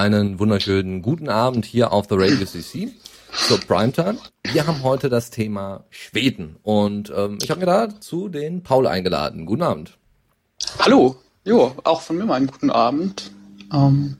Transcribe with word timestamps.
einen 0.00 0.40
wunderschönen 0.40 1.02
guten 1.02 1.28
Abend 1.28 1.64
hier 1.64 1.92
auf 1.92 2.06
The 2.08 2.16
Radio 2.18 2.44
CC 2.44 2.90
zur 3.46 3.60
Primetime. 3.60 4.18
Wir 4.52 4.66
haben 4.66 4.82
heute 4.82 5.08
das 5.08 5.30
Thema 5.30 5.84
Schweden 5.88 6.56
und 6.64 7.12
ähm, 7.16 7.38
ich 7.40 7.48
habe 7.48 7.60
mir 7.60 7.66
dazu 7.66 8.28
den 8.28 8.64
Paul 8.64 8.88
eingeladen. 8.88 9.46
Guten 9.46 9.62
Abend. 9.62 9.96
Hallo, 10.80 11.14
jo, 11.44 11.76
auch 11.84 12.00
von 12.00 12.18
mir 12.18 12.24
mal 12.24 12.34
einen 12.34 12.48
guten 12.48 12.70
Abend. 12.70 13.30
Ähm, 13.72 14.16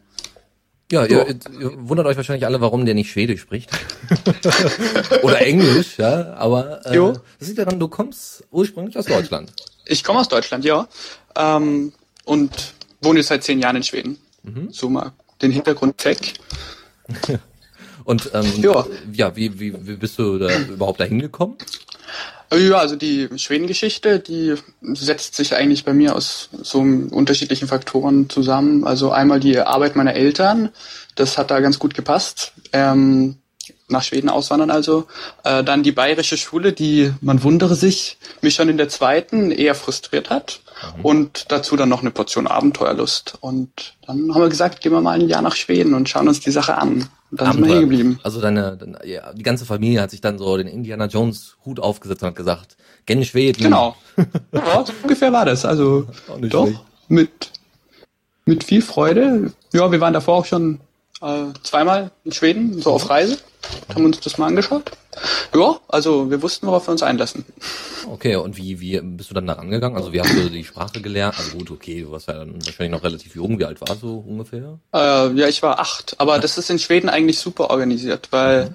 ja, 0.93 1.07
ihr, 1.07 1.27
ihr, 1.29 1.73
wundert 1.89 2.07
euch 2.07 2.17
wahrscheinlich 2.17 2.47
alle, 2.47 2.61
warum 2.61 2.85
der 2.85 2.95
nicht 2.95 3.11
Schwedisch 3.11 3.41
spricht. 3.41 3.69
Oder 5.25 5.41
Englisch, 5.41 5.99
ja. 5.99 6.35
Aber 6.35 6.87
äh, 6.87 6.95
jo. 6.95 7.15
das 7.41 7.49
liegt 7.49 7.59
daran, 7.59 7.81
du 7.81 7.89
kommst 7.89 8.45
ursprünglich 8.53 8.97
aus 8.97 9.07
Deutschland. 9.07 9.53
Ich 9.87 10.05
komme 10.05 10.21
aus 10.21 10.29
Deutschland, 10.29 10.65
ja. 10.65 10.87
Ähm, 11.35 11.93
und 12.25 12.75
wohne 13.01 13.19
jetzt 13.19 13.29
seit 13.29 13.43
zehn 13.43 13.59
Jahren 13.59 13.75
in 13.75 13.83
Schweden. 13.83 14.19
Mhm. 14.45 14.69
So 14.71 14.89
mal 14.89 15.13
den 15.45 15.53
Hintergrund 15.53 16.05
weg. 16.05 16.35
und 18.05 18.31
ähm, 18.35 18.53
ja, 18.57 18.87
ja 19.13 19.37
wie, 19.37 19.59
wie, 19.61 19.75
wie 19.87 19.97
bist 19.97 20.19
du 20.19 20.39
da 20.39 20.49
überhaupt 20.59 21.01
dahin 21.01 21.21
gekommen? 21.21 21.57
Ja, 22.53 22.79
also 22.79 22.95
die 22.95 23.29
Schwedengeschichte, 23.37 24.21
die 24.21 24.55
setzt 24.81 25.35
sich 25.35 25.55
eigentlich 25.55 25.85
bei 25.85 25.93
mir 25.93 26.15
aus 26.15 26.51
so 26.63 26.79
unterschiedlichen 26.81 27.69
Faktoren 27.69 28.31
zusammen. 28.31 28.85
Also 28.85 29.11
einmal 29.11 29.41
die 29.41 29.59
Arbeit 29.59 29.97
meiner 29.97 30.15
Eltern, 30.15 30.71
das 31.17 31.37
hat 31.37 31.51
da 31.51 31.61
ganz 31.61 31.79
gut 31.79 31.95
gepasst. 31.95 32.53
Ähm, 32.73 33.37
nach 33.89 34.03
Schweden 34.03 34.29
auswandern 34.29 34.71
also. 34.71 35.07
Äh, 35.43 35.65
dann 35.65 35.83
die 35.83 35.93
bayerische 35.93 36.37
Schule, 36.37 36.73
die, 36.73 37.13
man 37.21 37.43
wundere 37.43 37.75
sich, 37.75 38.19
mich 38.41 38.55
schon 38.55 38.69
in 38.69 38.77
der 38.77 38.89
zweiten 38.89 39.51
eher 39.51 39.75
frustriert 39.75 40.31
hat. 40.31 40.61
Mhm. 40.97 41.05
Und 41.05 41.53
dazu 41.53 41.77
dann 41.77 41.89
noch 41.89 42.01
eine 42.01 42.11
Portion 42.11 42.47
Abenteuerlust. 42.47 43.39
Und 43.41 43.95
dann 44.07 44.35
haben 44.35 44.41
wir 44.41 44.49
gesagt, 44.49 44.81
gehen 44.81 44.93
wir 44.93 45.01
mal 45.01 45.21
ein 45.21 45.29
Jahr 45.29 45.43
nach 45.43 45.57
Schweden 45.57 45.95
und 45.95 46.09
schauen 46.09 46.29
uns 46.29 46.41
die 46.41 46.51
Sache 46.51 46.77
an. 46.79 47.09
Und 47.31 47.41
dann 47.41 47.53
sind 47.53 47.65
wir 47.65 47.75
hängen 47.75 47.91
geblieben. 47.91 48.21
Also 48.23 48.41
deine, 48.41 48.77
deine 48.77 48.99
ja, 49.07 49.33
die 49.33 49.43
ganze 49.43 49.65
Familie 49.65 50.01
hat 50.01 50.11
sich 50.11 50.21
dann 50.21 50.39
so 50.39 50.57
den 50.57 50.69
Indiana 50.69 51.07
Jones 51.07 51.57
Hut 51.65 51.81
aufgesetzt 51.81 52.23
und 52.23 52.29
hat 52.29 52.37
gesagt, 52.37 52.77
gen 53.07 53.25
Schweden. 53.25 53.63
Genau. 53.63 53.97
ja, 54.53 54.85
so 54.85 54.93
ungefähr 55.03 55.33
war 55.33 55.45
das. 55.45 55.65
Also 55.65 56.07
doch 56.41 56.67
schlecht. 56.67 56.81
mit 57.09 57.51
mit 58.47 58.65
viel 58.65 58.83
Freude. 58.83 59.53
Ja, 59.73 59.91
wir 59.91 60.01
waren 60.01 60.13
davor 60.13 60.37
auch 60.37 60.45
schon 60.45 60.81
äh, 61.23 61.47
zweimal 61.63 62.11
in 62.25 62.33
Schweden, 62.33 62.81
so 62.81 62.93
auf 62.93 63.09
Reise. 63.09 63.39
Haben 63.95 64.05
uns 64.05 64.21
das 64.21 64.39
mal 64.39 64.47
angeschaut. 64.47 64.91
Ja, 65.55 65.79
also 65.89 66.31
wir 66.31 66.43
wussten, 66.43 66.67
worauf 66.67 66.89
wir 66.89 66.93
uns 66.93 67.03
einlassen. 67.03 67.45
Okay, 68.11 68.37
und 68.37 68.57
wie, 68.57 68.81
wie 68.81 69.01
bist 69.01 69.31
du 69.31 69.35
dann 69.35 69.47
da 69.47 69.55
rangegangen? 69.55 69.97
Also 69.97 70.13
wie 70.13 70.21
hast 70.21 70.35
du 70.35 70.49
die 70.49 70.65
Sprache 70.65 71.01
gelernt? 71.01 71.39
Also 71.39 71.57
gut, 71.57 71.71
okay, 71.71 72.03
du 72.03 72.11
warst 72.11 72.29
ja 72.29 72.35
dann 72.35 72.55
wahrscheinlich 72.65 72.93
noch 72.93 73.05
relativ 73.05 73.35
jung. 73.35 73.59
Wie 73.59 73.65
alt 73.65 73.81
warst 73.81 74.03
du 74.03 74.25
ungefähr? 74.27 74.79
Äh, 74.93 75.33
ja, 75.33 75.49
ich 75.49 75.63
war 75.63 75.79
acht. 75.79 76.17
Aber 76.19 76.39
das 76.39 76.59
ist 76.59 76.71
in 76.71 76.79
Schweden 76.79 77.09
eigentlich 77.09 77.39
super 77.39 77.71
organisiert, 77.71 78.29
weil, 78.31 78.67
mhm. 78.67 78.75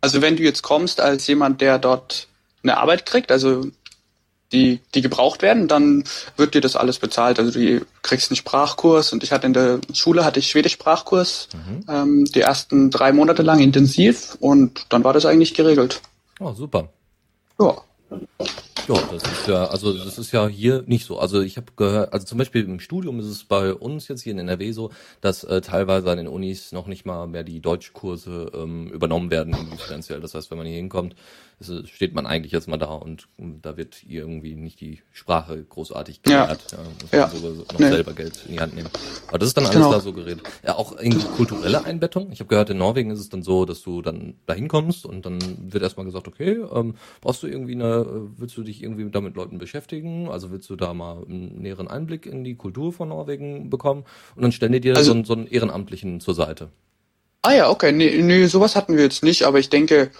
also 0.00 0.22
wenn 0.22 0.36
du 0.36 0.42
jetzt 0.42 0.62
kommst 0.62 1.00
als 1.00 1.26
jemand, 1.26 1.60
der 1.60 1.78
dort 1.78 2.28
eine 2.62 2.76
Arbeit 2.76 3.06
kriegt, 3.06 3.32
also 3.32 3.66
die, 4.52 4.80
die 4.94 5.02
gebraucht 5.02 5.42
werden, 5.42 5.68
dann 5.68 6.04
wird 6.36 6.54
dir 6.54 6.60
das 6.60 6.76
alles 6.76 6.98
bezahlt. 6.98 7.38
Also 7.38 7.52
du 7.52 7.84
kriegst 8.02 8.30
einen 8.30 8.36
Sprachkurs 8.36 9.12
und 9.12 9.22
ich 9.22 9.32
hatte 9.32 9.46
in 9.46 9.52
der 9.52 9.80
Schule 9.92 10.24
hatte 10.24 10.40
ich 10.40 10.48
Schwedisch 10.48 10.72
Sprachkurs 10.72 11.48
mhm. 11.54 11.84
ähm, 11.88 12.24
die 12.24 12.40
ersten 12.40 12.90
drei 12.90 13.12
Monate 13.12 13.42
lang 13.42 13.60
intensiv 13.60 14.36
und 14.40 14.86
dann 14.88 15.04
war 15.04 15.12
das 15.12 15.26
eigentlich 15.26 15.54
geregelt. 15.54 16.00
Oh, 16.40 16.52
super. 16.52 16.88
Ja. 17.60 17.76
Ja, 18.88 18.96
das 19.12 19.22
ist 19.22 19.46
ja, 19.46 19.66
also 19.66 19.92
das 19.92 20.18
ist 20.18 20.32
ja 20.32 20.48
hier 20.48 20.82
nicht 20.86 21.06
so. 21.06 21.18
Also 21.20 21.42
ich 21.42 21.56
habe 21.56 21.68
gehört, 21.76 22.12
also 22.12 22.26
zum 22.26 22.38
Beispiel 22.38 22.64
im 22.64 22.80
Studium 22.80 23.20
ist 23.20 23.26
es 23.26 23.44
bei 23.44 23.72
uns 23.72 24.08
jetzt 24.08 24.22
hier 24.22 24.32
in 24.32 24.38
NRW 24.40 24.72
so, 24.72 24.90
dass 25.20 25.44
äh, 25.44 25.60
teilweise 25.60 26.10
an 26.10 26.16
den 26.16 26.26
Unis 26.26 26.72
noch 26.72 26.88
nicht 26.88 27.06
mal 27.06 27.28
mehr 27.28 27.44
die 27.44 27.60
Deutschkurse 27.60 28.50
ähm, 28.52 28.88
übernommen 28.88 29.30
werden 29.30 29.54
finanziell. 29.78 30.20
Das 30.20 30.34
heißt, 30.34 30.50
wenn 30.50 30.58
man 30.58 30.66
hier 30.66 30.76
hinkommt, 30.76 31.14
ist, 31.68 31.88
steht 31.90 32.14
man 32.14 32.26
eigentlich 32.26 32.52
jetzt 32.52 32.68
mal 32.68 32.76
da 32.76 32.92
und, 32.94 33.28
und, 33.36 33.62
da 33.62 33.76
wird 33.76 34.02
irgendwie 34.06 34.54
nicht 34.54 34.80
die 34.80 35.00
Sprache 35.12 35.62
großartig 35.62 36.22
gelehrt. 36.22 36.72
Ja. 36.72 36.78
ja 36.78 36.84
muss 37.02 37.12
ja. 37.12 37.26
man 37.26 37.54
sogar 37.54 37.72
noch 37.72 37.78
nee. 37.78 37.88
selber 37.90 38.12
Geld 38.12 38.44
in 38.46 38.52
die 38.52 38.60
Hand 38.60 38.74
nehmen. 38.74 38.88
Aber 39.28 39.38
das 39.38 39.48
ist 39.48 39.56
dann 39.56 39.64
alles 39.64 39.76
genau. 39.76 39.92
da 39.92 40.00
so 40.00 40.12
geredet. 40.12 40.42
Ja, 40.64 40.76
auch 40.76 40.96
irgendwie 40.98 41.26
kulturelle 41.36 41.84
Einbettung. 41.84 42.32
Ich 42.32 42.40
habe 42.40 42.48
gehört, 42.48 42.70
in 42.70 42.78
Norwegen 42.78 43.10
ist 43.10 43.20
es 43.20 43.28
dann 43.28 43.42
so, 43.42 43.64
dass 43.64 43.82
du 43.82 44.00
dann 44.00 44.34
da 44.46 44.54
hinkommst 44.54 45.04
und 45.04 45.26
dann 45.26 45.38
wird 45.72 45.82
erstmal 45.82 46.06
gesagt, 46.06 46.28
okay, 46.28 46.64
ähm, 46.72 46.94
brauchst 47.20 47.42
du 47.42 47.46
irgendwie 47.46 47.74
eine, 47.74 48.06
willst 48.36 48.56
du 48.56 48.62
dich 48.62 48.82
irgendwie 48.82 49.10
damit 49.10 49.36
Leuten 49.36 49.58
beschäftigen? 49.58 50.28
Also 50.28 50.50
willst 50.50 50.70
du 50.70 50.76
da 50.76 50.94
mal 50.94 51.24
einen 51.24 51.60
näheren 51.60 51.88
Einblick 51.88 52.26
in 52.26 52.44
die 52.44 52.54
Kultur 52.54 52.92
von 52.92 53.08
Norwegen 53.08 53.70
bekommen? 53.70 54.04
Und 54.34 54.42
dann 54.42 54.52
stellen 54.52 54.72
die 54.72 54.80
dir 54.80 54.96
also, 54.96 55.12
so, 55.14 55.24
so 55.24 55.32
einen 55.34 55.46
Ehrenamtlichen 55.46 56.20
zur 56.20 56.34
Seite. 56.34 56.70
Ah 57.42 57.52
ja, 57.54 57.70
okay. 57.70 57.92
Nee, 57.92 58.20
nee, 58.22 58.46
sowas 58.46 58.76
hatten 58.76 58.96
wir 58.96 59.04
jetzt 59.04 59.22
nicht, 59.22 59.44
aber 59.44 59.58
ich 59.58 59.70
denke, 59.70 60.10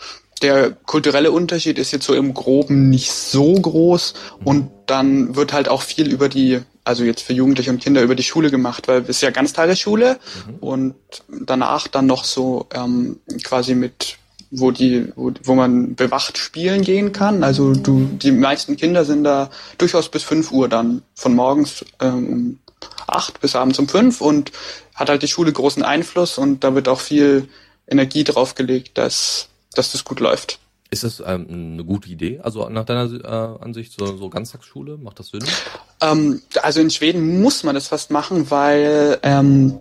der 0.43 0.71
kulturelle 0.71 1.33
Unterschied 1.33 1.79
ist 1.79 1.91
jetzt 1.93 2.07
so 2.07 2.15
im 2.15 2.33
Groben 2.33 2.89
nicht 2.89 3.13
so 3.13 3.53
groß 3.53 4.15
und 4.45 4.71
dann 4.87 5.37
wird 5.37 5.53
halt 5.53 5.69
auch 5.69 5.83
viel 5.83 6.11
über 6.11 6.29
die, 6.31 6.61
also 6.83 7.05
jetzt 7.05 7.23
für 7.23 7.35
Jugendliche 7.35 7.71
und 7.71 7.81
Kinder 7.81 8.01
über 8.03 8.15
die 8.15 8.23
Schule 8.23 8.51
gemacht, 8.51 8.89
weil 8.89 9.03
es 9.03 9.11
ist 9.11 9.21
ja 9.21 9.31
Ganztagesschule 9.31 10.19
mhm. 10.47 10.55
und 10.61 10.95
danach 11.29 11.89
dann 11.89 12.07
noch 12.07 12.25
so 12.25 12.67
ähm, 12.73 13.21
quasi 13.43 13.75
mit 13.75 14.17
wo 14.51 14.71
die, 14.71 15.13
wo, 15.15 15.33
wo 15.45 15.55
man 15.55 15.95
bewacht 15.95 16.37
spielen 16.37 16.83
gehen 16.83 17.13
kann. 17.13 17.45
Also 17.45 17.73
du, 17.73 18.09
die 18.21 18.33
meisten 18.33 18.77
Kinder 18.77 19.05
sind 19.05 19.25
da 19.25 19.51
durchaus 19.79 20.09
bis 20.09 20.25
fünf 20.25 20.51
Uhr 20.51 20.69
dann 20.69 21.03
von 21.15 21.35
morgens 21.35 21.85
ähm, 22.01 22.59
acht 23.07 23.41
bis 23.41 23.57
abends 23.57 23.79
um 23.79 23.89
fünf 23.89 24.21
und 24.21 24.53
hat 24.95 25.09
halt 25.09 25.23
die 25.23 25.29
Schule 25.29 25.53
großen 25.53 25.83
Einfluss 25.83 26.39
und 26.39 26.65
da 26.65 26.75
wird 26.75 26.89
auch 26.89 27.01
viel 27.01 27.49
Energie 27.87 28.25
drauf 28.25 28.55
gelegt, 28.55 28.99
dass 28.99 29.49
dass 29.75 29.93
das 29.93 30.05
gut 30.05 30.21
läuft. 30.21 30.59
Ist 30.91 31.05
das 31.05 31.23
ähm, 31.25 31.47
eine 31.49 31.85
gute 31.85 32.09
Idee? 32.09 32.41
Also 32.43 32.69
nach 32.69 32.85
deiner 32.85 33.13
äh, 33.13 33.63
Ansicht 33.65 33.93
so, 33.97 34.17
so 34.17 34.29
Ganztagsschule 34.29 34.97
macht 34.97 35.21
das 35.21 35.29
Sinn? 35.29 35.45
Ähm, 36.01 36.43
also 36.63 36.81
in 36.81 36.91
Schweden 36.91 37.41
muss 37.41 37.63
man 37.63 37.77
das 37.77 37.87
fast 37.87 38.11
machen, 38.11 38.51
weil 38.51 39.19
ähm, 39.23 39.79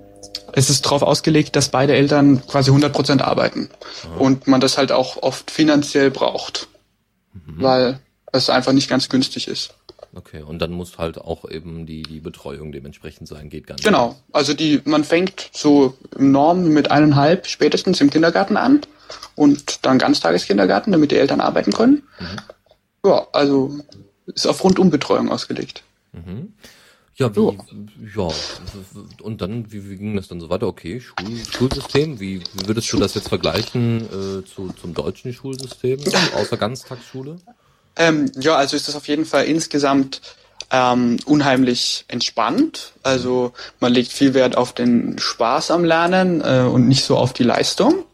es 0.54 0.70
ist 0.70 0.86
darauf 0.86 1.02
ausgelegt, 1.02 1.56
dass 1.56 1.70
beide 1.70 1.94
Eltern 1.94 2.46
quasi 2.46 2.70
100 2.70 2.94
Prozent 2.94 3.22
arbeiten 3.24 3.70
Aha. 4.04 4.20
und 4.20 4.48
man 4.48 4.62
das 4.62 4.78
halt 4.78 4.92
auch 4.92 5.18
oft 5.18 5.50
finanziell 5.50 6.12
braucht, 6.12 6.68
mhm. 7.34 7.64
weil 7.64 8.00
es 8.32 8.52
einfach 8.52 8.74
nicht 8.74 8.90
ganz 8.90 9.10
günstig 9.10 9.48
ist. 9.48 9.74
Okay, 10.14 10.42
und 10.42 10.60
dann 10.60 10.72
muss 10.72 10.98
halt 10.98 11.20
auch 11.20 11.50
eben 11.50 11.86
die, 11.86 12.02
die 12.02 12.20
Betreuung 12.20 12.72
dementsprechend 12.72 13.28
sein, 13.28 13.50
geht 13.50 13.68
gar 13.68 13.76
nicht. 13.76 13.86
Genau, 13.86 14.16
also 14.32 14.54
die, 14.54 14.82
man 14.86 15.04
fängt 15.04 15.50
so 15.54 15.96
im 16.18 16.32
Norm 16.32 16.70
mit 16.70 16.90
eineinhalb 16.90 17.46
spätestens 17.46 18.02
im 18.02 18.10
Kindergarten 18.10 18.58
an 18.58 18.82
und 19.36 19.86
dann 19.86 20.00
Ganztageskindergarten, 20.00 20.92
damit 20.92 21.12
die 21.12 21.18
Eltern 21.18 21.42
arbeiten 21.42 21.72
können. 21.72 22.04
Mhm. 22.20 23.10
Ja, 23.10 23.28
also 23.34 23.80
ist 24.26 24.48
auf 24.48 24.64
Rundumbetreuung 24.64 25.32
ausgelegt. 25.32 25.84
Mhm. 26.12 26.54
Ja, 27.16 27.36
wie, 27.36 27.58
ja, 28.16 28.30
und 29.22 29.42
dann, 29.42 29.70
wie, 29.74 29.90
wie 29.90 29.98
ging 29.98 30.16
das 30.16 30.30
dann 30.30 30.40
so 30.40 30.50
weiter? 30.50 30.68
Okay, 30.68 31.02
Schul, 31.02 31.44
Schulsystem, 31.52 32.18
wie, 32.22 32.40
wie 32.40 32.68
würdest 32.68 32.94
du 32.94 32.98
das 32.98 33.14
jetzt 33.14 33.28
vergleichen 33.28 34.06
äh, 34.06 34.46
zu, 34.46 34.72
zum 34.80 34.94
deutschen 34.94 35.34
Schulsystem, 35.34 36.00
außer 36.36 36.56
Ganztagsschule? 36.56 37.36
Ähm, 38.00 38.32
ja, 38.40 38.56
also 38.56 38.76
ist 38.76 38.88
das 38.88 38.96
auf 38.96 39.08
jeden 39.08 39.26
Fall 39.26 39.46
insgesamt 39.46 40.22
ähm, 40.72 41.18
unheimlich 41.26 42.06
entspannt. 42.08 42.94
Also 43.04 43.52
man 43.80 43.94
legt 43.94 44.12
viel 44.12 44.34
Wert 44.34 44.58
auf 44.58 44.74
den 44.74 45.20
Spaß 45.20 45.70
am 45.72 45.84
Lernen 45.84 46.42
äh, 46.42 46.62
und 46.62 46.88
nicht 46.88 47.04
so 47.04 47.18
auf 47.18 47.34
die 47.34 47.44
Leistung. 47.44 48.06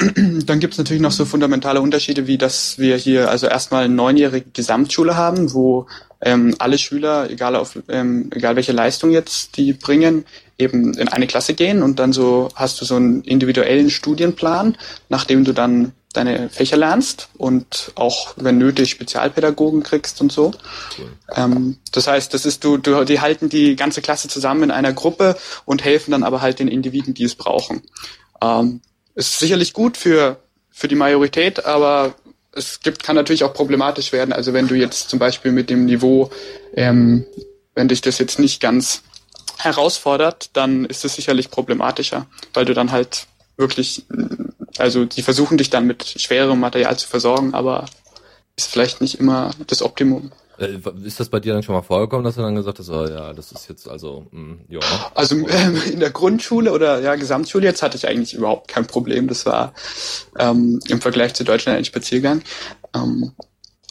Mhm. 0.00 0.44
Dann 0.46 0.58
gibt 0.58 0.74
es 0.74 0.78
natürlich 0.78 1.02
noch 1.02 1.12
so 1.12 1.24
fundamentale 1.24 1.80
Unterschiede, 1.80 2.26
wie 2.26 2.36
dass 2.36 2.78
wir 2.78 2.96
hier 2.96 3.30
also 3.30 3.46
erstmal 3.46 3.84
eine 3.84 3.94
neunjährige 3.94 4.50
Gesamtschule 4.52 5.16
haben, 5.16 5.52
wo 5.52 5.86
ähm, 6.22 6.54
alle 6.58 6.76
Schüler, 6.76 7.30
egal 7.30 7.56
auf 7.56 7.78
ähm, 7.88 8.30
egal 8.34 8.56
welche 8.56 8.72
Leistung 8.72 9.10
jetzt 9.10 9.56
die 9.56 9.72
bringen, 9.72 10.24
eben 10.58 10.94
in 10.94 11.08
eine 11.08 11.26
Klasse 11.26 11.54
gehen 11.54 11.82
und 11.82 11.98
dann 11.98 12.12
so 12.12 12.48
hast 12.54 12.80
du 12.80 12.84
so 12.84 12.96
einen 12.96 13.22
individuellen 13.22 13.88
Studienplan, 13.88 14.76
nachdem 15.08 15.44
du 15.44 15.52
dann 15.52 15.92
deine 16.12 16.48
Fächer 16.48 16.76
lernst 16.76 17.28
und 17.36 17.92
auch, 17.94 18.34
wenn 18.36 18.58
nötig, 18.58 18.90
Spezialpädagogen 18.90 19.82
kriegst 19.82 20.20
und 20.20 20.32
so. 20.32 20.52
Cool. 20.98 21.12
Ähm, 21.34 21.78
das 21.92 22.08
heißt, 22.08 22.34
das 22.34 22.46
ist 22.46 22.64
du, 22.64 22.78
du, 22.78 23.04
die 23.04 23.20
halten 23.20 23.48
die 23.48 23.76
ganze 23.76 24.02
Klasse 24.02 24.28
zusammen 24.28 24.64
in 24.64 24.70
einer 24.72 24.92
Gruppe 24.92 25.36
und 25.64 25.84
helfen 25.84 26.10
dann 26.10 26.24
aber 26.24 26.40
halt 26.40 26.58
den 26.58 26.68
Individuen, 26.68 27.14
die 27.14 27.24
es 27.24 27.36
brauchen. 27.36 27.82
Ähm, 28.42 28.80
ist 29.14 29.38
sicherlich 29.38 29.72
gut 29.72 29.96
für, 29.96 30.40
für 30.70 30.88
die 30.88 30.96
Majorität, 30.96 31.64
aber 31.64 32.14
es 32.52 32.80
gibt, 32.80 33.04
kann 33.04 33.14
natürlich 33.14 33.44
auch 33.44 33.54
problematisch 33.54 34.12
werden. 34.12 34.32
Also 34.32 34.52
wenn 34.52 34.66
du 34.66 34.74
jetzt 34.74 35.10
zum 35.10 35.20
Beispiel 35.20 35.52
mit 35.52 35.70
dem 35.70 35.84
Niveau, 35.84 36.30
ähm, 36.74 37.24
wenn 37.74 37.86
dich 37.86 38.00
das 38.00 38.18
jetzt 38.18 38.40
nicht 38.40 38.60
ganz 38.60 39.02
herausfordert, 39.58 40.50
dann 40.54 40.84
ist 40.86 41.04
es 41.04 41.14
sicherlich 41.14 41.50
problematischer, 41.50 42.26
weil 42.54 42.64
du 42.64 42.74
dann 42.74 42.90
halt 42.90 43.26
wirklich 43.56 44.04
also 44.80 45.04
die 45.04 45.22
versuchen 45.22 45.58
dich 45.58 45.70
dann 45.70 45.86
mit 45.86 46.04
schwererem 46.04 46.60
Material 46.60 46.98
zu 46.98 47.08
versorgen, 47.08 47.54
aber 47.54 47.86
ist 48.56 48.70
vielleicht 48.70 49.00
nicht 49.00 49.18
immer 49.18 49.50
das 49.66 49.82
Optimum. 49.82 50.32
Äh, 50.58 50.78
ist 51.04 51.18
das 51.18 51.30
bei 51.30 51.40
dir 51.40 51.54
dann 51.54 51.62
schon 51.62 51.74
mal 51.74 51.82
vorgekommen, 51.82 52.24
dass 52.24 52.34
du 52.34 52.42
dann 52.42 52.54
gesagt 52.54 52.78
hast, 52.78 52.90
oh, 52.90 53.06
ja, 53.06 53.32
das 53.32 53.50
ist 53.52 53.68
jetzt 53.68 53.88
also, 53.88 54.26
mh, 54.30 54.38
hm, 54.38 54.60
ja. 54.68 54.80
Also 55.14 55.36
ähm, 55.48 55.80
in 55.90 56.00
der 56.00 56.10
Grundschule 56.10 56.72
oder 56.72 57.00
ja 57.00 57.14
Gesamtschule 57.14 57.64
jetzt 57.64 57.82
hatte 57.82 57.96
ich 57.96 58.06
eigentlich 58.06 58.34
überhaupt 58.34 58.68
kein 58.68 58.86
Problem. 58.86 59.26
Das 59.26 59.46
war 59.46 59.72
ähm, 60.38 60.80
im 60.88 61.00
Vergleich 61.00 61.34
zu 61.34 61.44
Deutschland 61.44 61.78
ein 61.78 61.84
Spaziergang. 61.84 62.42
Ähm, 62.94 63.32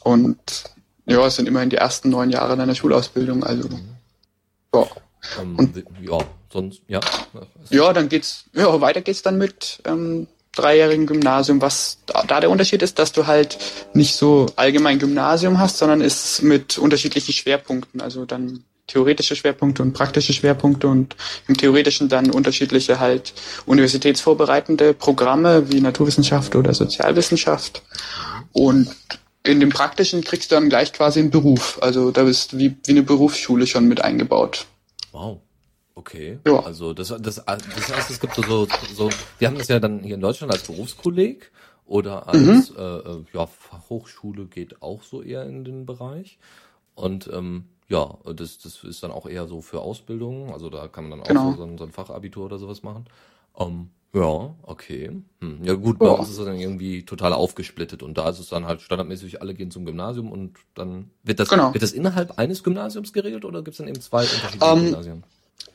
und 0.03 0.37
ja, 1.05 1.25
es 1.25 1.35
sind 1.35 1.47
immerhin 1.47 1.71
die 1.71 1.77
ersten 1.77 2.09
neun 2.09 2.29
Jahre 2.29 2.55
deiner 2.55 2.75
Schulausbildung. 2.75 3.43
Also 3.43 3.67
mhm. 3.67 3.95
ja. 4.75 4.85
Um, 5.41 5.57
und, 5.57 5.83
ja, 6.01 6.17
sonst 6.51 6.81
ja. 6.87 7.01
Ja, 7.69 7.91
dann 7.93 8.07
geht's. 8.07 8.45
Ja, 8.53 8.79
weiter 8.79 9.01
geht's 9.01 9.21
dann 9.21 9.37
mit 9.37 9.81
ähm, 9.85 10.27
dreijährigen 10.59 11.07
Gymnasium, 11.07 11.61
was 11.61 11.99
da, 12.05 12.39
der 12.39 12.49
Unterschied 12.49 12.81
ist, 12.81 12.99
dass 12.99 13.11
du 13.11 13.27
halt 13.27 13.57
nicht 13.93 14.15
so 14.15 14.47
allgemein 14.55 14.99
Gymnasium 14.99 15.59
hast, 15.59 15.77
sondern 15.77 16.01
ist 16.01 16.41
mit 16.41 16.77
unterschiedlichen 16.77 17.33
Schwerpunkten, 17.33 18.01
also 18.01 18.25
dann 18.25 18.63
theoretische 18.87 19.35
Schwerpunkte 19.35 19.83
und 19.83 19.93
praktische 19.93 20.33
Schwerpunkte 20.33 20.87
und 20.87 21.15
im 21.47 21.55
theoretischen 21.55 22.09
dann 22.09 22.31
unterschiedliche 22.31 22.99
halt 22.99 23.33
universitätsvorbereitende 23.65 24.93
Programme 24.93 25.71
wie 25.71 25.79
Naturwissenschaft 25.79 26.55
oder 26.55 26.73
Sozialwissenschaft 26.73 27.83
und 28.51 28.89
in 29.43 29.59
dem 29.59 29.69
praktischen 29.69 30.23
kriegst 30.23 30.51
du 30.51 30.55
dann 30.55 30.69
gleich 30.69 30.91
quasi 30.91 31.19
einen 31.19 31.31
Beruf, 31.31 31.79
also 31.81 32.11
da 32.11 32.23
bist 32.23 32.57
wie, 32.57 32.75
wie 32.85 32.91
eine 32.91 33.03
Berufsschule 33.03 33.67
schon 33.67 33.87
mit 33.87 34.01
eingebaut. 34.01 34.65
Wow. 35.11 35.39
Okay. 35.99 36.39
Ja. 36.47 36.61
Also 36.61 36.93
das, 36.93 37.09
das, 37.09 37.43
das 37.43 37.45
heißt, 37.45 38.09
es 38.09 38.21
gibt 38.21 38.33
so, 38.33 38.41
so, 38.41 38.67
so, 38.95 39.09
wir 39.37 39.49
haben 39.49 39.57
das 39.57 39.67
ja 39.67 39.81
dann 39.81 39.99
hier 39.99 40.15
in 40.15 40.21
Deutschland 40.21 40.53
als 40.53 40.63
Berufskolleg 40.63 41.51
oder 41.85 42.29
als 42.29 42.71
mhm. 42.71 42.77
äh, 42.77 43.37
ja, 43.37 43.45
Fachhochschule 43.45 44.45
geht 44.45 44.81
auch 44.81 45.03
so 45.03 45.21
eher 45.21 45.43
in 45.43 45.65
den 45.65 45.85
Bereich. 45.85 46.39
Und 46.95 47.29
ähm, 47.33 47.65
ja, 47.89 48.17
das, 48.33 48.59
das 48.59 48.81
ist 48.85 49.03
dann 49.03 49.11
auch 49.11 49.25
eher 49.25 49.45
so 49.47 49.59
für 49.59 49.81
Ausbildung. 49.81 50.53
Also 50.53 50.69
da 50.69 50.87
kann 50.87 51.09
man 51.09 51.19
dann 51.19 51.21
auch 51.21 51.27
genau. 51.27 51.53
so, 51.57 51.63
ein, 51.63 51.77
so 51.77 51.83
ein 51.83 51.91
Fachabitur 51.91 52.45
oder 52.45 52.59
sowas 52.59 52.81
machen. 52.81 53.03
Ähm, 53.57 53.89
ja, 54.13 54.55
okay. 54.63 55.11
Hm. 55.41 55.59
Ja 55.63 55.73
gut, 55.73 55.99
bei 55.99 56.05
ja. 56.05 56.13
uns 56.13 56.29
ist 56.29 56.37
es 56.37 56.45
dann 56.45 56.57
irgendwie 56.57 57.03
total 57.03 57.33
aufgesplittet 57.33 58.03
und 58.03 58.17
da 58.17 58.29
ist 58.29 58.39
es 58.39 58.47
dann 58.47 58.65
halt 58.65 58.79
standardmäßig, 58.79 59.41
alle 59.41 59.53
gehen 59.53 59.69
zum 59.69 59.83
Gymnasium 59.83 60.31
und 60.31 60.59
dann 60.75 61.11
wird 61.23 61.41
das, 61.41 61.49
genau. 61.49 61.73
wird 61.73 61.83
das 61.83 61.91
innerhalb 61.91 62.39
eines 62.39 62.63
Gymnasiums 62.63 63.11
geregelt 63.11 63.43
oder 63.43 63.63
gibt 63.63 63.73
es 63.73 63.79
dann 63.79 63.89
eben 63.89 63.99
zwei 63.99 64.21
unterschiedliche 64.21 64.65
um, 64.65 64.79
ähm, 64.79 64.85
Gymnasien? 64.85 65.23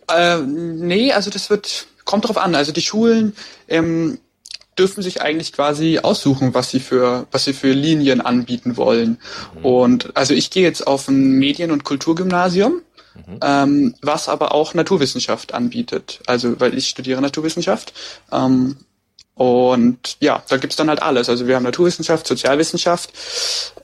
Äh, 0.09 0.39
nee, 0.39 1.13
also 1.13 1.31
das 1.31 1.51
wird, 1.51 1.87
kommt 2.05 2.27
drauf 2.27 2.39
an. 2.39 2.55
Also 2.55 2.73
die 2.73 2.83
Schulen 2.83 3.35
ähm, 3.69 4.19
dürfen 4.79 5.03
sich 5.03 5.23
eigentlich 5.23 5.53
quasi 5.53 6.01
aussuchen, 6.01 6.55
was 6.55 6.71
sie 6.71 6.81
für, 6.81 7.27
was 7.31 7.45
sie 7.45 7.53
für 7.53 7.73
Linien 7.73 8.21
anbieten 8.21 8.77
wollen. 8.77 9.19
Mhm. 9.59 9.65
Und 9.65 10.17
also 10.17 10.35
ich 10.35 10.51
gehe 10.51 10.63
jetzt 10.63 10.87
auf 10.87 11.09
ein 11.09 11.33
Medien- 11.33 11.71
und 11.71 11.85
Kulturgymnasium, 11.85 12.83
mhm. 13.15 13.41
ähm, 13.43 13.95
was 14.03 14.29
aber 14.29 14.53
auch 14.55 14.75
Naturwissenschaft 14.75 15.55
anbietet. 15.55 16.21
Also 16.27 16.61
weil 16.61 16.77
ich 16.77 16.89
studiere 16.89 17.21
Naturwissenschaft. 17.21 17.93
Ähm, 18.33 18.77
und 19.35 20.17
ja, 20.21 20.43
da 20.49 20.59
gibt's 20.59 20.77
dann 20.77 20.89
halt 20.89 21.03
alles. 21.03 21.29
Also 21.29 21.49
wir 21.49 21.57
haben 21.57 21.65
Naturwissenschaft, 21.65 22.27
Sozialwissenschaft 22.27 23.13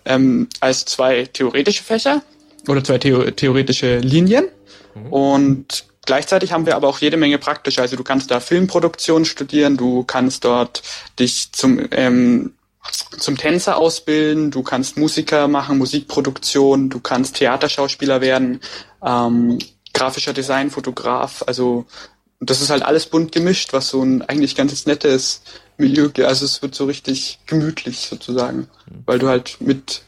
ähm, 0.04 0.48
als 0.60 0.84
zwei 0.84 1.24
theoretische 1.24 1.82
Fächer 1.82 2.22
oder 2.68 2.84
zwei 2.84 2.98
Theo 2.98 3.30
theoretische 3.30 3.98
Linien. 3.98 4.46
Mhm. 4.94 5.12
Und 5.12 5.84
Gleichzeitig 6.06 6.52
haben 6.52 6.66
wir 6.66 6.76
aber 6.76 6.88
auch 6.88 6.98
jede 6.98 7.16
Menge 7.16 7.38
praktische. 7.38 7.82
Also 7.82 7.96
du 7.96 8.04
kannst 8.04 8.30
da 8.30 8.40
Filmproduktion 8.40 9.24
studieren, 9.24 9.76
du 9.76 10.04
kannst 10.04 10.44
dort 10.44 10.82
dich 11.18 11.52
zum 11.52 11.80
ähm, 11.90 12.54
zum 13.18 13.36
Tänzer 13.36 13.76
ausbilden, 13.76 14.50
du 14.50 14.62
kannst 14.62 14.96
Musiker 14.96 15.48
machen, 15.48 15.78
Musikproduktion, 15.78 16.88
du 16.88 17.00
kannst 17.00 17.36
Theaterschauspieler 17.36 18.22
werden, 18.22 18.60
ähm, 19.04 19.58
grafischer 19.92 20.32
Design, 20.32 20.70
Fotograf. 20.70 21.44
Also 21.46 21.84
das 22.40 22.62
ist 22.62 22.70
halt 22.70 22.82
alles 22.82 23.06
bunt 23.06 23.32
gemischt, 23.32 23.74
was 23.74 23.88
so 23.88 24.02
ein 24.02 24.22
eigentlich 24.22 24.56
ganz 24.56 24.86
nettes 24.86 25.42
Milieu, 25.76 26.10
also 26.24 26.44
es 26.44 26.62
wird 26.62 26.74
so 26.74 26.86
richtig 26.86 27.38
gemütlich 27.46 28.00
sozusagen, 28.00 28.68
mhm. 28.86 29.02
weil 29.04 29.18
du 29.18 29.28
halt 29.28 29.60
mit 29.60 30.02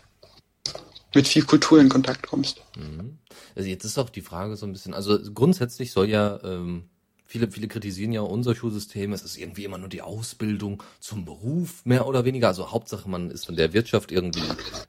mit 1.15 1.29
viel 1.29 1.45
Kultur 1.45 1.79
in 1.79 1.91
Kontakt 1.91 2.27
kommst. 2.27 2.63
Mhm. 2.77 3.19
Also 3.55 3.69
jetzt 3.69 3.85
ist 3.85 3.99
auch 3.99 4.11
die 4.11 4.23
Frage 4.23 4.57
so 4.57 4.67
ein 4.67 4.73
bisschen, 4.73 4.95
also 4.95 5.19
grundsätzlich 5.33 5.93
soll 5.93 6.09
ja, 6.09 6.41
ähm, 6.45 6.85
viele, 7.25 7.51
viele 7.51 7.69
kritisieren 7.69 8.13
ja 8.13 8.21
unser 8.21 8.55
Schulsystem, 8.55 9.13
es 9.13 9.23
ist 9.23 9.39
irgendwie 9.39 9.65
immer 9.65 9.79
nur 9.79 9.89
die 9.89 10.03
Ausbildung 10.03 10.83
zum 11.01 11.25
Beruf, 11.25 11.85
mehr 11.85 12.07
oder 12.07 12.25
weniger. 12.25 12.49
Also 12.49 12.71
Hauptsache, 12.71 13.09
man 13.09 13.31
ist 13.31 13.47
von 13.47 13.57
der 13.57 13.73
Wirtschaft 13.73 14.13
irgendwie 14.13 14.43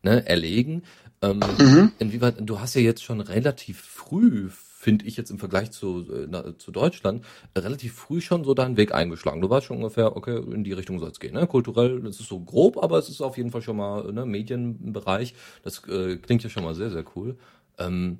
ne, 0.04 0.28
erlegen. 0.28 0.84
Ähm, 1.22 1.40
mhm. 1.58 1.92
Inwieweit, 2.00 2.36
du 2.40 2.60
hast 2.60 2.76
ja 2.76 2.82
jetzt 2.82 3.04
schon 3.04 3.22
relativ 3.22 3.80
früh 3.80 4.50
finde 4.84 5.06
ich 5.06 5.16
jetzt 5.16 5.32
im 5.32 5.40
Vergleich 5.40 5.72
zu, 5.72 6.06
äh, 6.12 6.58
zu 6.58 6.72
Deutschland, 6.72 7.24
relativ 7.58 7.94
früh 7.94 8.20
schon 8.20 8.44
so 8.44 8.54
deinen 8.54 8.76
Weg 8.76 8.94
eingeschlagen. 8.94 9.40
Du 9.40 9.50
warst 9.50 9.68
schon 9.68 9.78
ungefähr, 9.78 10.18
okay, 10.18 10.38
in 10.38 10.66
die 10.66 10.74
Richtung 10.74 11.00
soll 11.00 11.10
es 11.10 11.22
gehen. 11.22 11.34
Ne? 11.34 11.48
Kulturell, 11.48 12.02
das 12.02 12.20
ist 12.20 12.28
so 12.28 12.42
grob, 12.42 12.78
aber 12.84 13.00
es 13.00 13.08
ist 13.08 13.22
auf 13.22 13.38
jeden 13.38 13.50
Fall 13.50 13.62
schon 13.62 13.78
mal 13.78 14.12
ne, 14.12 14.26
Medienbereich. 14.26 15.36
Das 15.64 15.88
äh, 15.88 16.18
klingt 16.18 16.44
ja 16.44 16.50
schon 16.50 16.66
mal 16.66 16.76
sehr, 16.76 16.92
sehr 16.92 17.06
cool. 17.16 17.38
Ähm, 17.78 18.20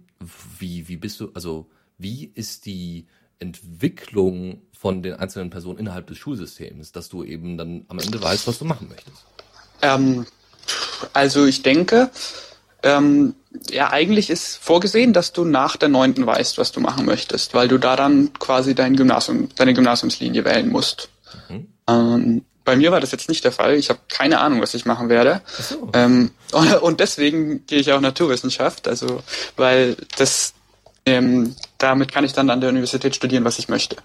wie, 0.60 0.88
wie 0.88 0.98
bist 0.98 1.20
du, 1.20 1.32
also 1.34 1.70
wie 1.98 2.32
ist 2.34 2.66
die 2.66 3.08
Entwicklung 3.40 4.62
von 4.72 5.04
den 5.04 5.14
einzelnen 5.14 5.50
Personen 5.50 5.80
innerhalb 5.80 6.08
des 6.08 6.18
Schulsystems, 6.18 6.92
dass 6.92 7.10
du 7.10 7.24
eben 7.24 7.58
dann 7.58 7.86
am 7.88 8.00
Ende 8.00 8.22
weißt, 8.22 8.48
was 8.48 8.60
du 8.60 8.66
machen 8.66 8.90
möchtest? 8.90 9.26
Ähm, 9.82 10.26
also 11.14 11.46
ich 11.46 11.62
denke, 11.62 12.10
ähm, 12.84 13.36
ja, 13.70 13.92
eigentlich 13.92 14.30
ist 14.30 14.58
vorgesehen, 14.58 15.14
dass 15.14 15.34
du 15.34 15.46
nach 15.46 15.78
der 15.78 15.90
neunten 15.90 16.26
weißt, 16.26 16.58
was 16.58 16.72
du 16.72 16.80
machen 16.80 17.06
möchtest, 17.06 17.54
weil 17.54 17.68
du 17.68 17.78
da 17.78 17.96
dann 17.96 18.34
quasi 18.34 18.76
dein 18.76 18.96
Gymnasium, 18.96 19.50
deine 19.56 19.74
Gymnasiumslinie 19.74 20.44
wählen 20.46 20.70
musst. 20.70 21.10
Mhm. 21.50 21.68
Ähm, 21.88 22.46
bei 22.66 22.76
mir 22.76 22.92
war 22.92 23.00
das 23.00 23.12
jetzt 23.12 23.30
nicht 23.30 23.44
der 23.44 23.52
Fall. 23.52 23.76
Ich 23.76 23.90
habe 23.90 24.00
keine 24.10 24.40
Ahnung, 24.40 24.62
was 24.62 24.74
ich 24.74 24.86
machen 24.86 25.10
werde. 25.10 25.42
So. 25.60 25.90
Ähm, 25.94 26.32
und 26.82 27.00
deswegen 27.00 27.66
gehe 27.66 27.80
ich 27.80 27.92
auch 27.92 28.02
Naturwissenschaft, 28.02 28.88
also 28.88 29.22
weil 29.56 29.98
das 30.18 30.54
ähm, 31.06 31.56
damit 31.78 32.12
kann 32.12 32.24
ich 32.24 32.34
dann 32.34 32.50
an 32.50 32.62
der 32.62 32.70
Universität 32.70 33.16
studieren, 33.16 33.44
was 33.44 33.60
ich 33.60 33.68
möchte. 33.68 33.98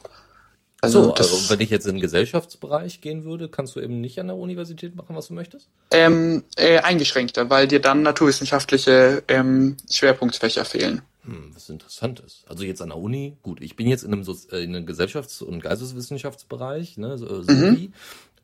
Also, 0.81 1.05
so, 1.05 1.15
also 1.15 1.51
wenn 1.51 1.61
ich 1.61 1.71
jetzt 1.71 1.87
in 1.87 1.97
den 1.97 2.01
Gesellschaftsbereich 2.01 3.01
gehen 3.01 3.25
würde, 3.25 3.49
kannst 3.49 3.75
du 3.75 3.81
eben 3.81 4.01
nicht 4.01 4.21
an 4.21 4.29
der 4.29 4.37
Universität 4.37 4.95
machen, 4.95 5.17
was 5.17 5.27
du 5.27 5.35
möchtest? 5.35 5.69
Ähm, 5.91 6.45
äh, 6.57 6.79
eingeschränkter, 6.79 7.51
weil 7.51 7.67
dir 7.67 7.81
dann 7.81 8.03
naturwissenschaftliche 8.03 9.25
ähm, 9.27 9.77
Schwerpunktfächer 9.91 10.65
fehlen. 10.65 11.03
Hm, 11.25 11.51
was 11.53 11.69
interessant 11.69 12.21
ist. 12.21 12.45
Also 12.49 12.63
jetzt 12.63 12.81
an 12.81 12.91
der 12.91 12.99
Uni, 12.99 13.37
gut, 13.43 13.61
ich 13.61 13.75
bin 13.75 13.89
jetzt 13.89 14.05
in 14.05 14.13
einem, 14.13 14.23
so 14.23 14.37
äh, 14.53 14.63
in 14.63 14.75
einem 14.75 14.87
Gesellschafts- 14.87 15.43
und 15.43 15.63
Geisteswissenschaftsbereich, 15.63 16.97
ne, 16.97 17.19
so, 17.19 17.43
so 17.43 17.53
mhm. 17.53 17.93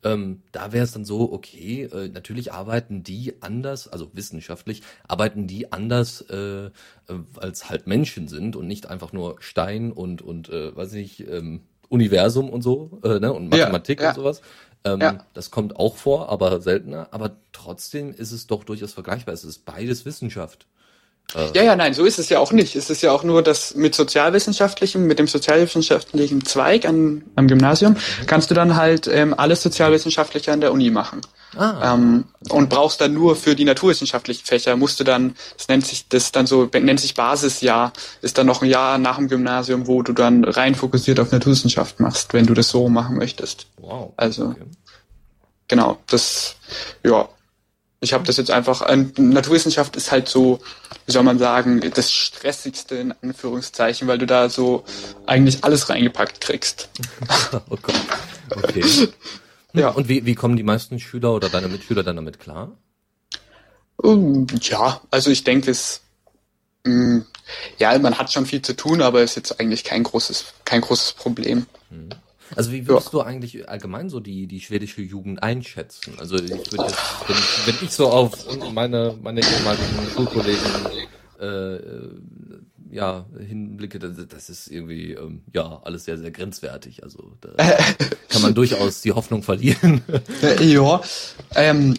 Ähm, 0.05 0.43
da 0.51 0.71
wäre 0.71 0.85
es 0.85 0.91
dann 0.91 1.03
so, 1.03 1.33
okay, 1.33 1.83
äh, 1.83 2.07
natürlich 2.09 2.53
arbeiten 2.53 3.03
die 3.03 3.41
anders, 3.41 3.87
also 3.87 4.09
wissenschaftlich, 4.13 4.83
arbeiten 5.07 5.47
die 5.47 5.71
anders, 5.73 6.21
äh, 6.29 6.67
äh, 6.67 6.71
als 7.37 7.69
halt 7.69 7.87
Menschen 7.87 8.27
sind 8.27 8.55
und 8.55 8.67
nicht 8.67 8.87
einfach 8.87 9.11
nur 9.13 9.37
Stein 9.39 9.91
und, 9.91 10.21
und 10.21 10.49
äh, 10.49 10.75
weiß 10.75 10.93
ich, 10.93 11.27
ähm, 11.27 11.61
Universum 11.89 12.49
und 12.49 12.61
so, 12.61 12.99
äh, 13.03 13.19
ne, 13.19 13.33
und 13.33 13.49
Mathematik 13.49 13.99
ja, 13.99 14.05
ja. 14.05 14.09
und 14.11 14.15
sowas. 14.15 14.41
Ähm, 14.83 15.01
ja. 15.01 15.25
Das 15.33 15.49
kommt 15.49 15.75
auch 15.75 15.97
vor, 15.97 16.29
aber 16.29 16.61
seltener. 16.61 17.07
Aber 17.11 17.37
trotzdem 17.51 18.13
ist 18.13 18.31
es 18.31 18.45
doch 18.45 18.63
durchaus 18.63 18.93
vergleichbar. 18.93 19.33
Es 19.33 19.43
ist 19.43 19.65
beides 19.65 20.05
Wissenschaft. 20.05 20.67
Ja, 21.53 21.63
ja, 21.63 21.75
nein, 21.75 21.93
so 21.93 22.05
ist 22.05 22.17
es 22.17 22.29
ja 22.29 22.39
auch 22.39 22.51
nicht. 22.51 22.75
Es 22.75 22.89
ist 22.89 23.01
ja 23.01 23.11
auch 23.11 23.23
nur, 23.23 23.41
dass 23.41 23.75
mit 23.75 23.93
sozialwissenschaftlichem, 23.93 25.05
mit 25.05 25.19
dem 25.19 25.27
sozialwissenschaftlichen 25.27 26.45
Zweig 26.45 26.85
an, 26.85 27.23
am 27.35 27.47
Gymnasium, 27.47 27.97
kannst 28.25 28.51
du 28.51 28.55
dann 28.55 28.75
halt 28.75 29.07
ähm, 29.07 29.33
alles 29.37 29.61
Sozialwissenschaftliche 29.61 30.53
an 30.53 30.61
der 30.61 30.71
Uni 30.71 30.91
machen. 30.91 31.21
Ah. 31.57 31.93
Ähm, 31.93 32.25
und 32.49 32.69
brauchst 32.69 33.01
dann 33.01 33.13
nur 33.13 33.35
für 33.35 33.55
die 33.55 33.65
naturwissenschaftlichen 33.65 34.45
Fächer, 34.45 34.75
musst 34.75 34.99
du 34.99 35.03
dann, 35.03 35.35
das 35.57 35.67
nennt 35.67 35.85
sich, 35.85 36.07
das 36.07 36.31
dann 36.31 36.47
so, 36.47 36.69
nennt 36.73 36.99
sich 36.99 37.13
Basisjahr, 37.15 37.93
ist 38.21 38.37
dann 38.37 38.45
noch 38.45 38.61
ein 38.61 38.69
Jahr 38.69 38.97
nach 38.97 39.17
dem 39.17 39.27
Gymnasium, 39.27 39.87
wo 39.87 40.01
du 40.03 40.13
dann 40.13 40.43
rein 40.43 40.75
fokussiert 40.75 41.19
auf 41.19 41.31
Naturwissenschaft 41.31 41.99
machst, 41.99 42.33
wenn 42.33 42.45
du 42.45 42.53
das 42.53 42.69
so 42.69 42.87
machen 42.89 43.17
möchtest. 43.17 43.67
Wow. 43.77 44.13
Also, 44.17 44.47
okay. 44.47 44.65
genau, 45.67 45.97
das, 46.07 46.55
ja, 47.03 47.27
ich 48.01 48.13
habe 48.13 48.25
das 48.25 48.37
jetzt 48.37 48.51
einfach, 48.51 48.81
äh, 48.83 49.05
Naturwissenschaft 49.17 49.95
ist 49.95 50.11
halt 50.11 50.27
so, 50.27 50.59
wie 51.05 51.11
soll 51.11 51.23
man 51.23 51.37
sagen, 51.37 51.81
das 51.93 52.11
Stressigste 52.11 52.95
in 52.95 53.13
Anführungszeichen, 53.21 54.07
weil 54.07 54.17
du 54.17 54.25
da 54.25 54.49
so 54.49 54.83
eigentlich 55.25 55.63
alles 55.63 55.89
reingepackt 55.89 56.41
kriegst. 56.41 56.89
oh 57.69 57.77
Gott. 57.81 57.95
Okay. 58.49 58.83
ja. 59.73 59.89
Und 59.89 60.09
wie, 60.09 60.25
wie 60.25 60.35
kommen 60.35 60.57
die 60.57 60.63
meisten 60.63 60.99
Schüler 60.99 61.33
oder 61.33 61.49
deine 61.49 61.67
Mitschüler 61.67 62.03
dann 62.03 62.15
damit 62.15 62.39
klar? 62.39 62.71
Um, 63.97 64.47
ja, 64.61 65.01
also 65.11 65.29
ich 65.29 65.43
denke, 65.43 65.71
es, 65.71 66.01
mm, 66.83 67.19
ja, 67.77 67.97
man 67.99 68.17
hat 68.17 68.31
schon 68.31 68.45
viel 68.45 68.61
zu 68.61 68.75
tun, 68.75 69.01
aber 69.01 69.21
ist 69.21 69.35
jetzt 69.35 69.59
eigentlich 69.59 69.83
kein 69.83 70.03
großes, 70.03 70.45
kein 70.65 70.81
großes 70.81 71.13
Problem. 71.13 71.67
Mhm. 71.89 72.09
Also 72.55 72.71
wie 72.71 72.87
würdest 72.87 73.07
ja. 73.07 73.11
du 73.11 73.21
eigentlich 73.21 73.67
allgemein 73.69 74.09
so 74.09 74.19
die, 74.19 74.47
die 74.47 74.61
schwedische 74.61 75.01
Jugend 75.01 75.41
einschätzen? 75.41 76.13
Also 76.19 76.35
ich 76.35 76.51
würde 76.51 76.83
jetzt, 76.83 76.97
wenn 77.27 77.35
ich, 77.35 77.67
wenn 77.67 77.87
ich 77.87 77.91
so 77.91 78.07
auf 78.07 78.33
meine, 78.71 79.17
meine 79.21 79.41
ehemaligen 79.41 80.09
Schulkollegen 80.13 80.61
äh, 81.39 81.79
ja, 82.91 83.25
hinblicke, 83.37 83.99
das, 83.99 84.11
das 84.27 84.49
ist 84.49 84.67
irgendwie 84.67 85.13
ähm, 85.13 85.41
ja 85.53 85.81
alles 85.83 86.05
sehr, 86.05 86.17
sehr 86.17 86.31
grenzwertig. 86.31 87.03
Also 87.03 87.33
da 87.41 87.49
kann 88.29 88.41
man 88.41 88.53
durchaus 88.53 89.01
die 89.01 89.11
Hoffnung 89.11 89.43
verlieren. 89.43 90.01
ja, 90.61 91.01
ähm, 91.55 91.95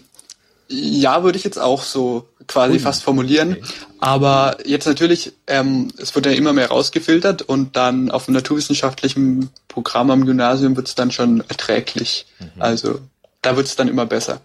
ja, 0.69 1.23
würde 1.23 1.37
ich 1.37 1.43
jetzt 1.43 1.59
auch 1.59 1.81
so 1.81 2.27
quasi 2.47 2.73
Ui. 2.73 2.79
fast 2.79 3.03
formulieren. 3.03 3.53
Okay. 3.53 3.63
Aber 3.99 4.57
jetzt 4.65 4.87
natürlich, 4.87 5.33
ähm, 5.47 5.91
es 5.97 6.15
wird 6.15 6.25
ja 6.25 6.31
immer 6.31 6.53
mehr 6.53 6.69
rausgefiltert 6.69 7.41
und 7.41 7.75
dann 7.75 8.09
auf 8.09 8.25
dem 8.25 8.33
naturwissenschaftlichen 8.33 9.49
Programm 9.67 10.11
am 10.11 10.25
Gymnasium 10.25 10.75
wird 10.75 10.87
es 10.87 10.95
dann 10.95 11.11
schon 11.11 11.41
erträglich. 11.47 12.25
Mhm. 12.39 12.61
Also 12.61 12.99
da 13.41 13.55
wird 13.55 13.67
es 13.67 13.75
dann 13.75 13.87
immer 13.87 14.05
besser. 14.05 14.41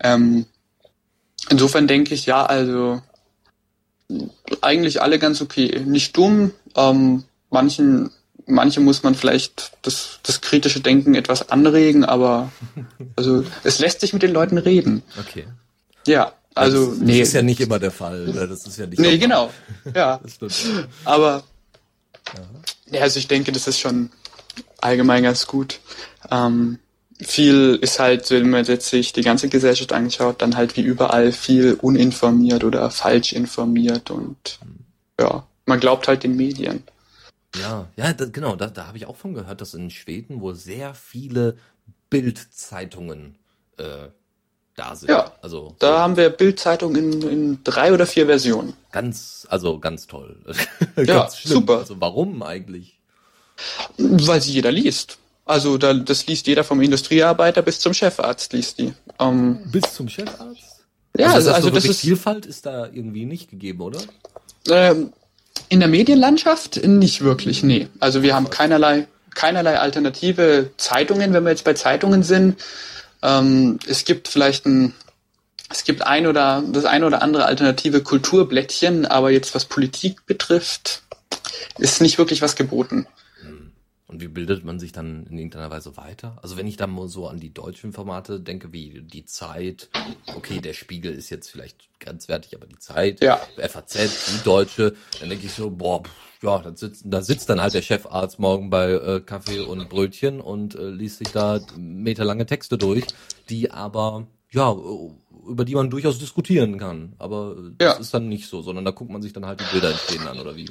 Ähm, 0.00 0.46
insofern 1.50 1.86
denke 1.86 2.14
ich, 2.14 2.26
ja, 2.26 2.44
also 2.44 3.02
eigentlich 4.60 5.02
alle 5.02 5.18
ganz 5.18 5.40
okay. 5.40 5.82
Nicht 5.84 6.16
dumm, 6.16 6.52
ähm, 6.76 7.24
manchen, 7.50 8.10
manche 8.46 8.80
muss 8.80 9.02
man 9.02 9.14
vielleicht 9.14 9.72
das, 9.82 10.20
das 10.22 10.40
kritische 10.40 10.80
Denken 10.80 11.14
etwas 11.14 11.50
anregen, 11.50 12.04
aber 12.04 12.52
also 13.16 13.44
es 13.62 13.78
lässt 13.78 14.00
sich 14.00 14.12
mit 14.12 14.22
den 14.22 14.32
Leuten 14.32 14.58
reden. 14.58 15.02
Okay. 15.18 15.46
Ja, 16.06 16.32
also 16.54 16.90
das, 16.90 16.98
nee. 16.98 17.18
Das 17.18 17.28
ist 17.28 17.34
ja 17.34 17.42
nicht 17.42 17.60
immer 17.60 17.78
der 17.78 17.90
Fall. 17.90 18.26
Ne? 18.26 18.46
Das 18.48 18.66
ist 18.66 18.78
ja 18.78 18.86
nicht. 18.86 18.98
Nee, 18.98 19.18
genau. 19.18 19.50
Ja. 19.94 20.20
aber 21.04 21.42
ja, 22.90 23.00
also 23.00 23.18
ich 23.18 23.28
denke, 23.28 23.52
das 23.52 23.66
ist 23.66 23.80
schon 23.80 24.10
allgemein 24.80 25.22
ganz 25.22 25.46
gut. 25.46 25.80
Ähm, 26.30 26.78
viel 27.20 27.78
ist 27.80 27.98
halt, 27.98 28.30
wenn 28.30 28.50
man 28.50 28.64
jetzt 28.64 28.88
sich 28.88 29.12
die 29.12 29.22
ganze 29.22 29.48
Gesellschaft 29.48 29.92
anschaut, 29.92 30.42
dann 30.42 30.56
halt 30.56 30.76
wie 30.76 30.82
überall 30.82 31.32
viel 31.32 31.74
uninformiert 31.74 32.64
oder 32.64 32.90
falsch 32.90 33.32
informiert 33.32 34.10
und 34.10 34.58
ja, 35.18 35.46
man 35.66 35.80
glaubt 35.80 36.08
halt 36.08 36.24
den 36.24 36.36
Medien. 36.36 36.82
Ja, 37.56 37.86
ja, 37.96 38.12
da, 38.12 38.24
genau, 38.26 38.56
da, 38.56 38.66
da 38.66 38.88
habe 38.88 38.98
ich 38.98 39.06
auch 39.06 39.16
von 39.16 39.34
gehört, 39.34 39.60
dass 39.60 39.74
in 39.74 39.90
Schweden 39.90 40.40
wohl 40.40 40.56
sehr 40.56 40.94
viele 40.94 41.56
Bildzeitungen 42.10 43.36
äh, 43.78 44.08
da 44.76 44.94
sind. 44.96 45.10
Ja, 45.10 45.32
also 45.42 45.74
da 45.78 45.88
so 45.88 45.98
haben 45.98 46.16
wir 46.16 46.30
Bildzeitungen 46.30 47.22
in, 47.22 47.28
in 47.28 47.64
drei 47.64 47.92
oder 47.92 48.06
vier 48.06 48.26
Versionen. 48.26 48.74
Ganz, 48.92 49.46
also 49.50 49.78
ganz 49.78 50.06
toll. 50.06 50.36
ganz 50.96 51.08
ja, 51.08 51.30
schlimm. 51.30 51.52
super. 51.52 51.78
Also 51.78 51.96
warum 52.00 52.42
eigentlich? 52.42 52.98
Weil 53.98 54.40
sie 54.40 54.52
jeder 54.52 54.72
liest. 54.72 55.18
Also 55.44 55.78
da, 55.78 55.94
das 55.94 56.26
liest 56.26 56.46
jeder 56.46 56.64
vom 56.64 56.80
Industriearbeiter 56.80 57.62
bis 57.62 57.80
zum 57.80 57.94
Chefarzt 57.94 58.52
liest 58.52 58.78
die. 58.78 58.94
Ähm, 59.20 59.60
bis 59.66 59.94
zum 59.94 60.08
Chefarzt? 60.08 60.84
Ja, 61.16 61.32
also, 61.32 61.48
das, 61.48 61.56
also 61.56 61.70
das 61.70 61.84
ist 61.84 62.00
Vielfalt 62.00 62.46
ist 62.46 62.66
da 62.66 62.86
irgendwie 62.86 63.24
nicht 63.24 63.50
gegeben, 63.50 63.82
oder? 63.82 64.00
Ähm, 64.68 65.12
in 65.68 65.78
der 65.78 65.88
Medienlandschaft 65.88 66.84
nicht 66.84 67.22
wirklich, 67.22 67.62
nee. 67.62 67.88
Also 68.00 68.22
wir 68.22 68.34
haben 68.34 68.50
keinerlei 68.50 69.06
keinerlei 69.34 69.78
alternative 69.78 70.70
Zeitungen, 70.76 71.32
wenn 71.32 71.44
wir 71.44 71.50
jetzt 71.50 71.64
bei 71.64 71.74
Zeitungen 71.74 72.22
sind. 72.22 72.62
Ähm, 73.24 73.80
es 73.88 74.04
gibt 74.04 74.28
vielleicht 74.28 74.66
ein 74.66 74.94
es 75.70 75.82
gibt 75.82 76.06
ein 76.06 76.26
oder 76.26 76.62
das 76.66 76.84
ein 76.84 77.02
oder 77.02 77.22
andere 77.22 77.46
alternative 77.46 78.02
Kulturblättchen, 78.02 79.06
aber 79.06 79.30
jetzt 79.30 79.54
was 79.54 79.64
Politik 79.64 80.26
betrifft, 80.26 81.02
ist 81.78 82.00
nicht 82.00 82.18
wirklich 82.18 82.42
was 82.42 82.54
geboten. 82.54 83.06
Und 84.14 84.20
wie 84.20 84.28
bildet 84.28 84.62
man 84.62 84.78
sich 84.78 84.92
dann 84.92 85.26
in 85.26 85.36
irgendeiner 85.36 85.72
Weise 85.72 85.96
weiter? 85.96 86.38
Also 86.40 86.56
wenn 86.56 86.68
ich 86.68 86.76
dann 86.76 86.92
mal 86.92 87.08
so 87.08 87.26
an 87.26 87.40
die 87.40 87.52
deutschen 87.52 87.92
Formate 87.92 88.38
denke, 88.38 88.72
wie 88.72 89.00
die 89.00 89.24
Zeit, 89.24 89.88
okay, 90.36 90.60
der 90.60 90.72
Spiegel 90.72 91.12
ist 91.12 91.30
jetzt 91.30 91.50
vielleicht 91.50 91.88
grenzwertig, 91.98 92.54
aber 92.54 92.66
die 92.66 92.78
Zeit, 92.78 93.24
ja. 93.24 93.40
FAZ, 93.56 93.96
die 94.30 94.44
Deutsche, 94.44 94.94
dann 95.18 95.30
denke 95.30 95.46
ich 95.46 95.52
so, 95.52 95.68
boah, 95.68 96.04
ja, 96.42 96.60
da 96.60 96.76
sitzt, 96.76 97.02
da 97.06 97.22
sitzt 97.22 97.48
dann 97.50 97.60
halt 97.60 97.74
der 97.74 97.82
Chefarzt 97.82 98.38
morgen 98.38 98.70
bei 98.70 98.92
äh, 98.92 99.20
Kaffee 99.20 99.58
und 99.58 99.88
Brötchen 99.88 100.40
und 100.40 100.76
äh, 100.76 100.90
liest 100.90 101.18
sich 101.18 101.32
da 101.32 101.58
meterlange 101.76 102.46
Texte 102.46 102.78
durch, 102.78 103.06
die 103.48 103.72
aber 103.72 104.28
ja, 104.54 104.74
über 105.46 105.64
die 105.64 105.74
man 105.74 105.90
durchaus 105.90 106.18
diskutieren 106.18 106.78
kann. 106.78 107.14
Aber 107.18 107.56
das 107.78 107.96
ja. 107.96 108.00
ist 108.00 108.14
dann 108.14 108.28
nicht 108.28 108.48
so, 108.48 108.62
sondern 108.62 108.84
da 108.84 108.90
guckt 108.92 109.10
man 109.10 109.22
sich 109.22 109.32
dann 109.32 109.46
halt 109.46 109.60
die 109.60 109.72
Bilder 109.72 109.90
entstehen 109.90 110.26
an, 110.26 110.40
oder 110.40 110.56
wie? 110.56 110.70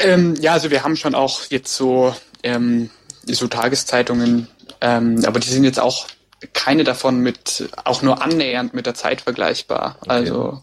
Ähm, 0.00 0.36
ja, 0.40 0.52
also 0.52 0.70
wir 0.70 0.84
haben 0.84 0.96
schon 0.96 1.14
auch 1.14 1.42
jetzt 1.50 1.74
so, 1.74 2.14
ähm, 2.42 2.90
so 3.26 3.46
Tageszeitungen, 3.48 4.48
ähm, 4.80 5.22
aber 5.26 5.40
die 5.40 5.48
sind 5.48 5.64
jetzt 5.64 5.80
auch 5.80 6.06
keine 6.52 6.84
davon 6.84 7.20
mit, 7.20 7.68
auch 7.84 8.02
nur 8.02 8.22
annähernd 8.22 8.72
mit 8.72 8.86
der 8.86 8.94
Zeit 8.94 9.20
vergleichbar. 9.20 9.96
Okay. 10.00 10.10
Also 10.10 10.62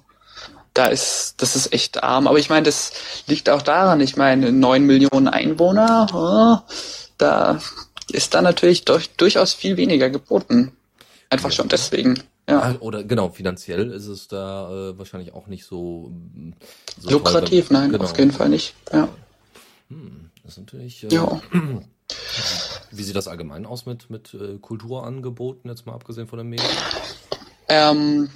da 0.73 0.85
ist, 0.85 1.35
das 1.37 1.55
ist 1.55 1.73
echt 1.73 2.03
arm. 2.03 2.27
Aber 2.27 2.37
ich 2.37 2.49
meine, 2.49 2.63
das 2.63 2.93
liegt 3.27 3.49
auch 3.49 3.61
daran, 3.61 3.99
ich 4.01 4.15
meine, 4.15 4.51
neun 4.51 4.85
Millionen 4.85 5.27
Einwohner, 5.27 6.07
oh, 6.13 6.71
da 7.17 7.59
ist 8.11 8.33
da 8.33 8.41
natürlich 8.41 8.85
durch, 8.85 9.11
durchaus 9.15 9.53
viel 9.53 9.77
weniger 9.77 10.09
geboten. 10.09 10.71
Einfach 11.29 11.49
ja. 11.49 11.55
schon 11.55 11.67
deswegen. 11.69 12.19
Ja. 12.47 12.59
Ah, 12.59 12.75
oder 12.79 13.03
genau, 13.03 13.29
finanziell 13.29 13.91
ist 13.91 14.05
es 14.05 14.27
da 14.27 14.69
äh, 14.69 14.97
wahrscheinlich 14.97 15.33
auch 15.33 15.47
nicht 15.47 15.65
so, 15.65 16.11
so 16.99 17.09
lukrativ, 17.09 17.71
nein, 17.71 17.91
genau. 17.91 18.03
auf 18.03 18.17
jeden 18.17 18.31
Fall 18.31 18.49
nicht. 18.49 18.75
Ja. 18.93 19.09
Hm, 19.89 20.29
das 20.43 20.53
ist 20.53 20.59
natürlich. 20.59 21.03
Äh, 21.05 21.07
ja. 21.13 21.41
Wie 22.91 23.03
sieht 23.03 23.15
das 23.15 23.27
allgemein 23.27 23.65
aus 23.65 23.87
mit, 23.87 24.11
mit 24.11 24.35
äh, 24.35 24.59
Kulturangeboten, 24.59 25.69
jetzt 25.69 25.87
mal 25.87 25.93
abgesehen 25.93 26.27
von 26.27 26.37
den 26.37 26.49
Medien? 26.49 26.69
Ähm, 27.67 28.29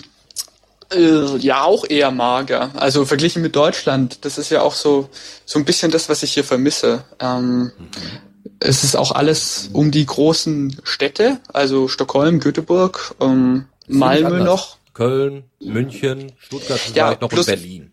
äh, 0.91 1.37
ja, 1.37 1.63
auch 1.63 1.85
eher 1.87 2.09
mager. 2.09 2.71
Also 2.75 3.05
verglichen 3.05 3.43
mit 3.43 3.55
Deutschland, 3.55 4.25
das 4.25 4.39
ist 4.39 4.49
ja 4.49 4.63
auch 4.63 4.73
so, 4.73 5.09
so 5.45 5.59
ein 5.59 5.65
bisschen 5.65 5.91
das, 5.91 6.09
was 6.09 6.23
ich 6.23 6.33
hier 6.33 6.43
vermisse. 6.43 7.05
Ähm, 7.19 7.71
mhm 7.77 8.28
es 8.59 8.83
ist 8.83 8.95
auch 8.95 9.11
alles 9.11 9.69
um 9.73 9.91
die 9.91 10.05
großen 10.05 10.79
Städte, 10.83 11.39
also 11.51 11.87
Stockholm, 11.87 12.39
Göteborg, 12.39 13.15
ähm, 13.19 13.65
Malmö 13.87 14.43
noch. 14.43 14.77
Köln, 14.93 15.43
München, 15.61 16.33
Stuttgart 16.39 16.81
ja, 16.93 17.05
vielleicht 17.07 17.21
noch 17.21 17.29
plus, 17.29 17.47
und 17.47 17.55
Berlin. 17.55 17.91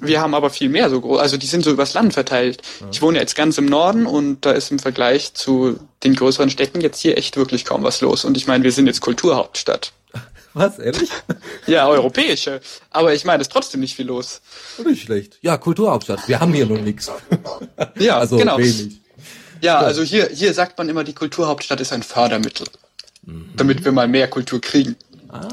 Wir 0.00 0.20
haben 0.20 0.34
aber 0.34 0.50
viel 0.50 0.68
mehr 0.68 0.88
so 0.90 1.00
groß, 1.00 1.18
also 1.20 1.36
die 1.36 1.46
sind 1.46 1.64
so 1.64 1.70
übers 1.70 1.94
Land 1.94 2.14
verteilt. 2.14 2.62
Ja. 2.80 2.86
Ich 2.92 3.02
wohne 3.02 3.18
jetzt 3.18 3.34
ganz 3.34 3.58
im 3.58 3.66
Norden 3.66 4.06
und 4.06 4.46
da 4.46 4.52
ist 4.52 4.70
im 4.70 4.78
Vergleich 4.78 5.34
zu 5.34 5.78
den 6.02 6.14
größeren 6.14 6.50
Städten 6.50 6.80
jetzt 6.80 7.00
hier 7.00 7.18
echt 7.18 7.36
wirklich 7.36 7.64
kaum 7.64 7.82
was 7.82 8.00
los. 8.00 8.24
Und 8.24 8.36
ich 8.36 8.46
meine, 8.46 8.64
wir 8.64 8.72
sind 8.72 8.86
jetzt 8.86 9.00
Kulturhauptstadt. 9.00 9.92
Was, 10.54 10.78
ehrlich? 10.78 11.10
ja, 11.66 11.88
europäische. 11.88 12.60
Aber 12.90 13.12
ich 13.12 13.24
meine, 13.24 13.42
es 13.42 13.48
ist 13.48 13.52
trotzdem 13.52 13.80
nicht 13.80 13.96
viel 13.96 14.06
los. 14.06 14.40
Nicht 14.84 15.02
schlecht. 15.02 15.38
Ja, 15.42 15.56
Kulturhauptstadt. 15.56 16.28
Wir 16.28 16.40
haben 16.40 16.52
hier 16.52 16.66
nur 16.66 16.78
nichts. 16.78 17.10
ja, 17.98 18.18
also 18.18 18.36
genau. 18.36 18.58
wenig. 18.58 19.00
Ja, 19.64 19.78
also 19.78 20.02
hier, 20.02 20.28
hier 20.28 20.52
sagt 20.52 20.76
man 20.78 20.88
immer, 20.88 21.04
die 21.04 21.14
Kulturhauptstadt 21.14 21.80
ist 21.80 21.92
ein 21.92 22.02
Fördermittel, 22.02 22.66
mhm. 23.22 23.50
damit 23.56 23.84
wir 23.84 23.92
mal 23.92 24.08
mehr 24.08 24.28
Kultur 24.28 24.60
kriegen. 24.60 24.96
Ah, 25.28 25.48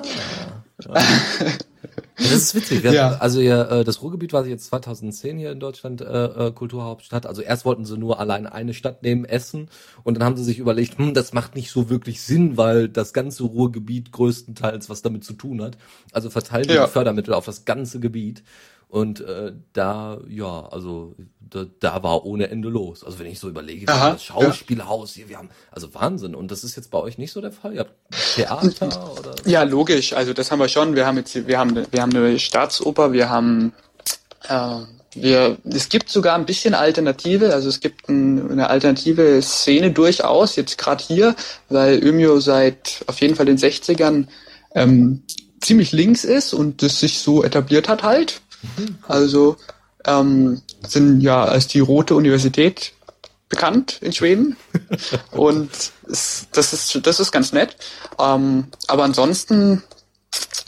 ja. 0.86 1.02
Das 2.16 2.34
ist 2.34 2.56
witzig. 2.56 2.84
Wir, 2.84 2.94
ja. 2.94 3.18
Also 3.18 3.42
ja, 3.42 3.80
äh, 3.80 3.84
das 3.84 4.02
Ruhrgebiet 4.02 4.34
war 4.34 4.46
jetzt 4.46 4.66
2010 4.66 5.38
hier 5.38 5.52
in 5.52 5.60
Deutschland 5.60 6.02
äh, 6.02 6.26
äh, 6.26 6.52
Kulturhauptstadt. 6.52 7.26
Also 7.26 7.42
erst 7.42 7.66
wollten 7.66 7.86
sie 7.86 7.98
nur 7.98 8.20
allein 8.20 8.46
eine 8.46 8.74
Stadt 8.74 9.02
nehmen, 9.02 9.26
Essen, 9.26 9.70
und 10.04 10.16
dann 10.16 10.24
haben 10.24 10.38
sie 10.38 10.44
sich 10.44 10.60
überlegt, 10.60 10.98
hm, 10.98 11.14
das 11.14 11.34
macht 11.34 11.56
nicht 11.56 11.72
so 11.72 11.90
wirklich 11.90 12.22
Sinn, 12.22 12.58
weil 12.58 12.90
das 12.90 13.14
ganze 13.14 13.44
Ruhrgebiet 13.44 14.12
größtenteils 14.12 14.90
was 14.90 15.02
damit 15.02 15.24
zu 15.24 15.34
tun 15.34 15.62
hat. 15.62 15.78
Also 16.12 16.30
verteilen 16.30 16.70
ja. 16.70 16.86
die 16.86 16.92
Fördermittel 16.92 17.34
auf 17.34 17.46
das 17.46 17.66
ganze 17.66 18.00
Gebiet. 18.00 18.44
Und 18.88 19.22
äh, 19.22 19.54
da, 19.74 20.20
ja, 20.28 20.68
also 20.68 21.16
da, 21.52 21.66
da 21.80 22.02
war 22.02 22.26
ohne 22.26 22.50
Ende 22.50 22.70
los. 22.70 23.04
Also 23.04 23.20
wenn 23.20 23.28
ich 23.28 23.40
so 23.40 23.50
überlege, 23.50 23.92
Aha, 23.92 24.12
das 24.12 24.24
Schauspielhaus 24.24 25.14
hier, 25.14 25.28
wir 25.30 25.38
haben, 25.38 25.50
also 25.70 25.94
Wahnsinn. 25.94 26.34
Und 26.34 26.50
das 26.50 26.64
ist 26.64 26.78
jetzt 26.78 26.90
bei 26.92 26.98
euch 26.98 27.18
nicht 27.18 27.34
so 27.34 27.42
der 27.42 27.52
Fall? 27.52 27.74
Ihr 27.74 27.82
habt 27.82 27.94
Theater 28.36 29.14
oder? 29.20 29.36
Ja, 29.46 29.64
logisch. 29.64 30.14
Also 30.14 30.34
das 30.34 30.50
haben 30.50 30.60
wir 30.60 30.70
schon. 30.70 30.96
Wir 30.96 31.06
haben 31.06 31.18
jetzt, 31.18 31.48
wir 31.48 31.60
haben, 31.60 31.76
wir 31.76 32.02
haben 32.02 32.16
eine 32.16 32.40
Staatsoper, 32.40 33.12
wir 33.12 33.30
haben, 33.30 33.74
äh, 34.48 34.78
wir, 35.14 35.58
es 35.66 35.90
gibt 35.90 36.10
sogar 36.10 36.36
ein 36.36 36.46
bisschen 36.46 36.74
Alternative. 36.74 37.54
Also 37.54 37.68
es 37.68 37.82
gibt 37.82 38.08
ein, 38.08 38.50
eine 38.50 38.70
alternative 38.70 39.42
Szene 39.42 39.92
durchaus 39.92 40.56
jetzt 40.56 40.78
gerade 40.78 41.04
hier, 41.04 41.36
weil 41.68 42.02
Ymio 42.02 42.40
seit 42.40 43.04
auf 43.08 43.20
jeden 43.20 43.36
Fall 43.36 43.46
den 43.46 43.58
60ern 43.58 44.28
ähm, 44.74 45.24
ziemlich 45.60 45.92
links 45.92 46.24
ist 46.24 46.54
und 46.54 46.82
das 46.82 47.02
sich 47.02 47.20
so 47.20 47.44
etabliert 47.44 47.90
hat 47.90 48.04
halt. 48.04 48.42
Also 49.08 49.58
ähm, 50.06 50.62
sind 50.88 51.22
ja 51.22 51.44
als 51.44 51.68
die 51.68 51.80
Rote 51.80 52.16
Universität 52.16 52.94
bekannt 53.50 54.00
in 54.02 54.14
Schweden. 54.14 54.56
Und 55.32 55.70
es, 56.10 56.48
das, 56.52 56.74
ist, 56.74 57.06
das 57.06 57.20
ist 57.20 57.32
ganz 57.32 57.54
nett. 57.54 57.76
Ähm, 58.20 58.68
aber 58.88 59.04
ansonsten 59.04 59.84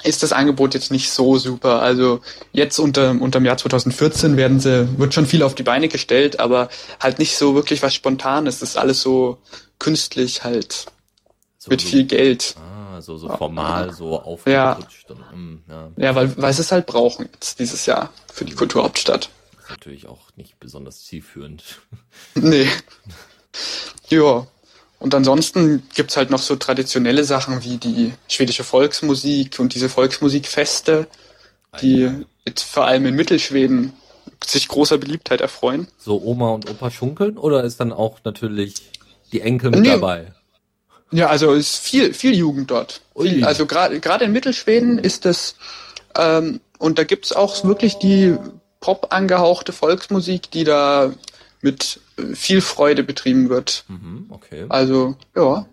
ist 0.03 0.21
das 0.21 0.33
Angebot 0.33 0.73
jetzt 0.73 0.91
nicht 0.91 1.09
so 1.09 1.37
super. 1.37 1.81
Also 1.81 2.19
jetzt 2.51 2.77
unter, 2.77 3.11
unter 3.11 3.39
dem 3.39 3.45
Jahr 3.45 3.57
2014 3.57 4.37
werden 4.37 4.59
sie, 4.59 4.87
wird 4.97 5.13
schon 5.13 5.25
viel 5.25 5.43
auf 5.43 5.55
die 5.55 5.63
Beine 5.63 5.87
gestellt, 5.87 6.39
aber 6.39 6.69
halt 6.99 7.19
nicht 7.19 7.37
so 7.37 7.55
wirklich 7.55 7.81
was 7.81 7.95
Spontanes. 7.95 8.59
Das 8.59 8.69
ist 8.69 8.77
alles 8.77 9.01
so 9.01 9.37
künstlich 9.79 10.43
halt. 10.43 10.87
So 11.57 11.69
mit 11.69 11.81
so, 11.81 11.87
viel 11.87 12.03
Geld. 12.03 12.55
Ah, 12.57 12.72
Also 13.03 13.17
so 13.17 13.27
formal, 13.27 13.91
so 13.91 14.17
aufgerutscht. 14.17 15.09
Ja, 15.09 15.15
und, 15.33 15.57
mm, 15.57 15.63
ja. 15.69 15.91
ja 15.97 16.15
weil, 16.15 16.37
weil 16.37 16.53
sie 16.53 16.61
es 16.61 16.71
halt 16.71 16.85
brauchen 16.85 17.27
jetzt 17.33 17.59
dieses 17.59 17.85
Jahr 17.85 18.13
für 18.31 18.45
die 18.45 18.53
Kulturhauptstadt. 18.53 19.29
Das 19.55 19.65
ist 19.65 19.69
natürlich 19.71 20.07
auch 20.07 20.21
nicht 20.37 20.57
besonders 20.61 21.03
zielführend. 21.03 21.63
Nee. 22.35 22.69
Ja. 24.07 24.47
Und 24.99 25.13
ansonsten 25.13 25.83
gibt's 25.93 26.15
halt 26.15 26.29
noch 26.29 26.39
so 26.39 26.55
traditionelle 26.55 27.25
Sachen 27.25 27.61
wie 27.65 27.75
die 27.75 28.13
schwedische 28.29 28.63
Volksmusik 28.63 29.59
und 29.59 29.75
diese 29.75 29.89
Volksmusikfeste, 29.89 31.07
die 31.81 32.09
jetzt 32.45 32.63
vor 32.63 32.85
allem 32.85 33.05
in 33.05 33.15
Mittelschweden 33.15 33.91
sich 34.45 34.69
großer 34.69 34.97
Beliebtheit 34.97 35.41
erfreuen. 35.41 35.89
So 35.97 36.21
Oma 36.23 36.51
und 36.51 36.69
Opa 36.69 36.89
schunkeln 36.89 37.37
oder 37.37 37.65
ist 37.65 37.81
dann 37.81 37.91
auch 37.91 38.19
natürlich 38.23 38.91
die 39.33 39.41
Enkel 39.41 39.71
mit 39.71 39.81
nee. 39.81 39.89
dabei? 39.89 40.33
Ja, 41.13 41.27
also 41.27 41.53
ist 41.53 41.77
viel, 41.77 42.13
viel 42.13 42.33
Jugend 42.33 42.71
dort. 42.71 43.01
Viel, 43.15 43.45
also 43.45 43.67
gerade 43.67 43.99
gerade 43.99 44.25
in 44.25 44.31
Mittelschweden 44.31 44.97
ist 44.97 45.25
das 45.25 45.55
ähm, 46.17 46.59
und 46.79 46.97
da 46.97 47.03
gibt's 47.03 47.31
auch 47.31 47.63
wirklich 47.63 47.99
die 47.99 48.35
Pop 48.79 49.13
angehauchte 49.13 49.73
Volksmusik, 49.73 50.49
die 50.49 50.63
da 50.63 51.13
mit 51.61 52.01
viel 52.33 52.61
Freude 52.61 53.03
betrieben 53.03 53.49
wird. 53.49 53.85
Mhm, 53.87 54.25
okay. 54.29 54.65
Also 54.69 55.15
ja. 55.35 55.67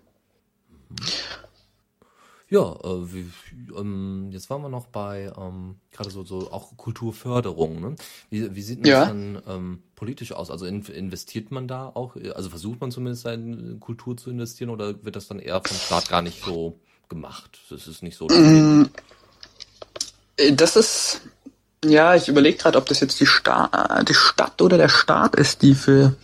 Ja, 2.50 2.72
äh, 2.84 3.12
wie, 3.12 3.30
ähm, 3.76 4.28
jetzt 4.30 4.50
waren 4.50 4.62
wir 4.62 4.68
noch 4.68 4.86
bei 4.86 5.32
ähm, 5.36 5.76
gerade 5.92 6.10
so, 6.10 6.24
so 6.24 6.50
auch 6.50 6.76
Kulturförderung. 6.76 7.80
Ne? 7.80 7.96
Wie, 8.30 8.54
wie 8.54 8.62
sieht 8.62 8.80
das 8.80 8.88
ja. 8.88 9.04
dann 9.06 9.42
ähm, 9.48 9.82
politisch 9.94 10.32
aus? 10.32 10.50
Also 10.50 10.66
in, 10.66 10.84
investiert 10.84 11.50
man 11.50 11.68
da 11.68 11.86
auch, 11.86 12.16
also 12.34 12.50
versucht 12.50 12.80
man 12.80 12.90
zumindest 12.90 13.26
in 13.26 13.80
Kultur 13.80 14.16
zu 14.16 14.30
investieren 14.30 14.70
oder 14.70 15.04
wird 15.04 15.16
das 15.16 15.28
dann 15.28 15.38
eher 15.38 15.60
vom 15.64 15.76
Staat 15.76 16.08
gar 16.08 16.22
nicht 16.22 16.44
so 16.44 16.78
gemacht? 17.08 17.58
Das 17.68 17.86
ist 17.86 18.02
nicht 18.02 18.16
so. 18.16 18.26
Mm, 18.28 18.88
das 20.52 20.76
ist, 20.76 21.20
ja, 21.84 22.14
ich 22.14 22.28
überlege 22.28 22.58
gerade, 22.58 22.78
ob 22.78 22.86
das 22.86 23.00
jetzt 23.00 23.20
die, 23.20 23.26
Sta 23.26 24.02
die 24.08 24.14
Stadt 24.14 24.62
oder 24.62 24.78
der 24.78 24.88
Staat 24.88 25.36
ist, 25.36 25.62
die 25.62 25.74
für, 25.74 26.16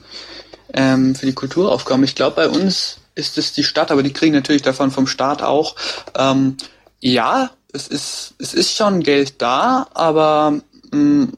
ähm, 0.72 1.14
für 1.14 1.26
die 1.26 1.34
Kulturaufgaben. 1.34 2.04
Ich 2.04 2.14
glaube, 2.14 2.36
bei 2.36 2.48
uns 2.48 2.98
ist 3.14 3.38
es 3.38 3.52
die 3.52 3.64
Stadt, 3.64 3.90
aber 3.90 4.02
die 4.02 4.12
kriegen 4.12 4.34
natürlich 4.34 4.62
davon 4.62 4.90
vom 4.90 5.06
Staat 5.06 5.42
auch. 5.42 5.74
Ähm, 6.14 6.56
ja, 7.00 7.50
es 7.72 7.88
ist, 7.88 8.34
es 8.38 8.54
ist 8.54 8.76
schon 8.76 9.02
Geld 9.02 9.40
da, 9.42 9.88
aber 9.94 10.60
mh, 10.92 10.98
mm, 10.98 11.32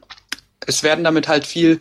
es 0.65 0.83
werden 0.83 1.03
damit 1.03 1.27
halt 1.27 1.47
viel 1.47 1.79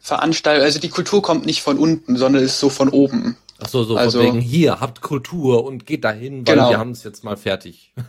veranstaltet. 0.00 0.64
Also 0.64 0.78
die 0.78 0.88
Kultur 0.88 1.22
kommt 1.22 1.46
nicht 1.46 1.62
von 1.62 1.78
unten, 1.78 2.16
sondern 2.16 2.42
ist 2.42 2.58
so 2.58 2.70
von 2.70 2.88
oben. 2.88 3.36
Ach 3.62 3.68
so, 3.68 3.84
so 3.84 3.96
also, 3.96 4.18
von 4.18 4.26
wegen 4.26 4.40
hier, 4.40 4.80
habt 4.80 5.02
Kultur 5.02 5.64
und 5.64 5.84
geht 5.86 6.04
dahin, 6.04 6.46
weil 6.46 6.54
genau. 6.54 6.70
wir 6.70 6.78
haben 6.78 6.92
es 6.92 7.04
jetzt 7.04 7.24
mal 7.24 7.36
fertig. 7.36 7.92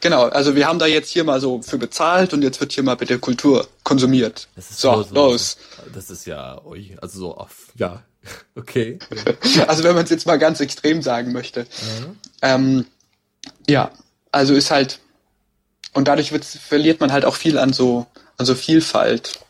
Genau, 0.00 0.24
also 0.24 0.54
wir 0.54 0.66
haben 0.66 0.78
da 0.78 0.84
jetzt 0.84 1.08
hier 1.08 1.24
mal 1.24 1.40
so 1.40 1.62
für 1.62 1.78
bezahlt 1.78 2.34
und 2.34 2.42
jetzt 2.42 2.60
wird 2.60 2.72
hier 2.72 2.82
mal 2.82 2.94
bitte 2.94 3.18
Kultur 3.18 3.66
konsumiert. 3.84 4.48
Das 4.54 4.70
ist 4.70 4.80
so, 4.80 5.02
so 5.02 5.14
los. 5.14 5.56
Das 5.94 6.10
ist 6.10 6.26
ja, 6.26 6.60
also 7.00 7.18
so 7.18 7.36
oft, 7.38 7.72
ja, 7.76 8.02
Okay. 8.54 8.98
also 9.66 9.84
wenn 9.84 9.94
man 9.94 10.04
es 10.04 10.10
jetzt 10.10 10.26
mal 10.26 10.38
ganz 10.38 10.60
extrem 10.60 11.02
sagen 11.02 11.32
möchte. 11.32 11.62
Mhm. 11.62 12.18
Ähm, 12.42 12.86
ja, 13.68 13.90
also 14.34 14.54
ist 14.54 14.70
halt, 14.70 15.00
und 15.92 16.08
dadurch 16.08 16.30
verliert 16.30 17.00
man 17.00 17.12
halt 17.12 17.24
auch 17.24 17.36
viel 17.36 17.58
an 17.58 17.72
so, 17.72 18.06
an 18.36 18.46
so 18.46 18.54
Vielfalt. 18.54 19.40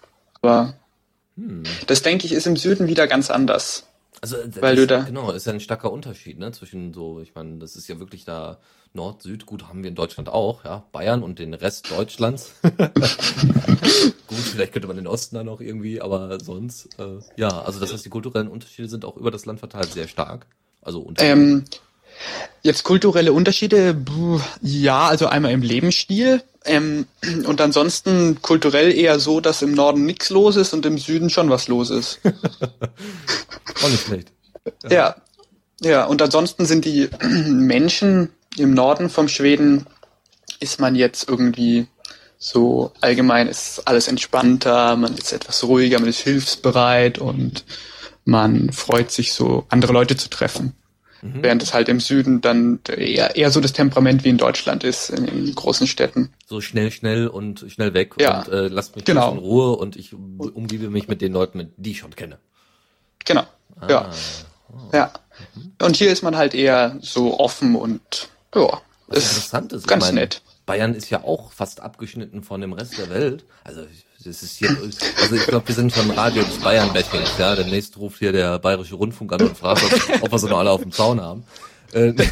Aber 0.43 0.75
hm. 1.37 1.65
das 1.87 2.03
denke 2.03 2.27
ich 2.27 2.33
ist 2.33 2.47
im 2.47 2.57
Süden 2.57 2.87
wieder 2.87 3.07
ganz 3.07 3.31
anders. 3.31 3.87
Also 4.21 4.37
weil 4.61 4.77
du 4.77 4.87
da 4.87 5.03
genau 5.03 5.33
ist 5.33 5.47
ja 5.47 5.53
ein 5.53 5.61
starker 5.61 5.93
Unterschied 5.93 6.39
ne 6.39 6.51
zwischen 6.51 6.95
so 6.95 7.21
ich 7.21 7.35
meine 7.35 7.59
das 7.59 7.77
ist 7.77 7.89
ja 7.89 7.99
wirklich 7.99 8.25
da 8.25 8.59
Nord 8.95 9.21
Süd 9.21 9.45
gut 9.45 9.69
haben 9.69 9.83
wir 9.83 9.91
in 9.91 9.97
Deutschland 9.97 10.31
auch 10.31 10.65
ja 10.65 10.83
Bayern 10.93 11.23
und 11.23 11.39
den 11.39 11.53
Rest 11.53 11.91
Deutschlands 11.91 12.55
gut 12.63 14.39
vielleicht 14.39 14.73
könnte 14.73 14.89
man 14.89 14.97
den 14.97 15.07
Osten 15.07 15.35
dann 15.37 15.45
noch 15.45 15.61
irgendwie 15.61 16.01
aber 16.01 16.41
sonst 16.41 16.99
äh, 16.99 17.19
ja 17.37 17.51
also 17.51 17.81
das 17.81 17.93
heißt 17.93 18.07
die 18.07 18.09
kulturellen 18.09 18.49
Unterschiede 18.49 18.89
sind 18.89 19.05
auch 19.05 19.19
über 19.19 19.31
das 19.31 19.45
Land 19.45 19.59
verteilt 19.59 19.93
sehr 19.93 20.09
stark 20.09 20.47
also 20.81 21.13
ähm, 21.19 21.67
jetzt 22.63 22.83
kulturelle 22.85 23.33
Unterschiede 23.33 23.97
ja 24.63 25.07
also 25.07 25.27
einmal 25.27 25.53
im 25.53 25.63
Lebensstil 25.63 26.43
ähm, 26.65 27.07
und 27.47 27.61
ansonsten 27.61 28.41
kulturell 28.43 28.93
eher 28.93 29.19
so, 29.19 29.41
dass 29.41 29.63
im 29.63 29.73
Norden 29.73 30.07
nichts 30.07 30.31
los 30.31 30.57
ist 30.57 30.73
und 30.73 30.87
im 30.87 30.99
Süden 30.99 31.31
schon 31.31 31.51
was 31.51 31.69
los 31.69 31.91
ist. 31.91 32.21
Auch 32.25 33.89
nicht 33.89 34.05
schlecht. 34.05 34.33
Ja. 34.85 34.91
ja. 34.91 35.17
ja, 35.83 36.05
und 36.07 36.23
ansonsten 36.23 36.65
sind 36.67 36.85
die 36.85 37.09
Menschen 37.23 38.31
im 38.57 38.73
Norden 38.73 39.11
vom 39.11 39.29
Schweden, 39.29 39.87
ist 40.61 40.81
man 40.81 40.95
jetzt 40.95 41.29
irgendwie 41.29 41.87
so 42.39 42.93
allgemein 43.01 43.49
ist 43.49 43.87
alles 43.87 44.07
entspannter, 44.07 44.97
man 44.97 45.17
ist 45.17 45.33
etwas 45.33 45.65
ruhiger, 45.65 45.99
man 45.99 46.11
ist 46.11 46.21
hilfsbereit 46.21 47.19
und 47.19 47.65
man 48.27 48.71
freut 48.71 49.11
sich 49.11 49.33
so, 49.33 49.65
andere 49.71 49.93
Leute 49.95 50.17
zu 50.17 50.29
treffen. 50.29 50.75
Mhm. 51.25 51.43
Während 51.43 51.63
es 51.63 51.73
halt 51.73 51.89
im 51.89 52.01
Süden 52.01 52.43
dann 52.43 52.81
eher, 52.87 53.35
eher 53.35 53.51
so 53.51 53.63
das 53.63 53.73
Temperament 53.73 54.25
wie 54.25 54.29
in 54.29 54.37
Deutschland 54.37 54.85
ist, 54.85 55.09
in, 55.09 55.25
in 55.25 55.55
großen 55.55 55.87
Städten. 55.87 56.35
So 56.47 56.61
schnell, 56.61 56.91
schnell 56.91 57.29
und 57.29 57.65
schnell 57.69 57.95
weg 57.95 58.13
ja. 58.21 58.43
und 58.43 58.53
äh, 58.53 58.69
lasst 58.69 58.95
mich 58.95 59.07
genau. 59.07 59.33
in 59.33 59.39
Ruhe 59.39 59.75
und 59.75 59.97
ich 59.97 60.13
umgebe 60.13 60.91
mich 60.91 61.09
mit 61.09 61.23
den 61.23 61.33
Leuten, 61.33 61.73
die 61.79 61.93
ich 61.93 61.99
schon 62.01 62.15
kenne. 62.15 62.39
Genau. 63.25 63.45
Ah. 63.81 63.87
Ja. 63.89 64.11
Oh. 64.71 64.75
Ja. 64.93 65.13
Mhm. 65.55 65.73
Und 65.81 65.97
hier 65.97 66.11
ist 66.11 66.23
man 66.23 66.37
halt 66.37 66.55
eher 66.55 66.99
so 67.01 67.41
offen 67.41 67.75
und 67.75 68.29
ja. 68.55 68.83
Was 69.07 69.19
ist 69.19 69.29
interessant 69.31 69.73
ist. 69.73 69.89
Ganz 69.89 70.05
meine, 70.05 70.21
nett. 70.21 70.43
Bayern 70.67 70.95
ist 70.95 71.09
ja 71.09 71.25
auch 71.25 71.53
fast 71.53 71.81
abgeschnitten 71.81 72.43
von 72.43 72.61
dem 72.61 72.75
Rest 72.75 72.99
der 72.99 73.09
Welt. 73.09 73.47
Also 73.65 73.87
das 74.25 74.43
ist 74.43 74.57
hier, 74.57 74.71
also 74.71 75.37
ich 75.37 75.47
glaube, 75.47 75.69
wir 75.69 75.75
sind 75.75 75.93
schon 75.93 76.11
Radio 76.11 76.43
des 76.43 76.59
Bayern-Bashings, 76.59 77.39
ja. 77.39 77.55
Demnächst 77.55 77.97
ruft 77.99 78.19
hier 78.19 78.33
der 78.33 78.59
Bayerische 78.59 78.95
Rundfunk 78.95 79.33
an 79.33 79.43
und 79.43 79.57
fragt, 79.57 79.83
ob, 79.85 80.23
ob 80.23 80.33
wir 80.33 80.39
sie 80.39 80.49
noch 80.49 80.59
alle 80.59 80.71
auf 80.71 80.83
dem 80.83 80.93
Zaun 80.93 81.21
haben. 81.21 81.45
Äh, 81.93 82.13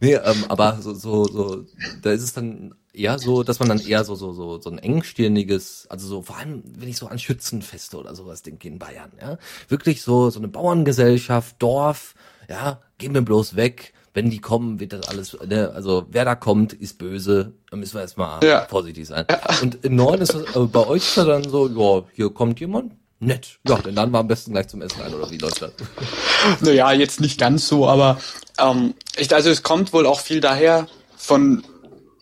nee, 0.00 0.14
ähm, 0.14 0.44
aber 0.48 0.78
so, 0.80 0.92
so, 0.92 1.24
so, 1.26 1.64
da 2.02 2.10
ist 2.10 2.22
es 2.22 2.32
dann 2.32 2.74
eher 2.92 3.18
so, 3.18 3.44
dass 3.44 3.60
man 3.60 3.68
dann 3.68 3.78
eher 3.78 4.04
so, 4.04 4.16
so, 4.16 4.32
so, 4.32 4.60
so 4.60 4.70
ein 4.70 4.78
engstirniges, 4.78 5.86
also 5.88 6.08
so, 6.08 6.22
vor 6.22 6.36
allem, 6.36 6.62
wenn 6.64 6.88
ich 6.88 6.96
so 6.96 7.06
an 7.06 7.18
Schützenfeste 7.18 7.96
oder 7.96 8.14
sowas 8.14 8.42
denke 8.42 8.66
in 8.66 8.78
Bayern, 8.80 9.12
ja. 9.20 9.38
Wirklich 9.68 10.02
so, 10.02 10.30
so 10.30 10.40
eine 10.40 10.48
Bauerngesellschaft, 10.48 11.56
Dorf, 11.60 12.14
ja, 12.48 12.80
gehen 12.98 13.14
wir 13.14 13.22
bloß 13.22 13.54
weg, 13.54 13.92
wenn 14.16 14.30
die 14.30 14.38
kommen, 14.38 14.80
wird 14.80 14.94
das 14.94 15.08
alles, 15.08 15.36
ne, 15.46 15.70
also 15.74 16.06
wer 16.10 16.24
da 16.24 16.34
kommt, 16.34 16.72
ist 16.72 16.96
böse, 16.96 17.52
da 17.70 17.76
müssen 17.76 17.94
wir 17.94 18.00
erstmal 18.00 18.42
ja. 18.42 18.64
vorsichtig 18.66 19.06
sein. 19.06 19.26
Ja. 19.30 19.40
Und 19.60 19.84
im 19.84 19.94
Norden 19.94 20.22
ist 20.22 20.32
das, 20.32 20.56
äh, 20.56 20.60
bei 20.60 20.86
euch 20.86 21.02
ist 21.02 21.18
das 21.18 21.26
dann 21.26 21.44
so, 21.44 21.68
ja, 21.68 22.08
hier 22.14 22.30
kommt 22.30 22.58
jemand, 22.58 22.92
nett. 23.20 23.58
Ja, 23.68 23.76
dann 23.76 23.94
laden 23.94 24.12
wir 24.12 24.18
am 24.18 24.26
besten 24.26 24.52
gleich 24.52 24.68
zum 24.68 24.80
Essen 24.80 25.02
ein, 25.02 25.12
oder 25.12 25.30
wie 25.30 25.36
läuft 25.36 25.60
das? 25.60 25.72
Naja, 26.62 26.92
jetzt 26.92 27.20
nicht 27.20 27.38
ganz 27.38 27.68
so, 27.68 27.86
aber 27.86 28.18
ähm, 28.58 28.94
ich, 29.18 29.32
also 29.34 29.50
es 29.50 29.62
kommt 29.62 29.92
wohl 29.92 30.06
auch 30.06 30.20
viel 30.20 30.40
daher 30.40 30.88
von 31.16 31.62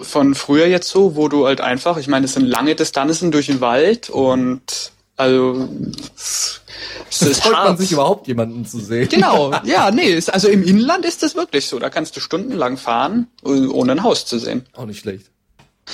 von 0.01 0.35
früher 0.35 0.67
jetzt 0.67 0.89
so, 0.91 1.15
wo 1.15 1.29
du 1.29 1.47
halt 1.47 1.61
einfach, 1.61 1.97
ich 1.99 2.09
meine, 2.09 2.27
es 2.27 2.35
sind 2.35 2.47
lange 2.47 2.75
Distanzen 2.75 3.31
durch 3.31 3.47
den 3.47 3.61
Wald 3.61 4.11
und 4.11 4.91
also 5.17 5.69
es, 6.17 6.61
ist 7.09 7.43
freut 7.43 7.55
hart. 7.55 7.69
man 7.69 7.77
sich 7.77 7.93
überhaupt 7.93 8.27
jemanden 8.27 8.67
zu 8.67 8.81
sehen. 8.81 9.09
Genau, 9.09 9.53
ja, 9.65 9.91
nee, 9.91 10.11
ist, 10.11 10.33
also 10.33 10.49
im 10.49 10.65
Inland 10.65 11.05
ist 11.05 11.23
das 11.23 11.35
wirklich 11.37 11.67
so. 11.67 11.79
Da 11.79 11.91
kannst 11.91 12.17
du 12.17 12.21
stundenlang 12.21 12.77
fahren, 12.77 13.29
ohne 13.43 13.93
ein 13.93 14.03
Haus 14.03 14.27
zu 14.27 14.39
sehen. 14.39 14.67
Auch 14.75 14.87
nicht 14.87 15.01
schlecht. 15.01 15.31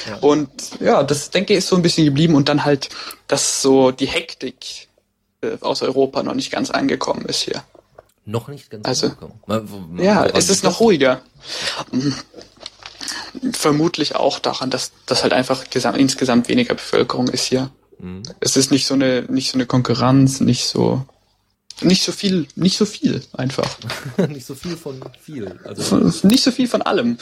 Ja. 0.09 0.17
Und 0.21 0.49
ja, 0.81 1.03
das 1.03 1.31
denke 1.31 1.53
ich 1.53 1.59
ist 1.59 1.69
so 1.69 1.77
ein 1.77 1.83
bisschen 1.83 2.05
geblieben 2.05 2.35
und 2.35 2.49
dann 2.49 2.65
halt, 2.65 2.89
dass 3.27 3.61
so 3.61 3.91
die 3.91 4.07
Hektik 4.07 4.89
äh, 5.43 5.57
aus 5.61 5.83
Europa 5.83 6.23
noch 6.23 6.35
nicht 6.35 6.51
ganz 6.51 6.71
angekommen 6.71 7.27
ist 7.27 7.43
hier. 7.43 7.63
Noch 8.25 8.49
nicht 8.49 8.71
ganz 8.71 8.87
also, 8.87 9.07
angekommen. 9.07 9.41
Mal, 9.47 9.63
mal, 9.63 10.05
ja, 10.05 10.27
es 10.27 10.49
ist 10.49 10.63
noch 10.63 10.81
ruhiger. 10.81 11.23
Vermutlich 13.53 14.15
auch 14.15 14.39
daran, 14.39 14.71
dass 14.71 14.93
das 15.07 15.23
halt 15.23 15.33
einfach 15.33 15.65
insgesamt 15.73 16.49
weniger 16.49 16.75
Bevölkerung 16.75 17.29
ist 17.29 17.45
hier. 17.45 17.71
Mhm. 18.01 18.23
Es 18.41 18.57
ist 18.57 18.71
nicht 18.71 18.87
so 18.87 18.95
eine, 18.95 19.23
nicht 19.29 19.51
so 19.51 19.57
eine 19.57 19.67
Konkurrenz, 19.67 20.41
nicht 20.41 20.65
so, 20.65 21.07
nicht 21.83 22.03
so 22.03 22.13
viel, 22.13 22.47
nicht 22.57 22.77
so 22.77 22.85
viel 22.85 23.23
einfach. 23.33 23.79
nicht 24.29 24.47
so 24.47 24.55
viel 24.55 24.77
von 24.77 25.01
viel. 25.21 25.59
Also 25.65 25.83
von, 25.83 26.13
nicht 26.29 26.43
so 26.43 26.51
viel 26.51 26.69
von 26.69 26.83
allem. 26.83 27.19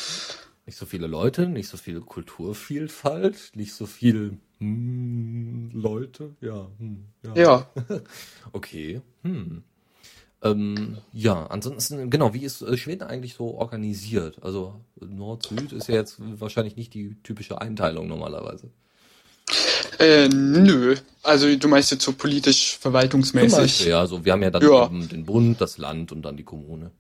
Nicht 0.67 0.79
so 0.79 0.87
viele 0.87 1.07
Leute, 1.07 1.49
nicht 1.49 1.69
so 1.69 1.77
viel 1.77 2.01
Kulturvielfalt, 2.01 3.53
nicht 3.55 3.73
so 3.73 3.87
viel 3.87 4.39
hm, 4.59 5.71
Leute, 5.73 6.37
ja. 6.41 6.69
Hm, 6.79 7.05
ja. 7.25 7.35
ja. 7.37 7.71
okay. 8.53 9.01
Hm. 9.23 9.63
Ähm, 10.43 10.99
ja, 11.13 11.47
ansonsten, 11.47 12.11
genau, 12.11 12.33
wie 12.33 12.45
ist 12.45 12.63
äh, 12.63 12.77
Schweden 12.77 13.03
eigentlich 13.03 13.35
so 13.35 13.55
organisiert? 13.55 14.43
Also 14.43 14.81
Nord-Süd 15.01 15.73
ist 15.73 15.89
ja 15.89 15.97
jetzt 15.97 16.17
wahrscheinlich 16.19 16.77
nicht 16.77 16.95
die 16.95 17.17
typische 17.23 17.61
Einteilung 17.61 18.07
normalerweise. 18.07 18.71
Äh, 19.99 20.29
nö. 20.29 20.97
Also 21.23 21.55
du 21.55 21.69
meinst 21.69 21.91
jetzt 21.91 22.05
so 22.05 22.13
politisch 22.13 22.79
verwaltungsmäßig? 22.81 23.59
Beispiel, 23.59 23.89
ja, 23.89 24.07
so 24.07 24.25
wir 24.25 24.33
haben 24.33 24.43
ja 24.43 24.51
dann 24.51 24.63
ja. 24.63 24.89
den 24.89 25.25
Bund, 25.25 25.61
das 25.61 25.79
Land 25.79 26.13
und 26.13 26.23
dann 26.23 26.37
die 26.37 26.45
Kommune. 26.45 26.91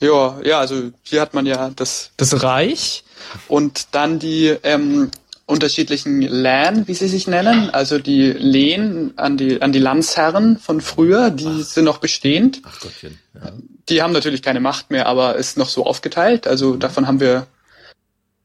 Ja, 0.00 0.40
ja, 0.42 0.58
also 0.58 0.90
hier 1.02 1.20
hat 1.20 1.32
man 1.32 1.46
ja 1.46 1.70
das, 1.70 2.10
das 2.16 2.42
Reich 2.42 3.04
und 3.46 3.88
dann 3.92 4.18
die 4.18 4.56
ähm, 4.64 5.12
unterschiedlichen 5.46 6.22
Län, 6.22 6.88
wie 6.88 6.94
sie 6.94 7.06
sich 7.06 7.28
nennen, 7.28 7.70
also 7.70 7.98
die 7.98 8.32
Lehen 8.32 9.12
an 9.16 9.36
die, 9.36 9.62
an 9.62 9.70
die 9.70 9.78
Landsherren 9.78 10.58
von 10.58 10.80
früher, 10.80 11.30
die 11.30 11.46
Ach. 11.46 11.64
sind 11.64 11.84
noch 11.84 11.98
bestehend. 11.98 12.62
Ach 12.64 12.80
Gottchen. 12.80 13.18
Ja. 13.34 13.52
Die 13.88 14.02
haben 14.02 14.12
natürlich 14.12 14.42
keine 14.42 14.60
Macht 14.60 14.90
mehr, 14.90 15.06
aber 15.06 15.36
ist 15.36 15.58
noch 15.58 15.68
so 15.68 15.86
aufgeteilt. 15.86 16.46
Also 16.46 16.76
davon 16.76 17.06
haben 17.06 17.20
wir, 17.20 17.46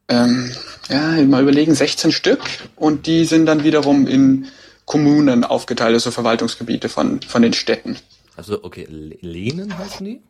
ähm, 0.10 0.52
ja, 0.90 1.22
mal 1.26 1.42
überlegen, 1.42 1.76
16 1.76 2.12
Stück 2.12 2.42
und 2.76 3.08
die 3.08 3.26
sind 3.26 3.46
dann 3.46 3.64
wiederum 3.64 4.08
in 4.08 4.48
Kommunen 4.86 5.44
aufgeteilt, 5.44 5.94
also 5.94 6.12
Verwaltungsgebiete 6.12 6.88
von, 6.90 7.22
von 7.22 7.42
den 7.42 7.54
Städten. 7.54 7.98
Also, 8.36 8.64
okay, 8.64 8.88
Lehnen 8.90 9.78
heißen 9.78 10.06
die? 10.06 10.22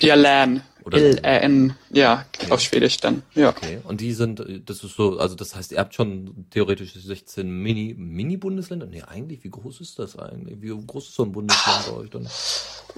Ja, 0.00 0.14
LAN. 0.14 0.62
L-A-N, 0.90 1.74
ja, 1.90 2.24
okay. 2.36 2.50
auf 2.50 2.60
Schwedisch 2.60 2.96
dann, 2.96 3.22
ja. 3.34 3.50
Okay, 3.50 3.78
und 3.84 4.00
die 4.00 4.12
sind, 4.14 4.42
das 4.66 4.82
ist 4.82 4.96
so, 4.96 5.18
also 5.18 5.36
das 5.36 5.54
heißt, 5.54 5.70
ihr 5.70 5.78
habt 5.78 5.94
schon 5.94 6.46
theoretisch 6.50 6.94
16 6.94 7.48
Mini, 7.48 7.94
Mini-Bundesländer? 7.96 8.86
Nee, 8.86 9.02
eigentlich, 9.02 9.44
wie 9.44 9.50
groß 9.50 9.80
ist 9.80 10.00
das 10.00 10.18
eigentlich? 10.18 10.60
Wie 10.60 10.70
groß 10.70 11.04
ist 11.08 11.14
so 11.14 11.24
ein 11.24 11.30
Bundesland 11.30 11.86
bei 11.86 11.92
euch 11.92 12.10
dann? 12.10 12.28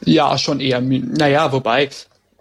Ja, 0.06 0.38
schon 0.38 0.60
eher, 0.60 0.80
naja, 0.80 1.52
wobei, 1.52 1.90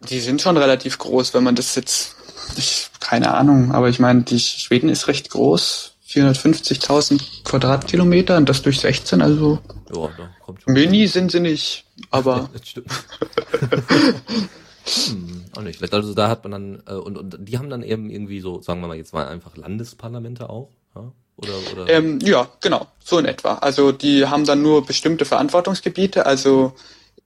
die 0.10 0.22
sind 0.22 0.42
schon 0.42 0.56
relativ 0.56 0.98
groß, 0.98 1.34
wenn 1.34 1.44
man 1.44 1.56
das 1.56 1.76
jetzt, 1.76 2.16
ich, 2.58 2.90
keine 3.00 3.34
Ahnung, 3.34 3.72
aber 3.72 3.90
ich 3.90 4.00
meine, 4.00 4.24
die 4.24 4.40
Schweden 4.40 4.90
ist 4.90 5.08
recht 5.08 5.30
groß, 5.30 5.94
450.000 6.10 7.44
Quadratkilometer 7.44 8.38
und 8.38 8.48
das 8.48 8.62
durch 8.62 8.80
16, 8.80 9.22
also 9.22 9.60
ja, 9.94 10.10
da 10.18 10.30
kommt 10.42 10.62
schon 10.62 10.74
Mini 10.74 11.08
sind 11.08 11.32
sie 11.32 11.40
nicht, 11.40 11.86
aber 12.12 12.50
das 12.54 12.68
stimmt. 12.68 12.88
hm, 15.10 15.46
auch 15.56 15.62
nicht. 15.62 15.94
Also 15.94 16.14
da 16.14 16.30
hat 16.30 16.44
man 16.44 16.52
dann 16.52 16.84
äh, 16.88 16.94
und, 16.94 17.18
und 17.18 17.38
die 17.40 17.58
haben 17.58 17.70
dann 17.70 17.84
eben 17.84 18.10
irgendwie 18.10 18.40
so, 18.40 18.62
sagen 18.62 18.82
wir 18.82 18.88
mal 18.88 18.98
jetzt 18.98 19.14
mal 19.14 19.28
einfach 19.28 19.58
Landesparlamente 19.58 20.50
auch, 20.50 20.70
ja? 20.96 21.12
Oder, 21.36 21.54
oder? 21.74 21.90
Ähm, 21.90 22.20
ja, 22.22 22.48
genau, 22.62 22.88
so 23.04 23.18
in 23.18 23.26
etwa. 23.26 23.56
Also 23.56 23.92
die 23.92 24.28
haben 24.28 24.46
dann 24.46 24.62
nur 24.62 24.86
bestimmte 24.86 25.26
Verantwortungsgebiete. 25.26 26.28
Also 26.28 26.74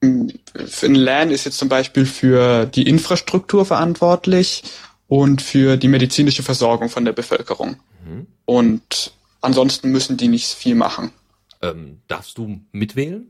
für 0.00 0.86
ein 0.86 0.94
LAN 0.94 1.30
ist 1.30 1.44
jetzt 1.44 1.58
zum 1.58 1.68
Beispiel 1.68 2.06
für 2.06 2.66
die 2.66 2.88
Infrastruktur 2.88 3.66
verantwortlich 3.66 4.62
und 5.08 5.42
für 5.42 5.76
die 5.76 5.88
medizinische 5.88 6.42
Versorgung 6.42 6.88
von 6.90 7.04
der 7.04 7.12
Bevölkerung. 7.12 7.76
Mhm. 8.04 8.26
Und 8.44 9.12
ansonsten 9.40 9.90
müssen 9.90 10.16
die 10.16 10.28
nicht 10.28 10.46
viel 10.46 10.74
machen. 10.74 11.12
Ähm, 11.60 12.00
darfst 12.06 12.38
du 12.38 12.60
mitwählen? 12.72 13.26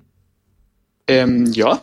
Ähm, 1.06 1.46
ja. 1.52 1.80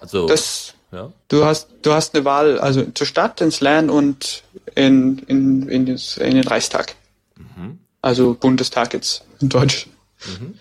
Also, 0.00 0.26
das, 0.26 0.74
ja. 0.92 1.12
Du 1.28 1.44
hast, 1.44 1.68
du 1.82 1.92
hast 1.92 2.14
eine 2.14 2.24
Wahl, 2.24 2.58
also 2.58 2.84
zur 2.84 3.06
Stadt, 3.06 3.40
ins 3.40 3.60
Land 3.60 3.90
und 3.90 4.42
in, 4.74 5.18
in, 5.26 5.68
in, 5.68 5.86
das, 5.86 6.16
in 6.16 6.34
den 6.34 6.46
Reichstag. 6.46 6.94
Mhm. 7.36 7.78
Also 8.00 8.34
Bundestag 8.34 8.94
jetzt 8.94 9.24
in 9.40 9.50
Deutsch. 9.50 9.88
Mhm. 10.26 10.54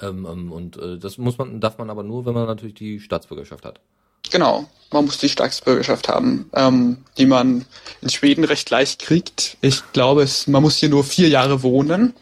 Ähm, 0.00 0.26
ähm, 0.30 0.52
und 0.52 0.76
äh, 0.76 0.98
das 0.98 1.16
muss 1.16 1.38
man, 1.38 1.60
darf 1.60 1.78
man 1.78 1.88
aber 1.88 2.02
nur, 2.02 2.26
wenn 2.26 2.34
man 2.34 2.46
natürlich 2.46 2.74
die 2.74 3.00
Staatsbürgerschaft 3.00 3.64
hat. 3.64 3.80
Genau, 4.32 4.66
man 4.90 5.04
muss 5.04 5.18
die 5.18 5.28
Staatsbürgerschaft 5.28 6.08
haben, 6.08 6.50
ähm, 6.54 6.98
die 7.18 7.26
man 7.26 7.66
in 8.00 8.08
Schweden 8.08 8.44
recht 8.44 8.68
leicht 8.70 9.02
kriegt. 9.02 9.58
Ich 9.60 9.82
glaube, 9.92 10.22
es, 10.22 10.46
man 10.46 10.62
muss 10.62 10.76
hier 10.76 10.88
nur 10.88 11.04
vier 11.04 11.28
Jahre 11.28 11.62
wohnen 11.62 12.14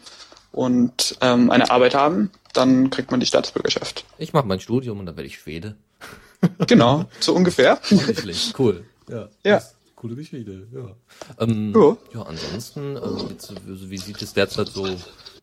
und 0.51 1.17
ähm, 1.21 1.49
eine 1.49 1.71
Arbeit 1.71 1.95
haben, 1.95 2.31
dann 2.53 2.89
kriegt 2.89 3.11
man 3.11 3.21
die 3.21 3.25
Staatsbürgerschaft. 3.25 4.03
Ich 4.17 4.33
mache 4.33 4.45
mein 4.45 4.59
Studium 4.59 4.99
und 4.99 5.05
dann 5.05 5.15
werde 5.15 5.27
ich 5.27 5.39
Schwede. 5.39 5.77
genau, 6.67 7.05
so 7.21 7.33
ungefähr. 7.33 7.79
Nicht 8.25 8.59
cool. 8.59 8.83
Ja. 9.09 9.29
ja. 9.45 9.61
Coole 9.95 10.15
Geschichte, 10.15 10.67
ja. 10.73 10.95
Ähm, 11.39 11.73
ja. 11.73 11.97
ja, 12.13 12.21
ansonsten, 12.23 12.97
äh, 12.97 13.29
jetzt, 13.29 13.53
wie 13.65 13.97
sieht 13.97 14.21
es 14.21 14.33
derzeit 14.33 14.67
so 14.67 14.85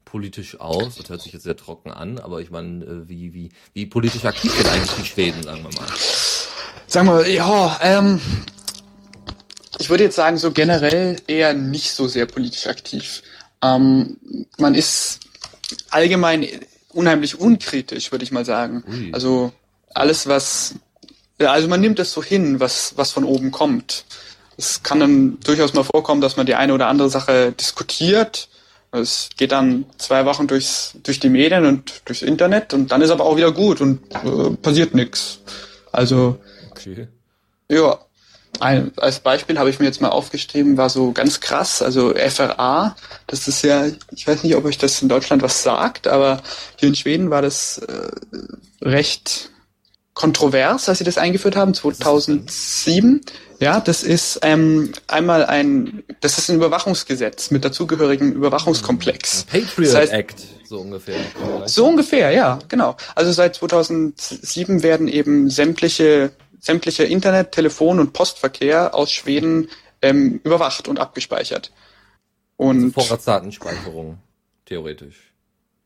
politisch 0.04 0.58
aus? 0.60 0.96
Das 0.96 1.08
hört 1.08 1.22
sich 1.22 1.32
jetzt 1.32 1.44
sehr 1.44 1.56
trocken 1.56 1.92
an, 1.92 2.18
aber 2.18 2.40
ich 2.40 2.50
meine, 2.50 2.84
äh, 2.84 3.08
wie, 3.08 3.32
wie, 3.32 3.50
wie 3.72 3.86
politisch 3.86 4.24
aktiv 4.24 4.52
sind 4.52 4.66
eigentlich 4.68 4.96
die 4.96 5.04
Schweden, 5.04 5.42
sagen 5.42 5.62
wir 5.62 5.80
mal? 5.80 5.88
Sagen 6.88 7.06
wir, 7.06 7.28
ja, 7.28 7.78
ähm, 7.82 8.18
ich 9.78 9.90
würde 9.90 10.04
jetzt 10.04 10.16
sagen, 10.16 10.38
so 10.38 10.52
generell 10.52 11.16
eher 11.26 11.52
nicht 11.52 11.92
so 11.92 12.08
sehr 12.08 12.24
politisch 12.24 12.66
aktiv. 12.66 13.22
Ähm, 13.62 14.16
man 14.56 14.74
ist 14.74 15.20
allgemein 15.90 16.48
unheimlich 16.88 17.38
unkritisch, 17.38 18.10
würde 18.10 18.24
ich 18.24 18.32
mal 18.32 18.46
sagen. 18.46 18.84
Ui. 18.88 19.10
Also 19.12 19.52
alles, 19.92 20.28
was, 20.28 20.76
also 21.38 21.68
man 21.68 21.82
nimmt 21.82 21.98
es 21.98 22.10
so 22.10 22.24
hin, 22.24 22.58
was, 22.58 22.94
was 22.96 23.12
von 23.12 23.24
oben 23.24 23.50
kommt. 23.50 24.06
Es 24.56 24.82
kann 24.82 24.98
dann 24.98 25.38
durchaus 25.40 25.74
mal 25.74 25.84
vorkommen, 25.84 26.22
dass 26.22 26.38
man 26.38 26.46
die 26.46 26.54
eine 26.54 26.72
oder 26.72 26.86
andere 26.86 27.10
Sache 27.10 27.52
diskutiert. 27.52 28.48
Es 28.92 29.28
geht 29.36 29.52
dann 29.52 29.84
zwei 29.98 30.24
Wochen 30.24 30.46
durchs, 30.46 30.94
durch 31.02 31.20
die 31.20 31.28
Medien 31.28 31.66
und 31.66 32.00
durchs 32.06 32.22
Internet 32.22 32.72
und 32.72 32.90
dann 32.90 33.02
ist 33.02 33.10
aber 33.10 33.26
auch 33.26 33.36
wieder 33.36 33.52
gut 33.52 33.82
und 33.82 34.00
äh, 34.24 34.56
passiert 34.56 34.94
nichts. 34.94 35.40
Also 35.92 36.38
Okay. 36.80 37.08
Ja, 37.70 37.98
ein, 38.60 38.92
als 38.96 39.20
Beispiel 39.20 39.58
habe 39.58 39.70
ich 39.70 39.78
mir 39.78 39.86
jetzt 39.86 40.00
mal 40.00 40.08
aufgeschrieben, 40.08 40.76
war 40.76 40.88
so 40.88 41.12
ganz 41.12 41.40
krass, 41.40 41.80
also 41.80 42.14
FRA, 42.14 42.96
das 43.26 43.46
ist 43.46 43.62
ja, 43.62 43.86
ich 44.10 44.26
weiß 44.26 44.42
nicht, 44.42 44.56
ob 44.56 44.64
euch 44.64 44.78
das 44.78 45.00
in 45.00 45.08
Deutschland 45.08 45.42
was 45.42 45.62
sagt, 45.62 46.08
aber 46.08 46.42
hier 46.76 46.88
in 46.88 46.94
Schweden 46.94 47.30
war 47.30 47.42
das 47.42 47.78
äh, 47.78 48.08
recht 48.82 49.50
kontrovers, 50.14 50.88
als 50.88 50.98
sie 50.98 51.04
das 51.04 51.18
eingeführt 51.18 51.54
haben, 51.54 51.74
2007. 51.74 53.20
Ja, 53.60 53.78
das 53.78 54.02
ist 54.02 54.40
ähm, 54.42 54.92
einmal 55.06 55.46
ein, 55.46 56.02
das 56.20 56.38
ist 56.38 56.48
ein 56.48 56.56
Überwachungsgesetz 56.56 57.52
mit 57.52 57.64
dazugehörigem 57.64 58.32
Überwachungskomplex. 58.32 59.44
Patriot 59.44 59.86
das 59.86 59.94
heißt, 59.94 60.12
Act, 60.12 60.42
so 60.64 60.80
ungefähr. 60.80 61.16
So 61.66 61.86
ungefähr, 61.86 62.32
ja, 62.32 62.58
genau. 62.68 62.96
Also 63.14 63.30
seit 63.30 63.54
2007 63.54 64.82
werden 64.82 65.06
eben 65.06 65.50
sämtliche 65.50 66.32
sämtlicher 66.60 67.06
Internet-, 67.06 67.52
Telefon- 67.52 68.00
und 68.00 68.12
Postverkehr 68.12 68.94
aus 68.94 69.10
Schweden 69.10 69.68
ähm, 70.02 70.40
überwacht 70.44 70.88
und 70.88 70.98
abgespeichert. 70.98 71.72
Und 72.56 72.96
also 72.96 73.00
Vorratsdatenspeicherung, 73.00 74.18
theoretisch. 74.66 75.32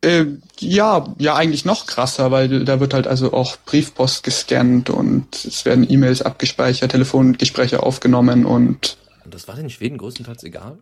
Äh, 0.04 0.26
ja, 0.58 1.14
ja, 1.18 1.36
eigentlich 1.36 1.64
noch 1.64 1.86
krasser, 1.86 2.32
weil 2.32 2.64
da 2.64 2.80
wird 2.80 2.92
halt 2.92 3.06
also 3.06 3.32
auch 3.32 3.56
Briefpost 3.66 4.24
gescannt 4.24 4.90
und 4.90 5.44
es 5.44 5.64
werden 5.64 5.88
E-Mails 5.88 6.22
abgespeichert, 6.22 6.90
Telefongespräche 6.90 7.82
aufgenommen 7.82 8.44
und. 8.44 8.96
Und 9.24 9.32
das 9.32 9.46
war 9.46 9.56
in 9.56 9.70
Schweden 9.70 9.98
größtenteils 9.98 10.42
egal? 10.42 10.78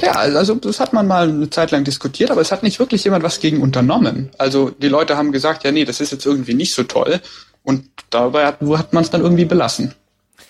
Ja, 0.00 0.12
also 0.12 0.54
das 0.54 0.78
hat 0.78 0.92
man 0.92 1.06
mal 1.06 1.28
eine 1.28 1.50
Zeit 1.50 1.72
lang 1.72 1.84
diskutiert, 1.84 2.30
aber 2.30 2.40
es 2.40 2.52
hat 2.52 2.62
nicht 2.62 2.78
wirklich 2.78 3.02
jemand 3.04 3.24
was 3.24 3.40
gegen 3.40 3.60
unternommen. 3.60 4.30
Also 4.38 4.70
die 4.70 4.88
Leute 4.88 5.16
haben 5.16 5.32
gesagt, 5.32 5.64
ja, 5.64 5.72
nee, 5.72 5.84
das 5.84 6.00
ist 6.00 6.12
jetzt 6.12 6.24
irgendwie 6.24 6.54
nicht 6.54 6.74
so 6.74 6.84
toll. 6.84 7.20
Und 7.64 7.88
dabei 8.10 8.46
hat, 8.46 8.60
hat 8.60 8.92
man 8.92 9.02
es 9.02 9.10
dann 9.10 9.22
irgendwie 9.22 9.44
belassen. 9.44 9.94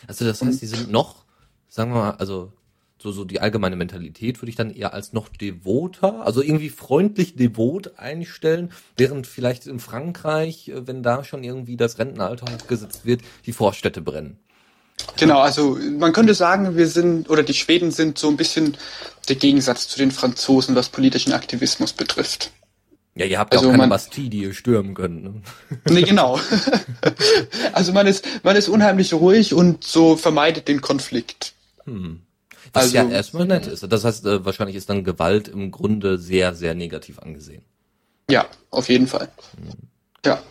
Also 0.07 0.25
das 0.25 0.43
heißt, 0.43 0.61
die 0.61 0.67
sind 0.67 0.91
noch, 0.91 1.25
sagen 1.69 1.93
wir 1.93 2.01
mal, 2.01 2.11
also 2.13 2.53
so, 3.05 3.13
so 3.13 3.25
die 3.25 3.41
allgemeine 3.41 3.77
Mentalität 3.77 4.41
würde 4.41 4.51
ich 4.51 4.57
dann 4.57 4.71
eher 4.71 4.95
als 4.95 5.13
noch 5.13 5.29
devoter, 5.29 6.25
also 6.25 6.43
irgendwie 6.43 6.71
freundlich 6.71 7.37
devot 7.37 7.99
einstellen, 7.99 8.73
während 8.97 9.27
vielleicht 9.27 9.67
in 9.67 9.79
Frankreich, 9.79 10.69
äh, 10.69 10.87
wenn 10.87 11.03
da 11.03 11.23
schon 11.23 11.45
irgendwie 11.45 11.77
das 11.77 11.99
Rentenalter 11.99 12.47
hochgesetzt 12.53 13.05
wird, 13.05 13.21
die 13.47 13.53
Vorstädte 13.53 14.01
brennen. 14.01 14.39
Genau, 15.17 15.41
also 15.41 15.77
man 15.99 16.13
könnte 16.13 16.35
sagen, 16.35 16.77
wir 16.77 16.87
sind, 16.87 17.29
oder 17.29 17.43
die 17.43 17.55
Schweden 17.55 17.91
sind 17.91 18.19
so 18.19 18.29
ein 18.29 18.37
bisschen 18.37 18.77
der 19.29 19.37
Gegensatz 19.37 19.89
zu 19.89 19.99
den 19.99 20.11
Franzosen, 20.11 20.75
was 20.75 20.89
politischen 20.89 21.33
Aktivismus 21.33 21.93
betrifft. 21.93 22.53
Ja, 23.17 23.27
ihr 23.27 23.39
habt 23.39 23.55
ja 23.55 23.61
also 23.61 23.69
auch 23.69 23.73
keine 23.73 23.83
man, 23.85 23.91
Bastille, 23.91 24.29
die 24.29 24.43
ihr 24.43 24.55
stürmen 24.55 24.95
könnt. 24.95 25.23
Ne? 25.23 25.43
Nee, 25.91 26.03
genau. 26.03 26.39
also 27.73 27.93
man 27.93 28.07
ist, 28.07 28.27
man 28.43 28.57
ist 28.57 28.69
unheimlich 28.69 29.15
ruhig 29.15 29.55
und 29.55 29.85
so 29.85 30.17
vermeidet 30.17 30.69
den 30.69 30.81
Konflikt. 30.81 31.55
Hm. 31.85 32.23
Was 32.73 32.85
also, 32.85 32.97
ja 32.97 33.09
erstmal 33.09 33.47
nett 33.47 33.67
ist. 33.69 33.85
Das 33.91 34.05
heißt, 34.05 34.27
äh, 34.27 34.45
wahrscheinlich 34.45 34.77
ist 34.77 34.91
dann 34.91 35.05
Gewalt 35.05 35.47
im 35.47 35.71
Grunde 35.71 36.19
sehr, 36.19 36.55
sehr 36.55 36.75
negativ 36.75 37.21
angesehen. 37.21 37.63
Ja, 38.29 38.47
auf 38.71 38.89
jeden 38.89 39.07
Fall. 39.07 39.29
Hm. 39.57 39.89
Ja. 40.27 40.43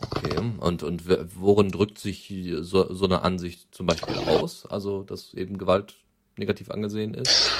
Okay, 0.00 0.38
und, 0.60 0.84
und 0.84 1.02
worin 1.34 1.70
drückt 1.70 1.98
sich 1.98 2.32
so, 2.60 2.92
so 2.94 3.04
eine 3.04 3.22
Ansicht 3.22 3.74
zum 3.74 3.86
Beispiel 3.86 4.14
aus? 4.16 4.64
Also, 4.66 5.02
dass 5.02 5.34
eben 5.34 5.58
Gewalt 5.58 5.94
negativ 6.38 6.70
angesehen 6.70 7.14
ist? 7.14 7.50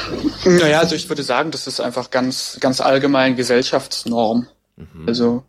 Naja, 0.44 0.80
also 0.80 0.94
ich 0.94 1.08
würde 1.08 1.22
sagen, 1.22 1.50
das 1.50 1.66
ist 1.66 1.80
einfach 1.80 2.10
ganz, 2.10 2.58
ganz 2.60 2.80
allgemein 2.80 3.36
Gesellschaftsnorm. 3.36 4.46
Mhm. 4.76 5.06
Also 5.06 5.44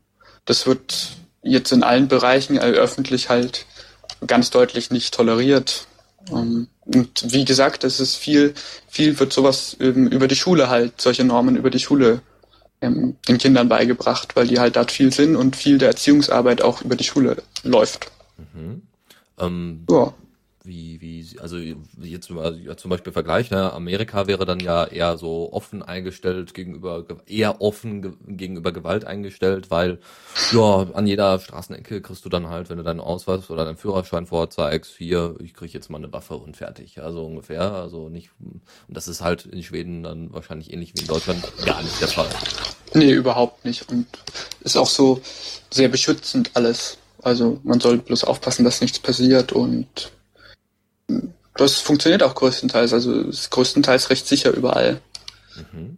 das 0.45 0.65
wird 0.65 1.09
jetzt 1.41 1.71
in 1.71 1.83
allen 1.83 2.07
Bereichen 2.07 2.57
äh, 2.57 2.61
öffentlich 2.61 3.29
halt 3.29 3.65
ganz 4.25 4.49
deutlich 4.49 4.91
nicht 4.91 5.13
toleriert. 5.13 5.87
Ähm, 6.31 6.67
und 6.85 7.33
wie 7.33 7.45
gesagt, 7.45 7.83
es 7.83 7.99
ist 7.99 8.15
viel, 8.15 8.53
viel 8.87 9.19
wird 9.19 9.31
sowas 9.31 9.73
über 9.73 10.27
die 10.27 10.35
Schule 10.35 10.69
halt, 10.69 10.99
solche 10.99 11.23
Normen 11.23 11.55
über 11.55 11.69
die 11.69 11.79
Schule 11.79 12.21
ähm, 12.81 13.17
den 13.27 13.37
Kindern 13.37 13.69
beigebracht, 13.69 14.35
weil 14.35 14.47
die 14.47 14.59
halt 14.59 14.75
dort 14.75 14.91
viel 14.91 15.13
sind 15.13 15.35
und 15.35 15.55
viel 15.55 15.77
der 15.77 15.89
Erziehungsarbeit 15.89 16.61
auch 16.61 16.81
über 16.81 16.95
die 16.95 17.03
Schule 17.03 17.43
läuft. 17.63 18.11
Mhm. 18.53 18.81
Ähm, 19.37 19.85
ja 19.89 20.13
wie, 20.69 21.01
wie, 21.01 21.39
also 21.39 21.57
jetzt 21.57 22.29
ja, 22.29 22.77
zum 22.77 22.89
Beispiel 22.89 23.11
Vergleich, 23.11 23.51
ne? 23.51 23.73
Amerika 23.73 24.27
wäre 24.27 24.45
dann 24.45 24.59
ja 24.59 24.85
eher 24.85 25.17
so 25.17 25.51
offen 25.51 25.83
eingestellt 25.83 26.53
gegenüber, 26.53 27.05
eher 27.27 27.59
offen 27.59 28.01
ge 28.01 28.11
gegenüber 28.27 28.71
Gewalt 28.71 29.03
eingestellt, 29.03 29.69
weil 29.71 29.99
ja, 30.53 30.87
an 30.93 31.07
jeder 31.07 31.39
Straßenecke 31.39 32.01
kriegst 32.01 32.23
du 32.23 32.29
dann 32.29 32.47
halt, 32.47 32.69
wenn 32.69 32.77
du 32.77 32.83
deinen 32.83 32.99
Ausweis 32.99 33.49
oder 33.49 33.65
deinen 33.65 33.77
Führerschein 33.77 34.27
vorzeigst, 34.27 34.95
hier, 34.95 35.35
ich 35.43 35.53
krieg 35.53 35.73
jetzt 35.73 35.89
mal 35.89 35.97
eine 35.97 36.13
Waffe 36.13 36.35
und 36.35 36.55
fertig. 36.55 37.01
Also 37.01 37.25
ungefähr. 37.25 37.73
Also 37.73 38.09
nicht, 38.09 38.29
und 38.39 38.61
das 38.87 39.07
ist 39.07 39.21
halt 39.21 39.45
in 39.45 39.63
Schweden 39.63 40.03
dann 40.03 40.31
wahrscheinlich 40.31 40.71
ähnlich 40.71 40.93
wie 40.95 41.01
in 41.01 41.07
Deutschland 41.07 41.43
gar 41.65 41.81
nicht 41.81 41.99
der 41.99 42.07
Fall. 42.07 42.29
Nee, 42.93 43.11
überhaupt 43.11 43.65
nicht. 43.65 43.89
Und 43.89 44.07
ist 44.61 44.77
auch 44.77 44.89
so 44.89 45.21
sehr 45.71 45.89
beschützend 45.89 46.51
alles. 46.53 46.97
Also 47.21 47.59
man 47.63 47.79
soll 47.79 47.97
bloß 47.97 48.23
aufpassen, 48.23 48.63
dass 48.63 48.81
nichts 48.81 48.99
passiert 48.99 49.51
und 49.51 50.11
das 51.55 51.75
funktioniert 51.75 52.23
auch 52.23 52.35
größtenteils. 52.35 52.93
Also 52.93 53.21
ist 53.21 53.49
größtenteils 53.51 54.09
recht 54.09 54.27
sicher 54.27 54.51
überall. 54.51 55.01
Mhm. 55.73 55.97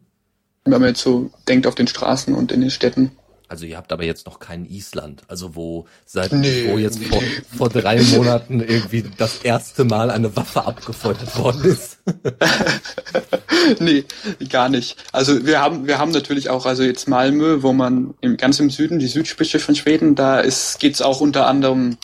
Wenn 0.65 0.79
man 0.79 0.89
jetzt 0.89 1.01
so 1.01 1.31
denkt 1.47 1.67
auf 1.67 1.75
den 1.75 1.87
Straßen 1.87 2.33
und 2.33 2.51
in 2.51 2.61
den 2.61 2.71
Städten. 2.71 3.11
Also 3.51 3.65
ihr 3.65 3.75
habt 3.75 3.91
aber 3.91 4.05
jetzt 4.05 4.27
noch 4.27 4.39
kein 4.39 4.65
Island, 4.65 5.23
also 5.27 5.57
wo 5.57 5.85
seit 6.05 6.31
nee, 6.31 6.69
wo 6.69 6.77
jetzt 6.77 7.01
nee. 7.01 7.07
vor, 7.07 7.21
vor 7.57 7.69
drei 7.69 8.01
Monaten 8.15 8.61
irgendwie 8.61 9.03
das 9.17 9.39
erste 9.43 9.83
Mal 9.83 10.09
eine 10.09 10.37
Waffe 10.37 10.65
abgefeuert 10.65 11.37
worden 11.37 11.65
ist. 11.65 11.97
nee, 13.79 14.05
gar 14.47 14.69
nicht. 14.69 14.95
Also 15.11 15.45
wir 15.45 15.59
haben 15.59 15.85
wir 15.85 15.99
haben 15.99 16.11
natürlich 16.11 16.49
auch 16.49 16.65
also 16.65 16.83
jetzt 16.83 17.09
Malmö, 17.09 17.61
wo 17.61 17.73
man 17.73 18.13
im, 18.21 18.37
ganz 18.37 18.57
im 18.61 18.69
Süden, 18.69 18.99
die 18.99 19.07
Südspitze 19.07 19.59
von 19.59 19.75
Schweden, 19.75 20.15
da 20.15 20.39
ist 20.39 20.79
geht's 20.79 21.01
auch 21.01 21.19
unter 21.19 21.45
anderem 21.45 21.97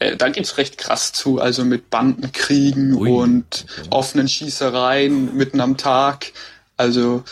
äh, 0.00 0.16
da 0.16 0.28
geht's 0.28 0.58
recht 0.58 0.76
krass 0.76 1.12
zu, 1.12 1.40
also 1.40 1.64
mit 1.64 1.88
Bandenkriegen 1.90 2.94
Ui. 2.94 3.10
und 3.10 3.66
offenen 3.90 4.28
Schießereien 4.28 5.36
mitten 5.36 5.60
am 5.60 5.76
Tag. 5.76 6.32
Also 6.76 7.22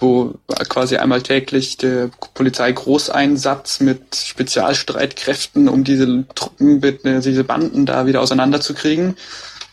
wo 0.00 0.34
quasi 0.68 0.96
einmal 0.96 1.22
täglich 1.22 1.76
der 1.78 2.10
Polizeigroßeinsatz 2.34 3.80
mit 3.80 4.14
Spezialstreitkräften, 4.14 5.68
um 5.68 5.84
diese 5.84 6.26
Truppen, 6.34 6.80
mit, 6.80 7.04
äh, 7.04 7.20
diese 7.20 7.44
Banden 7.44 7.86
da 7.86 8.06
wieder 8.06 8.20
auseinanderzukriegen. 8.20 9.16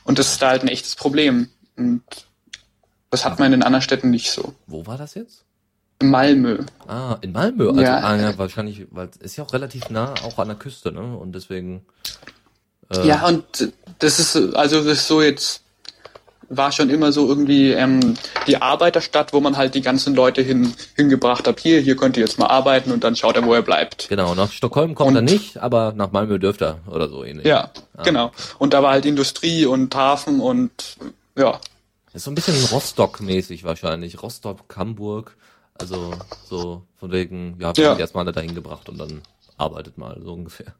Und 0.05 0.19
das 0.19 0.33
ist 0.33 0.41
da 0.41 0.49
halt 0.49 0.63
ein 0.63 0.69
echtes 0.69 0.95
Problem. 0.95 1.49
Und 1.75 2.03
das 3.09 3.25
hat 3.25 3.39
man 3.39 3.47
in 3.47 3.59
den 3.59 3.63
anderen 3.63 3.81
Städten 3.81 4.09
nicht 4.11 4.31
so. 4.31 4.53
Wo 4.67 4.85
war 4.85 4.97
das 4.97 5.15
jetzt? 5.15 5.43
In 5.99 6.09
Malmö. 6.09 6.63
Ah, 6.87 7.17
in 7.21 7.31
Malmö. 7.31 7.69
Also, 7.69 7.81
ja, 7.81 7.99
ah, 7.99 8.15
ja 8.15 8.37
wahrscheinlich, 8.37 8.87
weil 8.91 9.09
es 9.09 9.17
ist 9.17 9.35
ja 9.37 9.43
auch 9.43 9.53
relativ 9.53 9.89
nah 9.89 10.13
auch 10.23 10.37
an 10.39 10.47
der 10.47 10.57
Küste, 10.57 10.91
ne? 10.91 11.17
Und 11.17 11.33
deswegen. 11.33 11.85
Äh 12.89 13.07
ja, 13.07 13.27
und 13.27 13.73
das 13.99 14.19
ist 14.19 14.35
also 14.55 14.83
das 14.83 14.99
ist 14.99 15.07
so 15.07 15.21
jetzt 15.21 15.63
war 16.57 16.71
schon 16.71 16.89
immer 16.89 17.11
so 17.11 17.27
irgendwie 17.27 17.71
ähm, 17.71 18.15
die 18.47 18.61
Arbeiterstadt, 18.61 19.33
wo 19.33 19.39
man 19.39 19.57
halt 19.57 19.75
die 19.75 19.81
ganzen 19.81 20.15
Leute 20.15 20.41
hin, 20.41 20.73
hingebracht 20.95 21.47
hat. 21.47 21.59
Hier, 21.59 21.79
hier 21.79 21.95
könnt 21.95 22.17
ihr 22.17 22.21
jetzt 22.23 22.39
mal 22.39 22.47
arbeiten 22.47 22.91
und 22.91 23.03
dann 23.03 23.15
schaut 23.15 23.35
er, 23.35 23.45
wo 23.45 23.53
er 23.53 23.61
bleibt. 23.61 24.09
Genau, 24.09 24.35
nach 24.35 24.51
Stockholm 24.51 24.95
kommt 24.95 25.11
und, 25.11 25.15
er 25.15 25.21
nicht, 25.21 25.57
aber 25.57 25.93
nach 25.95 26.11
Malmö 26.11 26.39
dürfte 26.39 26.65
er 26.85 26.93
oder 26.93 27.09
so 27.09 27.23
ähnlich. 27.23 27.45
Ja, 27.45 27.71
ah. 27.95 28.03
genau. 28.03 28.31
Und 28.59 28.73
da 28.73 28.83
war 28.83 28.91
halt 28.91 29.05
Industrie 29.05 29.65
und 29.65 29.95
Hafen 29.95 30.39
und 30.39 30.97
ja. 31.37 31.59
Das 32.07 32.15
ist 32.15 32.23
so 32.25 32.31
ein 32.31 32.35
bisschen 32.35 32.63
Rostock-mäßig 32.71 33.63
wahrscheinlich. 33.63 34.21
Rostock, 34.21 34.75
Hamburg. 34.75 35.35
Also 35.75 36.13
so 36.47 36.83
von 36.97 37.11
wegen, 37.11 37.57
ja, 37.59 37.75
wir 37.75 37.83
ja. 37.83 37.97
erstmal 37.97 38.25
dahin 38.25 38.53
gebracht 38.53 38.87
und 38.89 38.99
dann 38.99 39.21
arbeitet 39.57 39.97
mal, 39.97 40.19
so 40.23 40.33
ungefähr. 40.33 40.73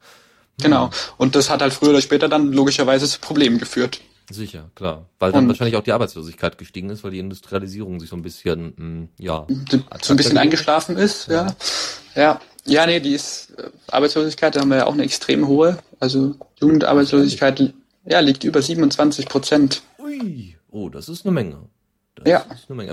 Genau. 0.62 0.90
Und 1.18 1.36
das 1.36 1.50
hat 1.50 1.62
halt 1.62 1.74
früher 1.74 1.90
oder 1.90 2.02
später 2.02 2.30
dann 2.30 2.52
logischerweise 2.52 3.08
zu 3.08 3.20
Problemen 3.20 3.58
geführt. 3.58 4.02
Sicher, 4.30 4.70
klar. 4.76 5.06
Weil 5.20 5.32
dann 5.32 5.44
und 5.44 5.50
wahrscheinlich 5.50 5.76
auch 5.76 5.84
die 5.84 5.92
Arbeitslosigkeit 5.92 6.58
gestiegen 6.58 6.90
ist, 6.90 7.04
weil 7.04 7.12
die 7.12 7.20
Industrialisierung 7.20 8.00
sich 8.00 8.10
so 8.10 8.16
ein 8.16 8.22
bisschen, 8.22 8.68
mh, 8.68 8.76
hm, 8.78 9.10
ja. 9.18 9.48
So 10.02 10.14
ein 10.14 10.18
bisschen 10.18 10.38
eingeschlafen 10.38 10.98
ist, 10.98 11.28
ja. 11.28 11.48
Ja. 12.16 12.40
Ja, 12.66 12.86
nee, 12.86 13.02
die 13.02 13.14
ist, 13.14 13.52
äh, 13.58 13.70
Arbeitslosigkeit, 13.88 14.56
da 14.56 14.62
haben 14.62 14.70
wir 14.70 14.78
ja 14.78 14.86
auch 14.86 14.94
eine 14.94 15.04
extrem 15.04 15.48
hohe. 15.48 15.80
Also 16.00 16.36
Jugendarbeitslosigkeit, 16.62 17.74
ja, 18.06 18.20
liegt 18.22 18.46
über 18.46 18.62
27 18.62 19.28
Prozent. 19.28 19.82
Ui, 20.00 20.56
oh, 20.72 20.88
das 20.88 21.10
ist 21.10 21.26
eine 21.26 21.34
Menge. 21.34 21.58
Das 22.16 22.28
ja. 22.28 22.46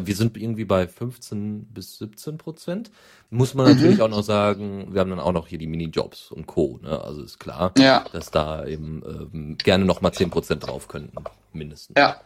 Wir 0.07 0.17
sind 0.17 0.37
irgendwie 0.37 0.65
bei 0.65 0.89
15 0.89 1.67
bis 1.67 1.99
17 1.99 2.39
Prozent. 2.39 2.91
Muss 3.29 3.55
man 3.55 3.67
natürlich 3.67 3.99
mhm. 3.99 4.05
auch 4.05 4.09
noch 4.09 4.23
sagen, 4.23 4.89
wir 4.93 5.01
haben 5.01 5.11
dann 5.11 5.21
auch 5.21 5.33
noch 5.33 5.47
hier 5.47 5.59
die 5.59 5.67
Minijobs 5.67 6.31
und 6.31 6.47
Co. 6.47 6.79
Ne? 6.83 7.03
Also 7.03 7.23
ist 7.23 7.39
klar, 7.39 7.73
ja. 7.77 8.05
dass 8.13 8.31
da 8.31 8.65
eben 8.65 9.03
ähm, 9.05 9.59
gerne 9.59 9.85
noch 9.85 10.01
mal 10.01 10.13
10 10.13 10.31
Prozent 10.31 10.67
drauf 10.67 10.89
könnten, 10.89 11.17
mindestens. 11.53 11.97
Ja. 11.99 12.17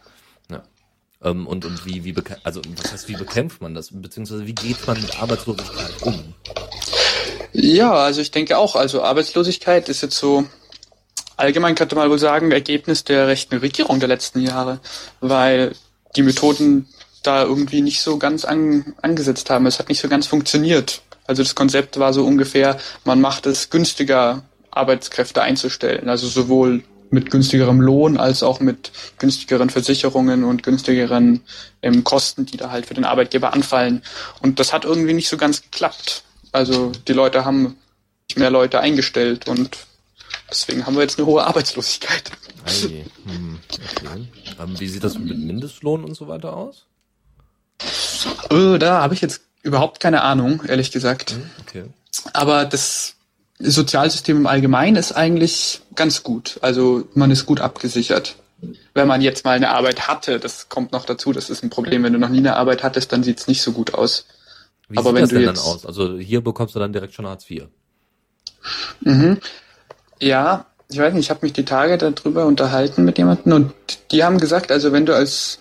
ja. 0.49 0.63
Ähm, 1.21 1.47
und 1.47 1.65
und 1.65 1.85
wie, 1.85 2.05
wie 2.05 2.15
also 2.43 2.61
was 2.77 2.93
heißt, 2.93 3.09
wie 3.09 3.15
bekämpft 3.15 3.61
man 3.61 3.73
das? 3.73 3.89
Beziehungsweise 3.91 4.47
wie 4.47 4.55
geht 4.55 4.87
man 4.87 4.99
mit 5.01 5.21
Arbeitslosigkeit 5.21 6.01
um? 6.01 6.33
Ja, 7.51 7.93
also 7.93 8.21
ich 8.21 8.31
denke 8.31 8.57
auch, 8.57 8.75
also 8.75 9.01
Arbeitslosigkeit 9.01 9.89
ist 9.89 10.01
jetzt 10.01 10.17
so 10.17 10.45
allgemein 11.37 11.75
könnte 11.75 11.95
man 11.95 12.09
wohl 12.09 12.19
sagen, 12.19 12.51
Ergebnis 12.51 13.03
der 13.03 13.27
rechten 13.27 13.57
Regierung 13.57 13.99
der 13.99 14.09
letzten 14.09 14.41
Jahre, 14.41 14.79
weil 15.19 15.73
die 16.15 16.23
Methoden 16.23 16.87
da 17.23 17.43
irgendwie 17.43 17.81
nicht 17.81 18.01
so 18.01 18.17
ganz 18.17 18.45
an, 18.45 18.93
angesetzt 19.01 19.49
haben. 19.49 19.65
Es 19.65 19.79
hat 19.79 19.89
nicht 19.89 19.99
so 19.99 20.07
ganz 20.07 20.27
funktioniert. 20.27 21.01
Also 21.27 21.43
das 21.43 21.55
Konzept 21.55 21.99
war 21.99 22.13
so 22.13 22.23
ungefähr, 22.23 22.77
man 23.03 23.19
macht 23.19 23.45
es 23.47 23.69
günstiger, 23.69 24.43
Arbeitskräfte 24.71 25.41
einzustellen. 25.41 26.09
Also 26.09 26.27
sowohl 26.27 26.83
mit 27.09 27.31
günstigerem 27.31 27.81
Lohn 27.81 28.17
als 28.17 28.43
auch 28.43 28.59
mit 28.59 28.91
günstigeren 29.19 29.69
Versicherungen 29.69 30.43
und 30.43 30.63
günstigeren 30.63 31.41
ähm, 31.81 32.03
Kosten, 32.03 32.45
die 32.45 32.57
da 32.57 32.71
halt 32.71 32.85
für 32.85 32.93
den 32.93 33.05
Arbeitgeber 33.05 33.53
anfallen. 33.53 34.03
Und 34.41 34.59
das 34.59 34.73
hat 34.73 34.85
irgendwie 34.85 35.13
nicht 35.13 35.29
so 35.29 35.37
ganz 35.37 35.61
geklappt. 35.61 36.23
Also 36.51 36.91
die 37.07 37.13
Leute 37.13 37.45
haben 37.45 37.77
nicht 38.29 38.37
mehr 38.37 38.49
Leute 38.49 38.79
eingestellt 38.79 39.47
und 39.47 39.77
deswegen 40.49 40.85
haben 40.85 40.95
wir 40.95 41.01
jetzt 41.01 41.17
eine 41.17 41.25
hohe 41.25 41.45
Arbeitslosigkeit. 41.45 42.31
Hey, 42.65 43.05
hm, 43.25 43.59
okay. 43.91 44.27
Ähm, 44.59 44.79
wie 44.79 44.87
sieht 44.87 45.03
das 45.03 45.17
mit 45.17 45.37
Mindestlohn 45.37 46.03
und 46.03 46.15
so 46.15 46.27
weiter 46.27 46.55
aus? 46.55 46.85
Äh, 48.49 48.79
da 48.79 49.01
habe 49.01 49.13
ich 49.13 49.21
jetzt 49.21 49.41
überhaupt 49.61 49.99
keine 49.99 50.21
Ahnung, 50.21 50.63
ehrlich 50.67 50.91
gesagt. 50.91 51.31
Hm, 51.31 51.49
okay. 51.61 51.83
Aber 52.33 52.65
das 52.65 53.15
Sozialsystem 53.59 54.37
im 54.37 54.47
Allgemeinen 54.47 54.95
ist 54.95 55.11
eigentlich 55.11 55.81
ganz 55.95 56.23
gut. 56.23 56.59
Also 56.61 57.07
man 57.13 57.31
ist 57.31 57.45
gut 57.45 57.61
abgesichert. 57.61 58.35
Wenn 58.93 59.07
man 59.07 59.21
jetzt 59.21 59.45
mal 59.45 59.51
eine 59.51 59.69
Arbeit 59.69 60.07
hatte, 60.07 60.39
das 60.39 60.69
kommt 60.69 60.91
noch 60.91 61.05
dazu, 61.05 61.33
das 61.33 61.49
ist 61.49 61.63
ein 61.63 61.69
Problem. 61.69 62.03
Wenn 62.03 62.13
du 62.13 62.19
noch 62.19 62.29
nie 62.29 62.39
eine 62.39 62.55
Arbeit 62.55 62.83
hattest, 62.83 63.11
dann 63.11 63.23
sieht's 63.23 63.47
nicht 63.47 63.61
so 63.61 63.71
gut 63.73 63.93
aus. 63.93 64.25
Wie 64.89 64.97
Aber 64.97 65.09
sieht 65.09 65.15
wenn 65.15 65.21
das 65.21 65.29
du 65.29 65.35
denn 65.35 65.45
jetzt, 65.45 65.57
dann 65.57 65.73
aus? 65.73 65.85
Also 65.85 66.17
hier 66.17 66.41
bekommst 66.41 66.75
du 66.75 66.79
dann 66.79 66.93
direkt 66.93 67.13
schon 67.13 67.27
Hartz 67.27 67.49
IV. 67.49 67.67
Mhm. 69.01 69.39
Ja, 70.19 70.65
ich 70.89 70.97
weiß 70.97 71.13
nicht, 71.13 71.25
ich 71.25 71.29
habe 71.29 71.39
mich 71.43 71.53
die 71.53 71.65
Tage 71.65 71.97
darüber 71.97 72.45
unterhalten 72.45 73.05
mit 73.05 73.17
jemandem 73.17 73.53
und 73.53 73.73
die 74.11 74.23
haben 74.23 74.39
gesagt, 74.39 74.71
also 74.71 74.91
wenn 74.91 75.05
du 75.05 75.15
als 75.15 75.59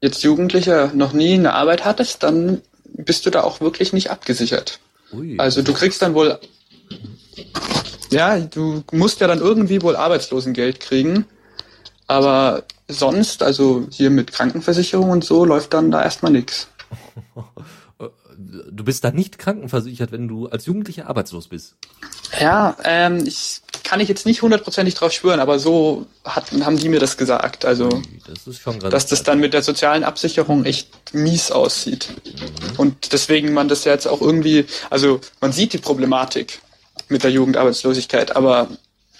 jetzt 0.00 0.22
Jugendlicher 0.22 0.92
noch 0.94 1.12
nie 1.12 1.34
eine 1.34 1.54
Arbeit 1.54 1.84
hattest, 1.84 2.22
dann 2.22 2.62
bist 2.84 3.26
du 3.26 3.30
da 3.30 3.42
auch 3.42 3.60
wirklich 3.60 3.92
nicht 3.92 4.10
abgesichert. 4.10 4.78
Ui. 5.12 5.38
Also 5.38 5.62
du 5.62 5.72
kriegst 5.72 6.02
dann 6.02 6.14
wohl, 6.14 6.38
ja, 8.10 8.38
du 8.38 8.82
musst 8.92 9.20
ja 9.20 9.26
dann 9.26 9.40
irgendwie 9.40 9.82
wohl 9.82 9.96
Arbeitslosengeld 9.96 10.80
kriegen, 10.80 11.26
aber 12.06 12.64
sonst, 12.88 13.42
also 13.42 13.86
hier 13.90 14.10
mit 14.10 14.32
Krankenversicherung 14.32 15.10
und 15.10 15.24
so, 15.24 15.44
läuft 15.44 15.74
dann 15.74 15.90
da 15.90 16.02
erstmal 16.02 16.32
nichts. 16.32 16.68
Du 18.70 18.84
bist 18.84 19.02
da 19.02 19.10
nicht 19.10 19.38
krankenversichert, 19.38 20.12
wenn 20.12 20.28
du 20.28 20.46
als 20.46 20.64
Jugendlicher 20.66 21.08
arbeitslos 21.08 21.48
bist. 21.48 21.74
Ja, 22.40 22.76
ähm, 22.84 23.24
ich 23.26 23.62
kann 23.88 24.00
ich 24.00 24.08
jetzt 24.10 24.26
nicht 24.26 24.42
hundertprozentig 24.42 24.94
drauf 24.96 25.12
schwören, 25.12 25.40
aber 25.40 25.58
so 25.58 26.06
hatten, 26.22 26.66
haben 26.66 26.76
die 26.76 26.90
mir 26.90 27.00
das 27.00 27.16
gesagt. 27.16 27.64
Also, 27.64 27.88
das 28.26 28.60
dass 28.90 29.06
das 29.06 29.22
dann 29.22 29.40
mit 29.40 29.54
der 29.54 29.62
sozialen 29.62 30.04
Absicherung 30.04 30.66
echt 30.66 31.14
mies 31.14 31.50
aussieht. 31.50 32.10
Mhm. 32.26 32.76
Und 32.76 33.12
deswegen 33.14 33.54
man 33.54 33.66
das 33.68 33.84
ja 33.84 33.92
jetzt 33.92 34.06
auch 34.06 34.20
irgendwie, 34.20 34.66
also 34.90 35.22
man 35.40 35.52
sieht 35.52 35.72
die 35.72 35.78
Problematik 35.78 36.60
mit 37.08 37.24
der 37.24 37.30
Jugendarbeitslosigkeit, 37.30 38.36
aber 38.36 38.68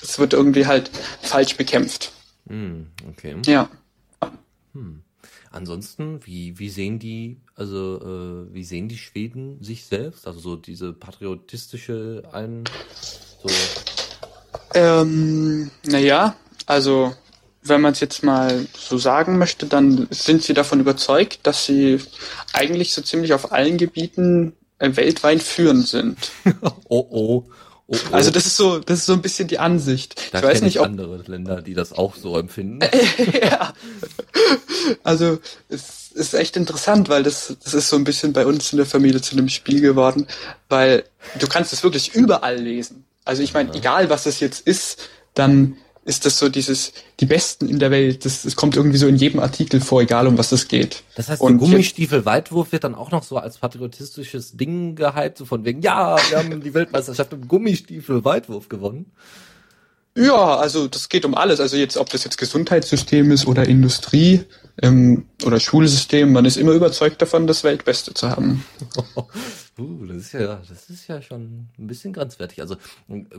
es 0.03 0.19
wird 0.19 0.35
irgendwie 0.35 0.67
halt 0.67 0.91
falsch 1.23 1.57
bekämpft. 1.57 2.13
Mhm, 2.45 2.89
okay. 3.09 3.37
Ja. 3.47 3.71
Hm. 4.75 5.03
Ansonsten, 5.51 6.21
wie, 6.27 6.59
wie 6.59 6.69
sehen 6.69 6.99
die, 6.99 7.39
also 7.55 8.01
äh, 8.51 8.55
wie 8.55 8.65
sehen 8.65 8.91
die 8.91 8.99
Schweden 8.99 9.63
sich 9.63 9.87
selbst? 9.87 10.27
Also 10.27 10.41
so 10.41 10.57
diese 10.57 10.93
patriotistische 10.93 12.25
ein 12.33 12.65
so 13.43 13.49
ähm, 14.75 15.71
naja, 15.85 16.35
also 16.67 17.15
wenn 17.63 17.81
man 17.81 17.93
es 17.93 18.01
jetzt 18.01 18.23
mal 18.23 18.67
so 18.77 18.99
sagen 18.99 19.39
möchte, 19.39 19.67
dann 19.67 20.09
sind 20.11 20.43
sie 20.43 20.55
davon 20.55 20.81
überzeugt, 20.81 21.41
dass 21.43 21.67
sie 21.67 22.01
eigentlich 22.53 22.93
so 22.93 23.03
ziemlich 23.03 23.33
auf 23.35 23.53
allen 23.53 23.77
Gebieten 23.77 24.55
äh, 24.79 24.95
weltweit 24.95 25.43
führend 25.43 25.87
sind. 25.87 26.17
oh 26.89 27.07
oh. 27.11 27.45
Oh, 27.91 27.97
oh. 27.97 28.15
Also 28.15 28.31
das 28.31 28.45
ist 28.45 28.59
so, 28.59 28.81
das 28.81 28.99
ist 28.99 29.07
so 29.07 29.15
ein 29.15 29.23
bisschen 29.23 29.49
die 29.49 29.59
Ansicht. 29.59 30.21
Da 30.33 30.41
ich 30.41 30.45
weiß 30.45 30.61
nicht, 30.61 30.79
ob 30.79 30.85
andere 30.87 31.23
Länder, 31.27 31.63
die 31.63 31.73
das 31.73 31.95
auch 31.95 32.17
so 32.17 32.39
empfinden. 32.39 32.81
ja. 33.43 33.73
Also 35.03 35.39
es 35.71 36.13
ist 36.13 36.35
echt 36.35 36.59
interessant, 36.59 37.09
weil 37.09 37.23
das, 37.23 37.57
das 37.65 37.73
ist 37.73 37.89
so 37.89 37.97
ein 37.97 38.05
bisschen 38.05 38.35
bei 38.35 38.45
uns 38.45 38.73
in 38.73 38.77
der 38.77 38.85
Familie 38.85 39.23
zu 39.23 39.37
einem 39.37 39.49
Spiel 39.49 39.81
geworden, 39.81 40.27
weil 40.69 41.05
du 41.39 41.47
kannst 41.47 41.73
es 41.73 41.83
wirklich 41.83 42.15
überall 42.15 42.57
lesen. 42.57 43.07
Also 43.29 43.43
ich 43.43 43.53
meine, 43.53 43.69
ja. 43.71 43.77
egal 43.77 44.09
was 44.09 44.25
es 44.25 44.41
jetzt 44.41 44.67
ist, 44.67 45.11
dann 45.35 45.77
ist 46.07 46.25
das 46.25 46.39
so 46.39 46.49
dieses, 46.49 46.95
die 47.21 47.27
Besten 47.27 47.69
in 47.69 47.79
der 47.79 47.91
Welt. 47.91 48.25
Das, 48.25 48.43
das 48.43 48.57
kommt 48.57 48.75
irgendwie 48.75 48.97
so 48.97 49.07
in 49.07 49.17
jedem 49.17 49.41
Artikel 49.41 49.83
vor, 49.83 50.01
egal 50.01 50.27
um 50.27 50.39
was 50.39 50.51
es 50.51 50.67
geht. 50.67 51.03
Das 51.15 51.29
heißt, 51.29 51.43
der 51.43 51.53
Gummistiefel-Weitwurf 51.53 52.73
wird 52.73 52.85
dann 52.85 52.95
auch 52.95 53.11
noch 53.11 53.23
so 53.23 53.37
als 53.37 53.59
patriotistisches 53.59 54.57
Ding 54.57 54.97
gehypt, 54.97 55.37
so 55.37 55.45
von 55.45 55.67
wegen, 55.67 55.83
ja, 55.83 56.17
wir 56.31 56.39
haben 56.39 56.63
die 56.63 56.73
Weltmeisterschaft 56.73 57.35
im 57.35 57.47
Gummistiefel-Weitwurf 57.47 58.71
gewonnen. 58.71 59.13
Ja, 60.19 60.57
also 60.57 60.89
das 60.89 61.09
geht 61.09 61.25
um 61.25 61.35
alles. 61.37 61.61
Also 61.61 61.77
jetzt, 61.77 61.97
ob 61.97 62.11
das 62.11 62.25
jetzt 62.25 62.39
Gesundheitssystem 62.39 63.31
ist 63.31 63.47
oder 63.47 63.69
Industrie 63.69 64.45
ähm, 64.83 65.27
oder 65.45 65.61
Schulsystem, 65.61 66.33
man 66.33 66.45
ist 66.45 66.57
immer 66.57 66.73
überzeugt 66.73 67.23
davon, 67.23 67.47
das 67.47 67.63
Weltbeste 67.63 68.15
zu 68.15 68.29
haben. 68.29 68.65
uh, 69.79 70.07
das 70.07 70.17
ist 70.17 70.33
ja, 70.33 70.61
das 70.69 70.91
ist 70.91 71.07
ja 71.07 71.23
schon 71.23 71.69
ein 71.79 71.87
bisschen 71.87 72.13
grenzwertig. 72.13 72.61
Also 72.61 72.77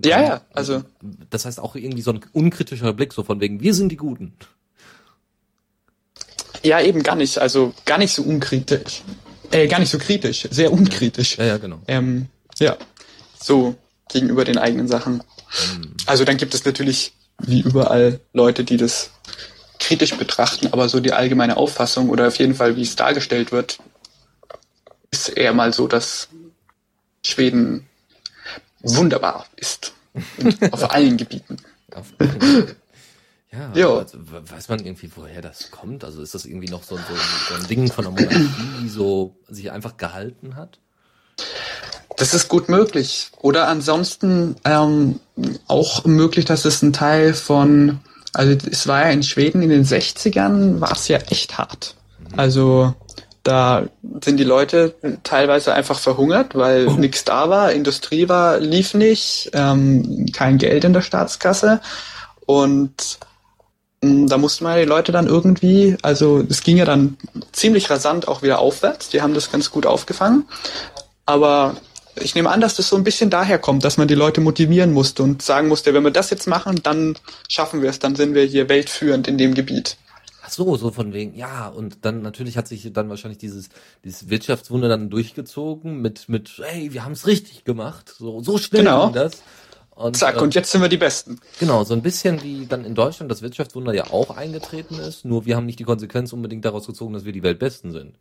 ja, 0.03 0.21
ja, 0.21 0.41
also 0.53 0.83
das 1.29 1.45
heißt 1.45 1.59
auch 1.59 1.75
irgendwie 1.75 2.01
so 2.01 2.11
ein 2.11 2.21
unkritischer 2.31 2.93
Blick, 2.93 3.11
so 3.11 3.23
von 3.23 3.41
wegen, 3.41 3.59
wir 3.59 3.73
sind 3.73 3.89
die 3.89 3.97
Guten. 3.97 4.33
Ja, 6.63 6.79
eben 6.81 7.03
gar 7.03 7.15
nicht. 7.15 7.39
Also 7.39 7.73
gar 7.85 7.97
nicht 7.97 8.13
so 8.13 8.23
unkritisch. 8.23 9.03
Äh, 9.51 9.67
gar 9.67 9.79
nicht 9.79 9.91
so 9.91 9.97
kritisch, 9.97 10.47
sehr 10.49 10.71
unkritisch. 10.71 11.37
Ja, 11.37 11.45
ja, 11.45 11.57
genau. 11.57 11.79
Ähm, 11.87 12.27
ja, 12.59 12.77
so 13.41 13.75
gegenüber 14.09 14.45
den 14.45 14.57
eigenen 14.57 14.87
Sachen. 14.87 15.23
Also 16.05 16.25
dann 16.25 16.37
gibt 16.37 16.53
es 16.53 16.65
natürlich 16.65 17.13
wie 17.39 17.61
überall 17.61 18.19
Leute, 18.33 18.63
die 18.63 18.77
das 18.77 19.11
kritisch 19.79 20.15
betrachten, 20.17 20.67
aber 20.67 20.89
so 20.89 20.99
die 20.99 21.13
allgemeine 21.13 21.57
Auffassung 21.57 22.09
oder 22.09 22.27
auf 22.27 22.37
jeden 22.37 22.55
Fall, 22.55 22.75
wie 22.75 22.81
es 22.81 22.95
dargestellt 22.95 23.51
wird, 23.51 23.79
ist 25.11 25.29
eher 25.29 25.53
mal 25.53 25.73
so, 25.73 25.87
dass 25.87 26.27
Schweden 27.23 27.87
wunderbar 28.81 29.45
ist. 29.55 29.93
auf 30.71 30.91
allen 30.91 31.17
Gebieten. 31.17 31.57
Ja, 33.51 33.71
jo. 33.73 33.97
Also, 33.97 34.17
weiß 34.21 34.69
man 34.69 34.79
irgendwie, 34.85 35.11
woher 35.15 35.41
das 35.41 35.71
kommt? 35.71 36.03
Also 36.03 36.21
ist 36.21 36.35
das 36.35 36.45
irgendwie 36.45 36.69
noch 36.69 36.83
so, 36.83 36.97
so, 36.97 37.03
so 37.49 37.55
ein 37.55 37.67
Ding 37.67 37.91
von 37.91 38.05
der 38.05 38.11
Monarchie, 38.11 38.49
die 38.81 38.89
so 38.89 39.35
sich 39.47 39.71
einfach 39.71 39.97
gehalten 39.97 40.55
hat? 40.55 40.79
Das 42.19 42.33
ist 42.33 42.49
gut 42.49 42.67
möglich. 42.67 43.31
Oder 43.41 43.67
ansonsten 43.69 44.57
ähm, 44.65 45.19
auch 45.67 46.03
möglich, 46.05 46.45
dass 46.45 46.65
es 46.65 46.81
ein 46.81 46.91
Teil 46.91 47.33
von, 47.33 47.99
also 48.33 48.55
es 48.69 48.87
war 48.87 49.05
ja 49.05 49.09
in 49.09 49.23
Schweden 49.23 49.61
in 49.61 49.69
den 49.69 49.85
60ern, 49.85 50.81
war 50.81 50.91
es 50.91 51.07
ja 51.07 51.17
echt 51.17 51.57
hart. 51.57 51.95
Mhm. 52.19 52.39
Also 52.39 52.93
da 53.43 53.87
sind 54.23 54.37
die 54.37 54.43
Leute 54.43 54.95
teilweise 55.23 55.73
einfach 55.73 55.97
verhungert, 55.97 56.55
weil 56.55 56.87
oh. 56.87 56.91
nichts 56.91 57.23
da 57.23 57.49
war, 57.49 57.71
Industrie 57.71 58.27
war, 58.27 58.59
lief 58.59 58.93
nicht, 58.93 59.49
ähm, 59.53 60.27
kein 60.33 60.57
Geld 60.57 60.83
in 60.83 60.91
der 60.91 61.01
Staatskasse 61.01 61.79
und 62.45 63.17
mm, 64.01 64.27
da 64.27 64.37
mussten 64.37 64.65
wir 64.65 64.75
die 64.77 64.85
Leute 64.85 65.13
dann 65.13 65.27
irgendwie, 65.27 65.95
also 66.01 66.43
es 66.49 66.63
ging 66.63 66.77
ja 66.77 66.85
dann 66.85 67.17
ziemlich 67.53 67.89
rasant 67.89 68.27
auch 68.27 68.41
wieder 68.41 68.59
aufwärts, 68.59 69.07
die 69.07 69.21
haben 69.21 69.33
das 69.33 69.51
ganz 69.51 69.71
gut 69.71 69.85
aufgefangen, 69.85 70.45
aber 71.25 71.77
ich 72.15 72.35
nehme 72.35 72.49
an, 72.49 72.61
dass 72.61 72.75
das 72.75 72.89
so 72.89 72.95
ein 72.95 73.03
bisschen 73.03 73.29
daher 73.29 73.59
kommt, 73.59 73.83
dass 73.83 73.97
man 73.97 74.07
die 74.07 74.15
Leute 74.15 74.41
motivieren 74.41 74.93
musste 74.93 75.23
und 75.23 75.41
sagen 75.41 75.67
musste, 75.67 75.93
wenn 75.93 76.03
wir 76.03 76.11
das 76.11 76.29
jetzt 76.29 76.47
machen, 76.47 76.79
dann 76.83 77.17
schaffen 77.47 77.81
wir 77.81 77.89
es, 77.89 77.99
dann 77.99 78.15
sind 78.15 78.33
wir 78.33 78.43
hier 78.43 78.69
weltführend 78.69 79.27
in 79.27 79.37
dem 79.37 79.53
Gebiet. 79.53 79.97
Ach 80.43 80.51
so, 80.51 80.77
so 80.77 80.91
von 80.91 81.13
wegen, 81.13 81.35
ja, 81.35 81.67
und 81.67 81.99
dann 82.01 82.21
natürlich 82.21 82.57
hat 82.57 82.67
sich 82.67 82.91
dann 82.91 83.09
wahrscheinlich 83.09 83.37
dieses, 83.37 83.69
dieses 84.03 84.29
Wirtschaftswunder 84.29 84.89
dann 84.89 85.09
durchgezogen 85.09 86.01
mit, 86.01 86.27
mit, 86.27 86.61
hey, 86.63 86.91
wir 86.91 87.05
haben 87.05 87.11
es 87.11 87.27
richtig 87.27 87.65
gemacht, 87.65 88.13
so, 88.17 88.41
so 88.41 88.57
schnell 88.57 88.83
genau. 88.83 89.05
ging 89.05 89.13
das. 89.13 89.43
Und, 89.91 90.15
Zack, 90.15 90.37
äh, 90.37 90.39
und 90.39 90.55
jetzt 90.55 90.71
sind 90.71 90.81
wir 90.81 90.87
die 90.87 90.97
Besten. 90.97 91.39
Genau, 91.59 91.83
so 91.83 91.93
ein 91.93 92.01
bisschen 92.01 92.41
wie 92.41 92.65
dann 92.65 92.85
in 92.85 92.95
Deutschland 92.95 93.29
das 93.29 93.41
Wirtschaftswunder 93.41 93.93
ja 93.93 94.05
auch 94.11 94.35
eingetreten 94.35 94.97
ist, 94.97 95.25
nur 95.25 95.45
wir 95.45 95.57
haben 95.57 95.65
nicht 95.65 95.79
die 95.79 95.83
Konsequenz 95.83 96.31
unbedingt 96.31 96.63
daraus 96.63 96.87
gezogen, 96.87 97.13
dass 97.13 97.25
wir 97.25 97.33
die 97.33 97.43
Weltbesten 97.43 97.91
sind. 97.91 98.15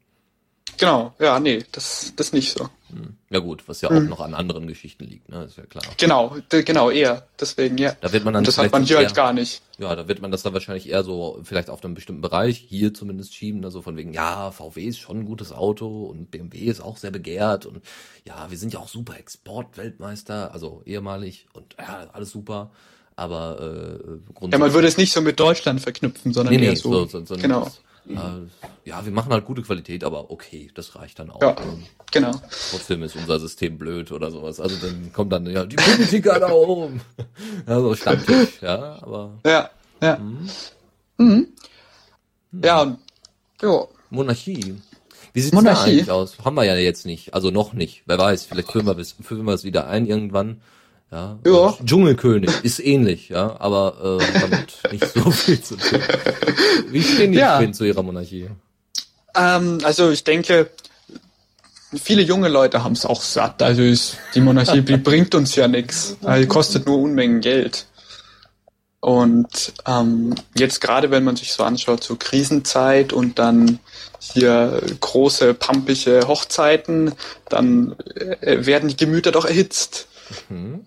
Genau, 0.76 1.14
ja, 1.18 1.40
nee, 1.40 1.64
das, 1.72 2.12
das 2.16 2.32
nicht 2.32 2.56
so. 2.56 2.68
Hm. 2.90 3.16
Ja 3.30 3.40
gut, 3.40 3.66
was 3.66 3.80
ja 3.80 3.88
auch 3.88 3.94
mhm. 3.94 4.08
noch 4.08 4.20
an 4.20 4.34
anderen 4.34 4.66
Geschichten 4.66 5.04
liegt, 5.04 5.28
ne, 5.28 5.44
ist 5.44 5.56
ja 5.56 5.64
klar. 5.64 5.82
Genau, 5.96 6.36
genau, 6.48 6.90
eher, 6.90 7.26
deswegen, 7.40 7.78
ja. 7.78 7.96
Da 8.00 8.12
wird 8.12 8.24
man 8.24 8.34
dann 8.34 8.42
Und 8.42 8.48
das 8.48 8.58
hat 8.58 8.70
man 8.72 8.84
hier 8.84 8.98
halt 8.98 9.14
gar 9.14 9.32
nicht. 9.32 9.62
Ja, 9.78 9.94
da 9.96 10.08
wird 10.08 10.22
man 10.22 10.30
das 10.30 10.42
dann 10.42 10.52
wahrscheinlich 10.52 10.88
eher 10.88 11.02
so, 11.04 11.40
vielleicht 11.42 11.70
auf 11.70 11.84
einem 11.84 11.94
bestimmten 11.94 12.22
Bereich, 12.22 12.58
hier 12.58 12.94
zumindest 12.94 13.34
schieben, 13.34 13.64
also 13.64 13.82
von 13.82 13.96
wegen, 13.96 14.12
ja, 14.12 14.50
VW 14.50 14.84
ist 14.84 14.98
schon 14.98 15.20
ein 15.20 15.24
gutes 15.26 15.52
Auto 15.52 16.04
und 16.04 16.30
BMW 16.30 16.58
ist 16.66 16.80
auch 16.80 16.96
sehr 16.96 17.10
begehrt 17.10 17.66
und 17.66 17.82
ja, 18.24 18.50
wir 18.50 18.58
sind 18.58 18.72
ja 18.72 18.80
auch 18.80 18.88
super 18.88 19.18
Exportweltmeister, 19.18 20.52
also 20.52 20.82
ehemalig 20.84 21.46
und 21.54 21.76
ja, 21.78 22.08
alles 22.12 22.30
super. 22.30 22.70
Aber 23.16 23.58
äh, 23.58 23.98
grundsätzlich. 24.32 24.52
Ja, 24.52 24.58
man 24.58 24.72
würde 24.74 24.86
es 24.86 24.96
nicht 24.96 25.12
so 25.12 25.20
mit 25.20 25.40
Deutschland 25.40 25.80
verknüpfen, 25.80 26.32
sondern 26.32 26.54
nee, 26.54 26.64
eher 26.64 26.70
nee, 26.70 26.76
so. 26.76 27.04
so, 27.06 27.24
so 27.24 27.34
genau. 27.34 27.64
Das, 27.64 27.80
äh, 28.08 28.88
ja, 28.88 29.04
wir 29.04 29.12
machen 29.12 29.32
halt 29.32 29.44
gute 29.44 29.62
Qualität, 29.62 30.04
aber 30.04 30.30
okay, 30.30 30.70
das 30.74 30.96
reicht 30.96 31.18
dann 31.18 31.30
auch. 31.30 31.42
Ja, 31.42 31.56
genau. 32.10 32.32
Trotzdem 32.70 33.02
ist 33.02 33.16
unser 33.16 33.38
System 33.38 33.78
blöd 33.78 34.12
oder 34.12 34.30
sowas. 34.30 34.60
Also 34.60 34.76
dann 34.76 35.12
kommt 35.12 35.32
dann 35.32 35.46
ja 35.46 35.64
die 35.64 35.76
Politiker 35.76 36.40
da 36.40 36.50
oben. 36.50 37.00
Ja, 37.66 37.80
so 37.80 37.94
Stammtisch, 37.94 38.62
ja, 38.62 38.98
aber. 39.02 39.38
Ja, 39.44 39.70
ja. 40.00 40.16
Mhm. 40.16 40.48
Mhm. 41.18 41.48
Ja, 42.62 42.82
und, 42.82 42.98
jo. 43.60 43.88
Monarchie. 44.10 44.76
Wie 45.32 45.40
sieht's 45.40 45.54
Monarchie? 45.54 45.84
da 45.84 45.90
eigentlich 45.90 46.10
aus? 46.10 46.38
Haben 46.44 46.56
wir 46.56 46.64
ja 46.64 46.76
jetzt 46.76 47.04
nicht. 47.04 47.34
Also 47.34 47.50
noch 47.50 47.72
nicht. 47.74 48.02
Wer 48.06 48.18
weiß, 48.18 48.46
vielleicht 48.46 48.72
führen 48.72 48.86
wir, 48.86 49.04
führen 49.04 49.44
wir 49.44 49.52
es 49.52 49.64
wieder 49.64 49.88
ein 49.88 50.06
irgendwann. 50.06 50.60
Ja, 51.10 51.38
ja. 51.46 51.74
Dschungelkönig 51.84 52.50
ist 52.64 52.80
ähnlich, 52.80 53.30
ja, 53.30 53.56
aber 53.58 54.18
äh, 54.20 54.40
damit 54.40 54.78
nicht 54.92 55.12
so 55.12 55.30
viel 55.30 55.60
zu 55.60 55.76
tun. 55.76 56.00
Wie 56.90 57.02
stehen 57.02 57.32
die 57.32 57.38
ja. 57.38 57.72
zu 57.72 57.84
ihrer 57.84 58.02
Monarchie? 58.02 58.50
Ähm, 59.34 59.78
also 59.84 60.10
ich 60.10 60.24
denke, 60.24 60.70
viele 61.94 62.22
junge 62.22 62.48
Leute 62.48 62.84
haben 62.84 62.92
es 62.92 63.06
auch 63.06 63.22
satt. 63.22 63.62
Also 63.62 63.82
ist, 63.82 64.18
die 64.34 64.40
Monarchie 64.40 64.82
die 64.82 64.98
bringt 64.98 65.34
uns 65.34 65.56
ja 65.56 65.66
nichts. 65.66 66.18
Also 66.22 66.46
kostet 66.46 66.86
nur 66.86 66.98
Unmengen 66.98 67.40
Geld. 67.40 67.86
Und 69.00 69.72
ähm, 69.86 70.34
jetzt 70.56 70.80
gerade, 70.80 71.10
wenn 71.10 71.24
man 71.24 71.36
sich 71.36 71.52
so 71.52 71.62
anschaut, 71.62 72.02
so 72.02 72.16
Krisenzeit 72.16 73.12
und 73.12 73.38
dann 73.38 73.78
hier 74.18 74.82
große, 75.00 75.54
pampige 75.54 76.26
Hochzeiten, 76.26 77.12
dann 77.48 77.94
äh, 78.40 78.66
werden 78.66 78.88
die 78.88 78.96
Gemüter 78.96 79.30
doch 79.30 79.44
erhitzt. 79.44 80.08
Mhm. 80.48 80.84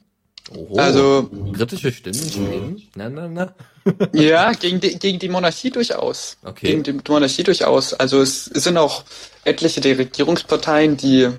Oho, 0.55 0.75
also 0.77 1.29
kritische 1.53 1.91
Stimmen 1.91 2.29
Schweden? 2.29 2.81
Na, 2.95 3.09
na, 3.09 3.27
na. 3.27 3.55
ja, 4.13 4.51
gegen 4.53 4.79
die, 4.79 4.97
gegen 4.99 5.19
die 5.19 5.29
Monarchie 5.29 5.71
durchaus. 5.71 6.37
Okay. 6.43 6.67
Gegen 6.67 6.83
die 6.83 7.11
Monarchie 7.11 7.43
durchaus. 7.43 7.93
Also 7.93 8.21
es 8.21 8.45
sind 8.45 8.77
auch 8.77 9.03
etliche 9.43 9.81
der 9.81 9.97
Regierungsparteien, 9.97 10.97
die, 10.97 11.29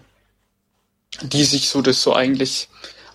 die 1.23 1.45
sich 1.45 1.69
so 1.69 1.83
das 1.83 2.03
so 2.03 2.15
eigentlich, 2.15 2.69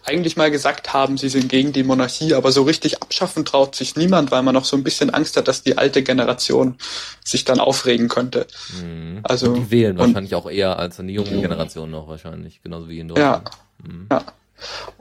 eigentlich 0.03 0.38
mal 0.38 0.51
gesagt 0.51 0.93
haben, 0.93 1.17
sie 1.17 1.29
sind 1.29 1.49
gegen 1.49 1.73
die 1.73 1.83
Monarchie, 1.83 2.36
aber 2.36 2.51
so 2.51 2.63
richtig 2.63 3.01
abschaffen 3.01 3.43
traut 3.43 3.75
sich 3.75 3.95
niemand, 3.95 4.31
weil 4.31 4.43
man 4.43 4.53
noch 4.53 4.65
so 4.65 4.77
ein 4.77 4.83
bisschen 4.83 5.10
Angst 5.10 5.36
hat, 5.36 5.47
dass 5.47 5.63
die 5.63 5.77
alte 5.77 6.03
Generation 6.03 6.77
sich 7.25 7.43
dann 7.43 7.60
aufregen 7.60 8.07
könnte. 8.07 8.47
Mhm. 8.81 9.19
Also 9.23 9.47
und 9.47 9.55
die 9.55 9.71
wählen 9.71 9.97
und, 9.97 10.07
wahrscheinlich 10.07 10.36
auch 10.36 10.49
eher 10.49 10.79
als 10.79 10.99
eine 10.99 11.12
junge 11.12 11.41
Generation 11.41 11.91
noch 11.91 12.07
wahrscheinlich, 12.07 12.62
genauso 12.62 12.88
wie 12.88 12.99
in 12.99 13.10
Deutschland. 13.10 13.49
Ja. 13.83 13.89
Mhm. 13.91 14.07
ja. 14.10 14.23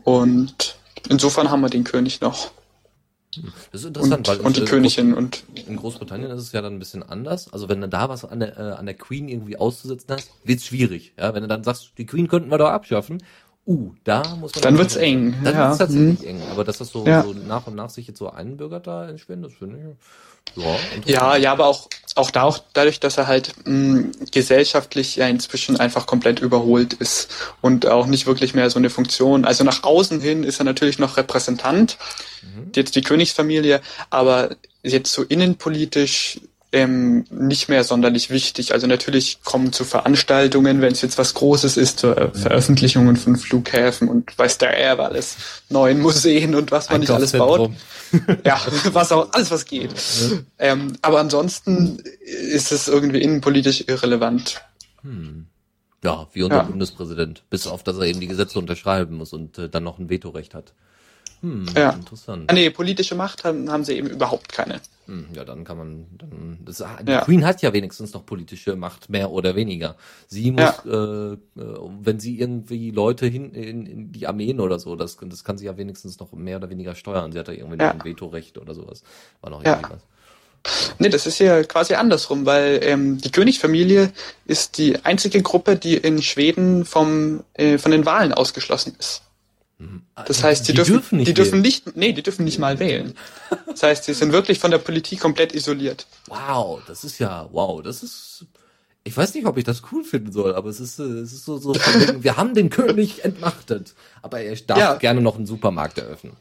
Und 0.03 0.77
insofern 1.09 1.51
haben 1.51 1.61
wir 1.61 1.71
den 1.71 1.85
König 1.85 2.21
noch. 2.21 2.51
Das 3.73 3.83
ist 3.83 3.89
interessant, 3.89 4.29
und, 4.29 4.39
weil 4.39 4.47
und 4.47 4.57
die 4.57 4.65
Königin 4.65 5.15
und 5.15 5.45
in 5.67 5.77
Großbritannien 5.77 6.31
ist 6.31 6.41
es 6.41 6.53
ja 6.53 6.63
dann 6.63 6.75
ein 6.75 6.79
bisschen 6.79 7.03
anders. 7.03 7.53
Also 7.53 7.69
wenn 7.69 7.81
du 7.81 7.89
da 7.89 8.09
was 8.09 8.25
an 8.25 8.41
der, 8.41 8.57
äh, 8.57 8.73
an 8.73 8.87
der 8.87 8.95
Queen 8.95 9.29
irgendwie 9.29 9.57
auszusetzen 9.57 10.07
hast, 10.11 10.31
wird's 10.45 10.67
schwierig. 10.67 11.13
Ja, 11.19 11.35
wenn 11.35 11.43
du 11.43 11.49
dann 11.49 11.65
sagst, 11.65 11.93
die 11.99 12.07
Queen 12.07 12.29
könnten 12.29 12.51
wir 12.51 12.59
doch 12.59 12.71
abschaffen, 12.71 13.23
uh, 13.67 13.93
da 14.05 14.23
muss 14.37 14.55
man. 14.55 14.63
Dann 14.63 14.79
wird's 14.79 14.97
eng. 14.97 15.35
Dann 15.45 15.55
ja. 15.55 15.67
wird's 15.67 15.79
tatsächlich 15.79 16.21
hm. 16.21 16.29
eng. 16.29 16.43
Aber 16.51 16.65
dass 16.65 16.79
das 16.79 16.89
so, 16.89 17.05
ja. 17.05 17.23
so 17.23 17.33
nach 17.33 17.67
und 17.67 17.75
nach 17.75 17.91
sich 17.91 18.07
jetzt 18.07 18.19
so 18.19 18.31
einbürgert 18.31 18.87
da 18.87 19.09
in 19.09 19.19
Schweden, 19.19 19.43
das 19.43 19.53
finde 19.53 19.79
ich 19.79 19.85
ja, 20.55 20.77
ja, 21.05 21.37
ja, 21.37 21.53
aber 21.53 21.67
auch, 21.67 21.89
auch, 22.15 22.31
da, 22.31 22.43
auch 22.45 22.59
dadurch, 22.73 23.01
dass 23.01 23.19
er 23.19 23.27
halt 23.27 23.53
mh, 23.65 24.13
gesellschaftlich 24.31 25.17
ja 25.17 25.27
inzwischen 25.29 25.79
einfach 25.79 26.07
komplett 26.07 26.41
überholt 26.41 26.95
ist 26.95 27.31
und 27.61 27.87
auch 27.87 28.07
nicht 28.07 28.27
wirklich 28.27 28.55
mehr 28.55 28.71
so 28.71 28.79
eine 28.79 28.91
Funktion. 28.91 29.45
Also 29.45 29.65
nach 29.65 29.83
außen 29.83 30.21
hin 30.21 30.45
ist 30.45 30.61
er 30.61 30.65
natürlich 30.65 30.99
noch 30.99 31.17
Repräsentant, 31.17 31.99
mhm. 32.43 32.73
jetzt 32.75 32.97
die 32.97 33.03
Königsfamilie, 33.03 33.81
aber 34.11 34.57
jetzt 34.83 35.13
so 35.13 35.23
innenpolitisch 35.23 36.41
ähm, 36.77 37.25
nicht 37.31 37.71
mehr 37.71 37.85
sonderlich 37.85 38.29
wichtig. 38.29 38.75
Also 38.75 38.87
natürlich 38.87 39.43
kommen 39.43 39.73
zu 39.73 39.85
Veranstaltungen, 39.85 40.83
wenn 40.83 40.93
es 40.93 41.01
jetzt 41.01 41.17
was 41.17 41.33
Großes 41.33 41.79
ist, 41.79 42.01
zu 42.01 42.15
äh, 42.15 42.31
Veröffentlichungen 42.35 43.17
von 43.17 43.37
Flughäfen 43.37 44.09
und 44.09 44.39
weiß 44.39 44.59
der 44.59 44.77
Air, 44.77 45.01
alles 45.01 45.37
neuen 45.71 46.01
Museen 46.01 46.55
und 46.55 46.71
was 46.71 46.91
man 46.91 47.01
nicht 47.01 47.11
alles 47.11 47.33
baut. 47.33 47.71
ja, 48.45 48.61
was 48.93 49.11
auch, 49.11 49.33
alles 49.33 49.51
was 49.51 49.65
geht. 49.65 49.91
Ähm, 50.59 50.93
aber 51.01 51.21
ansonsten 51.21 51.99
ist 52.21 52.73
es 52.73 52.89
irgendwie 52.89 53.23
innenpolitisch 53.23 53.85
irrelevant. 53.87 54.61
Hm. 55.01 55.47
Ja, 56.05 56.29
wie 56.35 56.43
unser 56.43 56.59
ja. 56.59 56.63
Bundespräsident. 56.65 57.45
Bis 57.49 57.67
auf, 57.67 57.83
dass 57.85 57.97
er 57.97 58.05
eben 58.05 58.21
die 58.21 58.29
Gesetze 58.29 58.59
unterschreiben 58.59 59.17
muss 59.17 59.33
und 59.33 59.57
äh, 59.57 59.71
dann 59.71 59.83
noch 59.83 59.99
ein 59.99 60.11
Vetorecht 60.11 60.55
hat. 60.55 60.75
Hm, 61.43 61.67
ja. 61.77 61.91
interessant. 61.91 62.45
Ah, 62.49 62.55
nee, 62.55 62.71
politische 62.71 63.15
Macht 63.15 63.45
haben, 63.45 63.71
haben 63.71 63.85
sie 63.85 63.95
eben 63.95 64.09
überhaupt 64.09 64.53
keine. 64.53 64.81
Hm, 65.07 65.27
ja, 65.35 65.45
dann 65.45 65.65
kann 65.65 65.79
man, 65.79 66.07
dann, 66.19 66.59
das, 66.65 66.83
ah, 66.83 66.99
die 67.03 67.13
ja. 67.13 67.21
Queen 67.21 67.45
hat 67.45 67.63
ja 67.63 67.73
wenigstens 67.73 68.13
noch 68.13 68.27
politische 68.27 68.75
Macht, 68.75 69.09
mehr 69.09 69.31
oder 69.31 69.55
weniger. 69.55 69.97
Sie 70.27 70.51
muss, 70.51 70.73
ja. 70.85 71.33
äh, 71.33 71.37
wenn 71.55 72.19
sie 72.19 72.39
irgendwie 72.41 72.91
Leute 72.91 73.27
hin 73.27 73.53
in, 73.53 73.87
in 73.87 74.13
die 74.13 74.27
Armeen 74.27 74.61
oder 74.61 74.79
so, 74.79 74.97
das, 74.97 75.17
das 75.21 75.45
kann 75.45 75.59
sie 75.59 75.67
ja 75.67 75.77
wenigstens 75.77 76.19
noch 76.19 76.33
mehr 76.33 76.57
oder 76.57 76.71
weniger 76.71 76.95
steuern. 76.95 77.33
Sie 77.33 77.39
hat 77.39 77.49
da 77.49 77.53
irgendwie 77.53 77.79
ja. 77.79 77.93
ein 77.93 78.05
Vetorecht 78.05 78.59
oder 78.59 78.75
sowas. 78.75 79.03
War 79.41 79.51
noch 79.51 79.63
irgendwie 79.65 79.91
was. 79.91 80.03
Nee, 80.99 81.09
das 81.09 81.27
ist 81.27 81.39
ja 81.39 81.63
quasi 81.63 81.95
andersrum, 81.95 82.47
weil 82.47 82.81
ähm, 82.83 83.19
die 83.19 83.31
Königsfamilie 83.31 84.13
ist 84.47 84.79
die 84.79 85.05
einzige 85.05 85.43
Gruppe, 85.43 85.77
die 85.77 85.97
in 85.97 86.23
Schweden 86.23 86.85
vom, 86.85 87.45
äh, 87.55 87.79
von 87.79 87.93
den 87.93 88.05
Wahlen 88.07 88.33
ausgeschlossen 88.33 88.97
ist. 88.99 89.23
Das 90.15 90.43
heißt, 90.43 90.67
die, 90.67 90.73
die 90.73 90.77
dürfen, 90.77 90.93
dürfen 90.93 91.19
nicht 91.19 91.29
die 91.29 91.35
dürfen 91.35 91.61
nicht, 91.61 91.97
nee, 91.97 92.13
die 92.13 92.23
dürfen 92.23 92.45
nicht 92.45 92.59
mal 92.59 92.79
wählen. 92.79 93.15
Das 93.67 93.83
heißt, 93.83 94.05
sie 94.05 94.15
sind 94.15 94.33
wirklich 94.33 94.59
von 94.59 94.71
der 94.71 94.79
Politik 94.79 95.21
komplett 95.21 95.55
isoliert. 95.55 96.07
Wow, 96.29 96.81
das 96.87 97.05
ist 97.05 97.19
ja, 97.19 97.49
wow, 97.53 97.83
das 97.83 98.03
ist, 98.03 98.47
ich 99.05 99.15
weiß 99.15 99.35
nicht, 99.35 99.47
ob 99.47 99.59
ich 99.59 99.65
das 99.65 99.83
cool 99.93 100.03
finden 100.03 100.33
soll, 100.33 100.55
aber 100.55 100.71
es 100.71 100.81
ist, 100.81 100.99
es 100.99 101.33
ist 101.33 101.45
so, 101.45 101.59
so, 101.59 101.75
wegen, 101.95 102.25
wir 102.25 102.39
haben 102.39 102.55
den 102.55 102.71
König 102.71 103.25
entmachtet, 103.25 103.95
aber 104.23 104.41
er 104.41 104.57
darf 104.57 104.79
ja. 104.79 104.95
gerne 104.95 105.21
noch 105.21 105.37
einen 105.37 105.47
Supermarkt 105.47 105.99
eröffnen. 105.99 106.33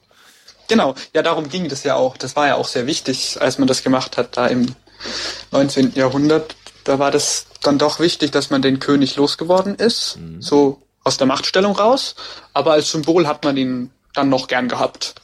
Genau, 0.70 0.96
ja, 1.14 1.22
darum 1.22 1.50
ging 1.50 1.68
das 1.68 1.84
ja 1.84 1.96
auch. 1.96 2.18
Das 2.18 2.36
war 2.36 2.48
ja 2.48 2.56
auch 2.56 2.68
sehr 2.68 2.88
wichtig, 2.88 3.38
als 3.40 3.60
man 3.60 3.68
das 3.68 3.84
gemacht 3.84 4.18
hat, 4.18 4.38
da 4.38 4.48
im 4.48 4.68
19. 5.52 5.94
Jahrhundert. 5.94 6.56
Da 6.86 7.00
war 7.00 7.12
das 7.12 7.48
dann 7.62 7.78
doch 7.78 8.00
wichtig, 8.00 8.32
dass 8.32 8.50
man 8.50 8.62
den 8.62 8.80
König 8.80 9.16
losgeworden 9.16 9.76
ist. 9.76 10.18
Mhm. 10.18 10.42
So 10.42 10.82
aus 11.06 11.18
der 11.18 11.28
Machtstellung 11.28 11.78
raus, 11.78 12.16
aber 12.54 12.74
als 12.74 12.92
Symbol 12.92 13.28
hat 13.28 13.46
man 13.46 13.56
ihn 13.56 13.92
dann 14.14 14.28
noch 14.28 14.48
gern 14.48 14.68
gehabt. 14.68 15.16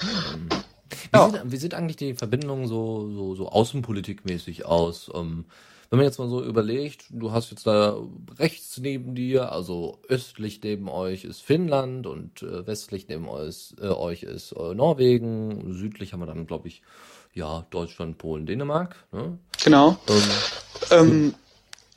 Wie, 0.00 1.16
ja. 1.18 1.28
sind, 1.28 1.52
wie 1.52 1.56
sieht 1.56 1.74
eigentlich 1.74 1.96
die 1.96 2.14
Verbindung 2.14 2.66
so, 2.66 3.10
so, 3.12 3.34
so 3.34 3.48
außenpolitikmäßig 3.48 4.64
aus? 4.64 5.10
Ähm, 5.14 5.44
wenn 5.90 5.96
man 5.96 6.06
jetzt 6.06 6.20
mal 6.20 6.28
so 6.28 6.44
überlegt, 6.44 7.06
du 7.10 7.32
hast 7.32 7.50
jetzt 7.50 7.66
da 7.66 7.96
rechts 8.38 8.78
neben 8.78 9.16
dir, 9.16 9.50
also 9.50 9.98
östlich 10.08 10.60
neben 10.62 10.88
euch 10.88 11.24
ist 11.24 11.42
Finnland 11.42 12.06
und 12.06 12.42
äh, 12.42 12.64
westlich 12.64 13.08
neben 13.08 13.28
euch, 13.28 13.74
äh, 13.80 13.88
euch 13.88 14.22
ist 14.22 14.52
äh, 14.52 14.74
Norwegen, 14.74 15.74
südlich 15.74 16.12
haben 16.12 16.20
wir 16.20 16.26
dann, 16.26 16.46
glaube 16.46 16.68
ich, 16.68 16.82
ja, 17.34 17.66
Deutschland, 17.70 18.18
Polen, 18.18 18.46
Dänemark. 18.46 18.94
Ne? 19.10 19.38
Genau. 19.64 19.98
Ähm, 20.08 20.22
ähm, 20.92 21.34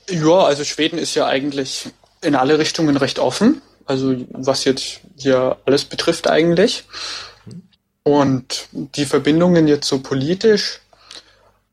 ja, 0.09 0.39
also 0.39 0.63
Schweden 0.63 0.97
ist 0.97 1.13
ja 1.13 1.27
eigentlich 1.27 1.91
in 2.24 2.36
alle 2.36 2.59
Richtungen 2.59 2.97
recht 2.97 3.19
offen. 3.19 3.61
Also 3.86 4.15
was 4.32 4.63
jetzt 4.63 5.01
hier 5.17 5.57
alles 5.65 5.86
betrifft 5.86 6.30
eigentlich. 6.30 6.86
Und 8.03 8.67
die 8.71 9.05
Verbindungen 9.05 9.67
jetzt 9.67 9.88
so 9.88 9.99
politisch, 9.99 10.82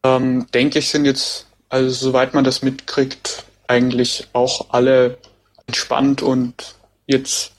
ähm, 0.04 0.46
denke 0.54 0.78
ich, 0.78 0.88
sind 0.88 1.04
jetzt, 1.04 1.46
also 1.68 1.90
soweit 1.90 2.34
man 2.34 2.44
das 2.44 2.62
mitkriegt, 2.62 3.44
eigentlich 3.66 4.28
auch 4.32 4.70
alle 4.70 5.18
entspannt 5.66 6.22
und 6.22 6.74
jetzt, 7.06 7.52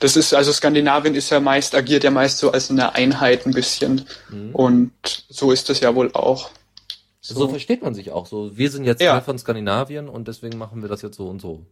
das 0.00 0.16
ist, 0.16 0.34
also 0.34 0.52
Skandinavien 0.52 1.14
ist 1.14 1.30
ja 1.30 1.40
meist, 1.40 1.74
agiert 1.74 2.04
ja 2.04 2.10
meist 2.10 2.38
so 2.38 2.52
als 2.52 2.70
eine 2.70 2.94
Einheit 2.94 3.46
ein 3.46 3.52
bisschen. 3.52 4.06
Mhm. 4.30 4.54
Und 4.54 4.92
so 5.28 5.52
ist 5.52 5.68
das 5.68 5.80
ja 5.80 5.94
wohl 5.94 6.12
auch. 6.12 6.50
So. 7.20 7.34
so 7.34 7.48
versteht 7.48 7.82
man 7.82 7.94
sich 7.94 8.10
auch 8.10 8.26
so. 8.26 8.56
Wir 8.56 8.70
sind 8.70 8.84
jetzt 8.84 9.02
ja. 9.02 9.12
Teil 9.12 9.22
von 9.22 9.38
Skandinavien 9.38 10.08
und 10.08 10.28
deswegen 10.28 10.56
machen 10.56 10.80
wir 10.82 10.88
das 10.88 11.02
jetzt 11.02 11.16
so 11.16 11.28
und 11.28 11.40
so. 11.40 11.66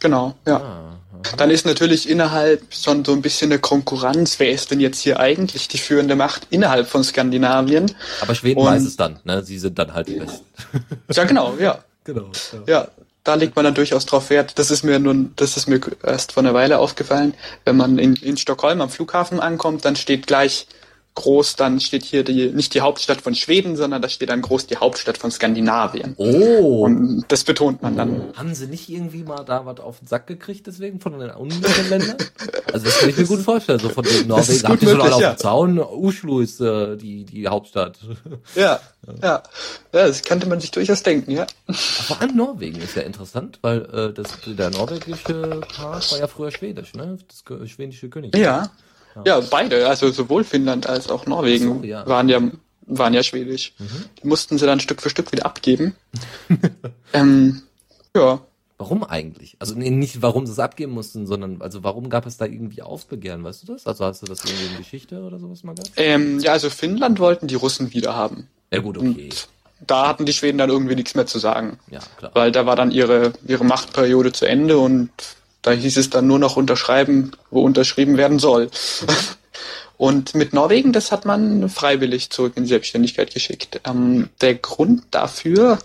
Genau, 0.00 0.34
ja. 0.46 0.56
Ah, 0.56 0.98
Dann 1.36 1.50
ist 1.50 1.66
natürlich 1.66 2.08
innerhalb 2.08 2.62
schon 2.74 3.04
so 3.04 3.12
ein 3.12 3.22
bisschen 3.22 3.52
eine 3.52 3.60
Konkurrenz. 3.60 4.38
Wer 4.40 4.50
ist 4.50 4.70
denn 4.70 4.80
jetzt 4.80 5.00
hier 5.00 5.20
eigentlich 5.20 5.68
die 5.68 5.78
führende 5.78 6.16
Macht 6.16 6.46
innerhalb 6.50 6.88
von 6.88 7.04
Skandinavien? 7.04 7.94
Aber 8.20 8.34
Schweden 8.34 8.60
Und, 8.60 8.66
weiß 8.66 8.82
es 8.82 8.96
dann, 8.96 9.20
ne? 9.24 9.42
Sie 9.44 9.58
sind 9.58 9.78
dann 9.78 9.94
halt 9.94 10.08
die 10.08 10.14
Besten. 10.18 10.44
Ja, 11.12 11.24
genau, 11.24 11.54
ja. 11.58 11.78
Genau. 12.04 12.32
Ja. 12.66 12.80
ja, 12.80 12.88
da 13.22 13.34
legt 13.36 13.54
man 13.54 13.64
dann 13.64 13.74
durchaus 13.74 14.06
drauf 14.06 14.28
Wert. 14.28 14.58
Das 14.58 14.72
ist 14.72 14.82
mir 14.82 14.98
nun, 14.98 15.32
das 15.36 15.56
ist 15.56 15.68
mir 15.68 15.80
erst 16.02 16.32
vor 16.32 16.42
einer 16.42 16.52
Weile 16.52 16.80
aufgefallen. 16.80 17.34
Wenn 17.64 17.76
man 17.76 17.96
in, 17.98 18.16
in 18.16 18.36
Stockholm 18.36 18.80
am 18.80 18.90
Flughafen 18.90 19.38
ankommt, 19.38 19.84
dann 19.84 19.94
steht 19.94 20.26
gleich 20.26 20.66
groß, 21.14 21.56
dann 21.56 21.78
steht 21.80 22.04
hier 22.04 22.24
die, 22.24 22.50
nicht 22.50 22.74
die 22.74 22.80
Hauptstadt 22.80 23.20
von 23.20 23.34
Schweden, 23.34 23.76
sondern 23.76 24.00
da 24.00 24.08
steht 24.08 24.30
dann 24.30 24.40
groß 24.40 24.66
die 24.66 24.76
Hauptstadt 24.76 25.18
von 25.18 25.30
Skandinavien. 25.30 26.14
Oh. 26.16 26.84
Und 26.84 27.24
das 27.28 27.44
betont 27.44 27.82
man 27.82 27.96
dann. 27.96 28.32
Haben 28.34 28.54
sie 28.54 28.66
nicht 28.66 28.88
irgendwie 28.88 29.22
mal 29.22 29.44
da 29.44 29.66
was 29.66 29.80
auf 29.80 29.98
den 29.98 30.08
Sack 30.08 30.26
gekriegt 30.26 30.66
deswegen 30.66 31.00
von 31.00 31.18
den 31.18 31.30
anderen 31.30 31.90
Ländern? 31.90 32.16
Also 32.72 32.86
das 32.86 32.98
kann 32.98 33.10
ich 33.10 33.16
mir 33.18 33.26
gut 33.26 33.40
vorstellen, 33.40 33.78
so 33.78 33.90
von 33.90 34.04
den 34.04 34.26
Norwegen. 34.26 34.68
Habt 34.68 34.82
ihr 34.82 34.88
schon 34.88 35.00
alle 35.00 35.14
auf 35.14 35.22
dem 35.22 35.36
Zaun? 35.36 35.78
Oslo 35.78 36.40
ist 36.40 36.60
äh, 36.60 36.96
die, 36.96 37.24
die 37.24 37.46
Hauptstadt. 37.46 37.98
Ja, 38.54 38.80
ja. 39.20 39.20
Ja, 39.22 39.42
das 39.92 40.22
könnte 40.22 40.46
man 40.46 40.60
sich 40.60 40.70
durchaus 40.70 41.02
denken, 41.02 41.32
ja. 41.32 41.46
Vor 41.70 42.20
allem 42.20 42.36
Norwegen 42.36 42.80
ist 42.80 42.96
ja 42.96 43.02
interessant, 43.02 43.58
weil 43.62 43.82
äh, 43.92 44.12
das, 44.12 44.38
der 44.46 44.70
norwegische 44.70 45.60
Part 45.74 46.10
war 46.12 46.18
ja 46.18 46.26
früher 46.26 46.50
schwedisch, 46.50 46.94
ne? 46.94 47.18
Das 47.28 47.70
schwedische 47.70 48.08
König. 48.08 48.36
Ja. 48.36 48.70
Ja. 49.24 49.40
beide, 49.40 49.88
also 49.88 50.10
sowohl 50.10 50.44
Finnland 50.44 50.86
als 50.86 51.08
auch 51.08 51.26
Norwegen 51.26 51.80
so, 51.80 51.86
ja. 51.86 52.06
waren 52.06 52.28
ja 52.28 52.40
waren 52.86 53.14
ja 53.14 53.22
schwedisch. 53.22 53.74
Mhm. 53.78 54.04
Die 54.22 54.26
mussten 54.26 54.58
sie 54.58 54.66
dann 54.66 54.80
Stück 54.80 55.02
für 55.02 55.10
Stück 55.10 55.32
wieder 55.32 55.46
abgeben. 55.46 55.94
ähm, 57.12 57.62
ja. 58.16 58.40
Warum 58.78 59.04
eigentlich? 59.04 59.56
Also 59.60 59.74
nee, 59.76 59.90
nicht 59.90 60.22
warum 60.22 60.44
sie 60.46 60.52
es 60.52 60.58
abgeben 60.58 60.92
mussten, 60.92 61.26
sondern 61.26 61.62
also 61.62 61.84
warum 61.84 62.10
gab 62.10 62.26
es 62.26 62.36
da 62.36 62.46
irgendwie 62.46 62.82
Aufbegehren, 62.82 63.44
weißt 63.44 63.62
du 63.62 63.72
das? 63.72 63.86
Also 63.86 64.04
hast 64.04 64.22
du 64.22 64.26
das 64.26 64.44
irgendwie 64.44 64.66
in 64.72 64.78
Geschichte 64.78 65.22
oder 65.22 65.38
sowas 65.38 65.62
mal 65.62 65.74
gehabt? 65.74 65.92
Ähm, 65.96 66.40
ja, 66.40 66.52
also 66.52 66.68
Finnland 66.68 67.20
wollten 67.20 67.46
die 67.46 67.54
Russen 67.54 67.92
wieder 67.92 68.16
haben. 68.16 68.48
Ja 68.72 68.80
gut, 68.80 68.98
okay. 68.98 69.28
Und 69.28 69.48
da 69.86 70.08
hatten 70.08 70.26
die 70.26 70.32
Schweden 70.32 70.58
dann 70.58 70.70
irgendwie 70.70 70.96
nichts 70.96 71.14
mehr 71.14 71.26
zu 71.26 71.38
sagen. 71.38 71.78
Ja, 71.90 72.00
klar. 72.16 72.32
Weil 72.34 72.50
da 72.50 72.66
war 72.66 72.74
dann 72.74 72.90
ihre, 72.90 73.32
ihre 73.46 73.64
Machtperiode 73.64 74.32
zu 74.32 74.46
Ende 74.46 74.78
und 74.78 75.10
da 75.62 75.70
hieß 75.70 75.96
es 75.96 76.10
dann 76.10 76.26
nur 76.26 76.38
noch 76.38 76.56
unterschreiben, 76.56 77.32
wo 77.50 77.62
unterschrieben 77.62 78.16
werden 78.16 78.38
soll. 78.38 78.70
Und 79.96 80.34
mit 80.34 80.52
Norwegen, 80.52 80.92
das 80.92 81.12
hat 81.12 81.24
man 81.24 81.68
freiwillig 81.68 82.30
zurück 82.30 82.54
in 82.56 82.64
die 82.64 82.68
Selbstständigkeit 82.68 83.32
geschickt. 83.32 83.80
Ähm, 83.84 84.30
der 84.40 84.56
Grund 84.56 85.04
dafür 85.12 85.78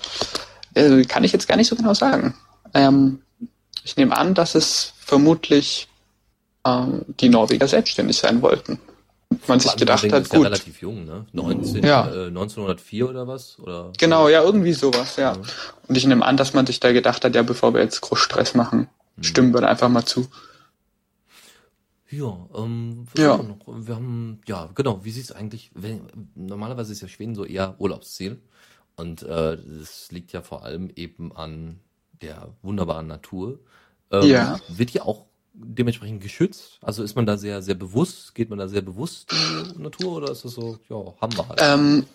äh, 0.73 1.03
kann 1.03 1.23
ich 1.23 1.32
jetzt 1.34 1.47
gar 1.47 1.55
nicht 1.55 1.67
so 1.67 1.75
genau 1.75 1.93
sagen. 1.93 2.34
Ähm, 2.73 3.21
ich 3.84 3.95
nehme 3.95 4.17
an, 4.17 4.34
dass 4.34 4.55
es 4.55 4.93
vermutlich 4.99 5.88
äh, 6.63 6.84
die 7.19 7.30
Norweger 7.30 7.67
selbstständig 7.67 8.17
sein 8.17 8.41
wollten. 8.41 8.80
Man 9.45 9.59
sich 9.59 9.75
gedacht 9.75 10.11
hat, 10.11 10.23
ist 10.23 10.30
gut. 10.30 10.39
Ja 10.39 10.45
relativ 10.45 10.82
jung, 10.82 11.05
ne? 11.05 11.25
19, 11.34 11.86
ja. 11.86 12.07
Äh, 12.07 12.28
1904 12.28 13.09
oder 13.09 13.28
was? 13.28 13.59
Oder? 13.59 13.91
Genau, 13.97 14.30
ja, 14.30 14.41
irgendwie 14.41 14.73
sowas, 14.73 15.17
ja. 15.17 15.34
ja. 15.34 15.41
Und 15.88 15.95
ich 15.95 16.07
nehme 16.07 16.25
an, 16.25 16.38
dass 16.38 16.53
man 16.53 16.65
sich 16.65 16.80
da 16.80 16.91
gedacht 16.91 17.23
hat, 17.23 17.36
ja, 17.36 17.43
bevor 17.43 17.73
wir 17.73 17.82
jetzt 17.82 18.01
groß 18.01 18.19
Stress 18.19 18.55
machen, 18.55 18.89
Stimmen 19.22 19.53
wir 19.53 19.61
da 19.61 19.68
einfach 19.68 19.89
mal 19.89 20.05
zu. 20.05 20.28
Ja, 22.09 22.47
ähm, 22.55 23.05
ja. 23.18 23.38
Wir, 23.38 23.88
wir 23.88 23.95
haben, 23.95 24.41
ja, 24.47 24.70
genau, 24.76 25.03
wie 25.03 25.11
sieht 25.11 25.26
es 25.26 25.32
eigentlich, 25.32 25.72
wenn, 25.74 26.01
normalerweise 26.36 26.93
ist 26.93 27.01
ja 27.01 27.07
Schweden 27.07 27.36
so 27.36 27.43
eher 27.43 27.76
Urlaubsziel 27.80 28.39
und 28.95 29.24
äh, 29.24 29.57
das 29.57 30.11
liegt 30.11 30.32
ja 30.32 30.41
vor 30.41 30.63
allem 30.63 30.89
eben 30.95 31.36
an 31.36 31.80
der 32.22 32.53
wunderbaren 32.61 33.07
Natur. 33.07 33.59
Ähm, 34.11 34.24
ja. 34.24 34.59
Wird 34.70 34.91
ja 34.91 35.03
auch 35.03 35.26
dementsprechend 35.53 36.22
geschützt? 36.22 36.80
Also 36.82 37.03
ist 37.03 37.15
man 37.15 37.26
da 37.26 37.38
sehr, 37.38 37.61
sehr 37.61 37.76
bewusst, 37.76 38.36
geht 38.36 38.49
man 38.49 38.59
da 38.59 38.68
sehr 38.68 38.82
bewusst 38.82 39.32
in 39.32 39.74
die 39.74 39.82
Natur 39.82 40.18
oder 40.18 40.32
ist 40.32 40.45
das 40.45 40.53
so, 40.53 40.80
ja, 40.89 41.13
haben 41.20 41.36
wir 41.36 41.49
halt? 41.49 41.59
Ähm, 41.61 42.05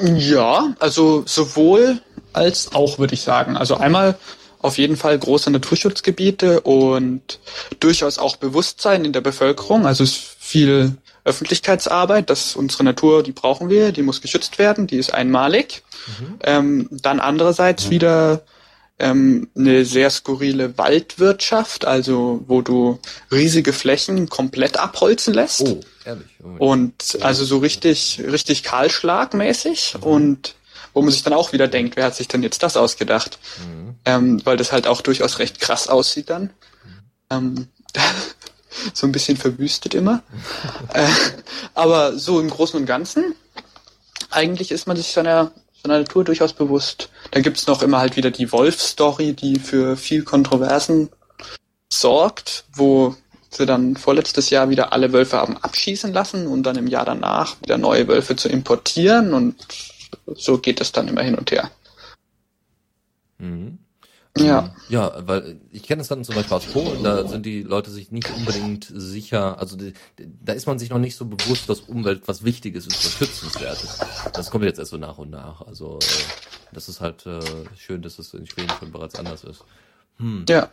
ja, 0.00 0.74
also 0.78 1.24
sowohl 1.26 2.00
als 2.32 2.72
auch, 2.72 2.98
würde 2.98 3.14
ich 3.14 3.20
sagen. 3.20 3.56
Also 3.56 3.76
einmal 3.76 4.18
auf 4.62 4.78
jeden 4.78 4.96
Fall 4.96 5.18
große 5.18 5.50
Naturschutzgebiete 5.50 6.60
und 6.62 7.38
durchaus 7.80 8.18
auch 8.18 8.36
Bewusstsein 8.36 9.04
in 9.04 9.12
der 9.12 9.20
Bevölkerung. 9.20 9.86
Also 9.86 10.04
es 10.04 10.12
ist 10.12 10.36
viel 10.38 10.96
Öffentlichkeitsarbeit, 11.24 12.30
dass 12.30 12.56
unsere 12.56 12.84
Natur, 12.84 13.22
die 13.22 13.32
brauchen 13.32 13.68
wir, 13.68 13.92
die 13.92 14.02
muss 14.02 14.20
geschützt 14.20 14.58
werden, 14.58 14.86
die 14.86 14.96
ist 14.96 15.12
einmalig. 15.12 15.82
Mhm. 16.06 16.38
Ähm, 16.42 16.88
dann 16.90 17.20
andererseits 17.20 17.90
wieder 17.90 18.42
ähm, 18.98 19.48
eine 19.56 19.84
sehr 19.84 20.10
skurrile 20.10 20.78
Waldwirtschaft, 20.78 21.84
also 21.84 22.42
wo 22.46 22.62
du 22.62 22.98
riesige 23.30 23.72
Flächen 23.72 24.28
komplett 24.28 24.78
abholzen 24.78 25.34
lässt. 25.34 25.62
Oh, 25.62 25.80
ehrlich. 26.04 26.26
Oh, 26.42 26.70
und 26.70 27.18
also 27.20 27.44
so 27.44 27.58
richtig, 27.58 28.22
richtig 28.24 28.62
kahlschlagmäßig 28.62 29.96
mhm. 29.98 30.02
und 30.02 30.54
wo 30.94 31.02
man 31.02 31.10
sich 31.10 31.22
dann 31.22 31.32
auch 31.32 31.52
wieder 31.52 31.68
denkt, 31.68 31.96
wer 31.96 32.04
hat 32.04 32.14
sich 32.14 32.28
denn 32.28 32.42
jetzt 32.42 32.62
das 32.62 32.76
ausgedacht? 32.76 33.38
Mhm. 33.58 33.94
Ähm, 34.04 34.40
weil 34.44 34.56
das 34.56 34.72
halt 34.72 34.86
auch 34.86 35.00
durchaus 35.00 35.38
recht 35.38 35.60
krass 35.60 35.88
aussieht 35.88 36.30
dann. 36.30 36.50
Ähm, 37.30 37.68
so 38.94 39.06
ein 39.06 39.12
bisschen 39.12 39.36
verwüstet 39.36 39.94
immer. 39.94 40.22
äh, 40.92 41.06
aber 41.74 42.18
so 42.18 42.40
im 42.40 42.50
Großen 42.50 42.78
und 42.78 42.86
Ganzen, 42.86 43.34
eigentlich 44.30 44.72
ist 44.72 44.86
man 44.86 44.96
sich 44.96 45.12
seiner, 45.12 45.52
seiner 45.82 45.98
Natur 45.98 46.24
durchaus 46.24 46.52
bewusst. 46.52 47.08
Da 47.30 47.40
gibt's 47.40 47.66
noch 47.66 47.82
immer 47.82 47.98
halt 47.98 48.16
wieder 48.16 48.30
die 48.30 48.50
Wolf-Story, 48.52 49.34
die 49.34 49.58
für 49.58 49.96
viel 49.96 50.22
Kontroversen 50.22 51.10
sorgt, 51.92 52.64
wo 52.74 53.14
sie 53.50 53.66
dann 53.66 53.96
vorletztes 53.96 54.50
Jahr 54.50 54.70
wieder 54.70 54.92
alle 54.92 55.12
Wölfe 55.12 55.36
haben 55.36 55.58
abschießen 55.58 56.12
lassen 56.12 56.46
und 56.46 56.62
dann 56.62 56.76
im 56.76 56.86
Jahr 56.86 57.04
danach 57.04 57.60
wieder 57.60 57.76
neue 57.76 58.08
Wölfe 58.08 58.34
zu 58.34 58.48
importieren 58.48 59.34
und 59.34 59.56
so 60.34 60.58
geht 60.58 60.80
es 60.80 60.92
dann 60.92 61.08
immer 61.08 61.22
hin 61.22 61.34
und 61.34 61.50
her. 61.50 61.70
Mhm. 63.38 63.78
Ja. 64.38 64.74
Ja, 64.88 65.12
weil 65.26 65.60
ich 65.70 65.82
kenne 65.82 66.00
es 66.00 66.08
dann 66.08 66.24
zum 66.24 66.34
Beispiel 66.34 66.56
aus 66.56 66.64
Polen, 66.64 67.02
da 67.04 67.28
sind 67.28 67.44
die 67.44 67.62
Leute 67.62 67.90
sich 67.90 68.10
nicht 68.10 68.30
unbedingt 68.30 68.90
sicher, 68.90 69.58
also 69.58 69.76
die, 69.76 69.92
da 70.16 70.54
ist 70.54 70.66
man 70.66 70.78
sich 70.78 70.88
noch 70.88 70.98
nicht 70.98 71.16
so 71.16 71.26
bewusst, 71.26 71.68
dass 71.68 71.80
Umwelt 71.80 72.22
was 72.26 72.42
Wichtiges 72.42 72.86
ist, 72.86 73.04
was 73.04 73.12
schützenswertes. 73.12 74.00
Das 74.32 74.50
kommt 74.50 74.64
jetzt 74.64 74.78
erst 74.78 74.92
so 74.92 74.96
nach 74.96 75.18
und 75.18 75.30
nach. 75.30 75.60
Also 75.66 75.98
äh, 75.98 76.72
das 76.72 76.88
ist 76.88 77.02
halt 77.02 77.26
äh, 77.26 77.40
schön, 77.76 78.00
dass 78.00 78.18
es 78.18 78.32
in 78.32 78.46
Schweden 78.46 78.72
schon 78.78 78.90
bereits 78.90 79.16
anders 79.16 79.44
ist. 79.44 79.64
Hm. 80.16 80.46
Ja. 80.48 80.70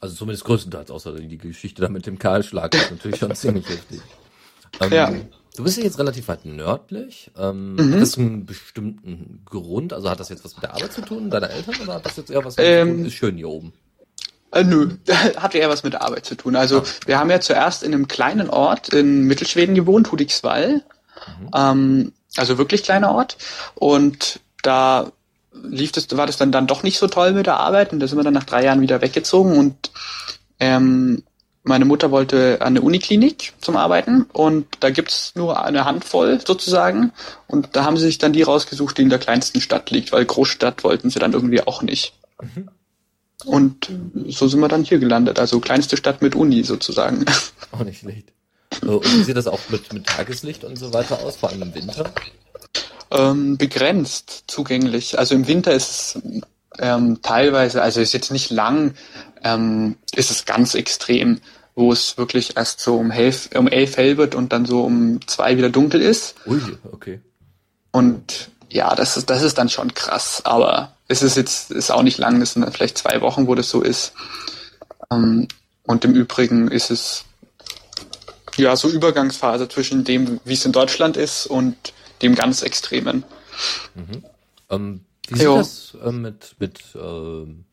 Also 0.00 0.14
zumindest 0.14 0.44
größtenteils, 0.44 0.90
außer 0.90 1.14
die 1.14 1.38
Geschichte 1.38 1.80
da 1.80 1.88
mit 1.88 2.06
dem 2.06 2.18
Kahlschlag 2.18 2.74
ist 2.74 2.90
natürlich 2.90 3.18
schon 3.18 3.34
ziemlich 3.34 3.68
heftig. 3.68 4.00
Ähm, 4.80 4.92
ja. 4.92 5.12
Du 5.58 5.64
bist 5.64 5.76
ja 5.76 5.82
jetzt 5.82 5.98
relativ 5.98 6.28
weit 6.28 6.44
nördlich. 6.44 7.32
Ähm, 7.36 7.74
mhm. 7.74 7.94
Hat 7.94 8.00
das 8.00 8.16
einen 8.16 8.46
bestimmten 8.46 9.42
Grund? 9.44 9.92
Also 9.92 10.08
hat 10.08 10.20
das 10.20 10.28
jetzt 10.28 10.44
was 10.44 10.54
mit 10.54 10.62
der 10.62 10.72
Arbeit 10.72 10.92
zu 10.92 11.00
tun, 11.00 11.30
deiner 11.30 11.50
Eltern, 11.50 11.74
oder 11.82 11.94
hat 11.94 12.06
das 12.06 12.16
jetzt 12.16 12.30
eher 12.30 12.44
was 12.44 12.56
mit 12.56 12.64
ähm? 12.64 13.04
Ist 13.04 13.14
schön 13.14 13.36
hier 13.36 13.48
oben. 13.48 13.72
Äh, 14.52 14.62
nö, 14.62 14.90
hat 15.36 15.56
eher 15.56 15.68
was 15.68 15.82
mit 15.82 15.94
der 15.94 16.02
Arbeit 16.02 16.26
zu 16.26 16.36
tun. 16.36 16.54
Also 16.54 16.78
okay. 16.78 16.90
wir 17.06 17.18
haben 17.18 17.28
ja 17.28 17.40
zuerst 17.40 17.82
in 17.82 17.92
einem 17.92 18.06
kleinen 18.06 18.50
Ort 18.50 18.90
in 18.90 19.24
Mittelschweden 19.24 19.74
gewohnt, 19.74 20.12
Hudiksvall. 20.12 20.74
Mhm. 21.40 21.50
Ähm, 21.52 22.12
also 22.36 22.56
wirklich 22.56 22.84
kleiner 22.84 23.10
Ort. 23.10 23.36
Und 23.74 24.38
da 24.62 25.10
lief 25.52 25.90
das, 25.90 26.06
war 26.16 26.28
das 26.28 26.36
dann, 26.36 26.52
dann 26.52 26.68
doch 26.68 26.84
nicht 26.84 27.00
so 27.00 27.08
toll 27.08 27.32
mit 27.32 27.46
der 27.46 27.58
Arbeit 27.58 27.92
und 27.92 27.98
da 27.98 28.06
sind 28.06 28.16
wir 28.16 28.22
dann 28.22 28.32
nach 28.32 28.44
drei 28.44 28.62
Jahren 28.62 28.80
wieder 28.80 29.00
weggezogen 29.00 29.58
und 29.58 29.90
ähm, 30.60 31.24
meine 31.68 31.84
Mutter 31.84 32.10
wollte 32.10 32.60
an 32.60 32.68
eine 32.68 32.80
Uniklinik 32.80 33.54
zum 33.60 33.76
Arbeiten 33.76 34.22
und 34.32 34.66
da 34.80 34.90
gibt's 34.90 35.32
nur 35.34 35.64
eine 35.64 35.84
Handvoll 35.84 36.40
sozusagen 36.44 37.12
und 37.46 37.76
da 37.76 37.84
haben 37.84 37.96
sie 37.96 38.06
sich 38.06 38.18
dann 38.18 38.32
die 38.32 38.42
rausgesucht, 38.42 38.98
die 38.98 39.02
in 39.02 39.10
der 39.10 39.18
kleinsten 39.18 39.60
Stadt 39.60 39.90
liegt, 39.90 40.12
weil 40.12 40.24
Großstadt 40.24 40.82
wollten 40.84 41.10
sie 41.10 41.18
dann 41.18 41.32
irgendwie 41.32 41.66
auch 41.66 41.82
nicht. 41.82 42.14
Mhm. 42.42 42.68
Und 43.44 43.90
so 44.26 44.48
sind 44.48 44.58
wir 44.58 44.68
dann 44.68 44.82
hier 44.82 44.98
gelandet, 44.98 45.38
also 45.38 45.60
kleinste 45.60 45.96
Stadt 45.96 46.22
mit 46.22 46.34
Uni 46.34 46.64
sozusagen. 46.64 47.24
Auch 47.70 47.84
nicht 47.84 48.00
schlecht. 48.00 48.32
Und 48.82 49.04
wie 49.04 49.22
sieht 49.22 49.36
das 49.36 49.46
auch 49.46 49.60
mit, 49.68 49.92
mit 49.92 50.06
Tageslicht 50.06 50.64
und 50.64 50.76
so 50.76 50.92
weiter 50.92 51.20
aus, 51.20 51.36
vor 51.36 51.50
allem 51.50 51.62
im 51.62 51.74
Winter? 51.74 52.12
ähm, 53.10 53.56
begrenzt 53.56 54.44
zugänglich. 54.46 55.18
Also 55.18 55.34
im 55.34 55.46
Winter 55.46 55.72
ist 55.72 55.90
es 55.90 56.22
ähm, 56.78 57.20
teilweise, 57.22 57.82
also 57.82 58.00
ist 58.00 58.12
jetzt 58.12 58.30
nicht 58.30 58.50
lang, 58.50 58.94
ähm, 59.42 59.96
ist 60.14 60.30
es 60.30 60.44
ganz 60.44 60.74
extrem, 60.74 61.40
wo 61.78 61.92
es 61.92 62.18
wirklich 62.18 62.56
erst 62.56 62.80
so 62.80 62.96
um, 62.96 63.12
elf, 63.12 63.50
um 63.54 63.68
elf 63.68 63.96
hell 63.96 64.16
wird 64.16 64.34
und 64.34 64.52
dann 64.52 64.66
so 64.66 64.82
um 64.82 65.24
zwei 65.28 65.56
wieder 65.56 65.70
dunkel 65.70 66.02
ist. 66.02 66.34
Ui, 66.44 66.60
okay. 66.90 67.20
Und 67.92 68.50
ja, 68.68 68.96
das 68.96 69.16
ist, 69.16 69.30
das 69.30 69.42
ist 69.42 69.58
dann 69.58 69.68
schon 69.68 69.94
krass, 69.94 70.42
aber 70.44 70.96
es 71.06 71.22
ist 71.22 71.36
jetzt 71.36 71.70
ist 71.70 71.92
auch 71.92 72.02
nicht 72.02 72.18
lang, 72.18 72.40
das 72.40 72.54
sind 72.54 72.68
vielleicht 72.74 72.98
zwei 72.98 73.20
Wochen, 73.20 73.46
wo 73.46 73.54
das 73.54 73.70
so 73.70 73.80
ist. 73.80 74.12
Ähm, 75.12 75.46
und 75.84 76.04
im 76.04 76.14
Übrigen 76.14 76.66
ist 76.66 76.90
es 76.90 77.24
ja 78.56 78.74
so 78.74 78.88
Übergangsphase 78.88 79.68
zwischen 79.68 80.02
dem, 80.02 80.40
wie 80.44 80.54
es 80.54 80.64
in 80.64 80.72
Deutschland 80.72 81.16
ist 81.16 81.46
und 81.46 81.76
dem 82.22 82.34
ganz 82.34 82.62
Extremen. 82.62 83.22
Mhm. 83.94 84.24
Ähm, 84.68 85.00
wie 85.28 85.38
sieht 85.38 85.46
das 85.46 85.96
äh, 86.04 86.10
mit, 86.10 86.56
mit 86.58 86.80
ähm, 86.96 87.66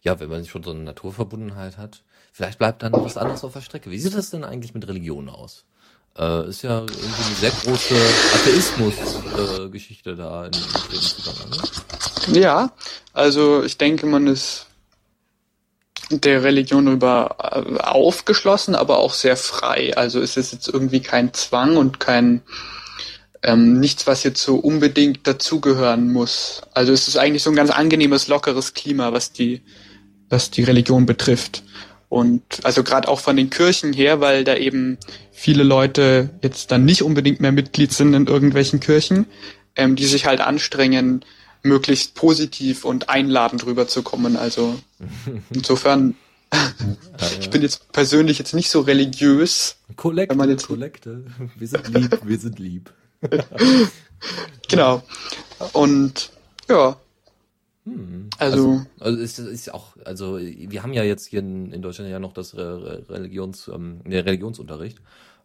ja, 0.00 0.18
wenn 0.18 0.30
man 0.30 0.46
schon 0.46 0.62
so 0.62 0.70
eine 0.70 0.80
Naturverbundenheit 0.80 1.76
hat, 1.76 2.02
vielleicht 2.40 2.58
bleibt 2.58 2.82
dann 2.82 2.92
was 2.94 3.18
anderes 3.18 3.44
auf 3.44 3.52
der 3.52 3.60
Strecke. 3.60 3.90
Wie 3.90 3.98
sieht 3.98 4.14
das 4.14 4.30
denn 4.30 4.44
eigentlich 4.44 4.72
mit 4.72 4.88
Religion 4.88 5.28
aus? 5.28 5.66
Äh, 6.18 6.48
ist 6.48 6.62
ja 6.62 6.80
irgendwie 6.80 7.22
eine 7.26 7.34
sehr 7.34 7.50
große 7.50 7.94
Atheismus-Geschichte 8.34 10.12
äh, 10.12 10.16
da 10.16 10.46
in, 10.46 10.52
in 10.54 11.00
Zusammenhang. 11.00 11.50
Ne? 12.28 12.40
Ja, 12.40 12.72
also 13.12 13.62
ich 13.62 13.76
denke, 13.76 14.06
man 14.06 14.26
ist 14.26 14.68
der 16.10 16.42
Religion 16.42 16.90
über 16.90 17.36
äh, 17.38 17.78
aufgeschlossen, 17.78 18.74
aber 18.74 19.00
auch 19.00 19.12
sehr 19.12 19.36
frei. 19.36 19.94
Also 19.94 20.18
es 20.22 20.38
ist 20.38 20.52
jetzt 20.54 20.68
irgendwie 20.68 21.00
kein 21.00 21.34
Zwang 21.34 21.76
und 21.76 22.00
kein 22.00 22.40
ähm, 23.42 23.78
nichts, 23.80 24.06
was 24.06 24.22
jetzt 24.22 24.42
so 24.42 24.56
unbedingt 24.56 25.26
dazugehören 25.26 26.10
muss. 26.10 26.62
Also 26.72 26.94
es 26.94 27.06
ist 27.06 27.18
eigentlich 27.18 27.42
so 27.42 27.50
ein 27.50 27.56
ganz 27.56 27.70
angenehmes, 27.70 28.28
lockeres 28.28 28.72
Klima, 28.72 29.12
was 29.12 29.32
die, 29.32 29.60
was 30.30 30.50
die 30.50 30.62
Religion 30.62 31.04
betrifft. 31.04 31.64
Und 32.10 32.42
also 32.64 32.82
gerade 32.82 33.06
auch 33.06 33.20
von 33.20 33.36
den 33.36 33.50
Kirchen 33.50 33.92
her, 33.92 34.20
weil 34.20 34.42
da 34.42 34.56
eben 34.56 34.98
viele 35.30 35.62
Leute 35.62 36.30
jetzt 36.42 36.72
dann 36.72 36.84
nicht 36.84 37.02
unbedingt 37.04 37.40
mehr 37.40 37.52
Mitglied 37.52 37.92
sind 37.92 38.14
in 38.14 38.26
irgendwelchen 38.26 38.80
Kirchen, 38.80 39.26
ähm, 39.76 39.94
die 39.94 40.06
sich 40.06 40.26
halt 40.26 40.40
anstrengen, 40.40 41.24
möglichst 41.62 42.16
positiv 42.16 42.84
und 42.84 43.08
einladend 43.08 43.64
rüberzukommen. 43.64 44.36
Also 44.36 44.74
insofern, 45.50 46.16
ich 47.38 47.48
bin 47.48 47.62
jetzt 47.62 47.92
persönlich 47.92 48.40
jetzt 48.40 48.54
nicht 48.54 48.70
so 48.70 48.80
religiös. 48.80 49.76
Kollekte, 49.94 50.44
jetzt 50.46 50.66
Kollekte. 50.66 51.24
Wir 51.54 51.68
sind 51.68 51.88
lieb, 51.94 52.20
wir 52.24 52.38
sind 52.40 52.58
lieb. 52.58 52.92
genau. 54.68 55.04
Und 55.72 56.30
ja. 56.68 56.96
Hm. 57.84 58.28
Also, 58.38 58.82
also, 58.98 59.18
also 59.18 59.18
ist, 59.18 59.38
ist 59.38 59.74
auch, 59.74 59.96
also 60.04 60.38
wir 60.38 60.82
haben 60.82 60.92
ja 60.92 61.02
jetzt 61.02 61.26
hier 61.26 61.40
in, 61.40 61.72
in 61.72 61.82
Deutschland 61.82 62.10
ja 62.10 62.18
noch 62.18 62.32
das 62.32 62.54
Religions, 62.56 63.70
ähm, 63.72 64.00
Religionsunterricht. 64.06 64.98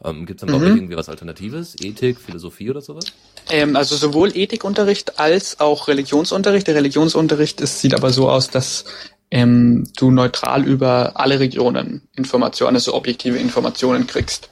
Ähm, 0.04 0.26
Gibt 0.26 0.42
es 0.42 0.48
dann 0.48 0.60
mhm. 0.60 0.76
irgendwie 0.76 0.98
was 0.98 1.08
Alternatives? 1.08 1.76
Ethik, 1.82 2.20
Philosophie 2.20 2.70
oder 2.70 2.82
sowas? 2.82 3.06
Ähm, 3.50 3.78
also 3.78 3.96
sowohl 3.96 4.36
Ethikunterricht 4.36 5.20
als 5.20 5.62
auch 5.62 5.88
Religionsunterricht. 5.88 6.68
Der 6.68 6.76
Religionsunterricht 6.76 7.62
ist, 7.62 7.80
sieht 7.80 7.94
aber 7.94 8.12
so 8.12 8.30
aus, 8.30 8.50
dass 8.50 8.84
ähm, 9.32 9.90
du 9.96 10.12
neutral 10.12 10.66
über 10.66 11.14
alle 11.16 11.40
Regionen 11.40 12.02
Informationen, 12.16 12.76
also 12.76 12.94
objektive 12.94 13.38
Informationen 13.38 14.06
kriegst 14.06 14.50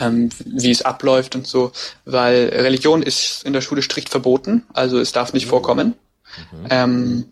ähm, 0.00 0.30
wie 0.44 0.70
es 0.70 0.82
abläuft 0.82 1.34
und 1.34 1.46
so, 1.46 1.72
weil 2.04 2.48
Religion 2.48 3.02
ist 3.02 3.44
in 3.44 3.52
der 3.52 3.60
Schule 3.60 3.82
strikt 3.82 4.08
verboten, 4.08 4.64
also 4.72 4.98
es 4.98 5.12
darf 5.12 5.32
nicht 5.32 5.46
mhm. 5.46 5.50
vorkommen. 5.50 5.94
Mhm. 6.52 6.66
Ähm, 6.70 7.24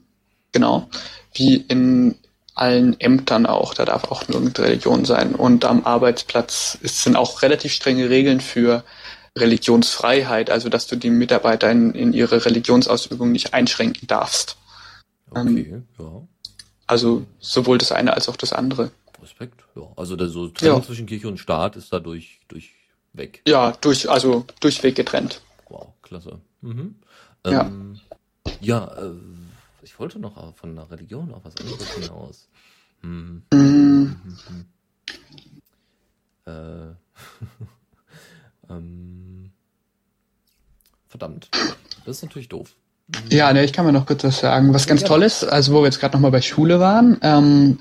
genau, 0.53 0.89
wie 1.35 1.57
in 1.57 2.17
allen 2.55 2.99
Ämtern 2.99 3.47
auch, 3.47 3.75
da 3.75 3.85
darf 3.85 4.11
auch 4.11 4.27
nur 4.29 4.41
Religion 4.59 5.05
sein. 5.05 5.35
Und 5.35 5.65
am 5.65 5.85
Arbeitsplatz 5.85 6.79
ist, 6.81 7.03
sind 7.03 7.15
auch 7.15 7.43
relativ 7.43 7.73
strenge 7.73 8.09
Regeln 8.09 8.41
für 8.41 8.83
Religionsfreiheit, 9.37 10.51
also 10.51 10.71
dass 10.71 10.87
du 10.87 10.97
die 10.97 11.11
Mitarbeiter 11.11 11.71
in, 11.71 11.93
in 11.93 12.13
ihre 12.15 12.45
Religionsausübung 12.45 13.31
nicht 13.31 13.53
einschränken 13.53 14.09
darfst. 14.09 14.57
Okay, 15.31 15.41
ähm, 15.41 15.87
ja. 15.99 16.23
Also 16.87 17.27
sowohl 17.39 17.79
das 17.79 17.93
eine 17.93 18.15
als 18.15 18.29
auch 18.29 18.37
das 18.37 18.53
andere. 18.53 18.91
Respekt. 19.21 19.61
Ja, 19.75 19.83
also 19.97 20.17
der 20.17 20.29
so 20.29 20.49
Trennung 20.49 20.81
ja. 20.81 20.87
zwischen 20.87 21.07
Kirche 21.07 21.29
und 21.29 21.39
Staat 21.39 21.77
ist 21.77 21.93
dadurch 21.93 22.41
durch 22.49 22.71
weg. 23.13 23.43
Ja, 23.47 23.73
durch 23.81 24.09
also 24.09 24.47
durchweg 24.61 24.95
getrennt. 24.95 25.43
Wow, 25.69 25.93
klasse. 26.03 26.41
Mhm. 26.63 26.97
Ähm, 27.45 27.53
ja, 27.53 27.71
äh, 28.97 29.11
ich 29.83 29.99
wollte 29.99 30.19
noch 30.19 30.55
von 30.57 30.75
der 30.75 30.91
Religion 30.91 31.33
auf 31.33 31.45
was 31.45 31.57
anderes 31.57 31.91
hinaus. 31.93 32.49
Hm. 33.03 33.43
Mhm. 33.53 34.17
Mhm. 34.25 34.67
Äh, 36.47 36.95
ähm, 38.71 39.51
verdammt, 41.09 41.49
das 42.05 42.19
ist 42.19 42.23
natürlich 42.23 42.49
doof. 42.49 42.75
Ja, 43.31 43.53
ne, 43.53 43.65
ich 43.65 43.73
kann 43.73 43.87
mir 43.87 43.93
noch 43.93 44.07
kurz 44.07 44.25
was 44.25 44.41
sagen. 44.41 44.75
Was 44.75 44.87
ganz 44.87 45.03
ja. 45.03 45.07
toll 45.07 45.23
ist, 45.23 45.45
also 45.45 45.73
wo 45.73 45.81
wir 45.81 45.87
jetzt 45.87 46.01
gerade 46.01 46.15
nochmal 46.15 46.33
bei 46.33 46.43
Schule 46.43 46.81
waren, 46.81 47.19
ähm, 47.23 47.79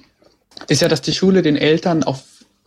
ist 0.68 0.82
ja, 0.82 0.88
dass 0.88 1.01
die 1.01 1.13
Schule 1.13 1.41
den 1.41 1.55
Eltern 1.55 2.03
auf, 2.03 2.24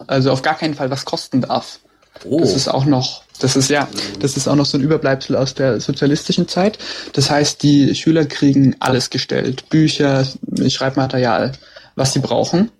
also 0.06 0.32
auf 0.32 0.42
gar 0.42 0.56
keinen 0.56 0.74
Fall 0.74 0.90
was 0.90 1.04
kosten 1.04 1.40
darf. 1.40 1.80
Oh. 2.24 2.40
Das 2.40 2.54
ist 2.54 2.68
auch 2.68 2.84
noch, 2.84 3.22
das 3.38 3.56
ist 3.56 3.70
ja, 3.70 3.88
das 4.20 4.36
ist 4.36 4.48
auch 4.48 4.54
noch 4.54 4.66
so 4.66 4.78
ein 4.78 4.82
Überbleibsel 4.82 5.36
aus 5.36 5.54
der 5.54 5.80
sozialistischen 5.80 6.48
Zeit. 6.48 6.78
Das 7.12 7.30
heißt, 7.30 7.62
die 7.62 7.94
Schüler 7.94 8.26
kriegen 8.26 8.76
alles 8.80 9.10
gestellt. 9.10 9.68
Bücher, 9.68 10.26
Schreibmaterial, 10.68 11.52
was 11.94 12.12
sie 12.12 12.20
brauchen. 12.20 12.70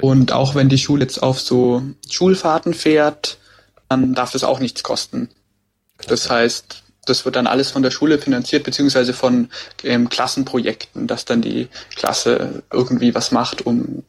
Und 0.00 0.32
auch 0.32 0.54
wenn 0.54 0.68
die 0.68 0.78
Schule 0.78 1.02
jetzt 1.02 1.22
auf 1.22 1.40
so 1.40 1.82
Schulfahrten 2.08 2.74
fährt, 2.74 3.38
dann 3.88 4.14
darf 4.14 4.32
das 4.32 4.44
auch 4.44 4.60
nichts 4.60 4.82
kosten. 4.82 5.28
Das 6.06 6.30
heißt, 6.30 6.82
das 7.06 7.24
wird 7.24 7.36
dann 7.36 7.46
alles 7.46 7.70
von 7.70 7.82
der 7.82 7.90
Schule 7.90 8.18
finanziert, 8.18 8.64
beziehungsweise 8.64 9.12
von 9.12 9.48
ähm, 9.82 10.08
Klassenprojekten, 10.08 11.06
dass 11.06 11.24
dann 11.24 11.40
die 11.42 11.68
Klasse 11.96 12.62
irgendwie 12.72 13.14
was 13.14 13.32
macht, 13.32 13.66
um 13.66 14.04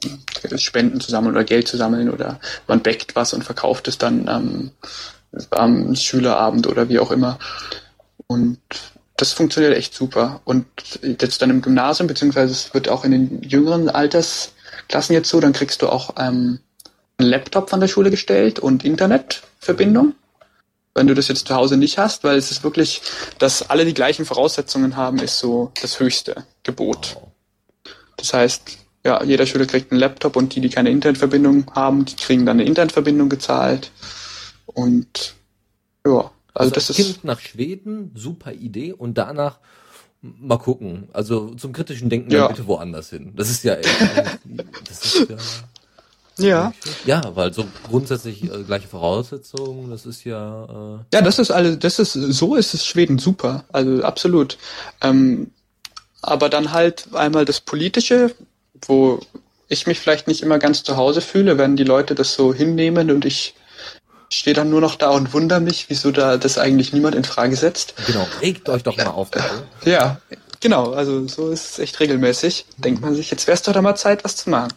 Spenden 0.56 1.00
zu 1.00 1.10
sammeln 1.10 1.36
oder 1.36 1.44
Geld 1.44 1.68
zu 1.68 1.78
sammeln 1.78 2.10
oder 2.10 2.40
man 2.68 2.82
backt 2.82 3.16
was 3.16 3.34
und 3.34 3.44
verkauft 3.44 3.88
es 3.88 3.98
dann 3.98 4.28
ähm, 4.28 4.72
am 5.52 5.96
Schülerabend 5.96 6.68
oder 6.68 6.90
wie 6.90 7.00
auch 7.00 7.12
immer. 7.12 7.40
Und 8.28 8.60
das 9.18 9.34
funktioniert 9.34 9.76
echt 9.76 9.94
super. 9.94 10.42
Und 10.46 10.66
jetzt 11.02 11.42
dann 11.42 11.50
im 11.50 11.62
Gymnasium, 11.62 12.08
beziehungsweise 12.08 12.52
es 12.52 12.74
wird 12.74 12.90
auch 12.90 13.06
in 13.06 13.12
den 13.12 13.42
jüngeren 13.44 13.90
Altersklassen 13.90 15.14
jetzt 15.14 15.30
so, 15.30 15.40
dann 15.40 15.54
kriegst 15.54 15.82
du 15.82 15.90
auch 15.90 16.16
ähm, 16.18 16.60
einen 17.18 17.30
Laptop 17.30 17.70
von 17.70 17.80
der 17.80 17.88
Schule 17.88 18.10
gestellt 18.10 18.60
und 18.60 18.84
Internetverbindung 18.84 20.16
wenn 20.94 21.08
du 21.08 21.14
das 21.14 21.28
jetzt 21.28 21.48
zu 21.48 21.56
Hause 21.56 21.78
nicht 21.78 21.98
hast, 21.98 22.24
weil 22.24 22.38
es 22.38 22.52
ist 22.52 22.64
wirklich, 22.64 23.02
dass 23.40 23.70
alle 23.70 23.86
die 23.86 23.94
gleichen 23.94 24.26
Voraussetzungen 24.26 24.98
haben, 24.98 25.20
ist 25.20 25.40
so 25.40 25.72
das 25.82 26.00
höchste 26.00 26.46
Gebot. 26.64 27.18
Das 28.18 28.34
heißt, 28.34 28.78
ja, 29.06 29.24
jeder 29.24 29.46
Schüler 29.46 29.66
kriegt 29.66 29.92
einen 29.92 30.00
Laptop 30.00 30.36
und 30.36 30.54
die, 30.54 30.62
die 30.62 30.70
keine 30.70 30.90
Internetverbindung 30.90 31.72
haben, 31.74 32.06
die 32.06 32.16
kriegen 32.16 32.46
dann 32.46 32.60
eine 32.60 32.68
Internetverbindung 32.68 33.30
gezahlt. 33.30 33.92
Und 34.74 35.36
ja, 36.06 36.12
also, 36.12 36.32
also 36.54 36.72
das 36.72 36.88
kind 36.88 37.10
ist. 37.10 37.24
nach 37.24 37.40
Schweden, 37.40 38.12
super 38.16 38.54
Idee. 38.54 38.94
Und 38.94 39.18
danach 39.18 39.60
mal 40.22 40.58
gucken. 40.58 41.10
Also 41.14 41.54
zum 41.56 41.74
kritischen 41.74 42.10
Denken 42.10 42.32
ja. 42.32 42.48
bitte 42.48 42.68
woanders 42.68 43.10
hin. 43.10 43.34
Das 43.36 43.50
ist 43.50 43.64
ja 43.64 43.76
echt, 43.76 44.00
das 44.88 45.06
ist 45.06 45.30
ja 45.30 45.38
ja. 46.38 46.74
Ja, 47.06 47.36
weil 47.36 47.54
so 47.54 47.66
grundsätzlich 47.90 48.44
äh, 48.44 48.64
gleiche 48.64 48.88
Voraussetzungen, 48.88 49.90
das 49.90 50.06
ist 50.06 50.24
ja. 50.24 50.64
Äh 50.66 51.16
ja, 51.16 51.22
das 51.22 51.40
ist 51.40 51.52
alles, 51.52 51.80
das 51.80 52.00
ist 52.00 52.14
so 52.14 52.56
ist 52.56 52.74
es 52.74 52.86
Schweden 52.86 53.18
super, 53.18 53.66
also 53.72 54.04
absolut. 54.04 54.58
Ähm, 55.02 55.52
aber 56.22 56.50
dann 56.50 56.72
halt 56.72 57.08
einmal 57.14 57.46
das 57.46 57.62
Politische, 57.62 58.34
wo 58.86 59.20
ich 59.68 59.88
mich 59.88 60.00
vielleicht 60.00 60.28
nicht 60.28 60.44
immer 60.44 60.60
ganz 60.60 60.84
zu 60.84 60.98
Hause 60.98 61.22
fühle, 61.22 61.58
wenn 61.58 61.76
die 61.76 61.84
Leute 61.84 62.14
das 62.14 62.36
so 62.36 62.54
hinnehmen 62.54 63.10
und 63.10 63.26
ich 63.26 63.56
stehe 64.32 64.54
dann 64.54 64.70
nur 64.70 64.82
noch 64.82 64.96
da 64.96 65.10
und 65.10 65.34
wundere 65.34 65.60
mich, 65.60 65.86
wieso 65.90 66.12
da 66.12 66.38
das 66.38 66.58
eigentlich 66.58 66.94
niemand 66.94 67.16
in 67.16 67.24
Frage 67.24 67.56
setzt. 67.56 67.94
Genau, 68.08 68.26
regt 68.42 68.70
euch 68.70 68.84
doch 68.84 68.98
mal 68.98 69.08
auf. 69.08 69.30
Ja, 69.84 70.22
genau, 70.62 70.94
also 70.94 71.28
so 71.28 71.52
ist 71.52 71.72
es 71.72 71.80
echt 71.80 72.00
regelmäßig. 72.00 72.66
Denkt 72.78 73.02
man 73.02 73.14
sich, 73.14 73.30
jetzt 73.30 73.48
wär's 73.48 73.62
doch 73.62 73.74
da 73.74 73.82
mal 73.82 73.96
Zeit, 73.96 74.24
was 74.24 74.38
zu 74.38 74.50
machen. 74.50 74.74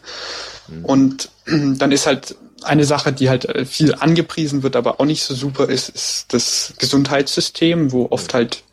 Mhm. 0.67 0.85
Und 0.85 1.29
dann 1.45 1.91
ist 1.91 2.05
halt 2.05 2.35
eine 2.63 2.85
Sache, 2.85 3.13
die 3.13 3.29
halt 3.29 3.45
äh, 3.45 3.65
viel 3.65 3.95
angepriesen 3.95 4.61
wird, 4.61 4.75
aber 4.75 4.99
auch 4.99 5.05
nicht 5.05 5.23
so 5.23 5.33
super 5.33 5.69
ist, 5.69 5.89
ist 5.89 6.33
das 6.33 6.73
Gesundheitssystem, 6.77 7.91
wo 7.91 8.07
oft 8.09 8.33
halt 8.33 8.63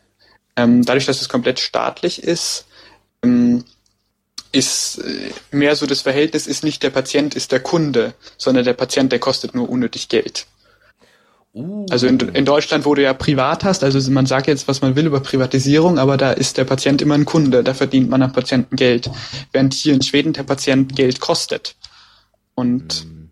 ähm, 0.55 0.83
dadurch, 0.83 1.05
dass 1.05 1.21
es 1.21 1.29
komplett 1.29 1.59
staatlich 1.59 2.23
ist, 2.23 2.65
ähm, 3.23 3.63
ist 4.51 4.99
äh, 4.99 5.31
mehr 5.51 5.75
so 5.75 5.85
das 5.85 6.01
Verhältnis 6.01 6.45
ist 6.45 6.63
nicht 6.63 6.83
der 6.83 6.89
Patient 6.89 7.35
ist 7.35 7.51
der 7.51 7.59
Kunde, 7.59 8.13
sondern 8.37 8.65
der 8.65 8.73
Patient, 8.73 9.11
der 9.11 9.19
kostet 9.19 9.55
nur 9.55 9.69
unnötig 9.69 10.09
Geld. 10.09 10.45
Uh. 11.53 11.85
Also 11.91 12.07
in, 12.07 12.19
in 12.19 12.45
Deutschland, 12.45 12.85
wo 12.85 12.95
du 12.95 13.03
ja 13.03 13.13
privat 13.13 13.63
hast, 13.63 13.83
also 13.83 14.11
man 14.11 14.25
sagt 14.25 14.47
jetzt, 14.47 14.67
was 14.67 14.81
man 14.81 14.95
will 14.95 15.05
über 15.05 15.19
Privatisierung, 15.19 15.99
aber 15.99 16.17
da 16.17 16.31
ist 16.31 16.57
der 16.57 16.63
Patient 16.63 17.01
immer 17.01 17.15
ein 17.15 17.25
Kunde, 17.25 17.63
da 17.63 17.73
verdient 17.73 18.09
man 18.09 18.23
am 18.23 18.33
Patienten 18.33 18.75
Geld. 18.75 19.09
Während 19.51 19.73
hier 19.73 19.93
in 19.93 20.01
Schweden 20.01 20.33
der 20.33 20.43
Patient 20.43 20.95
Geld 20.95 21.19
kostet. 21.19 21.75
Und 22.55 23.05
mhm. 23.05 23.29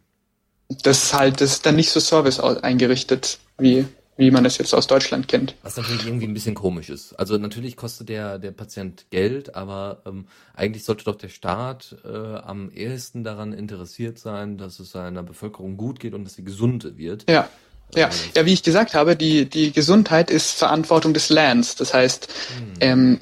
das 0.83 1.05
ist 1.05 1.13
halt, 1.13 1.41
das 1.41 1.53
ist 1.53 1.65
dann 1.65 1.75
nicht 1.75 1.89
so 1.89 1.99
Service 1.99 2.39
eingerichtet, 2.39 3.39
wie, 3.57 3.85
wie 4.17 4.29
man 4.29 4.43
das 4.43 4.59
jetzt 4.59 4.75
aus 4.75 4.85
Deutschland 4.85 5.27
kennt. 5.27 5.55
Was 5.63 5.77
natürlich 5.77 6.05
irgendwie 6.05 6.27
ein 6.27 6.35
bisschen 6.35 6.53
komisch 6.53 6.91
ist. 6.91 7.13
Also 7.13 7.39
natürlich 7.39 7.75
kostet 7.75 8.09
der, 8.09 8.37
der 8.37 8.51
Patient 8.51 9.07
Geld, 9.09 9.55
aber 9.55 10.03
ähm, 10.05 10.27
eigentlich 10.53 10.83
sollte 10.83 11.05
doch 11.05 11.15
der 11.15 11.29
Staat 11.29 11.95
äh, 12.05 12.07
am 12.07 12.69
ehesten 12.69 13.23
daran 13.23 13.51
interessiert 13.51 14.19
sein, 14.19 14.59
dass 14.59 14.79
es 14.79 14.91
seiner 14.91 15.23
Bevölkerung 15.23 15.75
gut 15.75 15.99
geht 15.99 16.13
und 16.13 16.23
dass 16.23 16.35
sie 16.35 16.43
gesund 16.43 16.97
wird. 16.97 17.27
Ja. 17.27 17.49
Ja, 17.95 18.09
ja, 18.35 18.45
wie 18.45 18.53
ich 18.53 18.63
gesagt 18.63 18.93
habe, 18.93 19.15
die, 19.15 19.45
die 19.45 19.71
Gesundheit 19.71 20.31
ist 20.31 20.51
Verantwortung 20.51 21.13
des 21.13 21.29
Lands. 21.29 21.75
Das 21.75 21.93
heißt, 21.93 22.27
hm. 22.57 22.73
ähm, 22.79 23.19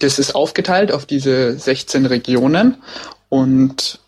das 0.00 0.18
ist 0.18 0.34
aufgeteilt 0.34 0.92
auf 0.92 1.06
diese 1.06 1.58
16 1.58 2.06
Regionen 2.06 2.78
und 3.28 4.00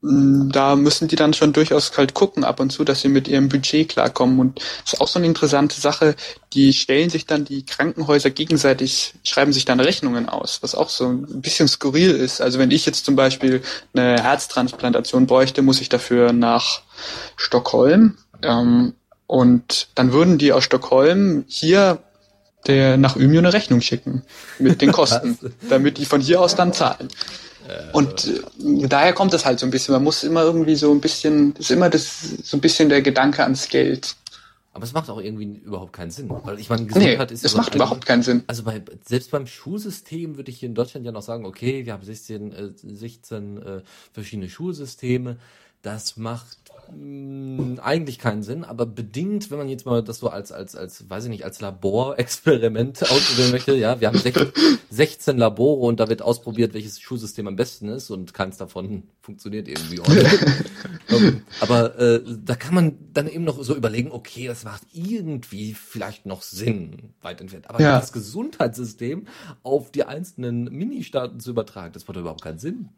Mm, 0.00 0.50
da 0.50 0.76
müssen 0.76 1.08
die 1.08 1.16
dann 1.16 1.34
schon 1.34 1.52
durchaus 1.52 1.96
halt 1.96 2.14
gucken 2.14 2.44
ab 2.44 2.60
und 2.60 2.70
zu, 2.70 2.84
dass 2.84 3.00
sie 3.00 3.08
mit 3.08 3.26
ihrem 3.26 3.48
Budget 3.48 3.88
klarkommen. 3.88 4.38
Und 4.38 4.60
das 4.84 4.94
ist 4.94 5.00
auch 5.00 5.08
so 5.08 5.18
eine 5.18 5.26
interessante 5.26 5.80
Sache. 5.80 6.14
Die 6.52 6.72
stellen 6.72 7.10
sich 7.10 7.26
dann 7.26 7.44
die 7.44 7.64
Krankenhäuser 7.66 8.30
gegenseitig, 8.30 9.14
schreiben 9.24 9.52
sich 9.52 9.64
dann 9.64 9.80
Rechnungen 9.80 10.28
aus, 10.28 10.62
was 10.62 10.74
auch 10.74 10.88
so 10.88 11.08
ein 11.08 11.40
bisschen 11.40 11.66
skurril 11.66 12.12
ist. 12.12 12.40
Also 12.40 12.58
wenn 12.58 12.70
ich 12.70 12.86
jetzt 12.86 13.04
zum 13.04 13.16
Beispiel 13.16 13.62
eine 13.92 14.22
Herztransplantation 14.22 15.26
bräuchte, 15.26 15.62
muss 15.62 15.80
ich 15.80 15.88
dafür 15.88 16.32
nach 16.32 16.82
Stockholm. 17.36 18.18
Ähm, 18.42 18.94
und 19.28 19.88
dann 19.94 20.12
würden 20.12 20.38
die 20.38 20.52
aus 20.52 20.64
Stockholm 20.64 21.44
hier 21.46 22.00
der 22.66 22.96
nach 22.96 23.14
Umeå 23.14 23.38
eine 23.38 23.52
Rechnung 23.52 23.80
schicken 23.80 24.24
mit 24.58 24.82
den 24.82 24.90
Kosten, 24.98 25.38
damit 25.68 25.98
die 25.98 26.06
von 26.06 26.20
hier 26.20 26.40
aus 26.40 26.56
dann 26.56 26.72
zahlen. 26.72 27.08
Und 27.92 28.26
äh, 28.26 28.88
daher 28.88 29.12
kommt 29.12 29.34
es 29.34 29.44
halt 29.44 29.58
so 29.58 29.66
ein 29.66 29.70
bisschen. 29.70 29.92
Man 29.92 30.02
muss 30.02 30.24
immer 30.24 30.42
irgendwie 30.42 30.74
so 30.74 30.90
ein 30.90 31.00
bisschen, 31.00 31.54
ist 31.56 31.70
immer 31.70 31.90
das 31.90 32.20
so 32.42 32.56
ein 32.56 32.60
bisschen 32.60 32.88
der 32.88 33.02
Gedanke 33.02 33.42
ans 33.42 33.68
Geld. 33.68 34.16
Aber 34.72 34.84
es 34.84 34.92
macht 34.92 35.10
auch 35.10 35.20
irgendwie 35.20 35.60
überhaupt 35.64 35.92
keinen 35.92 36.10
Sinn, 36.10 36.30
weil 36.30 36.58
ich 36.58 36.70
meine, 36.70 36.86
Gesundheit 36.86 37.30
nee, 37.30 37.34
ist. 37.34 37.44
Es 37.44 37.54
macht 37.54 37.74
überhaupt 37.74 38.06
keinen 38.06 38.22
Sinn. 38.22 38.44
Also 38.46 38.62
bei, 38.62 38.80
selbst 39.04 39.30
beim 39.30 39.46
Schulsystem 39.46 40.36
würde 40.36 40.50
ich 40.50 40.60
hier 40.60 40.68
in 40.68 40.74
Deutschland 40.74 41.04
ja 41.04 41.12
noch 41.12 41.22
sagen, 41.22 41.44
okay, 41.44 41.84
wir 41.84 41.92
haben 41.92 42.04
16, 42.04 42.52
äh, 42.52 42.70
16 42.74 43.62
äh, 43.62 43.80
verschiedene 44.12 44.48
Schulsysteme. 44.48 45.36
Das 45.82 46.16
macht 46.16 46.57
eigentlich 47.82 48.18
keinen 48.18 48.42
Sinn, 48.42 48.64
aber 48.64 48.86
bedingt, 48.86 49.50
wenn 49.50 49.58
man 49.58 49.68
jetzt 49.68 49.84
mal 49.86 50.02
das 50.02 50.18
so 50.18 50.28
als, 50.28 50.52
als, 50.52 50.74
als, 50.74 51.08
weiß 51.08 51.24
ich 51.24 51.30
nicht, 51.30 51.44
als 51.44 51.60
Laborexperiment 51.60 53.02
ausprobieren 53.10 53.50
möchte, 53.50 53.74
ja, 53.74 54.00
wir 54.00 54.08
haben 54.08 54.20
16 54.90 55.36
Labore 55.36 55.86
und 55.86 56.00
da 56.00 56.08
wird 56.08 56.22
ausprobiert, 56.22 56.74
welches 56.74 57.00
Schulsystem 57.00 57.46
am 57.46 57.56
besten 57.56 57.88
ist 57.88 58.10
und 58.10 58.32
keins 58.34 58.56
davon 58.56 59.04
funktioniert 59.20 59.68
irgendwie 59.68 59.98
ähm, 61.10 61.42
aber 61.60 61.98
äh, 61.98 62.22
da 62.44 62.54
kann 62.54 62.74
man 62.74 62.96
dann 63.12 63.28
eben 63.28 63.44
noch 63.44 63.62
so 63.62 63.74
überlegen, 63.74 64.10
okay, 64.10 64.46
das 64.46 64.64
macht 64.64 64.82
irgendwie 64.92 65.74
vielleicht 65.74 66.26
noch 66.26 66.42
Sinn, 66.42 67.14
weit 67.20 67.40
entfernt. 67.40 67.68
Aber 67.68 67.80
ja. 67.80 67.98
das 67.98 68.12
Gesundheitssystem 68.12 69.26
auf 69.62 69.90
die 69.90 70.04
einzelnen 70.04 70.64
Ministaaten 70.64 71.40
zu 71.40 71.50
übertragen, 71.50 71.92
das 71.92 72.06
macht 72.06 72.16
überhaupt 72.16 72.42
keinen 72.42 72.58
Sinn. 72.58 72.88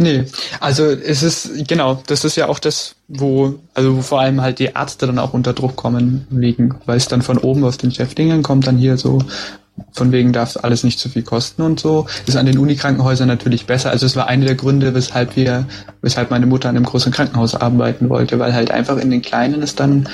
Nee, 0.00 0.24
also 0.60 0.86
es 0.86 1.22
ist, 1.22 1.68
genau, 1.68 2.02
das 2.06 2.24
ist 2.24 2.34
ja 2.34 2.48
auch 2.48 2.58
das, 2.58 2.94
wo, 3.06 3.60
also 3.74 3.98
wo 3.98 4.00
vor 4.00 4.20
allem 4.20 4.40
halt 4.40 4.58
die 4.58 4.70
Ärzte 4.74 5.06
dann 5.06 5.18
auch 5.18 5.34
unter 5.34 5.52
Druck 5.52 5.76
kommen, 5.76 6.26
wegen, 6.30 6.74
weil 6.86 6.96
es 6.96 7.06
dann 7.06 7.20
von 7.20 7.36
oben 7.36 7.62
aus 7.64 7.76
den 7.76 7.92
Chefdingen 7.92 8.42
kommt, 8.42 8.66
dann 8.66 8.78
hier 8.78 8.96
so, 8.96 9.18
von 9.92 10.10
wegen 10.10 10.32
darf 10.32 10.56
alles 10.56 10.84
nicht 10.84 10.98
zu 10.98 11.10
viel 11.10 11.22
kosten 11.22 11.60
und 11.60 11.80
so. 11.80 12.06
ist 12.26 12.36
an 12.36 12.46
den 12.46 12.56
Unikrankenhäusern 12.56 13.28
natürlich 13.28 13.66
besser. 13.66 13.90
Also 13.90 14.06
es 14.06 14.16
war 14.16 14.26
einer 14.26 14.46
der 14.46 14.54
Gründe, 14.54 14.94
weshalb 14.94 15.36
wir, 15.36 15.66
weshalb 16.00 16.30
meine 16.30 16.46
Mutter 16.46 16.70
an 16.70 16.76
einem 16.76 16.86
großen 16.86 17.12
Krankenhaus 17.12 17.54
arbeiten 17.54 18.08
wollte, 18.08 18.38
weil 18.38 18.54
halt 18.54 18.70
einfach 18.70 18.96
in 18.96 19.10
den 19.10 19.20
kleinen 19.20 19.62
es 19.62 19.74
dann 19.74 20.08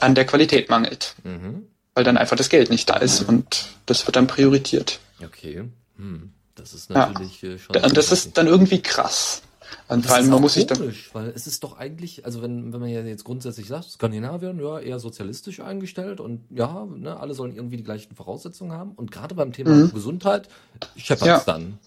an 0.00 0.14
der 0.14 0.24
Qualität 0.24 0.70
mangelt. 0.70 1.16
Mhm. 1.22 1.64
Weil 1.94 2.04
dann 2.04 2.16
einfach 2.16 2.36
das 2.36 2.48
Geld 2.48 2.70
nicht 2.70 2.88
da 2.88 2.96
ist 2.96 3.28
und 3.28 3.66
das 3.84 4.06
wird 4.06 4.16
dann 4.16 4.26
prioritiert. 4.26 5.00
Okay. 5.22 5.64
Hm. 5.98 6.32
Das 6.62 6.74
ist 6.74 6.90
natürlich 6.90 7.42
ja. 7.42 7.50
Äh, 7.50 7.58
schon. 7.58 7.76
Und 7.76 7.96
das 7.96 8.12
ist 8.12 8.38
dann 8.38 8.46
irgendwie 8.46 8.80
krass. 8.80 9.42
Und 9.88 10.06
vor 10.06 10.16
allem, 10.16 10.30
man 10.30 10.40
muss 10.40 10.54
sich 10.54 10.66
dann. 10.66 10.94
Weil 11.12 11.28
es 11.34 11.46
ist 11.46 11.64
doch 11.64 11.76
eigentlich, 11.76 12.24
also 12.24 12.40
wenn, 12.42 12.72
wenn 12.72 12.80
man 12.80 12.88
ja 12.88 13.00
jetzt 13.02 13.24
grundsätzlich 13.24 13.66
sagt, 13.68 13.90
Skandinavien, 13.90 14.60
ja, 14.60 14.78
eher 14.78 14.98
sozialistisch 14.98 15.60
eingestellt 15.60 16.20
und 16.20 16.40
ja, 16.50 16.86
ne, 16.86 17.18
alle 17.18 17.34
sollen 17.34 17.54
irgendwie 17.54 17.76
die 17.76 17.82
gleichen 17.82 18.14
Voraussetzungen 18.14 18.72
haben. 18.72 18.92
Und 18.92 19.10
gerade 19.10 19.34
beim 19.34 19.52
Thema 19.52 19.70
mhm. 19.70 19.92
Gesundheit 19.92 20.48
scheppert 20.96 21.26
ja. 21.26 21.42
dann. 21.44 21.78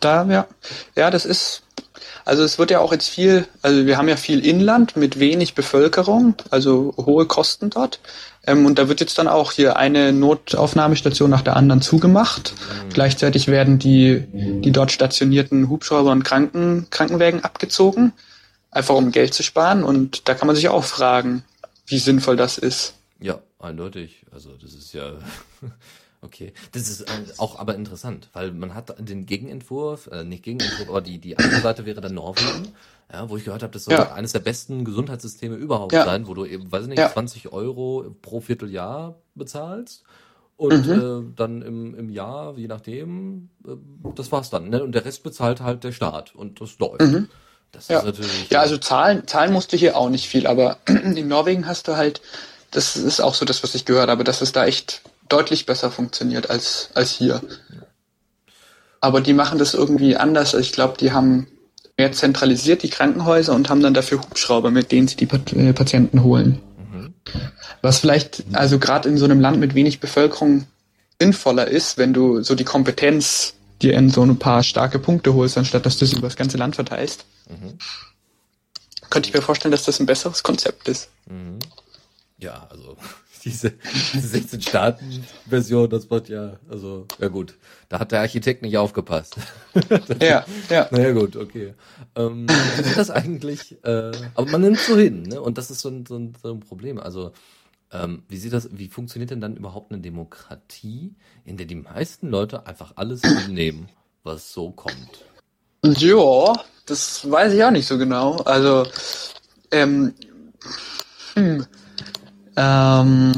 Da, 0.00 0.24
ja. 0.26 0.46
Ja, 0.94 1.10
das 1.10 1.24
ist, 1.24 1.62
also 2.30 2.44
es 2.44 2.60
wird 2.60 2.70
ja 2.70 2.78
auch 2.78 2.92
jetzt 2.92 3.08
viel, 3.08 3.48
also 3.60 3.86
wir 3.86 3.98
haben 3.98 4.08
ja 4.08 4.14
viel 4.14 4.46
Inland 4.46 4.96
mit 4.96 5.18
wenig 5.18 5.56
Bevölkerung, 5.56 6.36
also 6.50 6.94
hohe 6.96 7.26
Kosten 7.26 7.70
dort. 7.70 7.98
Ähm, 8.46 8.66
und 8.66 8.78
da 8.78 8.88
wird 8.88 9.00
jetzt 9.00 9.18
dann 9.18 9.26
auch 9.26 9.50
hier 9.50 9.76
eine 9.76 10.12
Notaufnahmestation 10.12 11.28
nach 11.28 11.42
der 11.42 11.56
anderen 11.56 11.82
zugemacht. 11.82 12.54
Mhm. 12.54 12.90
Gleichzeitig 12.90 13.48
werden 13.48 13.80
die, 13.80 14.28
die 14.32 14.70
dort 14.70 14.92
stationierten 14.92 15.68
Hubschrauber 15.68 16.12
und 16.12 16.22
Kranken, 16.22 16.86
Krankenwägen 16.90 17.42
abgezogen, 17.42 18.12
einfach 18.70 18.94
um 18.94 19.10
Geld 19.10 19.34
zu 19.34 19.42
sparen. 19.42 19.82
Und 19.82 20.28
da 20.28 20.34
kann 20.34 20.46
man 20.46 20.54
sich 20.54 20.68
auch 20.68 20.84
fragen, 20.84 21.42
wie 21.88 21.98
sinnvoll 21.98 22.36
das 22.36 22.58
ist. 22.58 22.94
Ja, 23.18 23.40
eindeutig. 23.58 24.24
Also 24.30 24.50
das 24.62 24.74
ist 24.74 24.92
ja 24.92 25.14
Okay, 26.22 26.52
das 26.72 26.88
ist 26.88 27.02
äh, 27.02 27.06
auch 27.38 27.58
aber 27.58 27.74
interessant, 27.74 28.28
weil 28.34 28.52
man 28.52 28.74
hat 28.74 28.94
den 28.98 29.24
Gegenentwurf, 29.24 30.08
äh, 30.08 30.22
nicht 30.22 30.42
Gegenentwurf, 30.42 30.88
aber 30.90 31.00
die, 31.00 31.18
die 31.18 31.38
andere 31.38 31.60
Seite 31.60 31.86
wäre 31.86 32.02
dann 32.02 32.14
Norwegen, 32.14 32.68
ja, 33.10 33.28
wo 33.30 33.38
ich 33.38 33.44
gehört 33.44 33.62
habe, 33.62 33.72
das 33.72 33.84
soll 33.84 33.94
ja. 33.94 34.12
eines 34.12 34.32
der 34.32 34.40
besten 34.40 34.84
Gesundheitssysteme 34.84 35.56
überhaupt 35.56 35.92
ja. 35.92 36.04
sein, 36.04 36.26
wo 36.26 36.34
du 36.34 36.44
eben, 36.44 36.70
weiß 36.70 36.82
ich 36.82 36.88
nicht, 36.90 36.98
ja. 36.98 37.10
20 37.10 37.52
Euro 37.52 38.14
pro 38.20 38.40
Vierteljahr 38.40 39.16
bezahlst 39.34 40.04
Und 40.58 40.86
mhm. 40.86 41.30
äh, 41.32 41.36
dann 41.36 41.62
im, 41.62 41.94
im 41.94 42.10
Jahr, 42.10 42.54
je 42.58 42.68
nachdem, 42.68 43.48
äh, 43.66 43.70
das 44.14 44.30
war's 44.30 44.50
dann. 44.50 44.68
Ne? 44.68 44.84
Und 44.84 44.92
der 44.92 45.06
Rest 45.06 45.22
bezahlt 45.22 45.62
halt 45.62 45.84
der 45.84 45.92
Staat 45.92 46.34
und 46.34 46.60
das 46.60 46.78
läuft. 46.78 47.00
Mhm. 47.00 47.30
Das 47.72 47.88
ja. 47.88 48.00
ist 48.00 48.04
natürlich. 48.04 48.50
Ja, 48.50 48.60
also 48.60 48.76
zahlen, 48.76 49.26
zahlen 49.26 49.54
musst 49.54 49.72
du 49.72 49.78
hier 49.78 49.96
auch 49.96 50.10
nicht 50.10 50.28
viel, 50.28 50.46
aber 50.46 50.76
in 50.86 51.28
Norwegen 51.28 51.66
hast 51.66 51.88
du 51.88 51.96
halt, 51.96 52.20
das 52.72 52.96
ist 52.96 53.20
auch 53.20 53.34
so 53.34 53.46
das, 53.46 53.62
was 53.62 53.74
ich 53.74 53.86
gehört 53.86 54.10
habe, 54.10 54.22
dass 54.22 54.42
es 54.42 54.52
da 54.52 54.66
echt 54.66 55.02
deutlich 55.30 55.66
besser 55.66 55.90
funktioniert 55.90 56.50
als, 56.50 56.90
als 56.94 57.10
hier. 57.12 57.40
Aber 59.00 59.20
die 59.20 59.32
machen 59.32 59.58
das 59.58 59.74
irgendwie 59.74 60.16
anders. 60.16 60.54
Ich 60.54 60.72
glaube, 60.72 60.98
die 60.98 61.12
haben 61.12 61.46
mehr 61.96 62.12
zentralisiert 62.12 62.82
die 62.82 62.90
Krankenhäuser 62.90 63.54
und 63.54 63.68
haben 63.68 63.82
dann 63.82 63.94
dafür 63.94 64.20
Hubschrauber, 64.20 64.70
mit 64.70 64.92
denen 64.92 65.08
sie 65.08 65.16
die 65.16 65.28
äh, 65.56 65.72
Patienten 65.72 66.22
holen. 66.22 66.60
Mhm. 66.78 67.14
Was 67.82 67.98
vielleicht, 67.98 68.44
also 68.52 68.78
gerade 68.78 69.08
in 69.08 69.16
so 69.16 69.24
einem 69.24 69.40
Land 69.40 69.58
mit 69.58 69.74
wenig 69.74 70.00
Bevölkerung 70.00 70.66
sinnvoller 71.20 71.68
ist, 71.68 71.98
wenn 71.98 72.12
du 72.12 72.42
so 72.42 72.54
die 72.54 72.64
Kompetenz 72.64 73.54
dir 73.82 73.94
in 73.94 74.10
so 74.10 74.22
ein 74.22 74.38
paar 74.38 74.62
starke 74.62 74.98
Punkte 74.98 75.34
holst, 75.34 75.56
anstatt 75.56 75.86
dass 75.86 75.98
du 75.98 76.06
sie 76.06 76.16
über 76.16 76.28
das 76.28 76.36
ganze 76.36 76.58
Land 76.58 76.74
verteilst. 76.74 77.24
Mhm. 77.48 77.78
Könnte 79.08 79.28
ich 79.28 79.34
mir 79.34 79.42
vorstellen, 79.42 79.72
dass 79.72 79.84
das 79.84 80.00
ein 80.00 80.06
besseres 80.06 80.42
Konzept 80.42 80.88
ist. 80.88 81.08
Mhm. 81.26 81.58
Ja, 82.38 82.66
also 82.70 82.96
diese, 83.44 83.72
diese 84.14 84.28
16 84.28 84.62
Staaten 84.62 85.24
Version, 85.48 85.88
das 85.88 86.10
wird 86.10 86.28
ja, 86.28 86.58
also, 86.68 87.06
ja 87.18 87.28
gut. 87.28 87.56
Da 87.88 87.98
hat 87.98 88.12
der 88.12 88.20
Architekt 88.20 88.62
nicht 88.62 88.76
aufgepasst. 88.76 89.36
ja, 90.20 90.44
ja. 90.68 90.88
Naja 90.90 91.12
gut, 91.12 91.36
okay. 91.36 91.74
Ähm, 92.14 92.46
das 92.96 93.10
eigentlich, 93.10 93.82
äh, 93.84 94.12
aber 94.34 94.50
man 94.50 94.60
nimmt 94.60 94.78
so 94.78 94.96
hin, 94.96 95.22
ne? 95.22 95.40
Und 95.40 95.58
das 95.58 95.70
ist 95.70 95.80
so 95.80 95.88
ein, 95.88 96.06
so 96.06 96.16
ein, 96.16 96.34
so 96.40 96.52
ein 96.52 96.60
Problem. 96.60 96.98
Also, 96.98 97.32
ähm, 97.92 98.22
wie 98.28 98.36
sieht 98.36 98.52
das, 98.52 98.68
wie 98.72 98.88
funktioniert 98.88 99.30
denn 99.30 99.40
dann 99.40 99.56
überhaupt 99.56 99.92
eine 99.92 100.00
Demokratie, 100.00 101.14
in 101.44 101.56
der 101.56 101.66
die 101.66 101.76
meisten 101.76 102.28
Leute 102.28 102.66
einfach 102.66 102.92
alles 102.96 103.22
hinnehmen, 103.22 103.88
was 104.22 104.52
so 104.52 104.70
kommt? 104.70 105.24
Ja, 105.84 106.52
das 106.86 107.28
weiß 107.28 107.54
ich 107.54 107.64
auch 107.64 107.70
nicht 107.70 107.86
so 107.86 107.98
genau. 107.98 108.36
Also, 108.36 108.86
ähm, 109.72 110.14
hm, 111.34 111.66
ähm, 112.60 113.32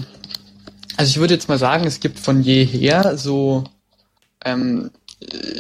also 0.97 1.11
ich 1.11 1.19
würde 1.19 1.35
jetzt 1.35 1.49
mal 1.49 1.59
sagen, 1.59 1.87
es 1.87 2.01
gibt 2.01 2.19
von 2.19 2.43
jeher 2.43 3.17
so 3.17 3.65
ähm, 4.45 4.91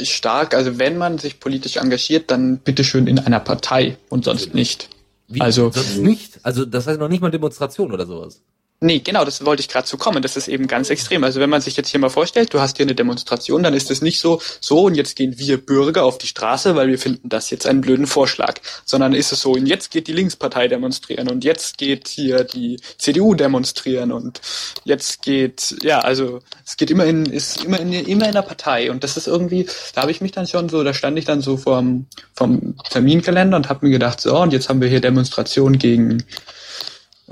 stark, 0.02 0.54
also 0.54 0.78
wenn 0.78 0.98
man 0.98 1.18
sich 1.18 1.38
politisch 1.38 1.76
engagiert, 1.76 2.30
dann 2.30 2.58
bitteschön 2.58 3.06
in 3.06 3.18
einer 3.20 3.40
Partei 3.40 3.96
und 4.08 4.24
sonst 4.24 4.54
nicht. 4.54 4.88
Wie? 5.28 5.40
Also 5.40 5.70
sonst 5.70 5.98
nicht? 5.98 6.40
Also 6.42 6.64
das 6.64 6.86
heißt 6.86 6.98
noch 6.98 7.08
nicht 7.08 7.20
mal 7.20 7.30
Demonstration 7.30 7.92
oder 7.92 8.04
sowas. 8.04 8.42
Nee, 8.84 8.98
genau, 8.98 9.24
das 9.24 9.44
wollte 9.44 9.60
ich 9.60 9.68
gerade 9.68 9.86
zu 9.86 9.96
kommen. 9.96 10.22
Das 10.22 10.36
ist 10.36 10.48
eben 10.48 10.66
ganz 10.66 10.90
extrem. 10.90 11.22
Also 11.22 11.38
wenn 11.38 11.48
man 11.48 11.60
sich 11.60 11.76
jetzt 11.76 11.90
hier 11.90 12.00
mal 12.00 12.10
vorstellt, 12.10 12.52
du 12.52 12.58
hast 12.58 12.78
hier 12.78 12.84
eine 12.84 12.96
Demonstration, 12.96 13.62
dann 13.62 13.74
ist 13.74 13.92
es 13.92 14.02
nicht 14.02 14.18
so, 14.18 14.42
so 14.60 14.86
und 14.86 14.96
jetzt 14.96 15.14
gehen 15.14 15.38
wir 15.38 15.64
Bürger 15.64 16.02
auf 16.02 16.18
die 16.18 16.26
Straße, 16.26 16.74
weil 16.74 16.88
wir 16.88 16.98
finden 16.98 17.28
das 17.28 17.50
jetzt 17.50 17.64
einen 17.64 17.80
blöden 17.80 18.08
Vorschlag, 18.08 18.58
sondern 18.84 19.12
ist 19.12 19.30
es 19.30 19.40
so, 19.40 19.52
und 19.52 19.66
jetzt 19.66 19.92
geht 19.92 20.08
die 20.08 20.12
Linkspartei 20.12 20.66
demonstrieren 20.66 21.28
und 21.28 21.44
jetzt 21.44 21.78
geht 21.78 22.08
hier 22.08 22.42
die 22.42 22.80
CDU 22.98 23.34
demonstrieren 23.34 24.10
und 24.10 24.40
jetzt 24.82 25.22
geht, 25.22 25.76
ja, 25.84 26.00
also 26.00 26.40
es 26.66 26.76
geht 26.76 26.90
immer 26.90 27.04
in, 27.04 27.26
ist 27.26 27.64
immer 27.64 27.78
in, 27.78 27.92
immer 27.92 28.26
in 28.26 28.34
der 28.34 28.42
Partei 28.42 28.90
und 28.90 29.04
das 29.04 29.16
ist 29.16 29.28
irgendwie, 29.28 29.68
da 29.94 30.02
habe 30.02 30.10
ich 30.10 30.20
mich 30.20 30.32
dann 30.32 30.48
schon 30.48 30.68
so, 30.68 30.82
da 30.82 30.92
stand 30.92 31.16
ich 31.20 31.24
dann 31.24 31.40
so 31.40 31.56
vom, 31.56 32.06
vom 32.34 32.74
Terminkalender 32.90 33.56
und 33.56 33.68
habe 33.68 33.86
mir 33.86 33.92
gedacht, 33.92 34.20
so, 34.20 34.36
und 34.40 34.52
jetzt 34.52 34.68
haben 34.68 34.80
wir 34.80 34.88
hier 34.88 35.00
Demonstration 35.00 35.78
gegen 35.78 36.24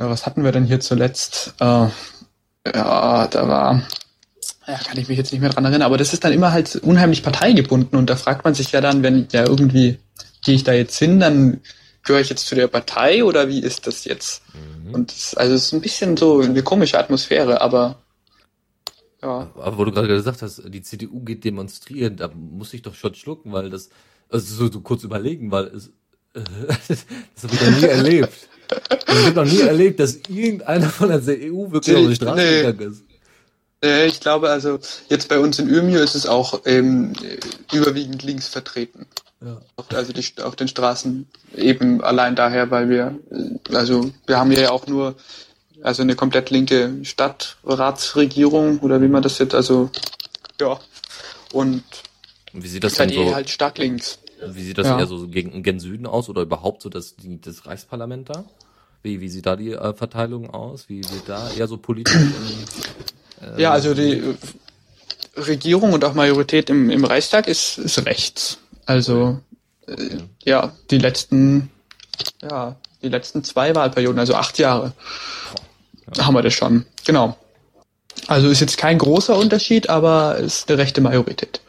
was 0.09 0.27
hatten 0.27 0.45
wir 0.45 0.53
denn 0.53 0.65
hier 0.65 0.81
zuletzt? 0.81 1.55
Äh, 1.61 1.89
ja, 2.75 3.27
da 3.27 3.49
war, 3.49 3.83
ja, 4.67 4.79
kann 4.79 4.99
ich 4.99 5.09
mich 5.09 5.19
jetzt 5.19 5.33
nicht 5.33 5.41
mehr 5.41 5.51
dran 5.51 5.65
erinnern, 5.65 5.83
aber 5.83 5.99
das 5.99 6.13
ist 6.13 6.25
dann 6.25 6.33
immer 6.33 6.53
halt 6.53 6.77
unheimlich 6.77 7.23
parteigebunden 7.23 7.99
und 7.99 8.09
da 8.09 8.17
fragt 8.17 8.45
man 8.45 8.55
sich 8.55 8.73
ja 8.73 8.81
dann, 8.81 9.03
wenn 9.03 9.29
ja 9.33 9.45
irgendwie 9.45 9.99
gehe 10.45 10.55
ich 10.55 10.65
da 10.65 10.73
jetzt 10.73 10.99
hin, 10.99 11.21
dann 11.21 11.61
gehöre 12.03 12.21
ich 12.21 12.31
jetzt 12.31 12.47
zu 12.47 12.55
der 12.55 12.69
Partei 12.69 13.25
oder 13.25 13.49
wie 13.49 13.61
ist 13.61 13.87
das 13.87 14.05
jetzt? 14.05 14.43
Mhm. 14.55 14.95
Und 14.95 15.13
das, 15.13 15.35
also 15.35 15.55
es 15.55 15.67
ist 15.67 15.73
ein 15.73 15.81
bisschen 15.81 16.17
so 16.17 16.41
eine 16.41 16.63
komische 16.63 16.99
Atmosphäre, 16.99 17.61
aber 17.61 18.03
ja. 19.23 19.51
Aber 19.55 19.79
wo 19.79 19.85
du 19.85 19.93
gerade 19.93 20.09
gesagt 20.09 20.41
hast, 20.41 20.63
die 20.67 20.83
CDU 20.83 21.21
geht 21.21 21.45
demonstrieren, 21.45 22.17
da 22.17 22.29
muss 22.29 22.73
ich 22.73 22.83
doch 22.83 22.95
schon 22.95 23.15
schlucken, 23.15 23.53
weil 23.53 23.69
das, 23.69 23.91
also 24.31 24.55
so, 24.55 24.73
so 24.73 24.81
kurz 24.81 25.05
überlegen, 25.05 25.51
weil 25.51 25.67
es, 25.67 25.89
äh, 26.35 26.41
das 26.89 27.43
habe 27.43 27.55
ich 27.55 27.61
noch 27.61 27.81
nie 27.81 27.85
erlebt. 27.87 28.50
Ich 29.09 29.27
habe 29.27 29.45
noch 29.45 29.53
nie 29.53 29.61
erlebt, 29.61 30.01
dass 30.01 30.17
irgendeiner 30.29 30.89
von 30.89 31.09
der 31.09 31.21
EU 31.21 31.71
wirklich 31.71 31.97
auf 31.97 32.07
die 32.07 32.15
Straße 32.15 32.41
nee. 32.41 32.63
gegangen 32.63 32.93
ist. 32.93 33.03
Ich 33.83 34.21
glaube, 34.21 34.51
also 34.51 34.79
jetzt 35.09 35.29
bei 35.29 35.39
uns 35.39 35.59
in 35.59 35.69
Ürmio 35.69 36.01
ist 36.01 36.15
es 36.15 36.27
auch 36.27 36.61
ähm, 36.67 37.15
überwiegend 37.73 38.23
links 38.23 38.47
vertreten. 38.47 39.07
Ja. 39.43 39.59
Also 39.95 40.13
die, 40.13 40.25
auf 40.43 40.55
den 40.55 40.69
Straßen 40.69 41.27
eben 41.57 42.03
allein 42.05 42.37
daher, 42.37 42.71
weil 42.71 42.91
wir, 42.91 43.19
äh, 43.31 43.75
also 43.75 44.11
wir 44.27 44.39
haben 44.39 44.53
ja 44.53 44.71
auch 44.71 44.87
nur 44.87 45.17
also 45.83 46.03
eine 46.03 46.15
komplett 46.15 46.51
linke 46.51 46.95
Stadtratsregierung 47.03 48.81
oder 48.81 49.01
wie 49.01 49.09
man 49.09 49.23
das 49.23 49.39
jetzt, 49.39 49.55
also 49.55 49.91
ja. 50.61 50.79
Und, 51.53 51.83
Und 52.53 52.63
wie 52.63 52.69
sieht 52.69 52.85
das 52.85 52.95
denn 52.95 53.11
so? 53.11 53.35
halt 53.35 53.49
stark 53.49 53.79
links. 53.79 54.19
Wie 54.47 54.63
sieht 54.63 54.79
das 54.79 54.87
ja. 54.87 54.99
eher 54.99 55.07
so 55.07 55.29
gegen, 55.29 55.63
gegen 55.63 55.81
Süden 55.81 56.07
aus 56.07 56.29
oder 56.29 56.43
überhaupt 56.43 56.83
so 56.83 56.89
das, 56.89 57.17
die, 57.17 57.41
das 57.41 57.67
Reichsparlament 57.67 58.31
da? 58.31 58.45
Wie, 59.03 59.21
wie 59.21 59.29
sieht 59.29 59.47
da 59.47 59.57
die 59.57 59.73
äh, 59.73 59.95
Verteilung 59.95 60.51
aus? 60.51 60.89
Wie 60.89 61.03
wird 61.05 61.29
da 61.29 61.51
eher 61.51 61.67
so 61.67 61.77
politisch? 61.79 62.15
In, 62.15 63.57
äh, 63.57 63.63
ja, 63.63 63.73
also 63.73 63.95
die 63.95 64.23
Regierung 65.37 65.93
und 65.93 66.05
auch 66.05 66.15
Majorität 66.15 66.71
im, 66.71 66.91
im 66.91 67.05
Reichstag 67.05 67.49
ist, 67.49 67.79
ist 67.79 68.05
rechts. 68.05 68.59
Also 68.87 69.41
äh, 69.87 70.19
ja, 70.45 70.73
die 70.91 70.99
letzten, 70.99 71.71
ja, 72.43 72.77
die 73.03 73.09
letzten 73.09 73.45
zwei 73.45 73.75
Wahlperioden, 73.75 74.19
also 74.19 74.35
acht 74.35 74.59
Jahre, 74.59 74.93
ja. 76.17 76.27
haben 76.27 76.35
wir 76.35 76.43
das 76.43 76.55
schon. 76.55 76.85
Genau. 77.07 77.37
Also 78.27 78.49
ist 78.49 78.61
jetzt 78.61 78.77
kein 78.77 78.99
großer 78.99 79.37
Unterschied, 79.37 79.89
aber 79.89 80.37
ist 80.37 80.69
eine 80.69 80.79
rechte 80.79 81.01
Majorität. 81.01 81.61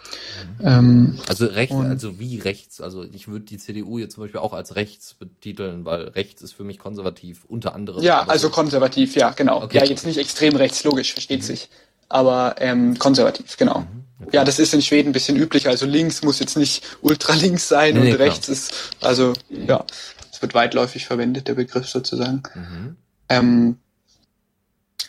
Ähm, 0.61 1.19
also 1.27 1.45
rechts, 1.45 1.75
also 1.75 2.19
wie 2.19 2.39
rechts? 2.39 2.81
Also 2.81 3.03
ich 3.03 3.27
würde 3.27 3.45
die 3.45 3.57
CDU 3.57 3.97
jetzt 3.97 4.15
zum 4.15 4.23
Beispiel 4.23 4.39
auch 4.39 4.53
als 4.53 4.75
rechts 4.75 5.13
betiteln, 5.13 5.85
weil 5.85 6.09
rechts 6.09 6.41
ist 6.41 6.53
für 6.53 6.63
mich 6.63 6.79
konservativ, 6.79 7.45
unter 7.47 7.75
anderem. 7.75 8.03
Ja, 8.03 8.23
also 8.27 8.47
so. 8.47 8.53
konservativ, 8.53 9.15
ja, 9.15 9.31
genau. 9.31 9.63
Okay. 9.63 9.77
Ja, 9.77 9.85
jetzt 9.85 10.05
nicht 10.05 10.17
extrem 10.17 10.55
rechts, 10.55 10.83
logisch, 10.83 11.13
versteht 11.13 11.41
mhm. 11.41 11.45
sich. 11.45 11.69
Aber 12.09 12.55
ähm, 12.59 12.97
konservativ, 12.99 13.57
genau. 13.57 13.79
Mhm. 13.79 14.01
Okay. 14.25 14.35
Ja, 14.35 14.43
das 14.43 14.59
ist 14.59 14.73
in 14.73 14.81
Schweden 14.81 15.09
ein 15.09 15.13
bisschen 15.13 15.37
üblicher. 15.37 15.69
Also 15.69 15.85
links 15.85 16.23
muss 16.23 16.39
jetzt 16.39 16.57
nicht 16.57 16.83
ultralinks 17.01 17.67
sein 17.67 17.93
nee, 17.95 17.99
und 17.99 18.05
nee, 18.05 18.13
rechts 18.13 18.45
klar. 18.45 18.55
ist, 18.55 18.73
also 19.01 19.33
ja, 19.49 19.85
es 20.31 20.41
wird 20.41 20.53
weitläufig 20.53 21.05
verwendet, 21.05 21.47
der 21.47 21.55
Begriff 21.55 21.87
sozusagen. 21.87 22.43
Mhm. 22.53 22.95
Ähm, 23.29 23.77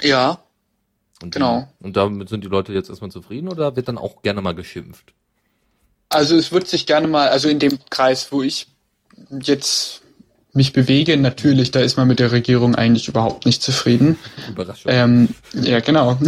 ja, 0.01 0.43
und 1.23 1.33
genau. 1.35 1.69
und 1.81 1.97
damit 1.97 2.29
sind 2.29 2.43
die 2.43 2.49
Leute 2.49 2.73
jetzt 2.73 2.89
erstmal 2.89 3.11
zufrieden 3.11 3.49
oder 3.49 3.77
wird 3.77 3.89
dann 3.89 3.99
auch 3.99 4.23
gerne 4.23 4.43
mal 4.43 4.55
geschimpft? 4.55 5.15
Also 6.13 6.37
es 6.37 6.53
wird 6.53 6.69
sich 6.69 6.87
gerne 6.87 7.09
mal, 7.09 7.29
also 7.29 7.49
in 7.49 7.59
dem 7.59 7.79
Kreis, 7.91 8.29
wo 8.31 8.43
ich 8.43 8.67
jetzt 9.41 10.03
mich 10.53 10.73
bewege, 10.73 11.17
natürlich, 11.17 11.71
da 11.71 11.81
ist 11.81 11.97
man 11.97 12.07
mit 12.07 12.19
der 12.19 12.33
Regierung 12.33 12.75
eigentlich 12.75 13.09
überhaupt 13.09 13.47
nicht 13.47 13.63
zufrieden. 13.63 14.19
Überraschung. 14.51 14.93
Ähm, 14.93 15.29
ja, 15.55 15.81
genau. 15.81 16.19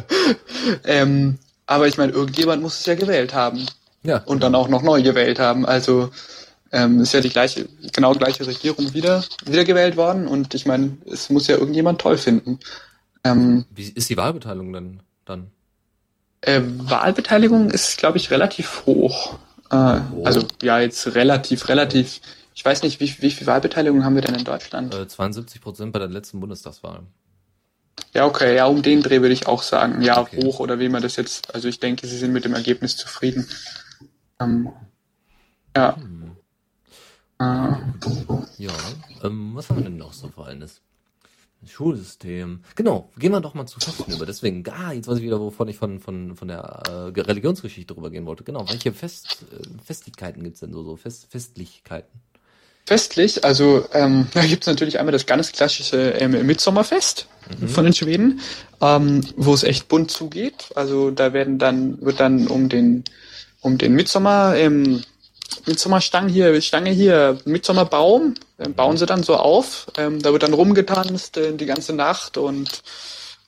ähm, 0.84 1.38
aber 1.66 1.86
ich 1.86 1.98
meine, 1.98 2.12
irgendjemand 2.12 2.62
muss 2.62 2.80
es 2.80 2.86
ja 2.86 2.94
gewählt 2.94 3.34
haben. 3.34 3.66
Ja. 4.04 4.18
Und 4.24 4.42
dann 4.42 4.54
auch 4.54 4.68
noch 4.68 4.82
neu 4.82 5.02
gewählt 5.02 5.38
haben. 5.38 5.66
Also 5.66 6.10
ähm, 6.72 7.00
ist 7.00 7.12
ja 7.12 7.20
die 7.20 7.28
gleiche, 7.28 7.68
genau 7.92 8.14
gleiche 8.14 8.46
Regierung 8.46 8.94
wieder, 8.94 9.22
wieder 9.44 9.64
gewählt 9.64 9.96
worden. 9.96 10.26
Und 10.26 10.54
ich 10.54 10.64
meine, 10.64 10.96
es 11.10 11.28
muss 11.28 11.46
ja 11.46 11.56
irgendjemand 11.56 12.00
toll 12.00 12.16
finden. 12.16 12.58
Ähm, 13.22 13.66
Wie 13.70 13.92
ist 13.94 14.08
die 14.08 14.16
Wahlbeteiligung 14.16 14.72
denn 14.72 15.00
dann? 15.26 15.50
Äh, 16.42 16.60
Wahlbeteiligung 16.62 17.70
ist, 17.70 17.98
glaube 17.98 18.18
ich, 18.18 18.30
relativ 18.30 18.84
hoch. 18.84 19.38
Äh, 19.70 20.00
oh. 20.14 20.24
Also 20.24 20.44
ja, 20.60 20.80
jetzt 20.80 21.14
relativ, 21.14 21.68
relativ. 21.68 22.20
Ich 22.54 22.64
weiß 22.64 22.82
nicht, 22.82 23.00
wie, 23.00 23.14
wie 23.22 23.30
viel 23.30 23.46
Wahlbeteiligung 23.46 24.04
haben 24.04 24.14
wir 24.14 24.22
denn 24.22 24.34
in 24.34 24.44
Deutschland? 24.44 24.94
Äh, 24.94 25.08
72 25.08 25.60
Prozent 25.60 25.92
bei 25.92 25.98
der 25.98 26.08
letzten 26.08 26.40
Bundestagswahl. 26.40 27.02
Ja, 28.12 28.26
okay, 28.26 28.56
ja, 28.56 28.66
um 28.66 28.82
den 28.82 29.02
Dreh 29.02 29.20
würde 29.22 29.32
ich 29.32 29.46
auch 29.46 29.62
sagen. 29.62 30.02
Ja, 30.02 30.20
okay. 30.20 30.44
hoch 30.44 30.60
oder 30.60 30.78
wie 30.78 30.88
man 30.88 31.02
das 31.02 31.16
jetzt. 31.16 31.54
Also 31.54 31.68
ich 31.68 31.80
denke, 31.80 32.06
sie 32.06 32.18
sind 32.18 32.32
mit 32.32 32.44
dem 32.44 32.54
Ergebnis 32.54 32.96
zufrieden. 32.96 33.48
Ähm, 34.40 34.70
ja. 35.76 35.96
Hm. 35.96 36.36
Äh, 37.38 37.76
ja, 38.58 38.72
ähm, 39.22 39.52
was 39.54 39.68
haben 39.68 39.78
wir 39.78 39.84
denn 39.84 39.96
noch 39.96 40.12
so 40.12 40.28
für 40.28 40.44
eines? 40.44 40.80
Schulsystem. 41.66 42.60
Genau, 42.74 43.10
gehen 43.18 43.32
wir 43.32 43.40
doch 43.40 43.54
mal 43.54 43.66
zu 43.66 43.78
Festen 43.78 44.12
über. 44.12 44.26
Deswegen, 44.26 44.64
ah, 44.70 44.92
jetzt 44.92 45.08
weiß 45.08 45.18
ich 45.18 45.24
wieder, 45.24 45.40
wovon 45.40 45.68
ich 45.68 45.76
von, 45.76 46.00
von, 46.00 46.36
von 46.36 46.48
der 46.48 46.82
äh, 46.88 47.20
Religionsgeschichte 47.20 47.94
drüber 47.94 48.10
gehen 48.10 48.26
wollte. 48.26 48.44
Genau, 48.44 48.68
welche 48.68 48.92
Fest, 48.92 49.44
äh, 49.52 49.84
Festlichkeiten 49.84 50.42
gibt's 50.42 50.60
denn 50.60 50.72
so, 50.72 50.82
so 50.82 50.96
Fest, 50.96 51.28
Festlichkeiten? 51.30 52.20
Festlich, 52.84 53.44
also 53.44 53.86
ähm, 53.92 54.26
da 54.34 54.44
gibt 54.44 54.64
es 54.64 54.66
natürlich 54.66 54.98
einmal 54.98 55.12
das 55.12 55.26
ganz 55.26 55.52
klassische 55.52 56.10
ähm, 56.12 56.46
Mitsommerfest 56.46 57.28
mhm. 57.60 57.68
von 57.68 57.84
den 57.84 57.94
Schweden, 57.94 58.40
ähm, 58.80 59.22
wo 59.36 59.54
es 59.54 59.62
echt 59.62 59.88
bunt 59.88 60.10
zugeht. 60.10 60.70
Also 60.74 61.10
da 61.10 61.32
werden 61.32 61.58
dann 61.58 62.00
wird 62.02 62.18
dann 62.18 62.48
um 62.48 62.68
den 62.68 63.04
um 63.60 63.78
den 63.78 63.94
Mitsommer 63.94 64.56
ähm, 64.56 65.02
Mitsommerstange 65.66 66.32
hier, 66.32 66.60
Stange 66.60 66.90
hier, 66.90 67.38
Mitsommerbaum, 67.44 68.34
bauen 68.68 68.96
sie 68.96 69.06
dann 69.06 69.22
so 69.22 69.36
auf. 69.36 69.86
Ähm, 69.96 70.22
da 70.22 70.32
wird 70.32 70.42
dann 70.42 70.54
rumgetanzt 70.54 71.36
äh, 71.36 71.52
die 71.52 71.66
ganze 71.66 71.92
Nacht 71.92 72.36
und 72.36 72.82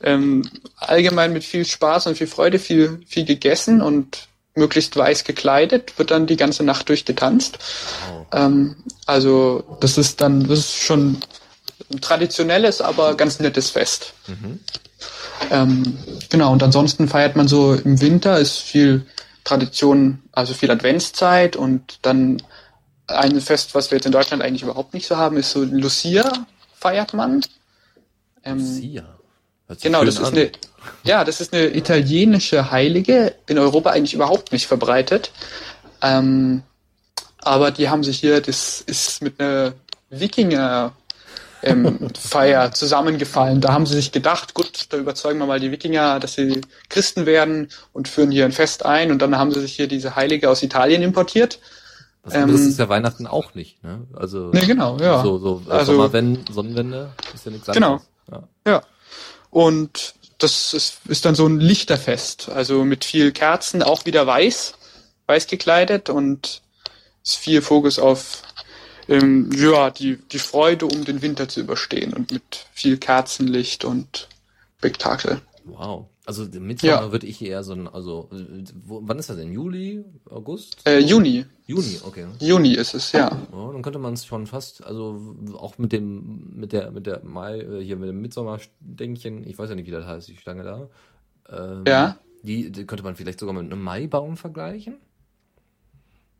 ähm, 0.03 0.49
allgemein 0.77 1.33
mit 1.33 1.45
viel 1.45 1.65
Spaß 1.65 2.07
und 2.07 2.19
viel 2.19 2.27
Freude, 2.27 2.59
viel, 2.59 3.01
viel 3.07 3.25
gegessen 3.25 3.81
und 3.81 4.29
möglichst 4.55 4.97
weiß 4.97 5.25
gekleidet, 5.25 5.99
wird 5.99 6.11
dann 6.11 6.27
die 6.27 6.37
ganze 6.37 6.63
Nacht 6.63 6.89
durchgetanzt. 6.89 7.59
Oh. 8.11 8.37
Ähm, 8.37 8.77
also 9.07 9.65
das 9.81 9.99
ist 9.99 10.21
dann, 10.21 10.47
das 10.47 10.61
ist 10.61 10.77
schon 10.77 11.19
ein 11.93 12.01
traditionelles, 12.01 12.81
aber 12.81 13.15
ganz 13.17 13.41
nettes 13.41 13.71
Fest. 13.71 14.15
Mhm. 14.27 14.61
Ähm, 15.51 15.99
genau, 16.31 16.53
und 16.53 16.63
ansonsten 16.63 17.09
feiert 17.09 17.37
man 17.37 17.49
so 17.49 17.75
im 17.75 18.01
Winter, 18.01 18.39
ist 18.39 18.59
viel 18.59 19.07
Tradition, 19.43 20.23
also 20.33 20.55
viel 20.55 20.71
Adventszeit 20.71 21.57
und 21.57 21.99
dann 22.03 22.43
ein 23.07 23.41
Fest, 23.41 23.75
was 23.75 23.91
wir 23.91 23.99
jetzt 23.99 24.07
in 24.07 24.13
Deutschland 24.13 24.43
eigentlich 24.43 24.63
überhaupt 24.63 24.95
nicht 24.95 25.07
so 25.07 25.17
haben, 25.17 25.37
ist 25.37 25.51
so 25.51 25.63
Lucia 25.63 26.33
feiert 26.79 27.15
man. 27.15 27.41
Ähm, 28.45 28.59
Lucia. 28.59 29.05
Genau, 29.83 30.05
das 30.05 30.19
ist 30.19 30.33
eine, 30.33 30.51
ja, 31.05 31.25
das 31.25 31.41
ist 31.41 31.55
eine 31.55 31.75
italienische 31.75 32.71
Heilige, 32.71 33.35
in 33.47 33.59
Europa 33.59 33.91
eigentlich 33.91 34.15
überhaupt 34.15 34.53
nicht 34.53 34.67
verbreitet. 34.67 35.33
Ähm, 36.03 36.63
aber 37.39 37.71
die 37.71 37.89
haben 37.89 38.05
sich 38.05 38.21
hier, 38.21 38.41
das 38.41 38.83
ist 38.83 39.23
mit 39.23 39.41
einer 39.41 39.73
Wikinger 40.11 40.93
ähm, 41.63 42.11
Feier 42.19 42.73
zusammengefallen. 42.73 43.61
Da 43.61 43.73
haben 43.73 43.87
sie 43.87 43.95
sich 43.95 44.13
gedacht, 44.13 44.55
gut, 44.55 44.87
da 44.91 44.99
überzeugen 44.99 45.39
wir 45.39 45.47
mal 45.47 45.61
die 45.61 45.71
Wikinger, 45.71 46.21
dass 46.21 46.35
sie 46.35 46.61
Christen 46.91 47.27
werden 47.27 47.69
und 47.93 48.09
führen 48.09 48.31
hier 48.31 48.45
ein 48.45 48.53
Fest 48.53 48.85
ein. 48.85 49.11
Und 49.11 49.21
dann 49.21 49.39
haben 49.39 49.53
sie 49.53 49.61
sich 49.61 49.75
hier 49.75 49.89
diese 49.89 50.17
Heilige 50.17 50.51
aus 50.51 50.63
Italien 50.63 51.03
importiert. 51.03 51.59
Das, 52.25 52.35
ähm, 52.35 52.51
das 52.51 52.61
ist 52.63 52.79
ja 52.79 52.89
Weihnachten 52.89 53.27
auch 53.27 53.55
nicht, 53.55 53.83
ne? 53.85 54.07
Also 54.15 54.51
nee, 54.53 54.65
genau, 54.65 54.97
ja. 54.99 55.23
So, 55.23 55.39
so 55.39 55.63
also, 55.69 55.93
Sommerwende, 55.93 56.41
Sonnenwende 56.51 57.13
ist 57.35 57.45
ja 57.45 57.53
nichts 57.53 57.69
anderes. 57.69 58.03
Genau. 58.29 58.43
Ja. 58.65 58.73
ja. 58.73 58.83
Und 59.51 60.15
das 60.39 60.73
ist, 60.75 61.01
ist 61.07 61.25
dann 61.25 61.35
so 61.35 61.47
ein 61.47 61.61
Lichterfest, 61.61 62.49
also 62.49 62.85
mit 62.85 63.05
viel 63.05 63.33
Kerzen, 63.33 63.83
auch 63.83 64.07
wieder 64.07 64.27
weiß, 64.27 64.75
weiß 65.27 65.47
gekleidet 65.47 66.09
und 66.09 66.63
ist 67.23 67.37
viel 67.37 67.63
Fokus 67.63 67.99
auf 67.99 68.43
ähm, 69.09 69.51
ja, 69.55 69.91
die, 69.91 70.17
die 70.17 70.39
Freude, 70.39 70.87
um 70.87 71.05
den 71.05 71.23
Winter 71.23 71.49
zu 71.49 71.61
überstehen 71.61 72.15
und 72.15 72.33
mit 72.33 72.67
viel 72.73 72.97
Kerzenlicht 72.97 73.85
und 73.85 74.29
Spektakel. 74.79 75.41
Wow. 75.65 76.07
Also 76.27 76.45
Mitsommer 76.59 76.93
ja. 76.93 77.13
würde 77.13 77.27
ich 77.27 77.43
eher 77.43 77.63
so 77.63 77.75
ein, 77.75 77.87
also 77.87 78.31
wo, 78.87 79.03
wann 79.05 79.19
ist 79.19 79.29
das 79.29 79.37
denn? 79.37 79.53
Juli, 79.53 80.05
August? 80.31 80.79
Äh, 80.87 81.01
Juni. 81.01 81.45
Juni, 81.67 82.01
okay. 82.03 82.27
Juni 82.41 82.75
ist 82.75 82.95
es, 82.95 83.13
ja. 83.13 83.31
ja 83.31 83.73
dann 83.73 83.83
könnte 83.83 83.99
man 83.99 84.15
es 84.15 84.25
schon 84.25 84.47
fast, 84.47 84.85
also 84.85 85.37
auch 85.55 85.77
mit 85.77 85.93
dem, 85.93 86.55
mit 86.55 86.73
der, 86.73 86.91
mit 86.93 87.07
der 87.07 87.23
Mai, 87.25 87.59
äh, 87.59 87.85
hier 87.85 87.97
mit 87.97 88.09
dem 88.09 88.23
Mitsommerdenkchen, 88.23 89.47
ich 89.47 89.59
weiß 89.59 89.69
ja 89.69 89.75
nicht, 89.75 89.87
wie 89.87 89.91
das 89.91 90.07
heißt, 90.07 90.29
die 90.29 90.37
Stange 90.37 90.63
da. 90.63 90.89
Ähm, 91.51 91.85
ja. 91.87 92.17
Die, 92.43 92.71
die 92.71 92.87
könnte 92.87 93.05
man 93.05 93.17
vielleicht 93.17 93.41
sogar 93.41 93.55
mit 93.55 93.65
einem 93.65 93.83
Maibaum 93.83 94.39
vergleichen? 94.39 94.97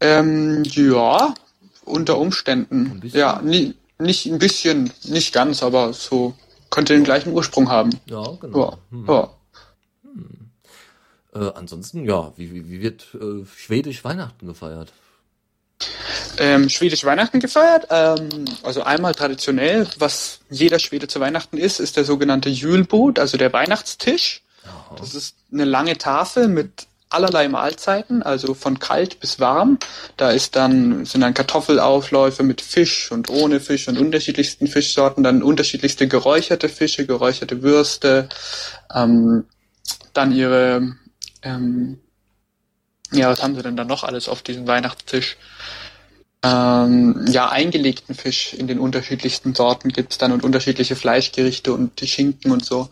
Ähm, 0.01 0.63
ja, 0.65 1.35
unter 1.85 2.19
Umständen. 2.19 3.03
Ja, 3.13 3.41
nie, 3.43 3.75
nicht 3.99 4.27
ein 4.27 4.39
bisschen, 4.39 4.91
nicht 5.05 5.35
ganz, 5.35 5.63
aber 5.63 5.93
so 5.93 6.35
könnte 6.71 6.95
den 6.95 7.05
gleichen 7.05 7.33
Ursprung 7.33 7.69
haben. 7.69 7.91
Ja, 8.07 8.25
genau. 8.41 8.59
Ja. 8.59 8.79
Hm. 8.91 9.05
ja. 9.09 9.31
Äh, 11.35 11.51
ansonsten, 11.55 12.05
ja, 12.05 12.33
wie, 12.37 12.53
wie, 12.53 12.71
wie 12.71 12.81
wird 12.81 13.07
äh, 13.15 13.45
Schwedisch 13.57 14.05
Weihnachten 14.05 14.47
gefeiert? 14.47 14.93
Ähm, 16.39 16.69
Schwedisch 16.69 17.05
Weihnachten 17.05 17.41
gefeiert. 17.41 17.87
Ähm, 17.91 18.45
also 18.63 18.83
einmal 18.83 19.15
traditionell, 19.15 19.87
was 19.99 20.41
jeder 20.51 20.79
Schwede 20.79 21.09
zu 21.09 21.21
Weihnachten 21.21 21.57
ist, 21.57 21.81
ist 21.81 21.97
der 21.97 22.05
sogenannte 22.05 22.49
Julbord, 22.49 23.19
also 23.19 23.37
der 23.37 23.53
Weihnachtstisch. 23.53 24.43
Oh. 24.65 24.97
Das 24.97 25.15
ist 25.15 25.37
eine 25.53 25.65
lange 25.65 25.99
Tafel 25.99 26.49
mit 26.49 26.87
allerlei 27.11 27.49
Mahlzeiten, 27.49 28.23
also 28.23 28.55
von 28.55 28.79
kalt 28.79 29.21
bis 29.21 29.39
warm. 29.39 29.79
Da 30.17 30.31
ist 30.31 30.57
dann, 30.57 31.05
sind 31.05 31.21
dann 31.21 31.35
Kartoffelaufläufe 31.35 32.43
mit 32.43 32.61
Fisch 32.61 33.13
und 33.13 33.31
ohne 33.31 33.61
Fisch 33.61 33.89
und 33.89 33.99
unterschiedlichsten 33.99 34.67
Fischsorten, 34.67 35.23
dann 35.23 35.43
unterschiedlichste 35.43 36.09
geräucherte 36.09 36.69
Fische, 36.69 37.07
geräucherte 37.07 37.63
Würste, 37.63 38.29
ähm, 38.93 39.45
dann 40.13 40.33
ihre, 40.33 40.97
ähm, 41.45 41.99
ja, 43.13 43.29
was 43.29 43.43
haben 43.43 43.55
sie 43.55 43.63
denn 43.63 43.77
da 43.77 43.85
noch 43.85 44.03
alles 44.03 44.29
auf 44.29 44.43
diesem 44.43 44.67
Weihnachtstisch? 44.67 45.37
Ähm, 46.43 47.25
ja, 47.29 47.49
eingelegten 47.49 48.15
Fisch 48.15 48.53
in 48.53 48.67
den 48.67 48.79
unterschiedlichsten 48.79 49.55
Sorten 49.55 49.89
gibt's 49.91 50.19
dann 50.19 50.33
und 50.33 50.45
unterschiedliche 50.45 50.95
Fleischgerichte 50.95 51.73
und 51.73 51.99
Schinken 52.01 52.51
und 52.51 52.65
so. 52.65 52.91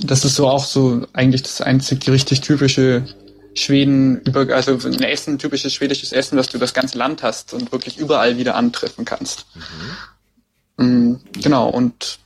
Das 0.00 0.24
ist 0.24 0.34
so 0.34 0.48
auch 0.48 0.64
so 0.64 1.06
eigentlich 1.12 1.42
das 1.42 1.60
einzig 1.60 2.08
richtig 2.08 2.40
typische 2.40 3.04
Schweden 3.54 4.20
über, 4.22 4.52
also 4.54 4.72
ein 4.84 5.02
Essen, 5.02 5.38
typisches 5.38 5.74
schwedisches 5.74 6.12
Essen, 6.12 6.38
was 6.38 6.48
du 6.48 6.58
das 6.58 6.74
ganze 6.74 6.98
Land 6.98 7.22
hast 7.22 7.52
und 7.52 7.70
wirklich 7.70 7.98
überall 7.98 8.36
wieder 8.36 8.56
antreffen 8.56 9.04
kannst. 9.04 9.46
Mhm. 10.76 10.84
Mhm, 10.84 11.20
genau, 11.40 11.68
und 11.68 12.18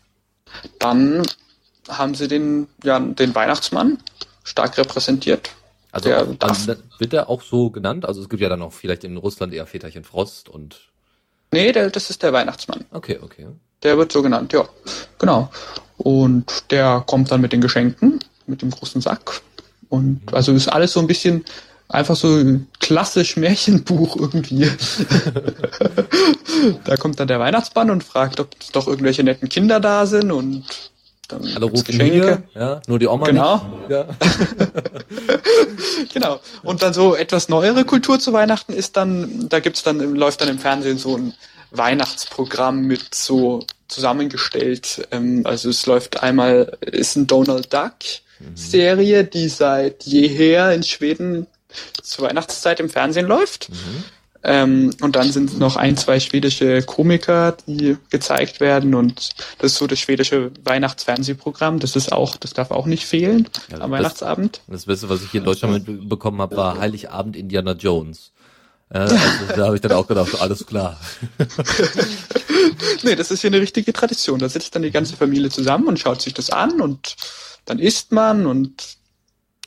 dann 0.78 1.22
haben 1.88 2.14
sie 2.14 2.28
den, 2.28 2.68
ja, 2.82 2.98
den 2.98 3.34
Weihnachtsmann 3.34 3.98
stark 4.44 4.78
repräsentiert. 4.78 5.50
Also 5.92 6.08
der 6.08 6.24
darf, 6.24 6.66
wird 6.98 7.12
er 7.12 7.28
auch 7.28 7.42
so 7.42 7.70
genannt? 7.70 8.04
Also 8.04 8.22
es 8.22 8.28
gibt 8.28 8.42
ja 8.42 8.48
dann 8.48 8.62
auch 8.62 8.72
vielleicht 8.72 9.04
in 9.04 9.16
Russland 9.16 9.52
eher 9.52 9.66
Väterchen 9.66 10.04
Frost 10.04 10.48
und. 10.48 10.88
Nee, 11.52 11.70
der, 11.70 11.90
das 11.90 12.08
ist 12.10 12.22
der 12.22 12.32
Weihnachtsmann. 12.32 12.86
Okay, 12.90 13.18
okay. 13.22 13.46
Der 13.82 13.98
wird 13.98 14.10
so 14.10 14.22
genannt, 14.22 14.52
ja. 14.52 14.66
Genau. 15.18 15.50
Und 15.98 16.70
der 16.70 17.04
kommt 17.06 17.30
dann 17.30 17.42
mit 17.42 17.52
den 17.52 17.60
Geschenken, 17.60 18.20
mit 18.46 18.62
dem 18.62 18.70
großen 18.70 19.00
Sack 19.00 19.42
und 19.92 20.32
also 20.32 20.52
ist 20.52 20.68
alles 20.68 20.94
so 20.94 21.00
ein 21.00 21.06
bisschen 21.06 21.44
einfach 21.88 22.16
so 22.16 22.28
ein 22.28 22.66
klassisch 22.80 23.36
Märchenbuch 23.36 24.16
irgendwie. 24.16 24.66
da 26.84 26.96
kommt 26.96 27.20
dann 27.20 27.28
der 27.28 27.38
Weihnachtsmann 27.38 27.90
und 27.90 28.02
fragt, 28.02 28.40
ob 28.40 28.48
doch 28.72 28.88
irgendwelche 28.88 29.22
netten 29.22 29.50
Kinder 29.50 29.80
da 29.80 30.06
sind 30.06 30.32
und 30.32 30.64
dann 31.32 31.54
Alle 31.54 31.66
rufen 31.66 31.84
Geschenke. 31.84 32.42
Hier, 32.52 32.60
ja, 32.60 32.82
nur 32.86 32.98
die 32.98 33.06
Oma 33.06 33.26
genau. 33.26 33.60
Ja. 33.88 34.06
genau. 36.12 36.40
Und 36.62 36.82
dann 36.82 36.92
so 36.92 37.14
etwas 37.14 37.48
neuere 37.48 37.84
Kultur 37.84 38.18
zu 38.18 38.32
Weihnachten 38.32 38.72
ist 38.72 38.96
dann, 38.96 39.48
da 39.48 39.60
gibt's 39.60 39.82
dann, 39.82 39.98
läuft 40.14 40.40
dann 40.40 40.48
im 40.48 40.58
Fernsehen 40.58 40.98
so 40.98 41.16
ein 41.16 41.34
Weihnachtsprogramm 41.70 42.82
mit 42.82 43.14
so 43.14 43.64
zusammengestellt. 43.88 45.06
Ähm, 45.10 45.42
also 45.44 45.70
es 45.70 45.86
läuft 45.86 46.22
einmal, 46.22 46.76
ist 46.80 47.16
ein 47.16 47.26
Donald 47.26 47.72
Duck, 47.72 47.94
Serie, 48.54 49.24
die 49.24 49.48
seit 49.48 50.04
jeher 50.04 50.72
in 50.72 50.82
Schweden 50.82 51.46
zur 52.02 52.26
Weihnachtszeit 52.26 52.80
im 52.80 52.88
Fernsehen 52.88 53.26
läuft. 53.26 53.70
Mhm. 53.70 54.04
Ähm, 54.44 54.90
und 55.00 55.14
dann 55.14 55.30
sind 55.30 55.58
noch 55.58 55.76
ein, 55.76 55.96
zwei 55.96 56.18
schwedische 56.18 56.82
Komiker, 56.82 57.56
die 57.66 57.96
gezeigt 58.10 58.58
werden 58.58 58.94
und 58.94 59.30
das 59.58 59.72
ist 59.72 59.78
so 59.78 59.86
das 59.86 60.00
schwedische 60.00 60.50
Weihnachtsfernsehprogramm. 60.64 61.78
Das 61.78 61.94
ist 61.94 62.12
auch, 62.12 62.36
das 62.36 62.52
darf 62.52 62.72
auch 62.72 62.86
nicht 62.86 63.06
fehlen 63.06 63.48
ja, 63.70 63.76
am 63.76 63.90
das, 63.90 63.90
Weihnachtsabend. 63.90 64.60
Das 64.66 64.86
Beste, 64.86 65.08
was 65.08 65.22
ich 65.22 65.30
hier 65.30 65.40
in 65.40 65.44
Deutschland 65.44 65.86
mitbekommen 65.86 66.40
habe, 66.40 66.56
war 66.56 66.78
Heiligabend 66.78 67.36
Indiana 67.36 67.72
Jones. 67.72 68.32
Ja, 68.92 69.00
also, 69.02 69.20
da 69.56 69.66
habe 69.66 69.76
ich 69.76 69.80
dann 69.80 69.92
auch 69.92 70.08
gedacht, 70.08 70.40
alles 70.40 70.66
klar. 70.66 70.98
nee, 73.04 73.14
das 73.14 73.30
ist 73.30 73.42
hier 73.42 73.50
eine 73.50 73.60
richtige 73.60 73.92
Tradition. 73.92 74.40
Da 74.40 74.48
sitzt 74.48 74.74
dann 74.74 74.82
die 74.82 74.90
ganze 74.90 75.16
Familie 75.16 75.50
zusammen 75.50 75.86
und 75.86 76.00
schaut 76.00 76.20
sich 76.20 76.34
das 76.34 76.50
an 76.50 76.80
und 76.80 77.16
dann 77.64 77.78
isst 77.78 78.10
man 78.10 78.46
und 78.46 78.96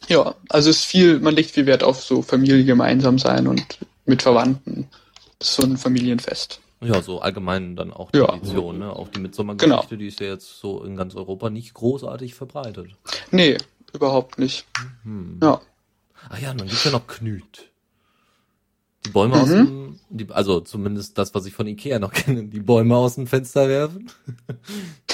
ja, 0.08 0.36
also 0.50 0.70
es 0.70 0.80
ist 0.80 0.86
viel, 0.86 1.20
man 1.20 1.34
legt 1.34 1.52
viel 1.52 1.66
Wert 1.66 1.82
auf 1.82 2.04
so 2.04 2.22
Familie 2.22 2.66
gemeinsam 2.66 3.18
sein 3.18 3.48
und 3.48 3.80
mit 4.06 4.22
Verwandten. 4.22 4.88
Das 5.40 5.50
ist 5.50 5.56
so 5.56 5.64
ein 5.64 5.78
Familienfest. 5.78 6.62
Ja, 6.82 7.02
so 7.02 7.20
allgemein 7.20 7.76
dann 7.76 7.92
auch 7.92 8.12
Tradition, 8.12 8.80
ja. 8.80 8.88
ne? 8.88 8.94
Auch 8.94 9.08
die 9.10 9.20
Mitsommergeschichte, 9.20 9.88
genau. 9.88 10.00
die 10.00 10.08
ist 10.08 10.20
ja 10.20 10.28
jetzt 10.28 10.60
so 10.60 10.84
in 10.84 10.96
ganz 10.96 11.16
Europa 11.16 11.50
nicht 11.50 11.74
großartig 11.74 12.36
verbreitet. 12.36 12.92
Nee, 13.32 13.58
überhaupt 13.94 14.38
nicht. 14.38 14.66
Mhm. 15.04 15.40
Ja. 15.42 15.62
Ah 16.30 16.38
ja, 16.38 16.54
dann 16.54 16.68
gibt's 16.68 16.84
ja 16.84 16.92
noch 16.92 17.08
Knüt. 17.08 17.72
Die 19.06 19.10
Bäume 19.10 19.36
mhm. 19.36 19.42
aus 19.42 19.50
dem, 19.50 20.00
die, 20.10 20.28
also 20.32 20.60
zumindest 20.62 21.18
das, 21.18 21.34
was 21.36 21.46
ich 21.46 21.54
von 21.54 21.68
Ikea 21.68 22.00
noch 22.00 22.12
kenne, 22.14 22.46
die 22.46 22.60
Bäume 22.60 22.96
aus 22.96 23.16
dem 23.16 23.28
Fenster 23.28 23.68
werfen. 23.68 24.12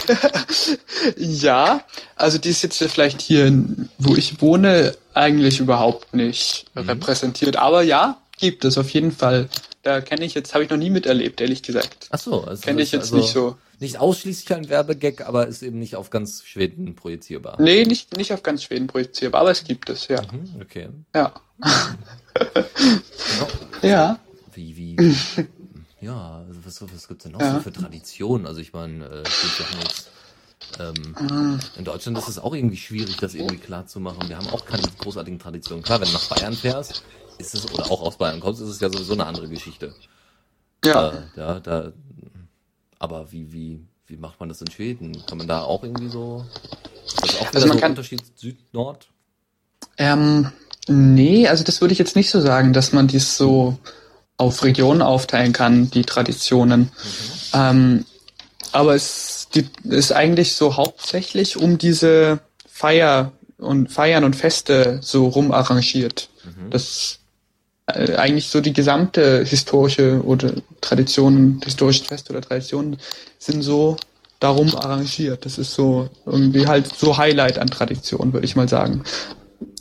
ja, 1.17 1.83
also 2.15 2.37
die 2.37 2.49
ist 2.49 2.63
jetzt 2.63 2.81
vielleicht 2.83 3.21
hier, 3.21 3.51
wo 3.97 4.15
ich 4.15 4.41
wohne, 4.41 4.95
eigentlich 5.13 5.59
überhaupt 5.59 6.13
nicht 6.13 6.65
mhm. 6.73 6.89
repräsentiert. 6.89 7.57
Aber 7.57 7.81
ja, 7.81 8.20
gibt 8.41 8.65
es 8.65 8.77
auf 8.77 8.89
jeden 8.89 9.11
Fall 9.11 9.47
Da 9.83 10.01
kenne 10.01 10.25
ich 10.25 10.33
jetzt, 10.33 10.53
habe 10.53 10.63
ich 10.63 10.69
noch 10.69 10.77
nie 10.77 10.89
miterlebt, 10.89 11.39
ehrlich 11.39 11.63
gesagt. 11.63 12.07
Ach 12.09 12.19
so, 12.19 12.43
also 12.43 12.61
kenne 12.61 12.81
ich 12.81 12.91
jetzt 12.91 13.13
also 13.13 13.17
nicht 13.17 13.31
so. 13.31 13.57
Nicht 13.79 13.97
ausschließlich 13.97 14.55
ein 14.55 14.69
Werbegag, 14.69 15.27
aber 15.27 15.47
ist 15.47 15.63
eben 15.63 15.79
nicht 15.79 15.95
auf 15.95 16.11
ganz 16.11 16.43
Schweden 16.43 16.93
projizierbar. 16.93 17.59
Nee, 17.59 17.83
nicht, 17.85 18.15
nicht 18.15 18.31
auf 18.31 18.43
ganz 18.43 18.61
Schweden 18.61 18.85
projizierbar, 18.85 19.41
aber 19.41 19.49
es 19.49 19.63
gibt 19.63 19.89
es, 19.89 20.07
ja. 20.07 20.21
Mhm, 20.21 20.61
okay. 20.61 20.89
Ja. 21.15 21.33
ja. 23.81 24.19
Wie, 24.53 24.77
wie, 24.77 24.95
ja, 26.01 26.43
also 26.47 26.59
was, 26.63 26.93
was 26.93 27.07
gibt's 27.07 27.23
denn 27.23 27.31
noch 27.31 27.41
ja. 27.41 27.55
so 27.55 27.61
für 27.61 27.73
Traditionen? 27.73 28.45
Also 28.45 28.61
ich 28.61 28.71
meine, 28.71 29.03
äh, 29.05 29.23
ja 29.23 29.65
ähm, 30.79 31.15
mhm. 31.19 31.59
In 31.77 31.85
Deutschland 31.85 32.17
ist 32.17 32.27
es 32.27 32.39
auch 32.39 32.53
irgendwie 32.53 32.77
schwierig, 32.77 33.17
das 33.17 33.33
irgendwie 33.33 33.57
klar 33.57 33.87
zu 33.87 33.99
machen. 33.99 34.29
Wir 34.29 34.37
haben 34.37 34.47
auch 34.47 34.65
keine 34.65 34.83
großartigen 34.99 35.39
Traditionen. 35.39 35.83
Klar, 35.83 36.01
wenn 36.01 36.07
du 36.07 36.13
nach 36.13 36.29
Bayern 36.29 36.53
fährst, 36.53 37.03
ist 37.41 37.53
es, 37.53 37.71
oder 37.71 37.91
auch 37.91 38.01
aus 38.01 38.17
Bayern 38.17 38.39
kommst, 38.39 38.61
ist 38.61 38.69
es 38.69 38.79
ja 38.79 38.89
sowieso 38.89 39.13
eine 39.13 39.25
andere 39.25 39.49
Geschichte. 39.49 39.93
Ja. 40.85 41.09
Äh, 41.09 41.21
da, 41.35 41.59
da, 41.59 41.91
aber 42.99 43.31
wie, 43.31 43.51
wie, 43.51 43.85
wie 44.07 44.17
macht 44.17 44.39
man 44.39 44.49
das 44.49 44.61
in 44.61 44.71
Schweden? 44.71 45.23
Kann 45.25 45.37
man 45.37 45.47
da 45.47 45.61
auch 45.61 45.83
irgendwie 45.83 46.09
so, 46.09 46.45
ist 47.05 47.21
das 47.21 47.35
auch 47.35 47.41
wieder 47.41 47.55
also 47.55 47.67
man 47.67 47.77
so 47.77 47.81
kann, 47.81 47.91
Unterschied 47.91 48.21
Süd-Nord? 48.35 49.07
Ähm, 49.97 50.51
nee, 50.87 51.47
also 51.47 51.63
das 51.63 51.81
würde 51.81 51.93
ich 51.93 51.99
jetzt 51.99 52.15
nicht 52.15 52.29
so 52.29 52.41
sagen, 52.41 52.73
dass 52.73 52.93
man 52.93 53.07
dies 53.07 53.37
so 53.37 53.77
auf 54.37 54.63
Regionen 54.63 55.01
aufteilen 55.01 55.53
kann, 55.53 55.91
die 55.91 56.03
Traditionen. 56.03 56.81
Mhm. 56.81 56.89
Ähm, 57.53 58.05
aber 58.71 58.95
es 58.95 59.49
die, 59.53 59.67
ist 59.83 60.11
eigentlich 60.11 60.53
so 60.53 60.77
hauptsächlich 60.77 61.57
um 61.57 61.77
diese 61.77 62.39
Feier 62.67 63.33
und 63.57 63.91
Feiern 63.91 64.23
und 64.23 64.35
Feste 64.35 64.99
so 65.01 65.27
rum 65.27 65.51
arrangiert. 65.51 66.29
Mhm. 66.43 66.69
Das 66.71 67.19
eigentlich 68.17 68.47
so 68.49 68.61
die 68.61 68.73
gesamte 68.73 69.43
historische 69.43 70.21
oder 70.23 70.53
Traditionen, 70.81 71.61
historische 71.63 72.05
Feste 72.05 72.33
oder 72.33 72.41
Traditionen 72.41 72.97
sind 73.39 73.61
so 73.61 73.97
darum 74.39 74.75
arrangiert. 74.75 75.45
Das 75.45 75.57
ist 75.57 75.73
so 75.73 76.09
irgendwie 76.25 76.67
halt 76.67 76.87
so 76.95 77.17
Highlight 77.17 77.59
an 77.59 77.67
Tradition, 77.67 78.33
würde 78.33 78.45
ich 78.45 78.55
mal 78.55 78.67
sagen. 78.67 79.03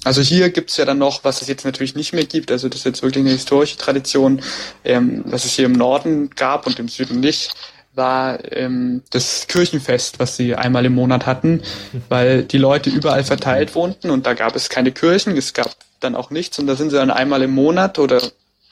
Also 0.04 0.22
hier 0.22 0.50
gibt's 0.50 0.76
ja 0.76 0.84
dann 0.84 0.98
noch, 0.98 1.24
was 1.24 1.42
es 1.42 1.48
jetzt 1.48 1.64
natürlich 1.64 1.94
nicht 1.94 2.12
mehr 2.12 2.24
gibt, 2.24 2.50
also 2.50 2.68
das 2.68 2.80
ist 2.80 2.84
jetzt 2.84 3.02
wirklich 3.02 3.22
eine 3.22 3.32
historische 3.32 3.76
Tradition, 3.76 4.40
ähm, 4.84 5.22
was 5.26 5.44
es 5.44 5.52
hier 5.52 5.66
im 5.66 5.72
Norden 5.72 6.30
gab 6.30 6.66
und 6.66 6.78
im 6.78 6.88
Süden 6.88 7.20
nicht, 7.20 7.54
war 7.94 8.38
ähm, 8.52 9.02
das 9.11 9.46
Kirchenfest, 9.46 10.18
was 10.18 10.36
sie 10.36 10.54
einmal 10.54 10.86
im 10.86 10.94
Monat 10.94 11.26
hatten, 11.26 11.62
weil 12.08 12.44
die 12.44 12.58
Leute 12.58 12.88
überall 12.88 13.24
verteilt 13.24 13.74
wohnten 13.74 14.11
und 14.11 14.26
da 14.26 14.34
gab 14.34 14.56
es 14.56 14.68
keine 14.68 14.92
Kirchen, 14.92 15.36
es 15.36 15.52
gab 15.52 15.74
dann 16.01 16.14
auch 16.14 16.30
nichts 16.30 16.59
und 16.59 16.66
da 16.66 16.76
sind 16.76 16.90
sie 16.90 16.96
dann 16.96 17.11
einmal 17.11 17.42
im 17.42 17.53
Monat 17.53 17.98
oder 17.98 18.20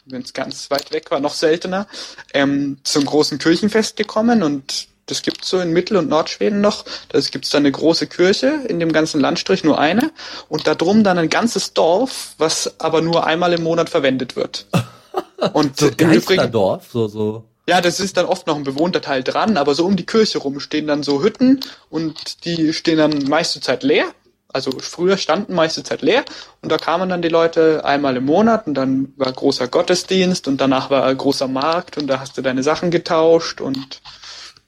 wenn 0.07 0.22
es 0.22 0.33
ganz 0.33 0.70
weit 0.70 0.93
weg 0.93 1.11
war, 1.11 1.20
noch 1.20 1.35
seltener, 1.35 1.87
ähm, 2.33 2.79
zum 2.83 3.05
großen 3.05 3.39
Kirchenfest 3.39 3.97
gekommen 3.97 4.43
und 4.43 4.89
das 5.09 5.22
gibt's 5.22 5.49
so 5.49 5.59
in 5.59 5.72
Mittel- 5.72 5.97
und 5.97 6.09
Nordschweden 6.09 6.61
noch. 6.61 6.85
Da 7.09 7.18
gibt's 7.18 7.51
dann 7.51 7.62
eine 7.62 7.72
große 7.72 8.07
Kirche 8.07 8.61
in 8.68 8.79
dem 8.79 8.93
ganzen 8.93 9.20
Landstrich, 9.20 9.64
nur 9.64 9.79
eine. 9.79 10.12
Und 10.49 10.66
da 10.66 10.74
drum 10.74 11.03
dann 11.03 11.18
ein 11.18 11.31
ganzes 11.31 11.72
Dorf, 11.72 12.35
was 12.37 12.79
aber 12.79 13.01
nur 13.01 13.26
einmal 13.26 13.55
im 13.55 13.62
Monat 13.62 13.89
verwendet 13.89 14.37
wird. 14.37 14.66
Und 15.55 15.79
so 15.79 15.89
im 15.89 16.12
Übrigen, 16.12 16.53
Dorf, 16.53 16.89
so, 16.93 17.09
so. 17.09 17.45
Ja, 17.68 17.81
das 17.81 18.01
ist 18.01 18.16
dann 18.16 18.26
oft 18.26 18.47
noch 18.47 18.57
ein 18.57 18.64
bewohnter 18.64 19.01
Teil 19.01 19.22
dran, 19.22 19.57
aber 19.57 19.74
so 19.74 19.85
um 19.85 19.97
die 19.97 20.07
Kirche 20.07 20.39
rum 20.39 20.59
stehen 20.59 20.87
dann 20.87 21.03
so 21.03 21.22
Hütten 21.22 21.61
und 21.91 22.45
die 22.45 22.72
stehen 22.72 22.99
dann 22.99 23.24
meiste 23.29 23.61
Zeit 23.61 23.83
leer. 23.83 24.07
Also 24.51 24.70
früher 24.78 25.18
standen 25.18 25.55
meiste 25.55 25.82
Zeit 25.82 26.01
leer 26.01 26.24
und 26.62 26.72
da 26.72 26.78
kamen 26.78 27.09
dann 27.11 27.20
die 27.20 27.28
Leute 27.28 27.84
einmal 27.84 28.16
im 28.16 28.24
Monat 28.24 28.66
und 28.66 28.74
dann 28.74 29.12
war 29.16 29.30
großer 29.30 29.68
Gottesdienst 29.68 30.49
und 30.49 30.59
danach 30.59 30.88
war 30.90 31.14
großer 31.14 31.49
Markt 31.49 31.99
und 31.99 32.07
da 32.07 32.18
hast 32.20 32.38
du 32.38 32.42
deine 32.42 32.62
Sachen 32.62 32.90
getauscht 32.90 33.61
und 33.61 34.01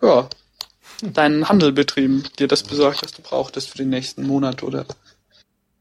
ja, 0.03 0.29
deinen 1.03 1.49
Handel 1.49 1.73
betrieben, 1.73 2.25
dir 2.39 2.47
das 2.47 2.63
besorgt, 2.63 3.03
was 3.03 3.13
du 3.13 3.23
brauchtest 3.23 3.71
für 3.71 3.79
den 3.79 3.89
nächsten 3.89 4.27
Monat 4.27 4.63
oder 4.63 4.85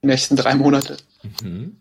die 0.02 0.08
nächsten 0.08 0.38
drei 0.38 0.56
Monate. 0.56 0.95
Mhm. 1.41 1.76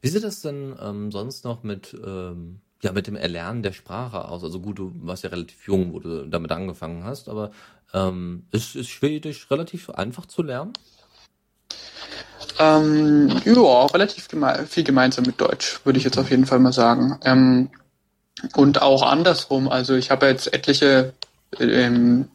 Wie 0.00 0.08
sieht 0.08 0.24
das 0.24 0.40
denn 0.40 0.74
ähm, 0.82 1.12
sonst 1.12 1.44
noch 1.44 1.62
mit 1.62 1.94
ähm, 2.04 2.60
ja, 2.84 2.92
mit 2.92 3.06
dem 3.06 3.16
Erlernen 3.16 3.62
der 3.62 3.72
Sprache 3.72 4.28
aus. 4.28 4.44
Also 4.44 4.60
gut, 4.60 4.78
du 4.78 4.92
warst 4.96 5.24
ja 5.24 5.30
relativ 5.30 5.66
jung, 5.66 5.94
wo 5.94 6.00
du 6.00 6.28
damit 6.28 6.52
angefangen 6.52 7.02
hast, 7.02 7.30
aber 7.30 7.50
ähm, 7.94 8.46
ist, 8.52 8.76
ist 8.76 8.90
Schwedisch 8.90 9.50
relativ 9.50 9.88
einfach 9.88 10.26
zu 10.26 10.42
lernen? 10.42 10.74
Ähm, 12.58 13.40
ja, 13.44 13.86
relativ 13.86 14.28
geme 14.28 14.66
viel 14.68 14.84
gemeinsam 14.84 15.24
mit 15.24 15.40
Deutsch, 15.40 15.80
würde 15.84 15.98
ich 15.98 16.04
jetzt 16.04 16.18
auf 16.18 16.30
jeden 16.30 16.46
Fall 16.46 16.58
mal 16.58 16.72
sagen. 16.72 17.18
Ähm, 17.24 17.70
und 18.54 18.82
auch 18.82 19.02
andersrum. 19.02 19.68
Also 19.68 19.94
ich 19.94 20.10
habe 20.10 20.26
jetzt 20.26 20.52
etliche, 20.52 21.14
ähm, 21.58 22.28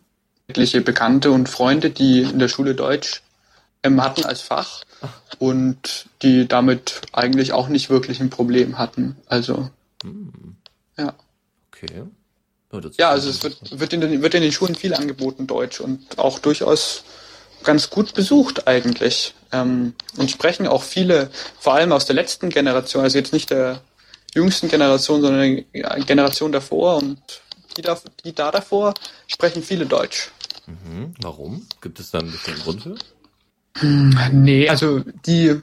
etliche 0.48 0.82
Bekannte 0.82 1.32
und 1.32 1.50
Freunde, 1.50 1.90
die 1.90 2.22
in 2.22 2.40
der 2.40 2.48
Schule 2.48 2.76
Deutsch 2.76 3.22
ähm, 3.84 4.02
hatten 4.02 4.26
als 4.26 4.42
Fach 4.42 4.84
und 5.38 6.08
die 6.22 6.48
damit 6.48 7.02
eigentlich 7.14 7.54
auch 7.54 7.70
nicht 7.70 7.90
wirklich 7.90 8.20
ein 8.20 8.30
Problem 8.30 8.78
hatten. 8.78 9.16
Also 9.28 9.70
hm. 10.04 10.56
Ja. 10.98 11.14
Okay. 11.72 12.04
Ja, 12.72 12.80
ja 12.98 13.10
also 13.10 13.30
es 13.30 13.42
wird, 13.44 13.80
wird, 13.80 13.94
in 13.94 14.02
den, 14.02 14.22
wird 14.22 14.34
in 14.34 14.42
den 14.42 14.52
Schulen 14.52 14.76
viel 14.76 14.94
angeboten, 14.94 15.48
Deutsch, 15.48 15.80
und 15.80 16.20
auch 16.20 16.40
durchaus 16.40 17.04
ganz 17.64 17.90
gut 17.90 18.14
besucht 18.14 18.68
eigentlich. 18.68 19.34
Ähm, 19.52 19.94
und 20.18 20.30
sprechen 20.30 20.68
auch 20.68 20.84
viele, 20.84 21.30
vor 21.60 21.74
allem 21.74 21.92
aus 21.92 22.06
der 22.06 22.16
letzten 22.16 22.50
Generation, 22.50 23.04
also 23.04 23.18
jetzt 23.18 23.34
nicht 23.34 23.50
der 23.50 23.82
jüngsten 24.34 24.68
Generation, 24.68 25.22
sondern 25.22 25.42
die 25.44 25.66
Generation 26.06 26.52
davor 26.52 26.98
und 26.98 27.20
die 27.78 27.82
da, 27.82 28.00
die 28.24 28.34
da 28.34 28.52
davor, 28.52 28.94
sprechen 29.28 29.64
viele 29.64 29.86
Deutsch. 29.86 30.32
Mhm. 30.68 31.16
Warum? 31.22 31.68
Gibt 31.82 32.00
es 32.00 32.12
da 32.12 32.20
einen 32.20 32.32
bestimmten 32.32 32.62
Grund 32.62 32.84
für? 32.84 32.96
Nee, 34.32 34.70
also 34.70 35.00
die 35.26 35.62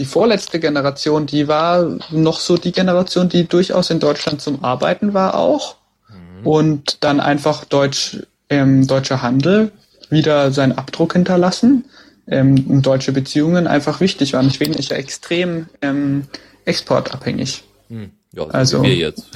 die 0.00 0.04
vorletzte 0.04 0.60
Generation, 0.60 1.26
die 1.26 1.48
war 1.48 1.98
noch 2.10 2.38
so 2.38 2.56
die 2.56 2.70
Generation, 2.72 3.28
die 3.28 3.48
durchaus 3.48 3.90
in 3.90 3.98
Deutschland 3.98 4.40
zum 4.40 4.64
Arbeiten 4.64 5.12
war 5.12 5.34
auch. 5.34 5.76
Mhm. 6.08 6.46
Und 6.46 7.04
dann 7.04 7.18
einfach 7.18 7.64
Deutsch, 7.64 8.18
ähm, 8.48 8.86
deutscher 8.86 9.22
Handel 9.22 9.72
wieder 10.10 10.52
seinen 10.52 10.72
Abdruck 10.72 11.12
hinterlassen. 11.14 11.84
Ähm, 12.26 12.82
deutsche 12.82 13.12
Beziehungen 13.12 13.66
einfach 13.66 14.00
wichtig 14.00 14.34
waren. 14.34 14.50
Schweden 14.50 14.74
ist 14.74 14.90
ja 14.90 14.96
extrem 14.96 15.68
ähm, 15.80 16.24
exportabhängig. 16.66 17.64
Mhm. 17.88 18.10
Ja, 18.32 18.46
also 18.48 18.82
wir 18.82 18.94
jetzt. 18.94 19.26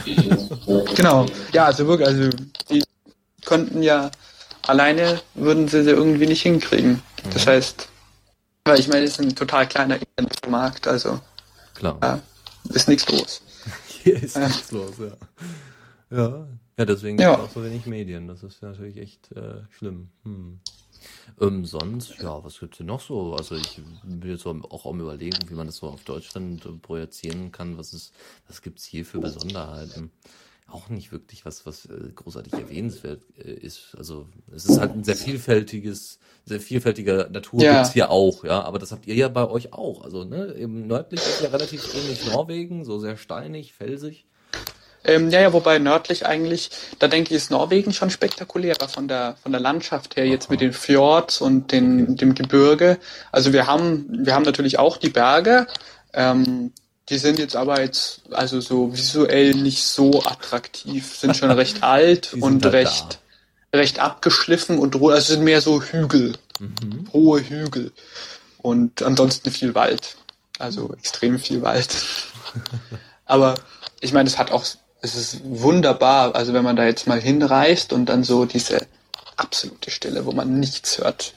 genau. 0.94 1.26
Ja, 1.52 1.64
also 1.64 1.86
wirklich, 1.86 2.08
also 2.08 2.28
die 2.68 2.82
könnten 3.44 3.82
ja 3.82 4.10
alleine 4.66 5.20
würden 5.34 5.68
sie 5.68 5.82
sie 5.82 5.90
irgendwie 5.90 6.26
nicht 6.26 6.42
hinkriegen. 6.42 7.02
Das 7.32 7.46
mhm. 7.46 7.50
heißt, 7.50 7.88
weil 8.64 8.78
ich 8.78 8.88
meine, 8.88 9.04
es 9.04 9.12
ist 9.12 9.20
ein 9.20 9.34
total 9.34 9.66
kleiner 9.66 9.96
Internetmarkt, 9.96 10.86
also 10.86 11.20
Klar. 11.74 11.98
Ja, 12.02 12.20
ist 12.70 12.88
nichts 12.88 13.10
los. 13.10 13.42
Hier 13.88 14.22
ist 14.22 14.36
ja. 14.36 14.46
nichts 14.46 14.70
los, 14.70 14.94
ja. 14.98 16.16
Ja, 16.16 16.46
ja 16.78 16.84
deswegen 16.84 17.18
ja. 17.18 17.30
gibt 17.30 17.44
es 17.44 17.50
auch 17.50 17.54
so 17.54 17.64
wenig 17.64 17.86
Medien. 17.86 18.28
Das 18.28 18.42
ist 18.42 18.62
natürlich 18.62 18.96
echt 18.98 19.32
äh, 19.32 19.62
schlimm. 19.70 20.10
Hm. 20.24 20.60
Ähm, 21.40 21.64
sonst, 21.64 22.18
ja, 22.22 22.44
was 22.44 22.60
gibt's 22.60 22.78
denn 22.78 22.86
noch 22.86 23.00
so? 23.00 23.34
Also 23.34 23.56
ich 23.56 23.80
bin 24.04 24.30
jetzt 24.30 24.46
auch 24.46 24.86
am 24.86 25.00
überlegen, 25.00 25.38
wie 25.48 25.54
man 25.54 25.66
das 25.66 25.76
so 25.76 25.88
auf 25.88 26.04
Deutschland 26.04 26.64
äh, 26.64 26.72
projizieren 26.72 27.50
kann. 27.50 27.78
Was 27.78 27.92
ist, 27.92 28.12
was 28.46 28.62
gibt's 28.62 28.84
hier 28.84 29.04
für 29.04 29.18
Besonderheiten? 29.18 30.10
auch 30.72 30.88
nicht 30.88 31.12
wirklich 31.12 31.44
was, 31.44 31.66
was 31.66 31.86
äh, 31.86 32.10
großartig 32.14 32.52
erwähnenswert 32.54 33.22
äh, 33.38 33.52
ist. 33.52 33.94
Also 33.96 34.26
es 34.54 34.64
ist 34.64 34.78
halt 34.78 34.92
ein 34.92 35.04
sehr 35.04 35.16
vielfältiges, 35.16 36.18
sehr 36.44 36.60
vielfältiger 36.60 37.28
Natur 37.28 37.62
ja. 37.62 37.74
gibt's 37.74 37.92
hier 37.92 38.10
auch, 38.10 38.44
ja. 38.44 38.62
Aber 38.62 38.78
das 38.78 38.92
habt 38.92 39.06
ihr 39.06 39.14
ja 39.14 39.28
bei 39.28 39.48
euch 39.48 39.72
auch. 39.72 40.02
Also 40.02 40.24
ne, 40.24 40.54
eben 40.54 40.86
nördlich 40.86 41.20
ist 41.20 41.42
ja 41.42 41.50
relativ 41.50 41.94
ähnlich 41.94 42.24
Norwegen, 42.26 42.84
so 42.84 42.98
sehr 42.98 43.16
steinig, 43.16 43.72
felsig. 43.74 44.26
Ähm, 45.04 45.30
ja, 45.30 45.40
ja, 45.40 45.52
wobei 45.52 45.78
nördlich 45.78 46.26
eigentlich, 46.26 46.70
da 46.98 47.08
denke 47.08 47.30
ich, 47.30 47.36
ist 47.36 47.50
Norwegen 47.50 47.92
schon 47.92 48.10
spektakulärer 48.10 48.88
von 48.88 49.08
der 49.08 49.36
von 49.42 49.52
der 49.52 49.60
Landschaft 49.60 50.16
her, 50.16 50.26
jetzt 50.26 50.50
mit 50.50 50.60
den 50.60 50.72
Fjords 50.72 51.40
und 51.40 51.72
den, 51.72 52.16
dem 52.16 52.34
Gebirge. 52.34 52.98
Also 53.32 53.52
wir 53.52 53.66
haben, 53.66 54.06
wir 54.24 54.34
haben 54.34 54.44
natürlich 54.44 54.78
auch 54.78 54.96
die 54.96 55.10
Berge, 55.10 55.66
ähm, 56.12 56.72
die 57.08 57.18
sind 57.18 57.38
jetzt 57.38 57.56
aber 57.56 57.80
jetzt 57.80 58.22
also 58.30 58.60
so 58.60 58.94
visuell 58.94 59.54
nicht 59.54 59.84
so 59.84 60.22
attraktiv, 60.24 61.16
sind 61.16 61.36
schon 61.36 61.50
recht 61.50 61.82
alt 61.82 62.34
und 62.34 62.64
halt 62.64 62.74
recht, 62.74 63.20
da. 63.72 63.78
recht 63.78 63.98
abgeschliffen 63.98 64.78
und 64.78 64.94
also 64.94 65.34
sind 65.34 65.42
mehr 65.42 65.60
so 65.60 65.82
Hügel, 65.82 66.34
mhm. 66.60 67.08
hohe 67.12 67.40
Hügel 67.40 67.92
und 68.58 69.02
ansonsten 69.02 69.50
viel 69.50 69.74
Wald, 69.74 70.16
also 70.58 70.94
extrem 70.94 71.38
viel 71.38 71.62
Wald. 71.62 71.92
aber 73.26 73.56
ich 74.00 74.12
meine, 74.12 74.28
es 74.28 74.38
hat 74.38 74.50
auch, 74.52 74.64
es 75.02 75.16
ist 75.16 75.40
wunderbar, 75.44 76.34
also 76.34 76.54
wenn 76.54 76.64
man 76.64 76.76
da 76.76 76.84
jetzt 76.84 77.06
mal 77.06 77.20
hinreist 77.20 77.92
und 77.92 78.06
dann 78.06 78.22
so 78.22 78.44
diese 78.44 78.86
absolute 79.36 79.90
Stille, 79.90 80.24
wo 80.24 80.32
man 80.32 80.60
nichts 80.60 80.98
hört. 80.98 81.34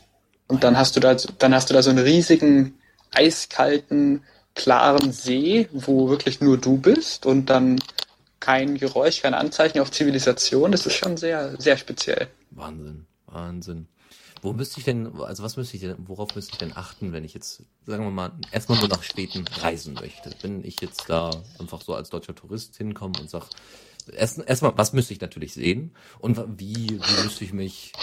Und 0.48 0.64
dann 0.64 0.78
hast 0.78 0.96
du 0.96 1.00
da, 1.00 1.16
dann 1.16 1.54
hast 1.56 1.70
du 1.70 1.74
da 1.74 1.82
so 1.82 1.90
einen 1.90 2.00
riesigen, 2.00 2.78
eiskalten, 3.12 4.24
klaren 4.54 5.12
See, 5.12 5.68
wo 5.74 6.10
wirklich 6.10 6.40
nur 6.42 6.58
du 6.58 6.78
bist 6.78 7.26
und 7.26 7.48
dann 7.50 7.80
kein 8.40 8.78
Geräusch, 8.78 9.24
kein 9.24 9.34
Anzeichen 9.34 9.80
auf 9.80 9.90
Zivilisation. 9.90 10.72
Das 10.72 10.86
ist 10.86 10.96
schon 10.96 11.18
sehr, 11.18 11.60
sehr 11.60 11.78
speziell. 11.78 12.28
Wahnsinn, 12.52 13.08
Wahnsinn. 13.26 13.88
Wo 14.46 14.54
müsste 14.54 14.78
ich 14.78 14.86
denn, 14.86 15.12
also 15.20 15.42
was 15.42 15.58
müsste 15.58 15.76
ich 15.76 15.82
denn, 15.82 15.96
worauf 16.06 16.36
müsste 16.36 16.52
ich 16.52 16.60
denn 16.60 16.78
achten, 16.78 17.12
wenn 17.14 17.24
ich 17.24 17.34
jetzt, 17.34 17.64
sagen 17.88 18.04
wir 18.04 18.12
mal, 18.12 18.32
erstmal 18.52 18.78
nur 18.78 18.88
nach 18.88 19.02
Schweden 19.02 19.44
reisen 19.60 19.96
möchte? 19.96 20.30
Wenn 20.44 20.64
ich 20.64 20.80
jetzt 20.82 21.06
da 21.08 21.32
einfach 21.58 21.82
so 21.82 21.96
als 21.96 22.12
deutscher 22.12 22.36
Tourist 22.36 22.78
hinkomme 22.78 23.16
und 23.20 23.28
sag, 23.28 23.46
erst 24.14 24.38
erstmal, 24.38 24.78
was 24.78 24.94
müsste 24.94 25.14
ich 25.14 25.22
natürlich 25.22 25.56
sehen 25.56 25.96
und 26.20 26.38
wie, 26.60 26.92
wie 26.92 27.24
müsste 27.24 27.44
ich 27.44 27.54
mich, 27.54 27.94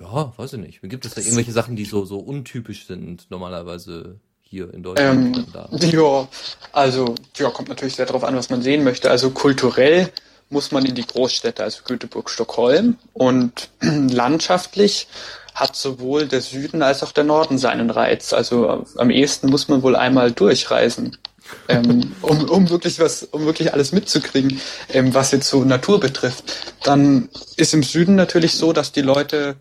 ja, 0.00 0.32
weiß 0.36 0.52
ich 0.52 0.60
nicht. 0.60 0.82
Gibt 0.82 1.04
es 1.04 1.14
da 1.14 1.20
irgendwelche 1.20 1.50
Sachen, 1.50 1.74
die 1.74 1.84
so, 1.84 2.04
so 2.04 2.20
untypisch 2.20 2.86
sind, 2.86 3.28
normalerweise 3.28 4.20
hier 4.40 4.72
in 4.72 4.84
Deutschland? 4.84 5.36
Ähm, 5.36 5.46
da? 5.52 5.68
Ja, 5.80 6.28
also, 6.70 7.16
ja, 7.36 7.50
kommt 7.50 7.70
natürlich 7.70 7.96
sehr 7.96 8.06
darauf 8.06 8.22
an, 8.22 8.36
was 8.36 8.50
man 8.50 8.62
sehen 8.62 8.84
möchte. 8.84 9.10
Also 9.10 9.30
kulturell 9.30 10.12
muss 10.48 10.70
man 10.70 10.84
in 10.84 10.94
die 10.94 11.06
Großstädte, 11.06 11.64
also 11.64 11.82
Göteborg, 11.82 12.30
Stockholm 12.30 12.98
und 13.14 13.70
landschaftlich 13.80 15.08
hat 15.54 15.76
sowohl 15.76 16.26
der 16.26 16.40
Süden 16.40 16.82
als 16.82 17.02
auch 17.02 17.12
der 17.12 17.24
Norden 17.24 17.58
seinen 17.58 17.90
Reiz. 17.90 18.32
Also 18.32 18.84
am 18.96 19.10
ehesten 19.10 19.50
muss 19.50 19.68
man 19.68 19.82
wohl 19.82 19.96
einmal 19.96 20.32
durchreisen, 20.32 21.16
ähm, 21.68 22.12
um, 22.22 22.48
um 22.48 22.70
wirklich 22.70 22.98
was, 22.98 23.24
um 23.24 23.44
wirklich 23.44 23.72
alles 23.72 23.92
mitzukriegen, 23.92 24.60
ähm, 24.92 25.14
was 25.14 25.32
jetzt 25.32 25.48
so 25.48 25.64
Natur 25.64 26.00
betrifft. 26.00 26.44
Dann 26.84 27.28
ist 27.56 27.74
im 27.74 27.82
Süden 27.82 28.14
natürlich 28.14 28.54
so, 28.54 28.72
dass 28.72 28.92
die 28.92 29.02
Leute 29.02 29.56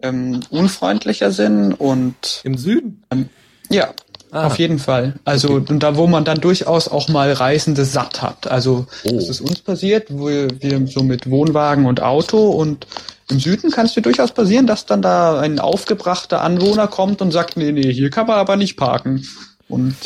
ähm, 0.00 0.40
unfreundlicher 0.50 1.32
sind 1.32 1.72
und 1.74 2.40
im 2.44 2.56
Süden. 2.56 3.02
Ähm, 3.10 3.28
ja, 3.68 3.92
Ah. 4.32 4.46
Auf 4.46 4.58
jeden 4.58 4.78
Fall. 4.78 5.14
Also 5.26 5.56
okay. 5.56 5.72
und 5.74 5.82
da, 5.82 5.96
wo 5.96 6.06
man 6.06 6.24
dann 6.24 6.40
durchaus 6.40 6.88
auch 6.88 7.08
mal 7.08 7.30
Reisende 7.32 7.84
satt 7.84 8.22
hat. 8.22 8.50
Also 8.50 8.86
oh. 9.04 9.12
das 9.12 9.28
ist 9.28 9.42
uns 9.42 9.60
passiert, 9.60 10.06
wo 10.08 10.28
wir, 10.28 10.48
wir 10.62 10.86
so 10.86 11.02
mit 11.02 11.28
Wohnwagen 11.28 11.84
und 11.84 12.00
Auto 12.00 12.48
und 12.48 12.86
im 13.30 13.40
Süden 13.40 13.70
kann 13.70 13.86
es 13.86 13.94
dir 13.94 14.02
durchaus 14.02 14.32
passieren, 14.32 14.66
dass 14.66 14.86
dann 14.86 15.02
da 15.02 15.40
ein 15.40 15.58
aufgebrachter 15.58 16.42
Anwohner 16.42 16.88
kommt 16.88 17.22
und 17.22 17.30
sagt, 17.30 17.56
nee, 17.56 17.72
nee, 17.72 17.92
hier 17.92 18.10
kann 18.10 18.26
man 18.26 18.36
aber 18.36 18.56
nicht 18.56 18.76
parken. 18.76 19.26
Und 19.68 19.96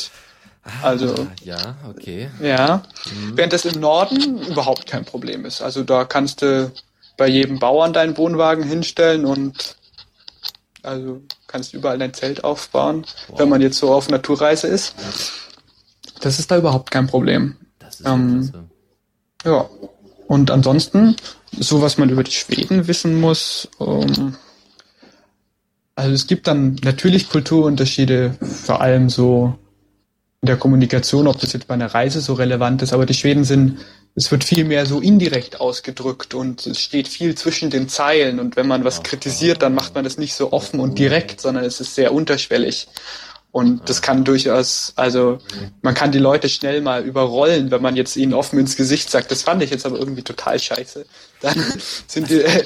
ah, 0.65 0.71
also 0.83 1.27
ja, 1.43 1.77
okay. 1.89 2.29
Ja, 2.41 2.83
mhm. 3.07 3.37
während 3.37 3.53
das 3.53 3.65
im 3.65 3.81
Norden 3.81 4.43
überhaupt 4.47 4.87
kein 4.87 5.05
Problem 5.05 5.45
ist. 5.45 5.63
Also 5.63 5.83
da 5.83 6.05
kannst 6.05 6.43
du 6.43 6.71
bei 7.17 7.27
jedem 7.27 7.59
Bauern 7.59 7.93
deinen 7.93 8.17
Wohnwagen 8.17 8.65
hinstellen 8.65 9.25
und 9.25 9.77
also 10.83 11.23
kannst 11.47 11.75
überall 11.75 11.99
dein 11.99 12.15
Zelt 12.15 12.45
aufbauen, 12.45 13.07
wow. 13.29 13.39
wenn 13.39 13.49
man 13.49 13.61
jetzt 13.61 13.79
so 13.79 13.93
auf 13.93 14.09
Naturreise 14.09 14.69
ist. 14.69 14.95
Das 16.21 16.39
ist 16.39 16.51
da 16.51 16.59
überhaupt 16.59 16.91
kein 16.91 17.07
Problem. 17.07 17.57
Das 17.79 18.01
ist 18.01 18.07
ähm, 18.07 18.53
ja. 19.45 19.69
Und 20.27 20.51
ansonsten, 20.51 21.17
so 21.59 21.83
was 21.83 21.99
man 21.99 22.11
über 22.11 22.25
die 22.25 22.33
Schweden 22.33 22.89
wissen 22.89 23.21
muss, 23.21 23.69
ähm, 23.81 24.37
also 25.95 26.13
es 26.13 26.27
gibt 26.27 26.47
dann 26.47 26.79
natürlich 26.85 27.31
Kulturunterschiede, 27.31 28.37
vor 28.41 28.81
allem 28.81 29.09
so 29.09 29.57
in 30.43 30.47
der 30.47 30.57
Kommunikation, 30.57 31.27
ob 31.27 31.41
das 31.41 31.53
jetzt 31.53 31.69
bei 31.69 31.75
einer 31.75 31.95
Reise 31.95 32.21
so 32.21 32.35
relevant 32.35 32.83
ist, 32.83 32.93
aber 32.93 33.07
die 33.07 33.15
Schweden 33.15 33.45
sind 33.45 33.79
es 34.17 34.31
wird 34.31 34.45
viel 34.45 34.65
mehr 34.65 34.87
so 34.87 35.01
indirekt 35.01 35.61
ausgedrückt 35.61 36.33
und 36.33 36.67
es 36.67 36.81
steht 36.81 37.07
viel 37.07 37.35
zwischen 37.35 37.69
den 37.69 37.87
Zeilen. 37.91 38.41
Und 38.41 38.57
wenn 38.57 38.67
man 38.67 38.83
was 38.83 39.03
kritisiert, 39.03 39.61
dann 39.61 39.75
macht 39.75 39.95
man 39.95 40.05
das 40.05 40.17
nicht 40.17 40.33
so 40.33 40.53
offen 40.53 40.81
und 40.81 40.99
direkt, 40.99 41.43
sondern 41.43 41.65
es 41.65 41.81
ist 41.81 41.95
sehr 41.95 42.15
unterschwellig. 42.15 42.89
Und 43.57 43.89
das 43.89 44.03
kann 44.03 44.23
durchaus, 44.23 44.93
also 44.97 45.39
man 45.81 45.95
kann 45.95 46.13
die 46.13 46.19
Leute 46.19 46.51
schnell 46.51 46.83
mal 46.83 47.03
überrollen, 47.03 47.71
wenn 47.71 47.81
man 47.81 47.97
jetzt 47.97 48.15
ihnen 48.15 48.35
offen 48.35 48.59
ins 48.59 48.77
Gesicht 48.77 49.09
sagt, 49.09 49.31
das 49.31 49.45
fand 49.45 49.63
ich 49.63 49.71
jetzt 49.71 49.87
aber 49.87 49.99
irgendwie 49.99 50.21
total 50.21 50.59
scheiße. 50.59 51.07
Dann 51.41 51.65
sind 52.07 52.29
die. 52.29 52.43
Äh, 52.43 52.65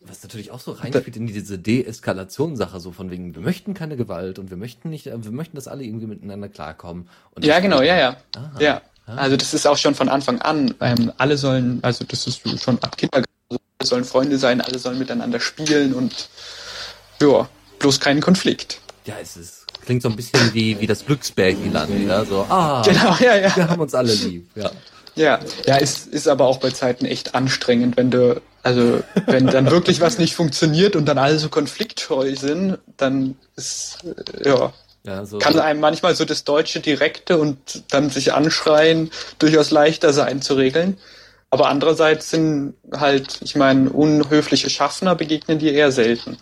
was 0.00 0.22
natürlich 0.22 0.50
auch 0.50 0.60
so 0.60 0.72
reinspielt 0.80 1.18
in 1.18 1.26
diese 1.26 1.58
Deeskalationssache, 1.58 2.80
so 2.80 2.92
von 2.92 3.10
wegen, 3.10 3.34
wir 3.34 3.42
möchten 3.42 3.74
keine 3.74 3.98
Gewalt 3.98 4.38
und 4.38 4.48
wir 4.48 4.56
möchten 4.56 4.88
nicht, 4.88 5.04
wir 5.04 5.32
möchten, 5.32 5.54
dass 5.54 5.68
alle 5.68 5.84
irgendwie 5.84 6.06
miteinander 6.06 6.48
klarkommen. 6.48 7.10
ja, 7.38 7.60
genau, 7.60 7.82
ja, 7.82 7.98
ja. 7.98 8.16
Aha. 8.34 8.58
Ja. 8.58 8.82
Also 9.04 9.36
das 9.36 9.52
ist 9.52 9.66
auch 9.66 9.76
schon 9.76 9.94
von 9.94 10.08
Anfang 10.08 10.40
an. 10.40 10.74
Ähm, 10.80 11.12
alle 11.18 11.36
sollen, 11.36 11.80
also 11.82 12.06
das 12.06 12.26
ist 12.26 12.40
schon 12.62 12.82
ab 12.82 12.96
Kindergarten, 12.96 13.30
alle 13.50 13.86
sollen 13.86 14.04
Freunde 14.04 14.38
sein, 14.38 14.62
alle 14.62 14.78
sollen 14.78 14.98
miteinander 14.98 15.40
spielen 15.40 15.92
und 15.92 16.30
ja, 17.20 17.46
bloß 17.80 18.00
keinen 18.00 18.22
Konflikt. 18.22 18.80
Ja, 19.04 19.16
es 19.20 19.36
ist, 19.36 19.61
klingt 19.84 20.02
so 20.02 20.08
ein 20.08 20.16
bisschen 20.16 20.54
wie, 20.54 20.80
wie 20.80 20.86
das 20.86 21.04
Glücksbärchenland, 21.06 21.90
ja, 22.06 22.24
so, 22.24 22.46
ah, 22.48 22.82
genau, 22.86 23.16
ja, 23.20 23.36
ja. 23.36 23.56
wir 23.56 23.68
haben 23.68 23.80
uns 23.80 23.94
alle 23.94 24.12
lieb, 24.12 24.48
ja. 24.54 24.70
Ja, 25.14 25.40
ja, 25.66 25.76
ist, 25.76 26.06
ist 26.06 26.26
aber 26.26 26.46
auch 26.46 26.58
bei 26.58 26.70
Zeiten 26.70 27.04
echt 27.04 27.34
anstrengend, 27.34 27.98
wenn 27.98 28.10
du, 28.10 28.40
also 28.62 29.02
wenn 29.26 29.46
dann 29.46 29.70
wirklich 29.70 30.00
was 30.00 30.18
nicht 30.18 30.34
funktioniert 30.34 30.96
und 30.96 31.04
dann 31.04 31.18
alle 31.18 31.38
so 31.38 31.50
konfliktscheu 31.50 32.34
sind, 32.34 32.78
dann 32.96 33.36
ist, 33.54 33.98
äh, 34.04 34.48
ja, 34.48 34.72
ja, 35.04 35.26
so 35.26 35.38
Kann 35.38 35.58
einem 35.58 35.80
manchmal 35.80 36.14
so 36.14 36.24
das 36.24 36.44
deutsche 36.44 36.80
Direkte 36.80 37.36
und 37.36 37.84
dann 37.90 38.10
sich 38.10 38.32
anschreien 38.32 39.10
durchaus 39.38 39.70
leichter 39.70 40.12
sein 40.12 40.42
zu 40.42 40.54
regeln. 40.54 40.96
Aber 41.50 41.68
andererseits 41.68 42.30
sind 42.30 42.74
halt, 42.92 43.40
ich 43.42 43.56
meine, 43.56 43.90
unhöfliche 43.90 44.70
Schaffner 44.70 45.14
begegnen 45.14 45.58
dir 45.58 45.72
eher 45.74 45.92
selten. 45.92 46.38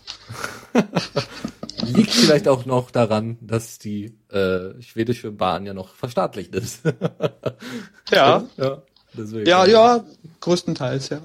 Liegt 1.86 2.10
vielleicht 2.10 2.48
auch 2.48 2.66
noch 2.66 2.90
daran, 2.90 3.38
dass 3.40 3.78
die 3.78 4.14
äh, 4.30 4.80
schwedische 4.80 5.30
Bahn 5.32 5.66
ja 5.66 5.74
noch 5.74 5.94
verstaatlicht 5.94 6.54
ist. 6.54 6.82
ja. 8.10 8.44
Ja, 8.56 8.82
deswegen. 9.16 9.46
ja, 9.46 9.64
ja, 9.66 10.04
größtenteils, 10.40 11.08
ja. 11.10 11.20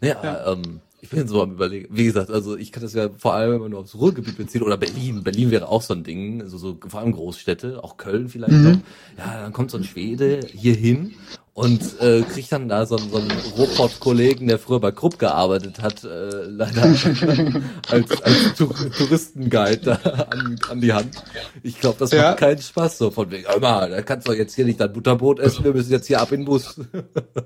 Ja, 0.00 0.22
ja. 0.22 0.52
Ähm, 0.52 0.80
ich 1.00 1.10
bin 1.10 1.26
so 1.26 1.42
am 1.42 1.52
überlegen. 1.52 1.88
Wie 1.90 2.04
gesagt, 2.04 2.30
also 2.30 2.56
ich 2.56 2.70
kann 2.70 2.82
das 2.82 2.94
ja 2.94 3.08
vor 3.18 3.34
allem 3.34 3.54
immer 3.54 3.68
nur 3.68 3.80
aufs 3.80 3.96
Ruhrgebiet 3.96 4.36
beziehen 4.36 4.62
oder 4.62 4.76
Berlin. 4.76 5.24
Berlin 5.24 5.50
wäre 5.50 5.68
auch 5.68 5.82
so 5.82 5.94
ein 5.94 6.04
Ding, 6.04 6.40
also 6.40 6.58
so 6.58 6.78
vor 6.86 7.00
allem 7.00 7.12
Großstädte, 7.12 7.82
auch 7.82 7.96
Köln 7.96 8.28
vielleicht 8.28 8.52
mhm. 8.52 8.62
noch. 8.64 8.78
Ja, 9.18 9.42
dann 9.42 9.52
kommt 9.52 9.72
so 9.72 9.78
ein 9.78 9.84
Schwede 9.84 10.40
hier 10.52 10.74
hin 10.74 11.14
und 11.54 12.00
äh, 12.00 12.22
kriegt 12.22 12.50
dann 12.50 12.68
da 12.68 12.86
so, 12.86 12.96
so 12.96 13.18
einen 13.18 13.30
Ruhrpott-Kollegen, 13.56 14.48
der 14.48 14.58
früher 14.58 14.80
bei 14.80 14.90
Krupp 14.90 15.18
gearbeitet 15.18 15.82
hat, 15.82 16.02
äh, 16.02 16.44
leider 16.46 16.82
als, 17.90 18.22
als 18.22 18.54
Touristenguide 18.56 19.76
da 19.76 19.94
an, 20.30 20.58
an 20.70 20.80
die 20.80 20.94
Hand. 20.94 21.22
Ich 21.62 21.78
glaube, 21.78 21.98
das 21.98 22.10
ja. 22.12 22.30
macht 22.30 22.38
keinen 22.38 22.62
Spaß 22.62 22.96
so 22.96 23.10
von 23.10 23.30
wegen, 23.30 23.44
mal, 23.60 23.90
da 23.90 24.00
kannst 24.00 24.28
du 24.28 24.32
jetzt 24.32 24.54
hier 24.54 24.64
nicht 24.64 24.80
dein 24.80 24.92
Butterbrot 24.92 25.40
essen, 25.40 25.64
wir 25.64 25.74
müssen 25.74 25.92
jetzt 25.92 26.06
hier 26.06 26.22
ab 26.22 26.32
in 26.32 26.40
den 26.40 26.46
Bus. 26.46 26.80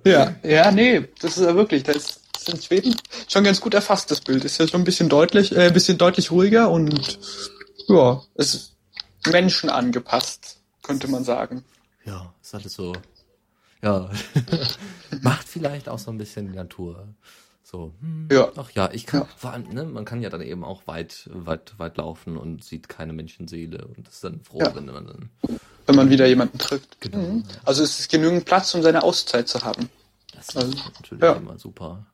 ja, 0.04 0.36
ja, 0.44 0.70
nee, 0.70 1.08
das 1.20 1.36
ist 1.36 1.44
ja 1.44 1.56
wirklich, 1.56 1.82
das 1.82 1.96
ist 1.96 2.20
in 2.48 2.62
Schweden 2.62 2.96
schon 3.26 3.42
ganz 3.42 3.60
gut 3.60 3.74
erfasst, 3.74 4.12
das 4.12 4.20
Bild. 4.20 4.44
Ist 4.44 4.58
ja 4.58 4.68
schon 4.68 4.82
ein 4.82 4.84
bisschen 4.84 5.08
deutlich, 5.08 5.50
äh, 5.50 5.66
ein 5.66 5.72
bisschen 5.72 5.98
deutlich 5.98 6.30
ruhiger 6.30 6.70
und 6.70 7.18
ja, 7.88 8.22
es 8.36 8.54
ist 8.54 8.72
Menschen 9.32 9.68
angepasst, 9.68 10.58
könnte 10.84 11.08
man 11.08 11.24
sagen. 11.24 11.64
Ja, 12.04 12.32
ist 12.40 12.54
alles 12.54 12.74
so. 12.74 12.92
Ja. 13.86 14.10
Macht 15.22 15.46
vielleicht 15.46 15.88
auch 15.88 16.00
so 16.00 16.10
ein 16.10 16.18
bisschen 16.18 16.48
die 16.48 16.56
Natur. 16.56 17.06
So, 17.62 17.94
hm, 18.00 18.28
ja. 18.30 18.50
ach 18.56 18.70
ja, 18.72 18.90
ich 18.92 19.06
kann, 19.06 19.20
ja. 19.20 19.28
vor 19.36 19.52
allem, 19.52 19.68
ne, 19.68 19.84
man 19.84 20.04
kann 20.04 20.22
ja 20.22 20.30
dann 20.30 20.40
eben 20.40 20.64
auch 20.64 20.86
weit, 20.86 21.30
weit, 21.32 21.74
weit 21.78 21.96
laufen 21.96 22.36
und 22.36 22.64
sieht 22.64 22.88
keine 22.88 23.12
Menschenseele 23.12 23.86
und 23.86 24.08
ist 24.08 24.24
dann 24.24 24.40
froh, 24.40 24.60
ja. 24.60 24.74
wenn 24.74 24.86
man 24.86 25.06
dann. 25.06 25.30
Wenn 25.86 25.94
man 25.94 26.10
wieder 26.10 26.26
jemanden 26.26 26.58
trifft. 26.58 27.00
Genau. 27.00 27.18
Mhm. 27.18 27.44
Also 27.64 27.84
es 27.84 28.00
ist 28.00 28.10
genügend 28.10 28.44
Platz, 28.44 28.74
um 28.74 28.82
seine 28.82 29.04
Auszeit 29.04 29.46
zu 29.46 29.62
haben. 29.62 29.88
Das 30.34 30.48
ist 30.48 30.56
also, 30.56 30.76
natürlich 31.00 31.22
ja. 31.22 31.32
immer 31.34 31.58
super. 31.58 32.06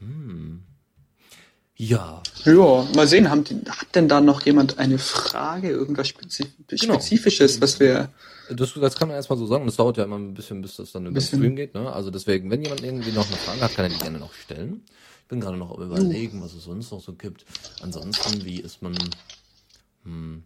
Hm. 0.00 0.62
Ja. 1.76 2.22
Ja, 2.44 2.86
mal 2.94 3.06
sehen, 3.06 3.30
haben 3.30 3.44
die, 3.44 3.56
hat 3.68 3.94
denn 3.94 4.08
da 4.08 4.20
noch 4.22 4.46
jemand 4.46 4.78
eine 4.78 4.98
Frage, 4.98 5.68
irgendwas 5.68 6.08
Spezif 6.08 6.48
genau. 6.66 6.94
Spezifisches, 6.94 7.60
was 7.60 7.80
wir. 7.80 8.08
Das, 8.50 8.74
das 8.74 8.96
kann 8.96 9.08
man 9.08 9.16
erstmal 9.16 9.38
so 9.38 9.46
sagen. 9.46 9.66
Das 9.66 9.76
dauert 9.76 9.96
ja 9.96 10.04
immer 10.04 10.16
ein 10.18 10.34
bisschen, 10.34 10.62
bis 10.62 10.76
das 10.76 10.92
dann 10.92 11.06
über 11.06 11.18
den 11.18 11.26
Stream 11.26 11.56
geht. 11.56 11.74
Ne? 11.74 11.92
Also 11.92 12.10
deswegen, 12.10 12.50
wenn 12.50 12.62
jemand 12.62 12.82
irgendwie 12.82 13.12
noch 13.12 13.26
eine 13.26 13.36
Frage 13.36 13.60
hat, 13.60 13.74
kann 13.74 13.84
er 13.86 13.90
die 13.90 13.98
gerne 13.98 14.18
noch 14.18 14.32
stellen. 14.32 14.82
Ich 15.22 15.28
bin 15.28 15.40
gerade 15.40 15.56
noch 15.58 15.76
überlegen, 15.76 16.42
was 16.42 16.54
es 16.54 16.64
sonst 16.64 16.90
noch 16.90 17.00
so 17.00 17.12
gibt. 17.12 17.44
Ansonsten, 17.82 18.44
wie 18.44 18.60
ist 18.60 18.82
man. 18.82 18.96
Hm, 20.04 20.44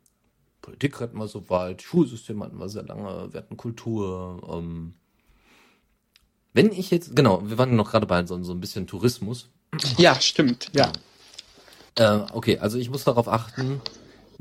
Politik 0.60 1.00
hatten 1.00 1.18
wir 1.18 1.28
so 1.28 1.48
weit, 1.50 1.82
Schulsystem 1.82 2.42
hatten 2.42 2.58
wir 2.58 2.68
sehr 2.68 2.84
lange, 2.84 3.32
wir 3.32 3.38
hatten 3.38 3.56
Kultur, 3.56 4.40
ähm, 4.48 4.94
wenn 6.54 6.70
ich 6.70 6.90
jetzt, 6.90 7.16
genau, 7.16 7.42
wir 7.48 7.58
waren 7.58 7.74
noch 7.76 7.90
gerade 7.90 8.06
bei 8.06 8.24
so, 8.24 8.42
so 8.42 8.52
ein 8.52 8.60
bisschen 8.60 8.86
Tourismus. 8.86 9.48
Ja, 9.96 10.20
stimmt, 10.20 10.70
ja. 10.74 10.92
Äh, 11.96 12.26
okay, 12.32 12.58
also 12.58 12.78
ich 12.78 12.90
muss 12.90 13.04
darauf 13.04 13.28
achten, 13.28 13.80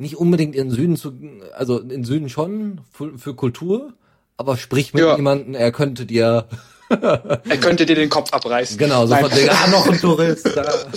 nicht 0.01 0.17
unbedingt 0.17 0.55
in 0.55 0.69
den 0.69 0.75
Süden 0.75 0.97
zu, 0.97 1.13
also 1.55 1.79
in 1.79 1.89
den 1.89 2.03
Süden 2.03 2.29
schon 2.29 2.81
für, 2.91 3.17
für 3.17 3.35
Kultur, 3.35 3.93
aber 4.37 4.57
sprich 4.57 4.93
mit 4.93 5.03
ja. 5.03 5.15
jemandem, 5.15 5.55
er 5.55 5.71
könnte 5.71 6.05
dir 6.05 6.47
er 6.89 7.57
könnte 7.61 7.85
dir 7.85 7.95
den 7.95 8.09
Kopf 8.09 8.33
abreißen. 8.33 8.77
Genau, 8.77 9.05
so 9.05 9.13
Nein. 9.13 9.23
von 9.23 9.37
wegen, 9.37 9.49
ah, 9.49 9.67
noch 9.67 9.87
ein 9.87 9.99
Tourist. 9.99 10.49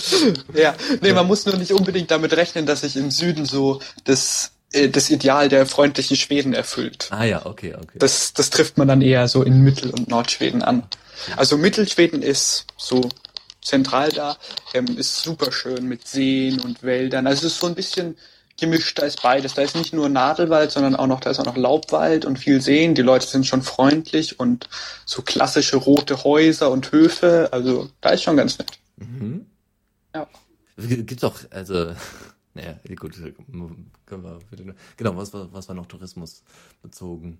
ja, 0.53 0.75
nee, 1.01 1.13
man 1.13 1.25
muss 1.25 1.45
nur 1.45 1.55
nicht 1.55 1.71
unbedingt 1.71 2.11
damit 2.11 2.35
rechnen, 2.35 2.65
dass 2.65 2.81
sich 2.81 2.97
im 2.97 3.11
Süden 3.11 3.45
so 3.45 3.79
das 4.03 4.51
äh, 4.73 4.89
das 4.89 5.09
Ideal 5.09 5.47
der 5.47 5.65
freundlichen 5.65 6.17
Schweden 6.17 6.53
erfüllt. 6.53 7.07
Ah 7.11 7.23
ja, 7.23 7.45
okay, 7.45 7.75
okay. 7.75 7.97
Das, 7.97 8.33
das 8.33 8.49
trifft 8.49 8.77
man 8.77 8.87
dann 8.87 9.01
eher 9.01 9.27
so 9.27 9.43
in 9.43 9.61
Mittel- 9.61 9.91
und 9.91 10.09
Nordschweden 10.09 10.61
an. 10.61 10.83
Also 11.37 11.57
Mittelschweden 11.57 12.21
ist 12.21 12.65
so 12.77 13.09
zentral 13.61 14.11
da, 14.11 14.37
ähm, 14.73 14.97
ist 14.97 15.21
super 15.21 15.51
schön 15.51 15.87
mit 15.87 16.07
Seen 16.07 16.59
und 16.59 16.83
Wäldern. 16.83 17.25
Also 17.25 17.47
es 17.47 17.53
ist 17.53 17.59
so 17.59 17.67
ein 17.67 17.75
bisschen 17.75 18.17
gemischt, 18.57 18.99
da 18.99 19.05
ist 19.05 19.21
beides. 19.21 19.53
Da 19.53 19.61
ist 19.61 19.75
nicht 19.75 19.93
nur 19.93 20.09
Nadelwald, 20.09 20.71
sondern 20.71 20.95
auch 20.95 21.07
noch, 21.07 21.19
da 21.19 21.29
ist 21.29 21.39
auch 21.39 21.45
noch 21.45 21.57
Laubwald 21.57 22.25
und 22.25 22.39
viel 22.39 22.61
Seen. 22.61 22.95
Die 22.95 23.01
Leute 23.01 23.27
sind 23.27 23.45
schon 23.45 23.61
freundlich 23.61 24.39
und 24.39 24.69
so 25.05 25.21
klassische 25.21 25.77
rote 25.77 26.23
Häuser 26.23 26.71
und 26.71 26.91
Höfe. 26.91 27.49
Also 27.51 27.89
da 28.01 28.09
ist 28.09 28.23
schon 28.23 28.37
ganz 28.37 28.57
nett. 28.57 28.71
Mhm. 28.97 29.45
Ja. 30.13 30.27
Gibt's 30.77 31.23
auch, 31.23 31.35
also, 31.51 31.93
naja, 32.53 32.79
gut, 32.95 33.15
können 34.05 34.23
wir 34.23 34.39
bitte, 34.49 34.75
genau, 34.97 35.15
was 35.17 35.33
war, 35.33 35.51
was 35.51 35.67
war 35.67 35.75
noch 35.75 35.87
Tourismus 35.87 36.43
bezogen? 36.81 37.39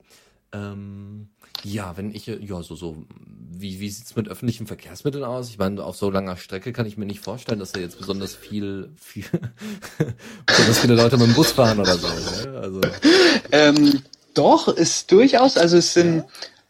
Ähm, 0.51 1.29
ja, 1.63 1.97
wenn 1.97 2.13
ich, 2.13 2.27
ja, 2.27 2.61
so, 2.61 2.75
so, 2.75 3.05
wie, 3.17 3.79
wie 3.79 3.89
sieht's 3.89 4.15
mit 4.15 4.27
öffentlichen 4.27 4.67
Verkehrsmitteln 4.67 5.23
aus? 5.23 5.49
Ich 5.49 5.57
meine, 5.57 5.83
auf 5.83 5.95
so 5.95 6.09
langer 6.09 6.37
Strecke 6.37 6.73
kann 6.73 6.85
ich 6.85 6.97
mir 6.97 7.05
nicht 7.05 7.21
vorstellen, 7.21 7.59
dass 7.59 7.71
da 7.71 7.79
jetzt 7.79 7.97
besonders 7.97 8.35
viel, 8.35 8.91
viel, 8.97 9.25
besonders 10.45 10.79
viele 10.79 10.95
Leute 10.95 11.17
mit 11.17 11.27
dem 11.27 11.33
Bus 11.33 11.51
fahren 11.51 11.79
oder 11.79 11.97
so, 11.97 12.07
ne? 12.07 12.59
Also. 12.59 12.81
Ähm, 13.51 14.03
doch, 14.33 14.67
ist 14.67 15.11
durchaus, 15.11 15.57
also 15.57 15.77
es 15.77 15.93
sind, 15.93 16.25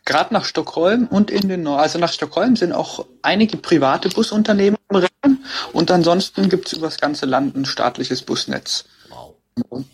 gerade 0.05 0.33
nach 0.33 0.45
Stockholm 0.45 1.07
und 1.07 1.31
in 1.31 1.49
den 1.49 1.63
Nord 1.63 1.81
also 1.81 1.99
nach 1.99 2.13
Stockholm 2.13 2.55
sind 2.55 2.71
auch 2.71 3.05
einige 3.23 3.57
private 3.57 4.09
Busunternehmen 4.09 4.77
im 4.89 4.95
Rennen 4.97 5.45
und 5.73 5.91
ansonsten 5.91 6.47
gibt's 6.47 6.73
über 6.73 6.87
das 6.87 6.99
ganze 6.99 7.25
Land 7.25 7.55
ein 7.55 7.65
staatliches 7.65 8.21
Busnetz, 8.21 8.85
Wow. 9.09 9.35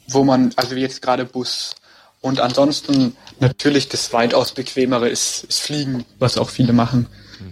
wo 0.09 0.23
man, 0.23 0.51
also 0.57 0.75
jetzt 0.75 1.01
gerade 1.01 1.25
Bus 1.25 1.75
und 2.21 2.39
ansonsten 2.39 3.15
natürlich 3.39 3.89
das 3.89 4.13
weitaus 4.13 4.51
bequemere 4.53 5.09
ist, 5.09 5.43
ist 5.45 5.59
Fliegen, 5.61 6.05
was 6.19 6.37
auch 6.37 6.49
viele 6.49 6.73
machen, 6.73 7.07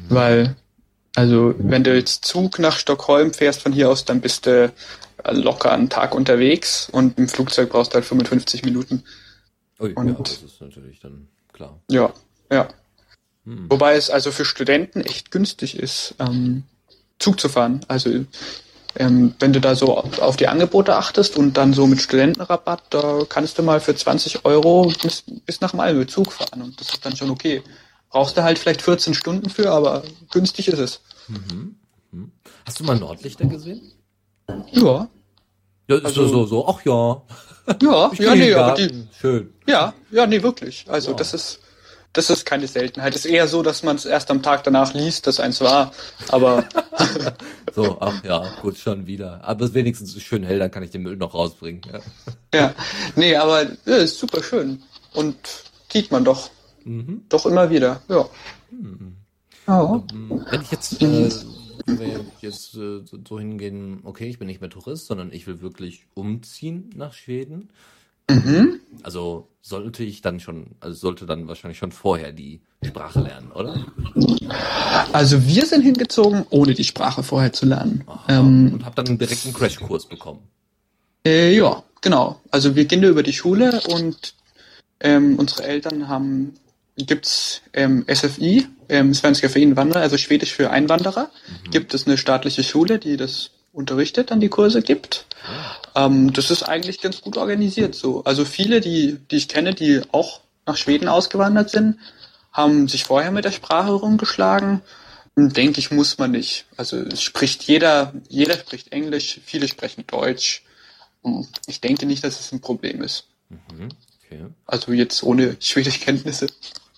weil 0.10 0.56
also 1.16 1.54
wenn 1.58 1.84
du 1.84 1.96
jetzt 1.96 2.24
Zug 2.26 2.60
nach 2.60 2.78
Stockholm 2.78 3.34
fährst 3.34 3.62
von 3.64 3.74
hier 3.74 3.90
aus, 3.90 4.06
dann 4.06 4.22
bist 4.22 4.46
du 4.46 4.72
locker 5.32 5.72
einen 5.72 5.90
Tag 5.90 6.14
unterwegs 6.16 6.88
und 6.92 7.18
im 7.18 7.28
Flugzeug 7.28 7.70
brauchst 7.72 7.92
du 7.92 7.96
halt 7.96 8.06
55 8.06 8.64
Minuten. 8.64 9.04
Ui, 9.80 9.90
ja, 9.90 9.96
Und- 9.96 10.20
das 10.20 10.44
ist 10.44 10.62
natürlich 10.62 11.00
dann 11.00 11.28
klar. 11.52 11.80
Ja, 11.90 12.14
ja. 12.52 12.68
Hm. 13.46 13.66
Wobei 13.70 13.96
es 13.96 14.10
also 14.10 14.32
für 14.32 14.46
Studenten 14.46 15.02
echt 15.02 15.32
günstig 15.32 15.78
ist, 15.78 16.16
ähm, 16.20 16.64
Zug 17.18 17.40
zu 17.40 17.50
fahren. 17.50 17.82
Also 17.88 18.26
ähm, 19.00 19.34
wenn 19.40 19.54
du 19.54 19.60
da 19.62 19.76
so 19.76 19.98
auf 19.98 20.36
die 20.36 20.48
Angebote 20.48 20.96
achtest 20.96 21.38
und 21.38 21.58
dann 21.58 21.74
so 21.74 21.88
mit 21.88 22.02
Studentenrabatt, 22.02 22.84
da 22.92 23.24
kannst 23.28 23.58
du 23.58 23.64
mal 23.64 23.80
für 23.80 23.96
20 23.96 24.46
Euro 24.46 24.92
bis, 25.02 25.24
bis 25.46 25.62
nach 25.62 25.74
Malmö 25.74 26.06
Zug 26.06 26.32
fahren 26.34 26.62
und 26.62 26.80
das 26.80 26.90
ist 26.90 27.06
dann 27.06 27.16
schon 27.16 27.30
okay. 27.32 27.64
Brauchst 28.12 28.38
du 28.38 28.44
halt 28.44 28.60
vielleicht 28.60 28.82
14 28.82 29.14
Stunden 29.14 29.50
für, 29.50 29.72
aber 29.72 30.04
günstig 30.32 30.68
ist 30.68 30.80
es. 30.80 31.02
Mhm. 31.28 31.76
Mhm. 32.12 32.32
Hast 32.66 32.80
du 32.80 32.84
mal 32.84 32.98
Nordlichter 33.00 33.46
gesehen? 33.46 33.82
Ja, 34.72 35.08
Ja, 35.88 35.96
ist 35.96 36.06
Also- 36.06 36.28
so, 36.28 36.46
so, 36.46 36.46
so, 36.46 36.68
ach 36.68 36.86
ja. 36.86 37.22
ja, 37.82 38.12
ja, 38.20 38.36
nee, 38.36 38.54
aber 38.54 38.76
die. 38.76 39.08
Schön. 39.20 39.54
ja, 39.68 39.94
ja, 40.12 40.28
nee, 40.28 40.42
wirklich. 40.44 40.86
Also 40.88 41.12
Ja. 41.12 41.18
das 41.18 41.34
ist, 41.34 41.60
das 42.14 42.30
ist 42.30 42.46
keine 42.46 42.68
Seltenheit. 42.68 43.16
Es 43.16 43.26
ist 43.26 43.32
eher 43.32 43.48
so, 43.48 43.62
dass 43.64 43.84
man 43.84 43.96
es 43.96 44.06
erst 44.06 44.32
am 44.32 44.42
Tag 44.42 44.64
danach 44.64 44.94
liest, 44.94 45.28
dass 45.28 45.40
eins 45.40 45.62
war. 45.62 45.92
Aber 46.30 46.66
So, 47.76 47.98
ach 48.00 48.24
ja, 48.24 48.48
gut, 48.62 48.78
schon 48.78 49.06
wieder. 49.08 49.44
Aber 49.44 49.64
es 49.64 49.70
ist 49.72 49.76
wenigstens 49.76 50.20
schön 50.22 50.44
hell, 50.44 50.60
dann 50.60 50.72
kann 50.72 50.84
ich 50.84 50.90
den 50.92 51.04
Müll 51.04 51.18
noch 51.18 51.34
rausbringen. 51.34 51.82
Ja. 51.92 52.00
Ja, 52.54 52.76
nee, 53.16 53.36
aber 53.36 53.64
ja, 53.86 53.96
ist 53.98 54.18
super 54.20 54.42
schön. 54.44 54.82
Und 55.14 55.36
sieht 55.92 56.12
man 56.12 56.26
doch, 56.26 56.50
Mhm. 56.86 57.24
doch 57.30 57.46
immer 57.46 57.70
wieder. 57.70 58.02
Ja. 58.08 58.28
Mhm. 58.72 59.16
Ja. 59.68 60.04
Ähm, 60.12 60.46
Wenn 60.50 60.62
ich 60.62 60.72
jetzt, 60.72 61.02
äh, 61.02 61.30
wenn 61.86 62.00
wir 62.00 62.26
jetzt 62.42 62.74
äh, 62.76 63.02
so- 63.06 63.20
so 63.28 63.40
hingehen, 63.40 64.00
okay, 64.04 64.28
ich 64.28 64.40
bin 64.40 64.48
nicht 64.48 64.62
mehr 64.62 64.70
Tourist, 64.72 65.06
sondern 65.06 65.32
ich 65.32 65.46
will 65.46 65.62
wirklich 65.62 66.06
umziehen 66.16 66.90
nach 66.96 67.14
Schweden. 67.14 67.70
Mhm. 68.30 68.80
Also 69.04 69.48
sollte 69.62 70.04
ich 70.04 70.22
dann 70.22 70.40
schon, 70.40 70.76
also 70.80 70.96
sollte 70.96 71.26
dann 71.26 71.48
wahrscheinlich 71.48 71.78
schon 71.78 71.92
vorher 71.92 72.32
die 72.32 72.62
Sprache 72.84 73.20
lernen, 73.22 73.52
oder? 73.52 73.86
Also 75.14 75.46
wir 75.46 75.66
sind 75.66 75.82
hingezogen, 75.82 76.46
ohne 76.50 76.74
die 76.74 76.84
Sprache 76.84 77.24
vorher 77.24 77.54
zu 77.54 77.66
lernen. 77.66 78.04
Aha. 78.08 78.40
Ähm, 78.40 78.74
Und 78.74 78.86
habe 78.86 79.04
dann 79.04 79.18
direkt 79.18 79.46
einen 79.46 79.54
Crashkurs 79.54 80.06
bekommen. 80.08 80.40
äh, 81.26 81.56
ja, 81.56 81.84
genau. 82.02 82.40
Also 82.52 82.76
wir 82.76 82.86
gehen 82.86 83.02
da 83.02 83.10
über 83.10 83.24
die 83.24 83.34
Schule 83.34 83.82
und 83.90 84.34
ähm, 85.02 85.38
unsere 85.38 85.64
Eltern 85.64 86.08
haben 86.08 86.54
gibt's 86.98 87.62
ähm, 87.74 88.06
SFI, 88.14 88.68
ähm, 88.90 89.14
Svenska 89.14 89.48
für 89.50 89.60
Invandrare, 89.60 90.04
also 90.04 90.18
Schwedisch 90.18 90.54
für 90.54 90.70
Einwanderer. 90.70 91.30
Gibt 91.72 91.94
es 91.94 92.06
eine 92.08 92.18
staatliche 92.18 92.64
Schule, 92.64 93.00
die 93.00 93.16
das 93.18 93.52
unterrichtet, 93.72 94.32
dann 94.32 94.40
die 94.40 94.50
Kurse 94.50 94.82
gibt. 94.82 95.26
Ähm, 95.96 96.34
das 96.34 96.52
ist 96.52 96.64
eigentlich 96.64 97.02
ganz 97.02 97.22
gut 97.22 97.38
organisiert 97.38 97.96
so. 97.96 98.24
Also 98.24 98.46
viele, 98.46 98.82
die, 98.82 99.18
die 99.32 99.38
ich 99.38 99.48
kenne, 99.48 99.74
die 99.74 100.02
auch 100.12 100.42
nach 100.66 100.78
Schweden 100.78 101.08
ausgewandert 101.08 101.70
sind, 101.70 101.98
haben 102.52 102.88
sich 102.88 103.04
vorher 103.04 103.32
mit 103.32 103.46
der 103.46 103.52
Sprache 103.52 103.92
rumgeschlagen. 103.92 104.82
Denke 105.36 105.80
ich, 105.80 105.92
muss 105.92 106.18
man 106.18 106.32
nicht. 106.32 106.66
Also 106.76 106.98
es 106.98 107.22
spricht 107.22 107.64
jeder, 107.64 108.14
jeder 108.28 108.56
spricht 108.56 108.92
Englisch, 108.92 109.40
viele 109.46 109.68
sprechen 109.68 110.06
Deutsch. 110.06 110.64
Ich 111.68 111.80
denke 111.82 112.06
nicht, 112.06 112.24
dass 112.24 112.40
es 112.40 112.52
ein 112.52 112.62
Problem 112.62 113.02
ist. 113.02 113.28
Mhm. 113.50 113.90
Okay. 114.26 114.46
Also 114.66 114.92
jetzt 114.92 115.24
ohne 115.24 115.56
Schwedischkenntnisse. 115.60 116.48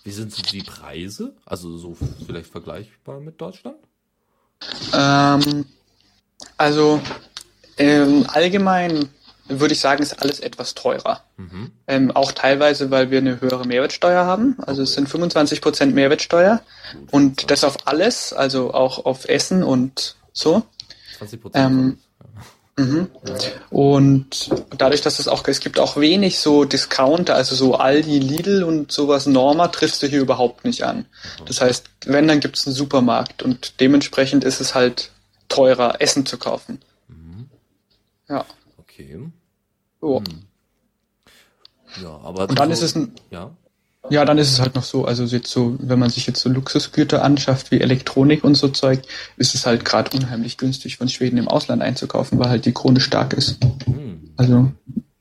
Wie 0.04 0.10
sind 0.10 0.32
so 0.32 0.42
die 0.42 0.62
Preise? 0.62 1.34
Also 1.44 1.78
so 1.78 1.96
vielleicht 2.26 2.50
vergleichbar 2.50 3.20
mit 3.20 3.40
Deutschland? 3.40 3.76
Ähm, 4.92 5.66
also 6.62 7.00
ähm, 7.76 8.24
allgemein 8.28 9.08
würde 9.48 9.74
ich 9.74 9.80
sagen, 9.80 10.02
ist 10.02 10.22
alles 10.22 10.38
etwas 10.38 10.74
teurer. 10.74 11.24
Mhm. 11.36 11.72
Ähm, 11.88 12.10
auch 12.12 12.30
teilweise, 12.30 12.90
weil 12.90 13.10
wir 13.10 13.18
eine 13.18 13.40
höhere 13.40 13.66
Mehrwertsteuer 13.66 14.24
haben. 14.24 14.56
Also 14.64 14.82
es 14.82 14.94
sind 14.94 15.08
25% 15.08 15.86
Mehrwertsteuer 15.86 16.62
Gut, 16.92 17.12
und 17.12 17.50
das 17.50 17.64
auf 17.64 17.88
alles, 17.88 18.32
also 18.32 18.72
auch 18.72 19.04
auf 19.04 19.28
Essen 19.28 19.64
und 19.64 20.14
so. 20.32 20.62
20 21.18 21.42
Prozent. 21.42 21.66
ähm, 21.66 21.98
Mhm. 22.78 23.08
Und 23.68 24.50
dadurch, 24.78 25.02
dass 25.02 25.18
es 25.18 25.28
auch, 25.28 25.46
es 25.46 25.60
gibt 25.60 25.78
auch 25.78 25.98
wenig 25.98 26.38
so 26.38 26.64
Discounter, 26.64 27.34
also 27.34 27.54
so 27.54 27.74
Aldi, 27.74 28.18
Lidl 28.18 28.64
und 28.64 28.90
sowas 28.90 29.26
Norma 29.26 29.68
triffst 29.68 30.02
du 30.02 30.06
hier 30.06 30.22
überhaupt 30.22 30.64
nicht 30.64 30.82
an. 30.82 31.04
Das 31.44 31.60
heißt, 31.60 31.84
wenn, 32.06 32.26
dann 32.26 32.40
gibt 32.40 32.56
es 32.56 32.66
einen 32.66 32.74
Supermarkt 32.74 33.42
und 33.42 33.78
dementsprechend 33.80 34.44
ist 34.44 34.60
es 34.60 34.74
halt 34.74 35.11
teurer, 35.54 36.00
Essen 36.00 36.26
zu 36.26 36.38
kaufen. 36.38 36.80
mhm. 37.08 37.48
Ja. 38.28 38.44
Okay. 38.78 39.18
So. 40.00 40.18
Hm. 40.20 40.42
Ja, 42.02 42.18
aber 42.22 42.48
Und 42.48 42.58
dann 42.58 42.68
so- 42.68 42.72
ist 42.74 42.82
es 42.82 42.94
ein, 42.96 43.12
ja. 43.30 43.50
ja, 44.10 44.24
dann 44.24 44.38
ist 44.38 44.50
es 44.50 44.60
halt 44.60 44.74
noch 44.74 44.82
so, 44.82 45.04
also 45.04 45.24
jetzt 45.24 45.50
so, 45.50 45.76
wenn 45.78 45.98
man 45.98 46.08
sich 46.10 46.26
jetzt 46.26 46.40
so 46.40 46.48
Luxusgüter 46.48 47.22
anschafft 47.22 47.70
wie 47.70 47.80
Elektronik 47.80 48.44
und 48.44 48.54
so 48.54 48.68
Zeug, 48.68 49.02
ist 49.36 49.54
es 49.54 49.66
halt 49.66 49.84
gerade 49.84 50.16
unheimlich 50.16 50.56
günstig 50.56 50.96
von 50.96 51.08
Schweden 51.08 51.36
im 51.36 51.48
Ausland 51.48 51.82
einzukaufen, 51.82 52.38
weil 52.38 52.48
halt 52.48 52.64
die 52.64 52.72
Krone 52.72 53.00
stark 53.00 53.34
ist. 53.34 53.58
Hm. 53.84 54.32
Also 54.36 54.72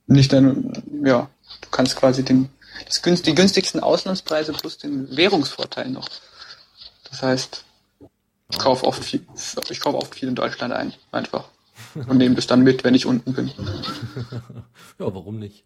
nicht 0.07 0.31
dann, 0.31 0.71
ja, 1.05 1.29
du 1.61 1.69
kannst 1.71 1.95
quasi 1.97 2.23
den, 2.23 2.49
das 2.85 3.01
günst, 3.01 3.25
die 3.27 3.35
günstigsten 3.35 3.81
Auslandspreise 3.81 4.53
plus 4.53 4.77
den 4.77 5.15
Währungsvorteil 5.15 5.89
noch. 5.89 6.07
Das 7.09 7.21
heißt, 7.21 7.65
ich 8.51 8.57
kaufe 8.57 8.85
oft 8.85 9.03
viel, 9.03 9.25
ich 9.69 9.79
kaufe 9.79 9.97
oft 9.97 10.15
viel 10.15 10.29
in 10.29 10.35
Deutschland 10.35 10.73
ein, 10.73 10.93
einfach. 11.11 11.49
Und 11.95 12.17
nehme 12.17 12.35
das 12.35 12.47
dann 12.47 12.61
mit, 12.61 12.83
wenn 12.83 12.95
ich 12.95 13.05
unten 13.05 13.33
bin. 13.33 13.51
Ja, 14.99 15.13
warum 15.15 15.39
nicht? 15.39 15.63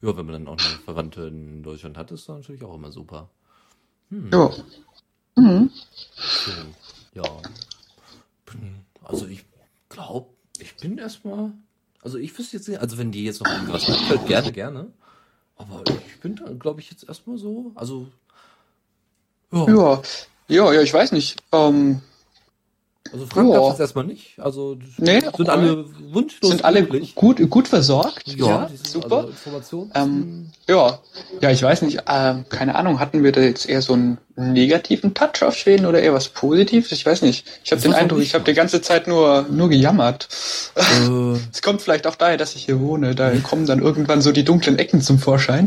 Ja, 0.00 0.16
wenn 0.16 0.26
man 0.26 0.44
dann 0.44 0.48
auch 0.48 0.56
noch 0.56 0.80
Verwandte 0.84 1.26
in 1.26 1.62
Deutschland 1.62 1.98
hat, 1.98 2.10
ist 2.10 2.28
das 2.28 2.36
natürlich 2.36 2.62
auch 2.64 2.74
immer 2.74 2.90
super. 2.90 3.28
Hm. 4.10 4.30
Ja. 4.32 4.50
Mhm. 5.36 5.70
So, 6.16 6.50
ja. 7.14 7.24
Also 9.02 9.26
ich 9.26 9.44
glaube, 9.88 10.30
ich 10.58 10.76
bin 10.76 10.98
erstmal. 10.98 11.52
Also 12.02 12.18
ich 12.18 12.36
wüsste 12.38 12.56
jetzt 12.56 12.68
nicht, 12.68 12.80
also 12.80 12.98
wenn 12.98 13.12
dir 13.12 13.22
jetzt 13.22 13.42
noch 13.42 13.50
irgendwas 13.50 13.88
einfällt, 13.88 14.26
gerne, 14.26 14.52
gerne. 14.52 14.92
Aber 15.56 15.82
ich 16.06 16.20
bin 16.20 16.36
da, 16.36 16.52
glaube 16.52 16.80
ich, 16.80 16.90
jetzt 16.90 17.08
erstmal 17.08 17.38
so. 17.38 17.72
Also. 17.74 18.08
Ja. 19.52 19.68
Ja, 19.68 20.02
ja, 20.48 20.72
ja, 20.72 20.82
ich 20.82 20.92
weiß 20.92 21.12
nicht. 21.12 21.36
Ähm, 21.52 22.00
Also 23.12 23.26
Fragen 23.26 23.52
gab 23.52 23.74
es 23.74 23.80
erstmal 23.80 24.04
nicht. 24.04 24.38
Also 24.38 24.76
nee, 24.96 25.20
sind 25.20 25.48
alle 25.48 25.84
wunschlos. 26.12 26.50
Sind 26.50 26.64
alle 26.64 26.84
gut, 27.14 27.50
gut 27.50 27.68
versorgt. 27.68 28.26
Ja, 28.26 28.46
ja 28.46 28.70
super. 28.82 29.28
Also. 29.54 29.88
Ähm, 29.94 30.50
ja, 30.66 30.98
ja, 31.40 31.50
ich 31.50 31.62
weiß 31.62 31.82
nicht. 31.82 31.98
Äh, 32.06 32.34
keine 32.48 32.74
Ahnung. 32.74 32.98
Hatten 32.98 33.22
wir 33.22 33.30
da 33.30 33.40
jetzt 33.42 33.68
eher 33.68 33.82
so 33.82 33.92
einen 33.92 34.18
negativen 34.36 35.14
Touch 35.14 35.42
auf 35.42 35.54
Schweden 35.54 35.86
oder 35.86 36.00
eher 36.02 36.14
was 36.14 36.28
Positives? 36.28 36.90
Ich 36.92 37.04
weiß 37.06 37.22
nicht. 37.22 37.46
Ich 37.62 37.70
habe 37.70 37.82
den 37.82 37.94
Eindruck, 37.94 38.20
ich 38.20 38.34
habe 38.34 38.44
die 38.44 38.54
ganze 38.54 38.80
Zeit 38.80 39.06
nur 39.06 39.46
nur 39.50 39.68
gejammert. 39.68 40.28
Äh. 40.74 41.38
Es 41.52 41.62
kommt 41.62 41.82
vielleicht 41.82 42.06
auch 42.06 42.16
daher, 42.16 42.36
dass 42.36 42.56
ich 42.56 42.64
hier 42.64 42.80
wohne. 42.80 43.14
Da 43.14 43.30
kommen 43.38 43.66
dann 43.66 43.80
irgendwann 43.80 44.22
so 44.22 44.32
die 44.32 44.44
dunklen 44.44 44.78
Ecken 44.78 45.00
zum 45.00 45.18
Vorschein. 45.18 45.66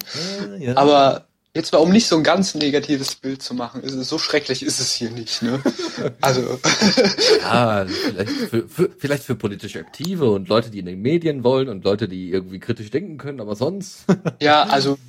Äh, 0.59 0.65
ja. 0.65 0.77
Aber 0.77 1.26
Jetzt 1.57 1.73
mal, 1.73 1.79
um 1.79 1.89
nicht 1.89 2.05
so 2.05 2.15
ein 2.15 2.23
ganz 2.23 2.53
negatives 2.53 3.15
Bild 3.15 3.41
zu 3.41 3.55
machen, 3.55 3.81
ist 3.81 3.95
es 3.95 4.07
so 4.07 4.19
schrecklich 4.19 4.61
ist 4.61 4.79
es 4.79 4.93
hier 4.93 5.09
nicht, 5.09 5.41
ne? 5.41 5.59
Also. 6.21 6.59
ja, 7.41 7.83
vielleicht 7.87 8.29
für, 8.29 8.69
für, 8.69 8.89
vielleicht 8.95 9.23
für 9.23 9.33
politisch 9.33 9.75
Aktive 9.75 10.29
und 10.29 10.49
Leute, 10.49 10.69
die 10.69 10.77
in 10.77 10.85
den 10.85 11.01
Medien 11.01 11.43
wollen 11.43 11.67
und 11.69 11.83
Leute, 11.83 12.07
die 12.07 12.29
irgendwie 12.29 12.59
kritisch 12.59 12.91
denken 12.91 13.17
können, 13.17 13.41
aber 13.41 13.55
sonst. 13.55 14.05
ja, 14.39 14.65
also 14.65 14.99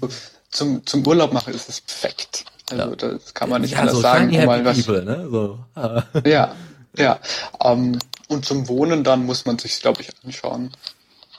zum, 0.49 0.87
zum 0.87 1.07
Urlaub 1.07 1.35
machen 1.35 1.53
ist 1.53 1.69
es 1.69 1.83
perfekt. 1.83 2.47
Also 2.71 2.93
ja. 2.93 2.97
das 2.97 3.35
kann 3.35 3.51
man 3.51 3.61
nicht 3.61 3.73
ja, 3.73 3.81
anders 3.81 3.97
so 3.97 4.01
sagen. 4.01 4.35
Um 4.35 4.47
mal 4.47 4.65
was, 4.65 4.83
people, 4.83 5.05
ne? 5.05 5.29
so. 5.31 5.59
Ah. 5.75 6.05
Ja, 6.25 6.57
ja. 6.97 7.21
Um, 7.59 7.93
ähm, 7.93 7.99
und 8.29 8.47
zum 8.47 8.69
Wohnen 8.69 9.05
dann 9.05 9.27
muss 9.27 9.45
man 9.45 9.59
sich, 9.59 9.81
glaube 9.81 10.01
ich, 10.01 10.09
anschauen. 10.25 10.71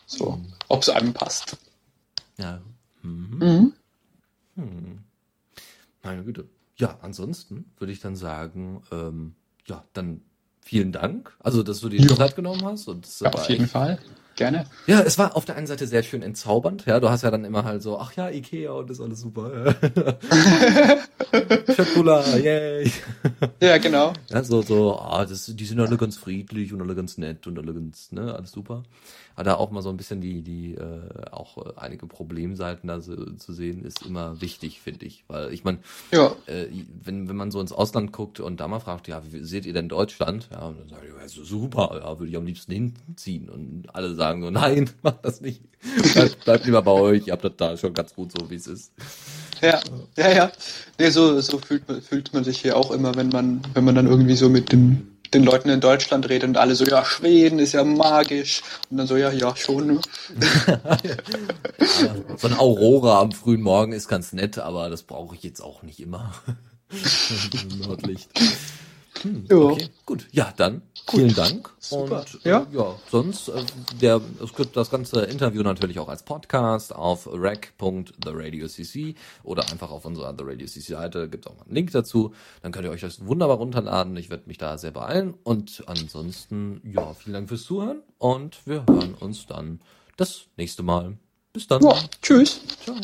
So, 0.05 0.33
mhm. 0.33 0.53
ob 0.67 0.83
es 0.83 0.89
einem 0.89 1.13
passt. 1.13 1.57
Ja. 2.37 2.61
Mhm. 3.01 3.39
mhm. 3.39 3.73
Hm. 4.59 4.99
Meine 6.03 6.23
Güte. 6.23 6.45
Ja, 6.75 6.97
ansonsten 7.01 7.65
würde 7.77 7.91
ich 7.91 7.99
dann 7.99 8.15
sagen, 8.15 8.83
ähm, 8.91 9.35
ja, 9.67 9.83
dann 9.93 10.21
vielen 10.61 10.91
Dank. 10.91 11.35
Also, 11.39 11.63
dass 11.63 11.81
du 11.81 11.89
dir 11.89 11.99
die 11.99 12.07
Zeit 12.07 12.35
genommen 12.35 12.63
hast. 12.63 12.87
Und 12.87 13.05
das 13.05 13.19
ja, 13.19 13.31
auf 13.31 13.49
jeden 13.49 13.67
Fall. 13.67 13.99
Gerne. 14.35 14.65
Ja, 14.87 15.01
es 15.01 15.17
war 15.17 15.35
auf 15.35 15.43
der 15.43 15.57
einen 15.57 15.67
Seite 15.67 15.85
sehr 15.85 16.01
schön 16.01 16.21
entzaubernd. 16.21 16.85
Ja, 16.85 17.01
du 17.01 17.09
hast 17.09 17.23
ja 17.23 17.31
dann 17.31 17.43
immer 17.43 17.65
halt 17.65 17.81
so, 17.81 17.99
ach 17.99 18.13
ja, 18.13 18.29
Ikea 18.29 18.71
und 18.71 18.89
das 18.89 18.99
ist 18.99 19.03
alles 19.03 19.19
super. 19.19 19.75
Schokolade, 21.75 22.39
yay. 22.41 22.89
Ja, 23.61 23.77
genau. 23.79 24.13
Ja, 24.29 24.41
so, 24.41 24.61
so, 24.61 24.97
ah, 24.97 25.25
das, 25.25 25.47
die 25.47 25.65
sind 25.65 25.81
alle 25.81 25.97
ganz 25.97 26.15
friedlich 26.15 26.71
und 26.71 26.81
alle 26.81 26.95
ganz 26.95 27.17
nett 27.17 27.47
und 27.47 27.59
alle 27.59 27.73
ganz, 27.73 28.13
ne, 28.13 28.33
alles 28.33 28.51
super 28.51 28.83
hat 29.39 29.47
da 29.47 29.55
auch 29.55 29.71
mal 29.71 29.81
so 29.81 29.89
ein 29.89 29.95
bisschen 29.95 30.19
die, 30.19 30.41
die 30.41 30.75
äh, 30.75 31.31
auch 31.31 31.57
äh, 31.57 31.71
einige 31.77 32.07
Problemseiten 32.07 32.89
da 32.89 32.99
so, 32.99 33.15
zu 33.15 33.53
sehen, 33.53 33.85
ist 33.85 34.05
immer 34.05 34.41
wichtig, 34.41 34.81
finde 34.81 35.05
ich. 35.05 35.23
Weil 35.29 35.53
ich 35.53 35.63
meine, 35.63 35.77
ja. 36.11 36.35
äh, 36.45 36.67
wenn, 37.01 37.29
wenn 37.29 37.37
man 37.37 37.49
so 37.49 37.61
ins 37.61 37.71
Ausland 37.71 38.11
guckt 38.11 38.41
und 38.41 38.59
da 38.59 38.67
mal 38.67 38.81
fragt, 38.81 39.07
ja, 39.07 39.21
wie 39.23 39.39
seht 39.45 39.65
ihr 39.65 39.71
denn 39.71 39.87
Deutschland? 39.87 40.49
Ja, 40.51 40.67
und 40.67 40.77
dann 40.77 40.89
sage 40.89 41.07
ich, 41.07 41.21
ja, 41.21 41.27
so 41.29 41.45
super, 41.45 42.01
ja, 42.03 42.19
würde 42.19 42.29
ich 42.29 42.35
am 42.35 42.45
liebsten 42.45 42.73
hinziehen. 42.73 43.49
Und 43.49 43.85
alle 43.93 44.13
sagen 44.13 44.43
so, 44.43 44.49
nein, 44.49 44.89
mach 45.03 45.15
das 45.21 45.39
nicht. 45.39 45.61
Bleibt, 46.13 46.43
bleibt 46.43 46.65
lieber 46.65 46.81
bei 46.81 46.91
euch, 46.91 47.27
ihr 47.27 47.33
habt 47.33 47.45
das 47.45 47.53
da 47.55 47.77
schon 47.77 47.93
ganz 47.93 48.13
gut 48.13 48.33
so, 48.33 48.49
wie 48.49 48.55
es 48.55 48.67
ist. 48.67 48.91
Ja, 49.61 49.79
ja, 50.17 50.31
ja. 50.33 50.51
Nee, 50.99 51.11
so, 51.11 51.39
so 51.39 51.59
fühlt, 51.59 51.83
fühlt 52.03 52.33
man 52.33 52.43
sich 52.43 52.59
hier 52.59 52.75
auch 52.75 52.91
immer, 52.91 53.15
wenn 53.15 53.29
man, 53.29 53.61
wenn 53.73 53.85
man 53.85 53.95
dann 53.95 54.07
irgendwie 54.07 54.35
so 54.35 54.49
mit 54.49 54.73
dem 54.73 55.08
den 55.33 55.43
Leuten 55.43 55.69
in 55.69 55.81
Deutschland 55.81 56.29
rede 56.29 56.47
und 56.47 56.57
alle 56.57 56.75
so, 56.75 56.85
ja, 56.85 57.05
Schweden 57.05 57.59
ist 57.59 57.73
ja 57.73 57.83
magisch. 57.83 58.61
Und 58.89 58.97
dann 58.97 59.07
so, 59.07 59.17
ja, 59.17 59.31
ja, 59.31 59.55
schon. 59.55 59.99
So 62.37 62.47
eine 62.47 62.59
Aurora 62.59 63.19
am 63.19 63.31
frühen 63.31 63.61
Morgen 63.61 63.91
ist 63.91 64.07
ganz 64.07 64.31
nett, 64.31 64.59
aber 64.59 64.89
das 64.89 65.03
brauche 65.03 65.35
ich 65.35 65.43
jetzt 65.43 65.61
auch 65.61 65.83
nicht 65.83 65.99
immer. 65.99 66.33
Nordlicht. 67.85 68.29
Hm, 69.21 69.45
okay, 69.51 69.89
gut. 70.05 70.27
Ja, 70.31 70.53
dann 70.55 70.81
Gut. 71.09 71.21
Vielen 71.21 71.33
Dank. 71.33 71.71
Super. 71.79 72.19
Und 72.19 72.43
ja, 72.43 72.67
äh, 72.71 72.75
ja 72.77 72.95
sonst 73.09 73.47
äh, 73.49 73.63
der 73.99 74.21
es 74.43 74.53
gibt 74.53 74.77
das 74.77 74.91
ganze 74.91 75.21
Interview 75.21 75.63
natürlich 75.63 75.97
auch 75.97 76.07
als 76.07 76.21
Podcast 76.21 76.93
auf 76.93 77.27
rec.theradiocc 77.31 79.15
oder 79.43 79.71
einfach 79.71 79.89
auf 79.89 80.05
unserer 80.05 80.35
The 80.37 80.43
Radio 80.43 80.67
CC 80.67 80.93
Seite 80.93 81.27
gibt 81.27 81.47
es 81.47 81.51
auch 81.51 81.57
mal 81.57 81.63
einen 81.63 81.73
Link 81.73 81.91
dazu. 81.91 82.35
Dann 82.61 82.71
könnt 82.71 82.85
ihr 82.85 82.91
euch 82.91 83.01
das 83.01 83.25
wunderbar 83.25 83.57
runterladen. 83.57 84.15
Ich 84.17 84.29
werde 84.29 84.43
mich 84.45 84.59
da 84.59 84.77
sehr 84.77 84.91
beeilen 84.91 85.33
und 85.43 85.83
ansonsten 85.87 86.81
ja, 86.83 87.15
vielen 87.15 87.33
Dank 87.33 87.49
fürs 87.49 87.63
Zuhören 87.63 88.03
und 88.19 88.67
wir 88.67 88.85
hören 88.87 89.15
uns 89.15 89.47
dann 89.47 89.81
das 90.15 90.45
nächste 90.57 90.83
Mal. 90.83 91.17
Bis 91.53 91.65
dann. 91.65 91.81
Ja, 91.81 91.95
tschüss. 92.21 92.61
Ciao. 92.83 92.95